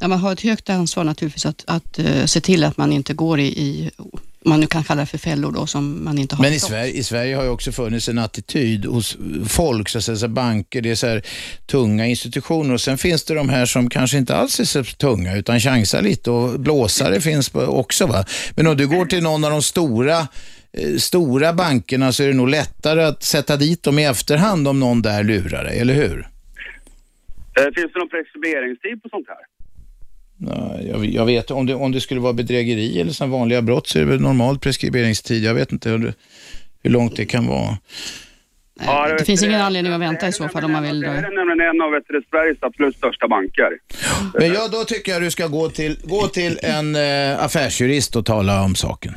Ja, 0.00 0.08
man 0.08 0.18
har 0.18 0.32
ett 0.32 0.40
högt 0.40 0.70
ansvar 0.70 1.04
naturligtvis 1.04 1.46
att, 1.46 1.64
att 1.66 1.98
eh, 1.98 2.24
se 2.24 2.40
till 2.40 2.64
att 2.64 2.76
man 2.76 2.92
inte 2.92 3.14
går 3.14 3.40
i, 3.40 3.46
i, 3.46 3.90
man 4.44 4.60
nu 4.60 4.66
kan 4.66 4.84
kalla 4.84 5.00
det 5.00 5.06
för 5.06 5.18
fällor 5.18 5.52
då, 5.52 5.66
som 5.66 6.04
man 6.04 6.18
inte 6.18 6.36
har 6.36 6.42
Men 6.42 6.52
i. 6.52 6.60
Sverige, 6.60 6.92
i 6.92 7.02
Sverige 7.02 7.36
har 7.36 7.42
ju 7.42 7.48
också 7.48 7.72
funnits 7.72 8.08
en 8.08 8.18
attityd 8.18 8.84
hos 8.84 9.16
folk, 9.48 9.88
så 9.88 9.98
att 9.98 10.04
säga, 10.04 10.16
så 10.16 10.28
banker, 10.28 10.82
det 10.82 10.90
är 10.90 10.94
så 10.94 11.06
här 11.06 11.22
tunga 11.66 12.06
institutioner 12.06 12.74
och 12.74 12.80
sen 12.80 12.98
finns 12.98 13.24
det 13.24 13.34
de 13.34 13.48
här 13.48 13.66
som 13.66 13.90
kanske 13.90 14.18
inte 14.18 14.36
alls 14.36 14.60
är 14.60 14.64
så 14.64 14.84
tunga 14.84 15.36
utan 15.36 15.60
chansar 15.60 16.02
lite 16.02 16.30
och 16.30 16.60
blåsare 16.60 17.20
finns 17.20 17.54
också. 17.54 18.06
Va? 18.06 18.24
Men 18.56 18.66
om 18.66 18.76
du 18.76 18.88
går 18.88 19.06
till 19.06 19.22
någon 19.22 19.44
av 19.44 19.50
de 19.50 19.62
stora 19.62 20.18
eh, 20.72 20.96
stora 20.98 21.52
bankerna 21.52 22.12
så 22.12 22.22
är 22.22 22.26
det 22.26 22.34
nog 22.34 22.48
lättare 22.48 23.02
att 23.02 23.22
sätta 23.22 23.56
dit 23.56 23.82
dem 23.82 23.98
i 23.98 24.04
efterhand 24.04 24.68
om 24.68 24.80
någon 24.80 25.02
där 25.02 25.24
lurar 25.24 25.64
dig, 25.64 25.78
eller 25.78 25.94
hur? 25.94 26.28
Eh, 27.58 27.64
finns 27.64 27.92
det 27.92 27.98
någon 27.98 28.08
preskriberingstid 28.08 29.02
på 29.02 29.08
sånt 29.08 29.28
här? 29.28 29.51
Ja, 30.46 30.80
jag, 30.80 31.04
jag 31.04 31.26
vet, 31.26 31.50
om 31.50 31.66
det, 31.66 31.74
om 31.74 31.92
det 31.92 32.00
skulle 32.00 32.20
vara 32.20 32.32
bedrägeri 32.32 33.00
eller 33.00 33.12
sådana 33.12 33.36
vanliga 33.36 33.62
brott 33.62 33.86
så 33.86 33.98
är 33.98 34.02
det 34.02 34.08
väl 34.08 34.20
normal 34.20 34.58
preskriberingstid. 34.58 35.44
Jag 35.44 35.54
vet 35.54 35.72
inte 35.72 35.90
hur, 35.90 36.14
hur 36.82 36.90
långt 36.90 37.16
det 37.16 37.24
kan 37.24 37.46
vara. 37.46 37.78
Ja, 38.84 39.14
Det 39.18 39.24
finns 39.24 39.42
ingen 39.42 39.60
anledning 39.60 39.92
att 39.92 40.00
vänta 40.00 40.28
i 40.28 40.32
så 40.32 40.48
fall 40.48 40.64
om 40.64 40.72
man 40.72 40.82
vill. 40.82 41.00
Det 41.00 41.08
här 41.08 41.16
är 41.16 41.36
nämligen 41.36 41.60
en 41.60 41.80
av 41.80 42.22
Sveriges 42.30 42.58
absolut 42.60 42.96
största 42.96 43.28
banker. 43.28 43.78
Men 44.38 44.52
ja, 44.52 44.68
då 44.68 44.84
tycker 44.84 45.12
jag 45.12 45.22
du 45.22 45.30
ska 45.30 45.46
gå 45.46 45.68
till, 45.68 45.98
gå 46.04 46.26
till 46.26 46.58
en 46.62 46.96
eh, 46.96 47.44
affärsjurist 47.44 48.16
och 48.16 48.26
tala 48.26 48.62
om 48.62 48.74
saken. 48.74 49.12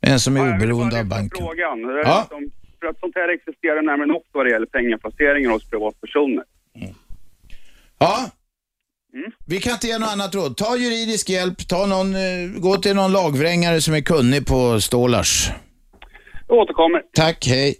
En 0.00 0.20
som 0.20 0.36
är 0.36 0.54
oberoende 0.54 1.00
av 1.00 1.04
banken. 1.06 1.44
Frågan. 1.46 1.80
Ja. 1.80 2.28
Ja. 2.30 2.40
För 2.80 2.86
att 2.86 3.00
sånt 3.00 3.14
här 3.14 3.28
existerar 3.28 3.82
nämligen 3.82 4.10
också 4.10 4.30
vad 4.32 4.46
det 4.46 4.50
gäller 4.50 4.66
pengaplaceringar 4.66 5.50
hos 5.50 5.64
privatpersoner. 5.70 6.44
Ja. 7.98 8.30
Vi 9.46 9.60
kan 9.60 9.72
inte 9.72 9.86
ge 9.86 9.98
något 9.98 10.08
annat 10.12 10.34
råd. 10.34 10.56
Ta 10.56 10.76
juridisk 10.76 11.28
hjälp, 11.28 11.68
ta 11.68 11.86
någon, 11.86 12.14
eh, 12.14 12.20
gå 12.56 12.76
till 12.76 12.96
någon 12.96 13.12
lagvrängare 13.12 13.80
som 13.80 13.94
är 13.94 14.00
kunnig 14.00 14.46
på 14.46 14.80
stålars. 14.80 15.50
Jag 16.48 16.58
återkommer. 16.58 17.00
Tack, 17.14 17.46
hej. 17.46 17.74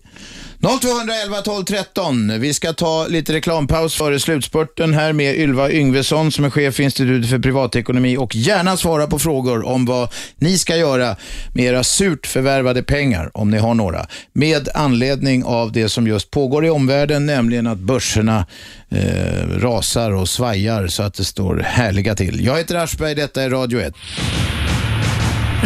0211 0.60 1.42
12 1.44 1.64
13. 1.64 2.40
Vi 2.40 2.54
ska 2.54 2.72
ta 2.72 3.06
lite 3.06 3.32
reklampaus 3.32 3.94
före 3.94 4.20
slutspurten 4.20 4.94
här 4.94 5.12
med 5.12 5.36
Ylva 5.36 5.70
Yngvesson 5.70 6.32
som 6.32 6.44
är 6.44 6.50
chef 6.50 6.74
för 6.74 6.82
Institutet 6.82 7.30
för 7.30 7.38
privatekonomi 7.38 8.16
och 8.16 8.34
gärna 8.34 8.76
svara 8.76 9.06
på 9.06 9.18
frågor 9.18 9.66
om 9.66 9.86
vad 9.86 10.08
ni 10.36 10.58
ska 10.58 10.76
göra 10.76 11.16
med 11.52 11.64
era 11.64 11.84
surt 11.84 12.26
förvärvade 12.26 12.82
pengar, 12.82 13.30
om 13.34 13.50
ni 13.50 13.58
har 13.58 13.74
några, 13.74 14.06
med 14.32 14.68
anledning 14.74 15.44
av 15.44 15.72
det 15.72 15.88
som 15.88 16.06
just 16.06 16.30
pågår 16.30 16.66
i 16.66 16.70
omvärlden, 16.70 17.26
nämligen 17.26 17.66
att 17.66 17.78
börserna 17.78 18.46
eh, 18.88 19.48
rasar 19.58 20.10
och 20.10 20.28
svajar 20.28 20.86
så 20.86 21.02
att 21.02 21.14
det 21.14 21.24
står 21.24 21.56
härliga 21.66 22.14
till. 22.14 22.44
Jag 22.44 22.56
heter 22.56 22.74
Aschberg, 22.74 23.14
detta 23.14 23.42
är 23.42 23.50
Radio 23.50 23.80
1. 23.80 23.94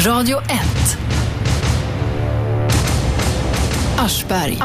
Radio 0.07 0.39
1. 0.39 1.20
Aschberg. 4.01 4.59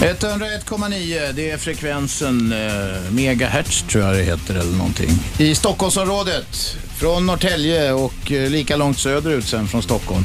101,9 0.00 1.32
det 1.32 1.50
är 1.50 1.56
frekvensen 1.56 2.52
eh, 2.52 3.12
megahertz 3.12 3.82
tror 3.82 4.04
jag 4.04 4.14
det 4.14 4.22
heter 4.22 4.54
eller 4.54 4.76
någonting. 4.76 5.10
I 5.38 5.54
Stockholmsområdet. 5.54 6.76
Från 6.98 7.26
Norrtälje 7.26 7.92
och 7.92 8.32
eh, 8.32 8.50
lika 8.50 8.76
långt 8.76 8.98
söderut 8.98 9.44
sen 9.44 9.68
från 9.68 9.82
Stockholm. 9.82 10.24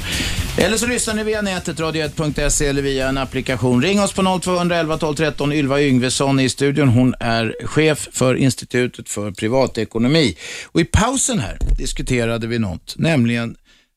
Eller 0.58 0.78
så 0.78 0.88
lyssnar 0.88 1.14
ni 1.14 1.24
via 1.24 1.42
nätet, 1.42 1.80
radio1.se 1.80 2.68
eller 2.68 2.82
via 2.82 3.10
en 3.10 3.18
applikation. 3.18 3.82
Ring 3.82 4.02
oss 4.02 4.14
på 4.14 4.40
0211 4.42 4.98
12 4.98 5.16
13. 5.16 5.54
Ylva 5.54 5.82
Yngvesson 5.82 6.40
är 6.40 6.44
i 6.44 6.50
studion. 6.50 6.88
Hon 6.88 7.16
är 7.20 7.56
chef 7.64 8.08
för 8.12 8.36
Institutet 8.36 9.10
för 9.10 9.32
privatekonomi. 9.32 10.38
Och 10.66 10.82
i 10.82 10.86
pausen 10.86 11.40
här 11.40 11.58
diskuterade 11.78 12.48
vi 12.48 12.60
något, 12.60 12.94
nämligen 12.98 13.56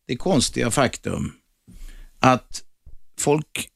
det 0.08 0.16
konstiga 0.16 0.70
faktum 0.70 1.32
att 2.20 2.62
folk, 3.20 3.68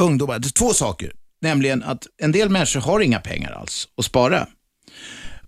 ungdomar, 0.00 0.40
två 0.40 0.72
saker. 0.72 1.12
Nämligen 1.40 1.82
att 1.82 2.06
en 2.22 2.32
del 2.32 2.48
människor 2.48 2.80
har 2.80 3.00
inga 3.00 3.20
pengar 3.20 3.52
alls 3.52 3.88
att 3.96 4.04
spara. 4.04 4.46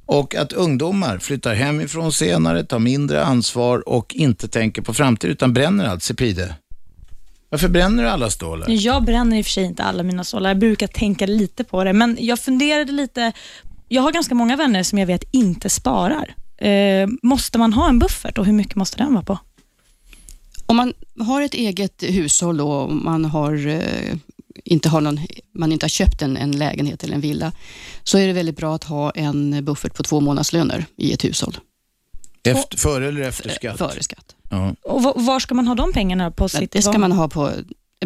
Och 0.07 0.35
att 0.35 0.53
ungdomar 0.53 1.19
flyttar 1.19 1.55
hemifrån 1.55 2.13
senare, 2.13 2.65
tar 2.65 2.79
mindre 2.79 3.25
ansvar 3.25 3.89
och 3.89 4.15
inte 4.15 4.49
tänker 4.49 4.83
på 4.83 4.95
framtiden 4.95 5.33
utan 5.33 5.53
bränner 5.53 5.85
allt. 5.85 6.03
Sepide, 6.03 6.55
varför 7.51 7.69
bränner 7.69 8.03
du 8.03 8.09
alla 8.09 8.31
stålar? 8.31 8.67
Jag 8.69 9.05
bränner 9.05 9.39
i 9.39 9.41
och 9.41 9.47
för 9.47 9.53
sig 9.53 9.65
inte 9.65 9.83
alla 9.83 10.03
mina 10.03 10.25
stålar. 10.25 10.51
Jag 10.51 10.59
brukar 10.59 10.87
tänka 10.87 11.27
lite 11.27 11.65
på 11.65 11.85
det, 11.85 11.93
men 11.93 12.17
jag 12.21 12.39
funderade 12.39 12.93
lite. 12.93 13.33
Jag 13.89 14.03
har 14.03 14.13
ganska 14.13 14.35
många 14.35 14.57
vänner 14.57 14.83
som 14.83 14.99
jag 14.99 15.07
vet 15.07 15.25
inte 15.31 15.71
sparar. 15.71 16.35
Eh, 16.59 17.09
måste 17.23 17.59
man 17.59 17.73
ha 17.73 17.89
en 17.89 17.99
buffert 17.99 18.39
och 18.39 18.47
hur 18.47 18.53
mycket 18.53 18.77
måste 18.77 18.97
den 18.97 19.15
vara 19.15 19.25
på? 19.25 19.39
Om 20.71 20.77
man 20.77 20.93
har 21.19 21.43
ett 21.43 21.55
eget 21.55 22.03
hushåll 22.03 22.61
och 22.61 22.93
man 22.93 23.25
har, 23.25 23.67
eh, 23.67 24.15
inte 24.65 24.89
har 24.89 25.01
någon, 25.01 25.21
man 25.55 25.73
inte 25.73 25.85
har 25.85 25.89
köpt 25.89 26.23
en, 26.23 26.37
en 26.37 26.53
lägenhet 26.53 27.05
eller 27.05 27.15
en 27.15 27.21
villa, 27.21 27.53
så 28.03 28.19
är 28.19 28.27
det 28.27 28.33
väldigt 28.33 28.57
bra 28.57 28.75
att 28.75 28.85
ha 28.85 29.11
en 29.11 29.65
buffert 29.65 29.95
på 29.95 30.03
två 30.03 30.21
månadslöner 30.21 30.87
i 30.97 31.13
ett 31.13 31.25
hushåll. 31.25 31.59
Efter, 32.43 32.79
före 32.79 33.09
eller 33.09 33.21
efter 33.21 33.49
skatt? 33.49 33.79
Före 33.79 34.03
skatt. 34.03 34.37
Ja. 34.51 34.75
Och 34.83 35.03
va- 35.03 35.13
var 35.17 35.41
ska 35.41 35.55
man 35.55 35.67
ha 35.67 35.75
de 35.75 35.93
pengarna 35.93 36.31
på 36.31 36.49
sitt? 36.49 36.71
Det 36.73 36.83
ska 36.83 36.99
man 36.99 37.13
ha 37.13 37.29
på 37.29 37.51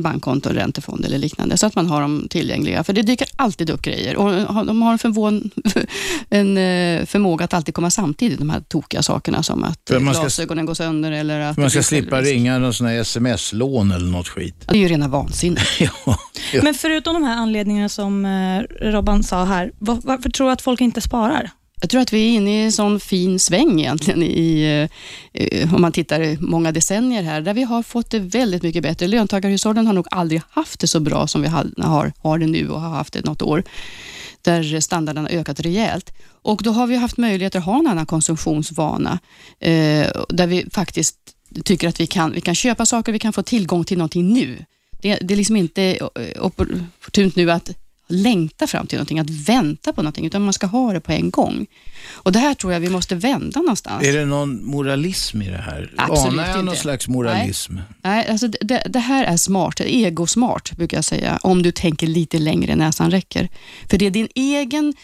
bankkonto, 0.00 0.50
räntefond 0.50 1.04
eller 1.04 1.18
liknande, 1.18 1.56
så 1.56 1.66
att 1.66 1.74
man 1.74 1.86
har 1.86 2.00
dem 2.00 2.26
tillgängliga. 2.30 2.84
För 2.84 2.92
det 2.92 3.02
dyker 3.02 3.28
alltid 3.36 3.70
upp 3.70 3.82
grejer 3.82 4.16
och 4.16 4.66
de 4.66 4.82
har 4.82 4.92
en, 4.92 4.98
förvån, 4.98 5.50
en 6.30 6.56
eh, 6.58 7.06
förmåga 7.06 7.44
att 7.44 7.54
alltid 7.54 7.74
komma 7.74 7.90
samtidigt, 7.90 8.38
de 8.38 8.50
här 8.50 8.60
tokiga 8.60 9.02
sakerna 9.02 9.42
som 9.42 9.64
att 9.64 9.80
För 9.88 10.00
man 10.00 10.14
ska- 10.14 10.22
glasögonen 10.22 10.66
går 10.66 10.74
sönder 10.74 11.12
eller 11.12 11.40
att... 11.40 11.56
Man 11.58 11.70
ska 11.70 11.82
slippa 11.82 12.10
självrisk. 12.16 12.34
ringa 12.34 12.58
någon 12.58 12.74
sån 12.74 12.86
här 12.86 12.94
sms-lån 13.00 13.90
eller 13.92 14.06
något 14.06 14.28
skit. 14.28 14.54
Ja, 14.66 14.72
Det 14.72 14.78
är 14.78 14.80
ju 14.80 14.88
rena 14.88 15.08
vansinnet. 15.08 15.64
ja. 15.80 16.18
Men 16.62 16.74
förutom 16.74 17.14
de 17.14 17.22
här 17.24 17.36
anledningarna 17.36 17.88
som 17.88 18.24
eh, 18.24 18.62
Robban 18.90 19.22
sa 19.22 19.44
här, 19.44 19.72
var, 19.78 19.98
varför 20.04 20.30
tror 20.30 20.46
du 20.46 20.52
att 20.52 20.62
folk 20.62 20.80
inte 20.80 21.00
sparar? 21.00 21.50
Jag 21.84 21.90
tror 21.90 22.00
att 22.00 22.12
vi 22.12 22.24
är 22.24 22.36
inne 22.36 22.60
i 22.60 22.64
en 22.64 22.72
sån 22.72 23.00
fin 23.00 23.38
sväng 23.38 23.80
egentligen, 23.80 24.22
i, 24.22 24.88
eh, 25.32 25.74
om 25.74 25.82
man 25.82 25.92
tittar 25.92 26.20
i 26.20 26.38
många 26.40 26.72
decennier 26.72 27.22
här, 27.22 27.40
där 27.40 27.54
vi 27.54 27.62
har 27.62 27.82
fått 27.82 28.10
det 28.10 28.18
väldigt 28.18 28.62
mycket 28.62 28.82
bättre. 28.82 29.06
Löntagarhushållen 29.06 29.86
har 29.86 29.94
nog 29.94 30.06
aldrig 30.10 30.42
haft 30.50 30.80
det 30.80 30.86
så 30.86 31.00
bra 31.00 31.26
som 31.26 31.42
vi 31.42 31.48
har, 31.48 32.12
har, 32.18 32.38
det 32.38 32.46
nu 32.46 32.68
och 32.68 32.80
har 32.80 32.88
haft 32.88 33.12
det 33.12 33.24
något 33.24 33.42
år, 33.42 33.62
där 34.42 34.80
standarden 34.80 35.24
har 35.24 35.30
ökat 35.30 35.60
rejält. 35.60 36.14
Och 36.42 36.60
då 36.62 36.70
har 36.70 36.86
vi 36.86 36.96
haft 36.96 37.16
möjlighet 37.16 37.56
att 37.56 37.64
ha 37.64 37.78
en 37.78 37.86
annan 37.86 38.06
konsumtionsvana, 38.06 39.18
eh, 39.60 40.08
där 40.28 40.46
vi 40.46 40.66
faktiskt 40.72 41.16
tycker 41.64 41.88
att 41.88 42.00
vi 42.00 42.06
kan, 42.06 42.32
vi 42.32 42.40
kan 42.40 42.54
köpa 42.54 42.86
saker, 42.86 43.12
vi 43.12 43.18
kan 43.18 43.32
få 43.32 43.42
tillgång 43.42 43.84
till 43.84 43.98
någonting 43.98 44.32
nu. 44.32 44.64
Det, 45.02 45.18
det 45.20 45.34
är 45.34 45.38
liksom 45.38 45.56
inte 45.56 45.98
opportunt 46.40 47.36
nu 47.36 47.50
att 47.50 47.70
längta 48.08 48.66
fram 48.66 48.86
till 48.86 48.98
någonting, 48.98 49.18
att 49.18 49.30
vänta 49.30 49.92
på 49.92 50.02
någonting, 50.02 50.26
utan 50.26 50.42
man 50.42 50.52
ska 50.52 50.66
ha 50.66 50.92
det 50.92 51.00
på 51.00 51.12
en 51.12 51.30
gång. 51.30 51.66
Och 52.12 52.32
Det 52.32 52.38
här 52.38 52.54
tror 52.54 52.72
jag 52.72 52.80
vi 52.80 52.88
måste 52.90 53.14
vända 53.14 53.60
någonstans. 53.60 54.04
Är 54.06 54.12
det 54.12 54.24
någon 54.24 54.64
moralism 54.66 55.42
i 55.42 55.48
det 55.50 55.56
här? 55.56 55.92
Absolut 55.96 56.32
Anar 56.32 56.46
jag 56.48 56.56
någon 56.56 56.68
inte. 56.68 56.80
slags 56.80 57.08
moralism? 57.08 57.76
Nej, 58.02 58.28
alltså 58.28 58.48
det- 58.48 58.58
det, 58.60 58.82
det 58.88 58.98
här 58.98 59.24
är 59.24 59.36
smart, 59.36 59.80
egosmart 59.80 60.76
brukar 60.76 60.96
jag 60.96 61.04
säga, 61.04 61.38
om 61.42 61.62
du 61.62 61.72
tänker 61.72 62.06
lite 62.06 62.38
längre 62.38 62.72
än 62.72 62.78
näsan 62.78 63.10
räcker. 63.10 63.48
För 63.90 63.98
det 63.98 64.06
är 64.06 64.10
din 64.10 64.28
egen 64.34 64.94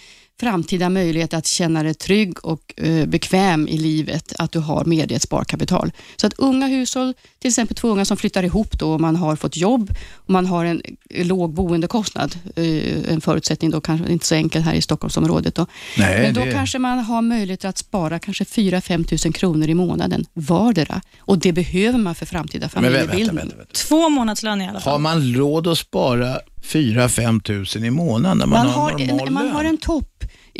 framtida 0.41 0.89
möjlighet 0.89 1.35
att 1.35 1.47
känna 1.47 1.83
dig 1.83 1.95
trygg 1.95 2.45
och 2.45 2.75
eh, 2.77 3.07
bekväm 3.07 3.69
i 3.69 3.79
livet, 3.79 4.33
att 4.39 4.53
du 4.53 4.59
har 4.59 4.85
med 4.85 5.09
dig 5.09 5.17
ett 5.17 5.23
sparkapital. 5.23 5.93
Så 6.17 6.27
att 6.27 6.33
unga 6.39 6.67
hushåll, 6.67 7.15
till 7.39 7.49
exempel 7.49 7.77
två 7.77 7.89
unga 7.89 8.05
som 8.05 8.17
flyttar 8.17 8.43
ihop 8.43 8.79
då 8.79 8.93
och 8.93 9.01
man 9.01 9.17
har 9.17 9.37
fått 9.37 9.57
jobb 9.57 9.95
och 10.15 10.31
man 10.31 10.47
har 10.47 10.65
en 10.65 10.83
låg 11.11 11.55
boendekostnad, 11.55 12.37
eh, 12.57 13.13
en 13.13 13.21
förutsättning 13.21 13.71
då 13.71 13.81
kanske 13.81 14.13
inte 14.13 14.27
så 14.27 14.35
enkel 14.35 14.63
här 14.63 14.75
i 14.75 14.83
Stockholmsområdet. 14.83 15.55
Då. 15.55 15.67
Nej, 15.99 16.23
Men 16.23 16.35
då 16.35 16.45
det- 16.45 16.53
kanske 16.53 16.79
man 16.79 16.99
har 16.99 17.23
möjlighet 17.23 17.65
att 17.65 17.79
spara 17.79 18.19
kanske 18.19 18.45
4-5 18.45 19.05
tusen 19.05 19.33
kronor 19.33 19.69
i 19.69 19.75
månaden 19.75 20.25
vardera 20.35 21.01
och 21.21 21.39
det 21.39 21.53
behöver 21.53 21.99
man 21.99 22.15
för 22.15 22.27
framtida 22.27 22.69
familjebildning. 22.69 23.53
Två 23.89 24.09
månadslöner 24.09 24.65
i 24.65 24.69
alla 24.69 24.81
fall. 24.81 24.93
Har 24.93 24.99
man 24.99 25.35
råd 25.35 25.67
att 25.67 25.79
spara 25.79 26.39
4-5 26.63 27.41
tusen 27.41 27.85
i 27.85 27.91
månaden 27.91 28.39
när 28.39 28.47
man, 28.47 28.59
Man 28.67 28.75
har 28.75 28.91
har, 28.91 28.99
normal 28.99 29.27
en, 29.29 29.35
man 29.35 29.49
har 29.49 29.65
en 29.65 29.79
topp 29.79 30.10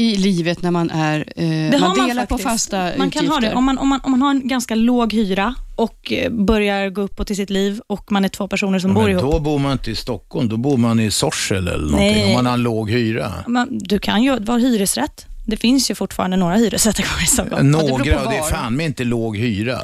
i 0.01 0.17
livet 0.17 0.63
när 0.63 0.71
man 0.71 0.91
är... 0.91 1.19
Eh, 1.37 1.45
Det 1.49 1.71
man 1.71 1.83
har 1.83 1.97
man 1.97 2.09
delar 2.09 2.27
på 2.27 2.39
faktiskt. 2.39 2.49
fasta 2.71 2.77
Man 2.77 2.87
utgifter. 3.09 3.11
kan 3.21 3.29
ha 3.29 3.41
det 3.41 3.55
om 3.55 3.65
man, 3.65 3.79
om, 3.79 3.89
man, 3.89 4.01
om 4.03 4.11
man 4.11 4.23
har 4.23 4.31
en 4.31 4.49
ganska 4.49 4.75
låg 4.75 5.13
hyra 5.13 5.55
och 5.77 6.13
eh, 6.13 6.31
börjar 6.33 6.91
gå 6.91 7.01
uppåt 7.03 7.31
i 7.31 7.35
sitt 7.35 7.51
liv 7.51 7.81
och 7.87 8.13
man 8.13 8.25
är 8.25 8.29
två 8.29 8.49
personer 8.49 8.79
som 8.79 8.91
Ja, 8.91 8.95
bor 8.95 9.03
men 9.03 9.11
ihop. 9.11 9.33
då 9.33 9.41
bor 9.41 9.59
man 9.59 9.73
inte 9.73 9.91
i 9.91 9.95
Stockholm, 9.95 10.49
då 10.49 10.57
bor 10.57 10.77
man 10.77 11.01
i 11.01 11.11
Sorsele 11.11 11.71
eller 11.75 11.85
någonting, 11.85 12.13
Nej. 12.13 12.27
om 12.27 12.33
man 12.33 12.47
har 12.47 12.53
en 12.53 12.63
låg 12.63 12.91
hyra. 12.91 13.33
Man, 13.47 13.69
du 13.71 13.99
kan 13.99 14.23
ju 14.23 14.39
vara 14.39 14.59
hyresrätt. 14.59 15.27
Det 15.47 15.57
finns 15.57 15.91
ju 15.91 15.95
fortfarande 15.95 16.37
några 16.37 16.55
hyresrätter 16.57 17.03
kvar 17.03 17.23
i 17.23 17.27
Stockholm. 17.27 17.71
Några, 17.71 17.93
och 17.95 18.01
det 18.05 18.37
är 18.37 18.51
fan 18.51 18.77
med 18.77 18.87
inte 18.87 19.05
låg 19.05 19.37
hyra. 19.37 19.79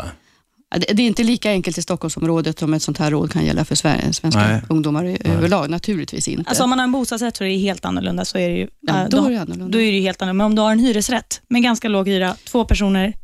Det 0.74 0.90
är 0.90 1.00
inte 1.00 1.24
lika 1.24 1.50
enkelt 1.50 1.78
i 1.78 1.82
Stockholmsområdet 1.82 2.58
som 2.58 2.74
ett 2.74 2.82
sånt 2.82 2.98
här 2.98 3.10
råd 3.10 3.32
kan 3.32 3.44
gälla 3.44 3.64
för 3.64 3.74
Sverige, 3.74 4.12
svenska 4.12 4.40
Nej. 4.48 4.60
ungdomar 4.68 5.04
i- 5.04 5.18
överlag. 5.24 5.70
Naturligtvis 5.70 6.28
inte. 6.28 6.48
Alltså 6.48 6.64
om 6.64 6.70
man 6.70 6.78
har 6.78 6.84
en 6.84 6.92
bostadsrätt 6.92 7.36
så 7.36 7.44
är 7.44 7.48
det 7.48 7.56
helt 7.56 7.84
annorlunda. 7.84 8.24
Så 8.24 8.38
är 8.38 8.48
det 8.48 8.56
ju, 8.56 8.68
Ja, 8.80 9.02
äh, 9.02 9.08
då 9.08 9.24
är 9.26 9.30
det 9.30 9.40
annorlunda. 9.40 9.68
Då 9.68 9.80
är 9.80 9.86
det 9.92 9.98
ju 9.98 10.02
helt 10.02 10.22
annorlunda. 10.22 10.38
Men 10.44 10.46
om 10.46 10.54
du 10.54 10.62
har 10.62 10.72
en 10.72 10.78
hyresrätt 10.78 11.40
med 11.48 11.62
ganska 11.62 11.88
låg 11.88 12.08
hyra, 12.08 12.34
två 12.44 12.64
personer, 12.64 13.14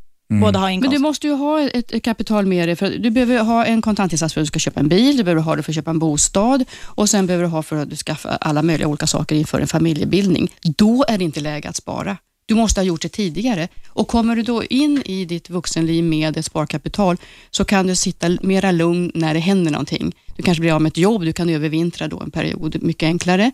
båda 0.40 0.58
har 0.58 0.66
Men 0.66 0.74
inkomst. 0.74 0.92
du 0.96 0.98
måste 0.98 1.26
ju 1.26 1.32
ha 1.32 1.60
ett, 1.60 1.92
ett 1.92 2.02
kapital 2.02 2.46
med 2.46 2.68
dig. 2.68 2.76
För 2.76 2.90
du 2.90 3.10
behöver 3.10 3.38
ha 3.42 3.64
en 3.64 3.82
kontantinsats 3.82 4.34
för 4.34 4.40
att 4.40 4.42
du 4.42 4.46
ska 4.46 4.58
köpa 4.58 4.80
en 4.80 4.88
bil, 4.88 5.16
du 5.16 5.22
behöver 5.24 5.42
ha 5.42 5.56
det 5.56 5.62
för 5.62 5.70
att 5.72 5.76
köpa 5.76 5.90
en 5.90 5.98
bostad 5.98 6.64
och 6.84 7.08
sen 7.10 7.26
behöver 7.26 7.44
du 7.44 7.50
ha 7.50 7.62
för 7.62 7.76
att 7.76 7.90
du 7.90 7.96
skaffar 7.96 8.38
alla 8.40 8.62
möjliga 8.62 8.88
olika 8.88 9.06
saker 9.06 9.36
inför 9.36 9.60
en 9.60 9.66
familjebildning. 9.66 10.48
Då 10.76 11.04
är 11.08 11.18
det 11.18 11.24
inte 11.24 11.40
läge 11.40 11.68
att 11.68 11.76
spara. 11.76 12.16
Du 12.52 12.56
måste 12.56 12.80
ha 12.80 12.84
gjort 12.84 13.02
det 13.02 13.08
tidigare. 13.08 13.68
Och 13.88 14.08
kommer 14.08 14.36
du 14.36 14.42
då 14.42 14.64
in 14.64 15.02
i 15.04 15.24
ditt 15.24 15.50
vuxenliv 15.50 16.04
med 16.04 16.36
ett 16.36 16.44
sparkapital 16.44 17.16
så 17.50 17.64
kan 17.64 17.86
du 17.86 17.96
sitta 17.96 18.28
mera 18.42 18.72
lugn 18.72 19.12
när 19.14 19.34
det 19.34 19.40
händer 19.40 19.70
någonting. 19.70 20.14
Du 20.36 20.42
kanske 20.42 20.60
blir 20.60 20.72
av 20.72 20.82
med 20.82 20.90
ett 20.90 20.96
jobb, 20.96 21.22
du 21.22 21.32
kan 21.32 21.48
övervintra 21.48 22.08
då 22.08 22.20
en 22.20 22.30
period 22.30 22.82
mycket 22.82 23.06
enklare. 23.06 23.52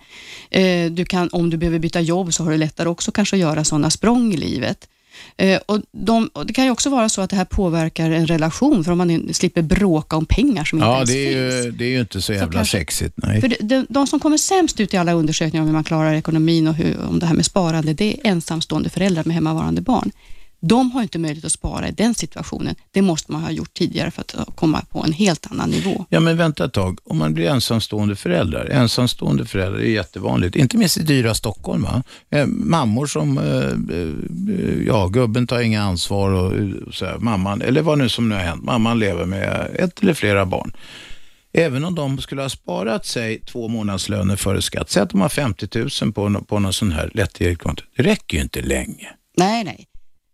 Eh, 0.51 0.91
du 0.91 1.05
kan, 1.05 1.29
om 1.33 1.51
du 1.51 1.57
behöver 1.57 1.79
byta 1.79 2.01
jobb 2.01 2.35
så 2.35 2.45
har 2.45 2.51
du 2.51 2.57
lättare 2.57 2.89
också 2.89 3.13
kanske 3.13 3.37
att 3.37 3.41
göra 3.41 3.65
sådana 3.65 3.91
språng 3.91 4.35
i 4.35 4.37
livet. 4.37 4.89
Eh, 5.37 5.61
och, 5.67 5.81
de, 5.93 6.31
och 6.33 6.47
Det 6.47 6.53
kan 6.53 6.65
ju 6.65 6.71
också 6.71 6.91
vara 6.91 7.09
så 7.09 7.21
att 7.21 7.31
det 7.31 7.37
här 7.37 7.45
påverkar 7.45 8.11
en 8.11 8.27
relation, 8.27 8.85
för 8.85 8.93
om 8.93 8.99
man 8.99 9.35
slipper 9.35 9.63
bråka 9.63 10.17
om 10.17 10.27
pengar 10.27 10.65
som 10.65 10.79
inte 10.79 10.87
Ja, 10.89 10.95
ens 10.97 11.11
det 11.11 11.35
är, 11.35 11.51
finns. 11.51 11.67
ju, 11.67 11.71
det 11.71 11.85
är 11.85 11.89
ju 11.89 12.01
inte 12.01 12.21
så 12.23 12.33
jävla 12.33 12.53
kanske- 12.53 12.79
sexigt. 12.79 13.15
Nej. 13.17 13.41
För 13.41 13.49
de, 13.49 13.57
de, 13.61 13.87
de 13.89 14.07
som 14.07 14.21
kommer 14.21 14.37
sämst 14.37 14.81
ut 14.81 14.95
i 14.95 14.97
alla 14.97 15.13
undersökningar 15.13 15.63
om 15.63 15.67
hur 15.67 15.75
man 15.75 15.85
klarar 15.85 16.15
ekonomin 16.15 16.69
och 16.69 16.75
hur, 16.75 16.97
om 17.09 17.19
det 17.19 17.27
här 17.27 17.35
med 17.35 17.45
sparande, 17.45 17.93
det 17.95 18.05
är 18.05 18.31
ensamstående 18.31 18.89
föräldrar 18.91 19.25
med 19.25 19.35
hemmavarande 19.35 19.81
barn. 19.81 20.11
De 20.61 20.91
har 20.91 21.03
inte 21.03 21.19
möjlighet 21.19 21.45
att 21.45 21.53
spara 21.53 21.89
i 21.89 21.93
den 21.93 22.15
situationen. 22.15 22.75
Det 22.91 23.03
måste 23.03 23.33
man 23.33 23.43
ha 23.43 23.51
gjort 23.51 23.75
tidigare 23.75 24.11
för 24.11 24.21
att 24.21 24.35
uh, 24.35 24.45
komma 24.55 24.85
på 24.91 25.05
en 25.05 25.13
helt 25.13 25.53
annan 25.53 25.71
nivå. 25.71 26.05
Ja, 26.09 26.21
men 26.21 26.37
vänta 26.37 26.65
ett 26.65 26.73
tag. 26.73 26.99
Om 27.05 27.19
man 27.19 27.35
blir 27.35 27.49
ensamstående 27.49 28.17
förälder. 28.17 28.65
Ensamstående 28.71 29.45
föräldrar 29.45 29.81
är 29.81 29.91
jättevanligt. 29.91 30.57
Inte 30.57 30.77
minst 30.77 30.97
i 30.97 31.03
dyra 31.03 31.35
Stockholm. 31.35 31.83
Va? 31.83 32.03
Eh, 32.31 32.47
mammor 32.47 33.07
som, 33.07 33.39
eh, 33.39 33.97
eh, 33.97 34.87
ja, 34.87 35.07
gubben 35.07 35.47
tar 35.47 35.61
inga 35.61 35.83
ansvar 35.83 36.31
och, 36.31 36.57
eh, 36.57 36.69
så 36.93 37.05
här, 37.05 37.19
mamman, 37.19 37.63
eller 37.63 37.83
vad 37.83 37.99
nu 37.99 38.09
som 38.09 38.29
nu 38.29 38.35
har 38.35 38.43
hänt. 38.43 38.65
Mamman 38.65 38.99
lever 38.99 39.27
med 39.27 39.71
ett 39.75 40.03
eller 40.03 40.15
flera 40.15 40.47
barn. 40.47 40.73
Även 41.53 41.85
om 41.85 41.95
de 41.95 42.19
skulle 42.19 42.43
ha 42.43 42.49
sparat 42.49 43.07
sig 43.07 43.41
två 43.41 43.69
månadslöner 43.69 44.37
före 44.37 44.63
skatt, 44.63 44.91
säg 44.91 45.03
att 45.03 45.11
de 45.11 45.21
har 45.21 45.29
50 45.29 45.69
000 46.03 46.13
på, 46.13 46.45
på 46.45 46.59
någon 46.59 46.73
sån 46.73 46.93
här 46.93 47.11
lättillgängligt 47.15 47.63
konto. 47.63 47.85
Det 47.97 48.03
räcker 48.03 48.37
ju 48.37 48.43
inte 48.43 48.61
länge. 48.61 49.09
Nej, 49.37 49.65
nej. 49.65 49.87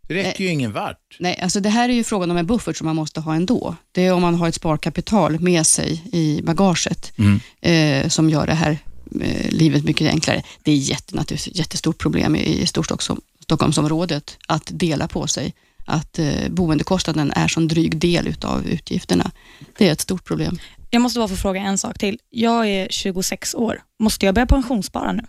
Det 0.09 0.14
räcker 0.14 0.44
ju 0.44 0.51
ingen 0.51 0.72
vart. 0.72 1.16
Nej, 1.18 1.40
alltså 1.43 1.60
det 1.60 1.68
här 1.68 1.89
är 1.89 1.93
ju 1.93 2.05
frågan 2.05 2.31
om 2.31 2.36
en 2.36 2.47
buffert 2.47 2.76
som 2.76 2.85
man 2.85 2.97
måste 2.97 3.20
ha 3.20 3.35
ändå. 3.35 3.76
Det 3.93 4.06
är 4.06 4.12
om 4.12 4.22
man 4.22 4.35
har 4.35 4.48
ett 4.48 4.55
sparkapital 4.55 5.40
med 5.40 5.66
sig 5.66 6.02
i 6.12 6.43
bagaget 6.43 7.12
Mm. 7.18 7.40
eh, 7.60 8.09
som 8.09 8.31
gör 8.31 8.47
det 8.47 8.55
här 8.55 8.78
eh, 9.20 9.51
livet 9.51 9.85
mycket 9.85 10.10
enklare. 10.10 10.43
Det 10.62 10.72
är 10.72 10.76
jätte, 10.76 11.18
ett 11.35 11.56
jättestort 11.59 11.98
problem 11.98 12.36
i, 12.36 12.40
i 12.62 12.66
Storstockholm, 12.66 13.20
Stockholmsområdet 13.43 14.39
att 14.48 14.70
dela 14.72 15.09
på 15.09 15.26
sig. 15.26 15.55
Att 15.86 16.18
eh, 16.18 16.48
boendekostnaden 16.51 17.32
är 17.36 17.59
en 17.59 17.68
dryg 17.68 17.98
del 17.98 18.26
utav 18.26 18.66
utgifterna. 18.66 19.31
Det 19.78 19.89
är 19.89 19.93
ett 19.93 20.01
stort 20.01 20.24
problem. 20.24 20.59
Jag 20.90 21.02
måste 21.02 21.18
bara 21.18 21.28
få 21.28 21.36
fråga 21.36 21.60
en 21.60 21.78
sak 21.78 21.98
till. 21.98 22.18
Jag 22.31 22.68
är 22.68 22.89
26 22.90 23.55
år. 23.55 23.82
Måste 23.98 24.26
jag 24.26 24.35
börja 24.35 24.47
pensionsspara 24.47 25.12
nu? 25.12 25.22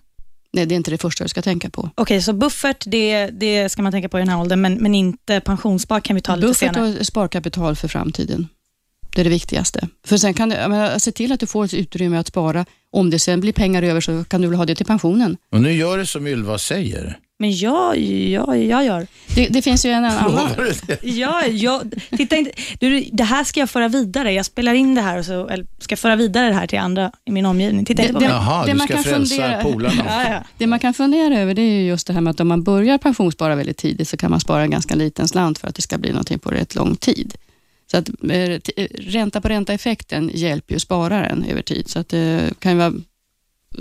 Nej, 0.55 0.65
det 0.65 0.75
är 0.75 0.77
inte 0.77 0.91
det 0.91 0.97
första 0.97 1.23
du 1.23 1.27
ska 1.27 1.41
tänka 1.41 1.69
på. 1.69 1.89
Okej, 1.95 2.21
så 2.21 2.33
buffert, 2.33 2.83
det, 2.87 3.27
det 3.27 3.69
ska 3.69 3.81
man 3.81 3.91
tänka 3.91 4.09
på 4.09 4.17
i 4.17 4.21
den 4.21 4.29
här 4.29 4.39
åldern, 4.39 4.61
men, 4.61 4.73
men 4.73 4.95
inte 4.95 5.39
pensionsspar 5.39 5.99
kan 5.99 6.15
vi 6.15 6.21
ta 6.21 6.35
lite 6.35 6.47
Buffert 6.47 6.73
senare. 6.75 6.99
och 6.99 7.05
sparkapital 7.05 7.75
för 7.75 7.87
framtiden. 7.87 8.47
Det 9.15 9.21
är 9.21 9.23
det 9.23 9.29
viktigaste. 9.29 9.87
För 10.05 10.17
sen 10.17 10.33
kan 10.33 10.49
du, 10.49 10.55
jag 10.55 10.69
menar, 10.69 10.99
se 10.99 11.11
till 11.11 11.31
att 11.31 11.39
du 11.39 11.47
får 11.47 11.65
ett 11.65 11.73
utrymme 11.73 12.17
att 12.17 12.27
spara. 12.27 12.65
Om 12.91 13.09
det 13.09 13.19
sen 13.19 13.41
blir 13.41 13.53
pengar 13.53 13.83
över 13.83 14.01
så 14.01 14.23
kan 14.23 14.41
du 14.41 14.47
väl 14.47 14.57
ha 14.57 14.65
det 14.65 14.75
till 14.75 14.85
pensionen. 14.85 15.37
Och 15.51 15.61
nu 15.61 15.73
gör 15.73 15.97
det 15.97 16.05
som 16.05 16.27
Ylva 16.27 16.57
säger. 16.57 17.17
Men 17.39 17.57
jag, 17.57 17.97
jag, 17.97 18.63
jag 18.63 18.85
gör. 18.85 19.07
Det, 19.35 19.47
det 19.47 19.61
finns 19.61 19.85
ju 19.85 19.89
en 19.89 20.05
annan... 20.05 20.49
Ja, 21.01 21.45
jag, 21.45 21.93
titta 22.17 22.35
inte, 22.35 22.51
du, 22.79 23.05
det 23.11 23.23
här 23.23 23.43
ska 23.43 23.59
jag 23.59 23.69
föra 23.69 23.87
vidare. 23.87 24.33
Jag 24.33 24.45
spelar 24.45 24.73
in 24.73 24.95
det 24.95 25.01
här 25.01 25.19
och 25.19 25.25
så, 25.25 25.47
eller 25.47 25.65
ska 25.79 25.97
föra 25.97 26.15
vidare 26.15 26.47
det 26.47 26.53
här 26.53 26.67
till 26.67 26.79
andra 26.79 27.11
i 27.25 27.31
min 27.31 27.45
omgivning. 27.45 27.85
Titta 27.85 28.01
Det- 28.01 28.07
inte 28.07 28.13
på 28.13 28.19
det-. 28.19 28.25
Jaha, 28.29 28.65
det 28.65 28.71
du 28.71 28.77
man 28.77 28.87
ska 28.87 28.95
kan 28.95 29.03
frälsa 29.03 29.35
fundera- 29.35 29.63
polarna. 29.63 30.03
Ja, 30.07 30.29
ja. 30.31 30.43
Det 30.57 30.67
man 30.67 30.79
kan 30.79 30.93
fundera 30.93 31.39
över 31.39 31.53
det 31.53 31.61
är 31.61 31.71
ju 31.81 31.87
just 31.87 32.07
det 32.07 32.13
här 32.13 32.21
med 32.21 32.31
att 32.31 32.39
om 32.39 32.47
man 32.47 32.63
börjar 32.63 32.97
pensionsspara 32.97 33.55
väldigt 33.55 33.77
tidigt 33.77 34.07
så 34.09 34.17
kan 34.17 34.31
man 34.31 34.39
spara 34.39 34.61
en 34.63 34.69
ganska 34.71 34.95
liten 34.95 35.27
slant 35.27 35.57
för 35.59 35.67
att 35.67 35.75
det 35.75 35.81
ska 35.81 35.97
bli 35.97 36.09
någonting 36.09 36.39
på 36.39 36.51
rätt 36.51 36.75
lång 36.75 36.95
tid. 36.95 37.33
Så 37.91 37.97
att 37.97 38.09
eh, 38.29 38.39
eh, 38.41 38.59
ränta 38.99 39.41
på 39.41 39.47
ränta-effekten 39.49 40.31
hjälper 40.33 40.73
ju 40.73 40.79
spararen 40.79 41.45
över 41.49 41.61
tid. 41.61 41.89
Så 41.89 41.99
att 41.99 42.09
det 42.09 42.53
kan 42.59 42.71
ju 42.71 42.77
vara, 42.77 42.93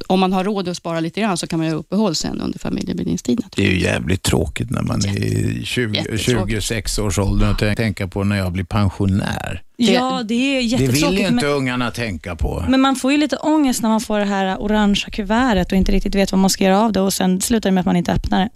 om 0.07 0.21
man 0.21 0.33
har 0.33 0.45
råd 0.45 0.69
att 0.69 0.77
spara 0.77 1.01
lite 1.01 1.21
grann 1.21 1.37
så 1.37 1.47
kan 1.47 1.59
man 1.59 1.67
göra 1.69 1.77
uppehåll 1.79 2.15
sen 2.15 2.41
under 2.41 2.59
familjebildningstiden. 2.59 3.45
Det 3.57 3.67
är 3.67 3.71
ju 3.71 3.81
jävligt 3.81 4.23
tråkigt 4.23 4.71
när 4.71 4.83
man 4.83 5.01
är 5.05 5.25
i 5.25 5.61
20, 5.65 5.97
jättetråkigt. 5.97 6.25
26 6.65 6.99
års 6.99 7.19
ålder 7.19 7.51
och 7.51 7.59
tänk- 7.59 7.77
tänka 7.77 8.09
på 8.09 8.25
när 8.25 8.37
jag 8.37 8.53
blir 8.53 8.65
pensionär. 8.65 9.63
ja, 9.77 10.23
det 10.29 10.35
är 10.35 10.55
Det 10.55 10.59
vill 10.61 10.73
jättetråkigt. 10.73 11.21
ju 11.21 11.27
inte 11.27 11.33
men, 11.35 11.45
ungarna 11.45 11.91
tänka 11.91 12.37
på. 12.37 12.65
men 12.69 12.81
man 12.81 12.97
får 12.97 13.13
ju 13.13 13.19
lite 13.19 13.37
ångest 13.37 13.83
när 13.83 13.89
man 13.89 14.01
får 14.01 14.19
det 14.19 14.25
här 14.25 14.57
orangea 14.63 15.11
kuvertet 15.11 15.73
och 15.73 15.79
inte 15.79 15.93
riktigt 15.93 16.15
vet 16.15 16.33
vad 16.33 16.39
man 16.39 16.51
ska 16.51 16.65
göra 16.65 16.81
av 16.81 16.93
det 16.93 17.01
och 17.01 17.13
sen 17.13 17.41
slutar 17.41 17.71
det 17.71 17.75
med 17.75 17.81
att 17.81 17.87
man 17.87 17.97
inte 17.97 18.13
öppnar 18.13 18.41
det. 18.41 18.49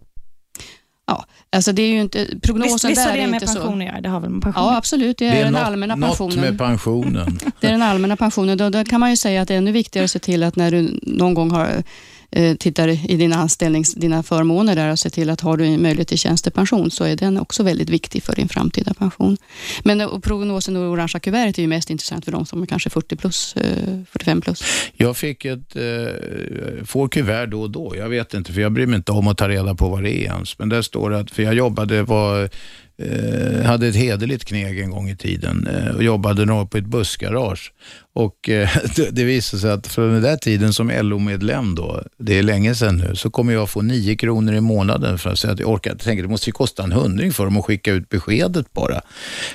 Ja, 1.08 1.24
alltså 1.52 1.72
det 1.72 1.82
är 1.82 1.88
ju 1.88 2.00
inte, 2.00 2.26
prognosen 2.42 2.72
Visst, 2.72 2.84
visst 2.84 2.96
där 3.04 3.10
har 3.10 3.16
det 3.16 3.22
är 3.22 3.26
med 3.26 3.42
inte 3.42 3.46
så. 3.46 3.58
pension 3.58 3.80
att 3.80 3.86
göra? 3.86 4.00
Det 4.00 4.08
har 4.08 4.20
väl 4.20 4.30
med 4.30 4.42
pension 4.42 4.64
Ja, 4.64 4.76
absolut. 4.76 5.18
Det 5.18 5.26
är, 5.28 5.44
den 5.44 5.52
något, 5.52 5.62
allmänna 5.62 5.94
något 5.94 6.08
pensionen. 6.08 6.40
med 6.40 6.58
pensionen. 6.58 7.38
Det 7.60 7.66
är 7.66 7.70
den 7.70 7.82
allmänna 7.82 8.16
pensionen. 8.16 8.58
Då, 8.58 8.70
då 8.70 8.84
kan 8.84 9.00
man 9.00 9.10
ju 9.10 9.16
säga 9.16 9.42
att 9.42 9.48
det 9.48 9.54
är 9.54 9.58
ännu 9.58 9.72
viktigare 9.72 10.04
att 10.04 10.10
se 10.10 10.18
till 10.18 10.42
att 10.42 10.56
när 10.56 10.70
du 10.70 11.00
någon 11.02 11.34
gång 11.34 11.50
har 11.50 11.82
Eh, 12.30 12.56
tittar 12.56 12.88
i 12.88 13.16
dina 13.16 13.36
anställnings, 13.36 13.94
dina 13.94 14.22
förmåner 14.22 14.76
där 14.76 14.92
och 14.92 14.98
ser 14.98 15.10
till 15.10 15.30
att 15.30 15.40
har 15.40 15.56
du 15.56 15.78
möjlighet 15.78 16.08
till 16.08 16.18
tjänstepension 16.18 16.90
så 16.90 17.04
är 17.04 17.16
den 17.16 17.38
också 17.38 17.62
väldigt 17.62 17.90
viktig 17.90 18.22
för 18.22 18.36
din 18.36 18.48
framtida 18.48 18.94
pension. 18.94 19.36
Men 19.84 20.00
eh, 20.00 20.06
och 20.06 20.22
prognosen 20.22 20.76
och 20.76 20.82
orangea 20.82 21.20
kuvertet 21.20 21.58
är 21.58 21.62
ju 21.62 21.68
mest 21.68 21.90
intressant 21.90 22.24
för 22.24 22.32
de 22.32 22.46
som 22.46 22.62
är 22.62 22.66
kanske 22.66 22.90
40 22.90 23.16
plus, 23.16 23.56
eh, 23.56 24.00
45 24.10 24.40
plus. 24.40 24.62
Jag 24.92 25.16
fick 25.16 25.44
ett, 25.44 25.76
eh, 25.76 26.84
får 26.84 27.08
kuvert 27.08 27.46
då 27.46 27.62
och 27.62 27.70
då. 27.70 27.94
Jag 27.96 28.08
vet 28.08 28.34
inte, 28.34 28.52
för 28.52 28.60
jag 28.60 28.72
bryr 28.72 28.86
mig 28.86 28.96
inte 28.96 29.12
om 29.12 29.28
att 29.28 29.38
ta 29.38 29.48
reda 29.48 29.74
på 29.74 29.88
vad 29.88 30.02
det 30.02 30.12
är 30.12 30.24
ens. 30.24 30.58
Men 30.58 30.68
där 30.68 30.82
står 30.82 31.10
det 31.10 31.18
att, 31.18 31.30
för 31.30 31.42
jag 31.42 31.54
jobbade, 31.54 32.02
var, 32.02 32.50
eh, 32.98 33.62
hade 33.62 33.88
ett 33.88 33.96
hederligt 33.96 34.44
kneg 34.44 34.80
en 34.80 34.90
gång 34.90 35.10
i 35.10 35.16
tiden 35.16 35.66
eh, 35.66 35.94
och 35.94 36.02
jobbade 36.02 36.44
nog 36.44 36.70
på 36.70 36.78
ett 36.78 36.86
bussgarage. 36.86 37.72
Och 38.12 38.48
eh, 38.48 38.68
det, 38.96 39.10
det 39.10 39.24
visade 39.24 39.60
sig 39.60 39.70
att 39.70 39.86
från 39.86 40.12
den 40.12 40.22
där 40.22 40.36
tiden 40.36 40.72
som 40.72 40.90
LO-medlem 40.90 41.74
då, 41.74 42.02
det 42.18 42.38
är 42.38 42.42
länge 42.42 42.74
sedan 42.74 42.96
nu, 42.96 43.16
så 43.16 43.30
kommer 43.30 43.52
jag 43.52 43.70
få 43.70 43.82
9 43.82 44.16
kronor 44.16 44.54
i 44.54 44.60
månaden 44.60 45.18
för 45.18 45.30
att 45.30 45.38
säga 45.38 45.52
att 45.52 45.60
jag 45.60 45.68
orkar. 45.68 45.90
Jag 45.90 46.00
tänker 46.00 46.22
det 46.22 46.28
måste 46.28 46.48
ju 46.48 46.52
kosta 46.52 46.82
en 46.82 46.92
hundring 46.92 47.32
för 47.32 47.44
dem 47.44 47.56
att 47.56 47.64
skicka 47.64 47.92
ut 47.92 48.08
beskedet 48.08 48.72
bara. 48.72 49.00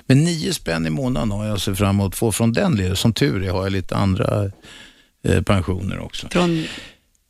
Men 0.06 0.24
9 0.24 0.54
spänn 0.54 0.86
i 0.86 0.90
månaden 0.90 1.32
har 1.32 1.46
jag 1.46 1.62
sett 1.62 1.78
fram 1.78 1.96
emot 1.96 2.14
att 2.14 2.20
få 2.20 2.32
från 2.32 2.54
den 2.54 2.76
leden. 2.76 2.96
Som 2.96 3.14
tur 3.14 3.44
är 3.44 3.52
har 3.52 3.64
jag 3.64 3.72
lite 3.72 3.96
andra 3.96 4.52
eh, 5.24 5.42
pensioner 5.42 6.00
också. 6.00 6.28
Från, 6.32 6.66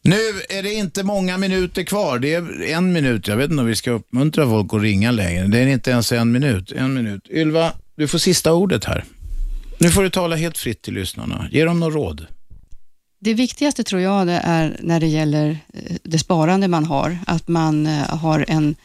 nu 0.05 0.19
är 0.49 0.63
det 0.63 0.73
inte 0.73 1.03
många 1.03 1.37
minuter 1.37 1.83
kvar. 1.83 2.19
Det 2.19 2.33
är 2.33 2.61
en 2.61 2.93
minut. 2.93 3.27
Jag 3.27 3.37
vet 3.37 3.49
inte 3.49 3.61
om 3.61 3.67
vi 3.67 3.75
ska 3.75 3.91
uppmuntra 3.91 4.45
folk 4.45 4.73
att 4.73 4.81
ringa 4.81 5.11
längre. 5.11 5.47
Det 5.47 5.59
är 5.59 5.67
inte 5.67 5.91
ens 5.91 6.11
en 6.11 6.31
minut. 6.31 6.71
En 6.71 6.93
minut. 6.93 7.29
Ylva, 7.29 7.73
du 7.95 8.07
får 8.07 8.17
sista 8.17 8.53
ordet 8.53 8.85
här. 8.85 9.03
Nu 9.79 9.89
får 9.89 10.03
du 10.03 10.09
tala 10.09 10.35
helt 10.35 10.57
fritt 10.57 10.81
till 10.81 10.93
lyssnarna. 10.93 11.47
Ge 11.51 11.65
dem 11.65 11.79
något 11.79 11.93
råd. 11.93 12.27
det 13.19 13.33
viktigaste 13.33 13.83
tror 13.83 14.01
jag 14.01 14.27
det 14.27 14.41
är 14.43 14.77
när 14.79 14.99
det 14.99 15.07
gäller 15.07 15.57
eh, 15.73 15.95
det 16.03 16.19
sparande 16.19 16.67
man 16.67 16.85
har, 16.85 17.17
att 17.27 17.47
man 17.47 17.87
eh, 17.87 18.17
har 18.17 18.45
en, 18.47 18.75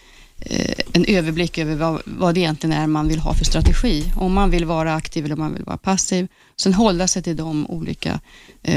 eh, 0.40 0.78
en 0.92 1.04
överblick 1.04 1.58
över 1.58 1.74
vad, 1.74 2.02
vad 2.04 2.34
det 2.34 2.40
egentligen 2.40 2.76
är 2.76 2.86
man 2.86 3.08
vill 3.08 3.18
ha 3.18 3.34
för 3.34 3.44
strategi. 3.44 4.04
Om 4.16 4.32
man 4.32 4.50
vill 4.50 4.64
vara 4.64 4.94
aktiv 4.94 5.24
eller 5.24 5.34
om 5.34 5.40
man 5.40 5.54
vill 5.54 5.64
vara 5.64 5.78
passiv. 5.78 6.28
Sen 6.56 6.74
hålla 6.74 7.08
sig 7.08 7.22
till 7.22 7.36
de 7.36 7.66
olika 7.70 8.20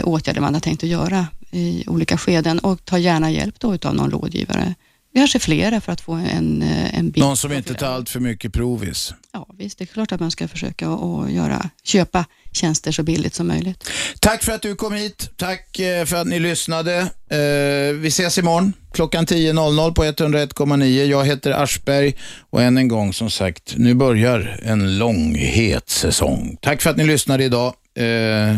åtgärder 0.03 0.41
man 0.41 0.53
har 0.53 0.61
tänkt 0.61 0.83
att 0.83 0.89
göra 0.89 1.27
i 1.51 1.83
olika 1.87 2.17
skeden 2.17 2.59
och 2.59 2.85
ta 2.85 2.97
gärna 2.97 3.31
hjälp 3.31 3.55
då 3.59 3.73
utav 3.75 3.95
någon 3.95 4.11
rådgivare. 4.11 4.75
Kanske 5.15 5.39
flera 5.39 5.81
för 5.81 5.91
att 5.91 6.01
få 6.01 6.13
en, 6.13 6.61
eh, 6.61 6.97
en 6.99 7.11
bild. 7.11 7.25
Någon 7.25 7.37
som 7.37 7.53
inte 7.53 7.73
tar 7.73 7.87
allt 7.87 8.09
för 8.09 8.19
mycket 8.19 8.53
provis. 8.53 9.13
Ja, 9.33 9.47
visst, 9.57 9.77
det 9.77 9.83
är 9.83 9.85
klart 9.85 10.11
att 10.11 10.19
man 10.19 10.31
ska 10.31 10.47
försöka 10.47 10.89
att 10.89 11.31
göra, 11.31 11.69
köpa 11.83 12.25
tjänster 12.51 12.91
så 12.91 13.03
billigt 13.03 13.33
som 13.33 13.47
möjligt. 13.47 13.89
Tack 14.19 14.43
för 14.43 14.51
att 14.51 14.61
du 14.61 14.75
kom 14.75 14.93
hit. 14.93 15.29
Tack 15.37 15.79
eh, 15.79 16.05
för 16.05 16.15
att 16.17 16.27
ni 16.27 16.39
lyssnade. 16.39 16.97
Eh, 17.29 17.95
Vi 17.99 18.07
ses 18.07 18.37
imorgon 18.37 18.73
klockan 18.93 19.25
10.00 19.25 19.93
på 19.93 20.03
101,9. 20.03 21.05
Jag 21.05 21.25
heter 21.25 21.51
Aschberg 21.51 22.13
och 22.49 22.61
än 22.61 22.77
en 22.77 22.87
gång 22.87 23.13
som 23.13 23.29
sagt, 23.29 23.73
nu 23.77 23.93
börjar 23.93 24.59
en 24.63 24.97
lång 24.97 25.35
het 25.35 25.89
säsong. 25.89 26.57
Tack 26.61 26.81
för 26.81 26.89
att 26.89 26.97
ni 26.97 27.03
lyssnade 27.03 27.43
idag. 27.43 27.73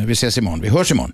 Vi 0.05 0.11
ses 0.13 0.37
imorgon. 0.37 0.61
Vi 0.61 0.69
hörs 0.69 0.91
imorgon. 0.91 1.13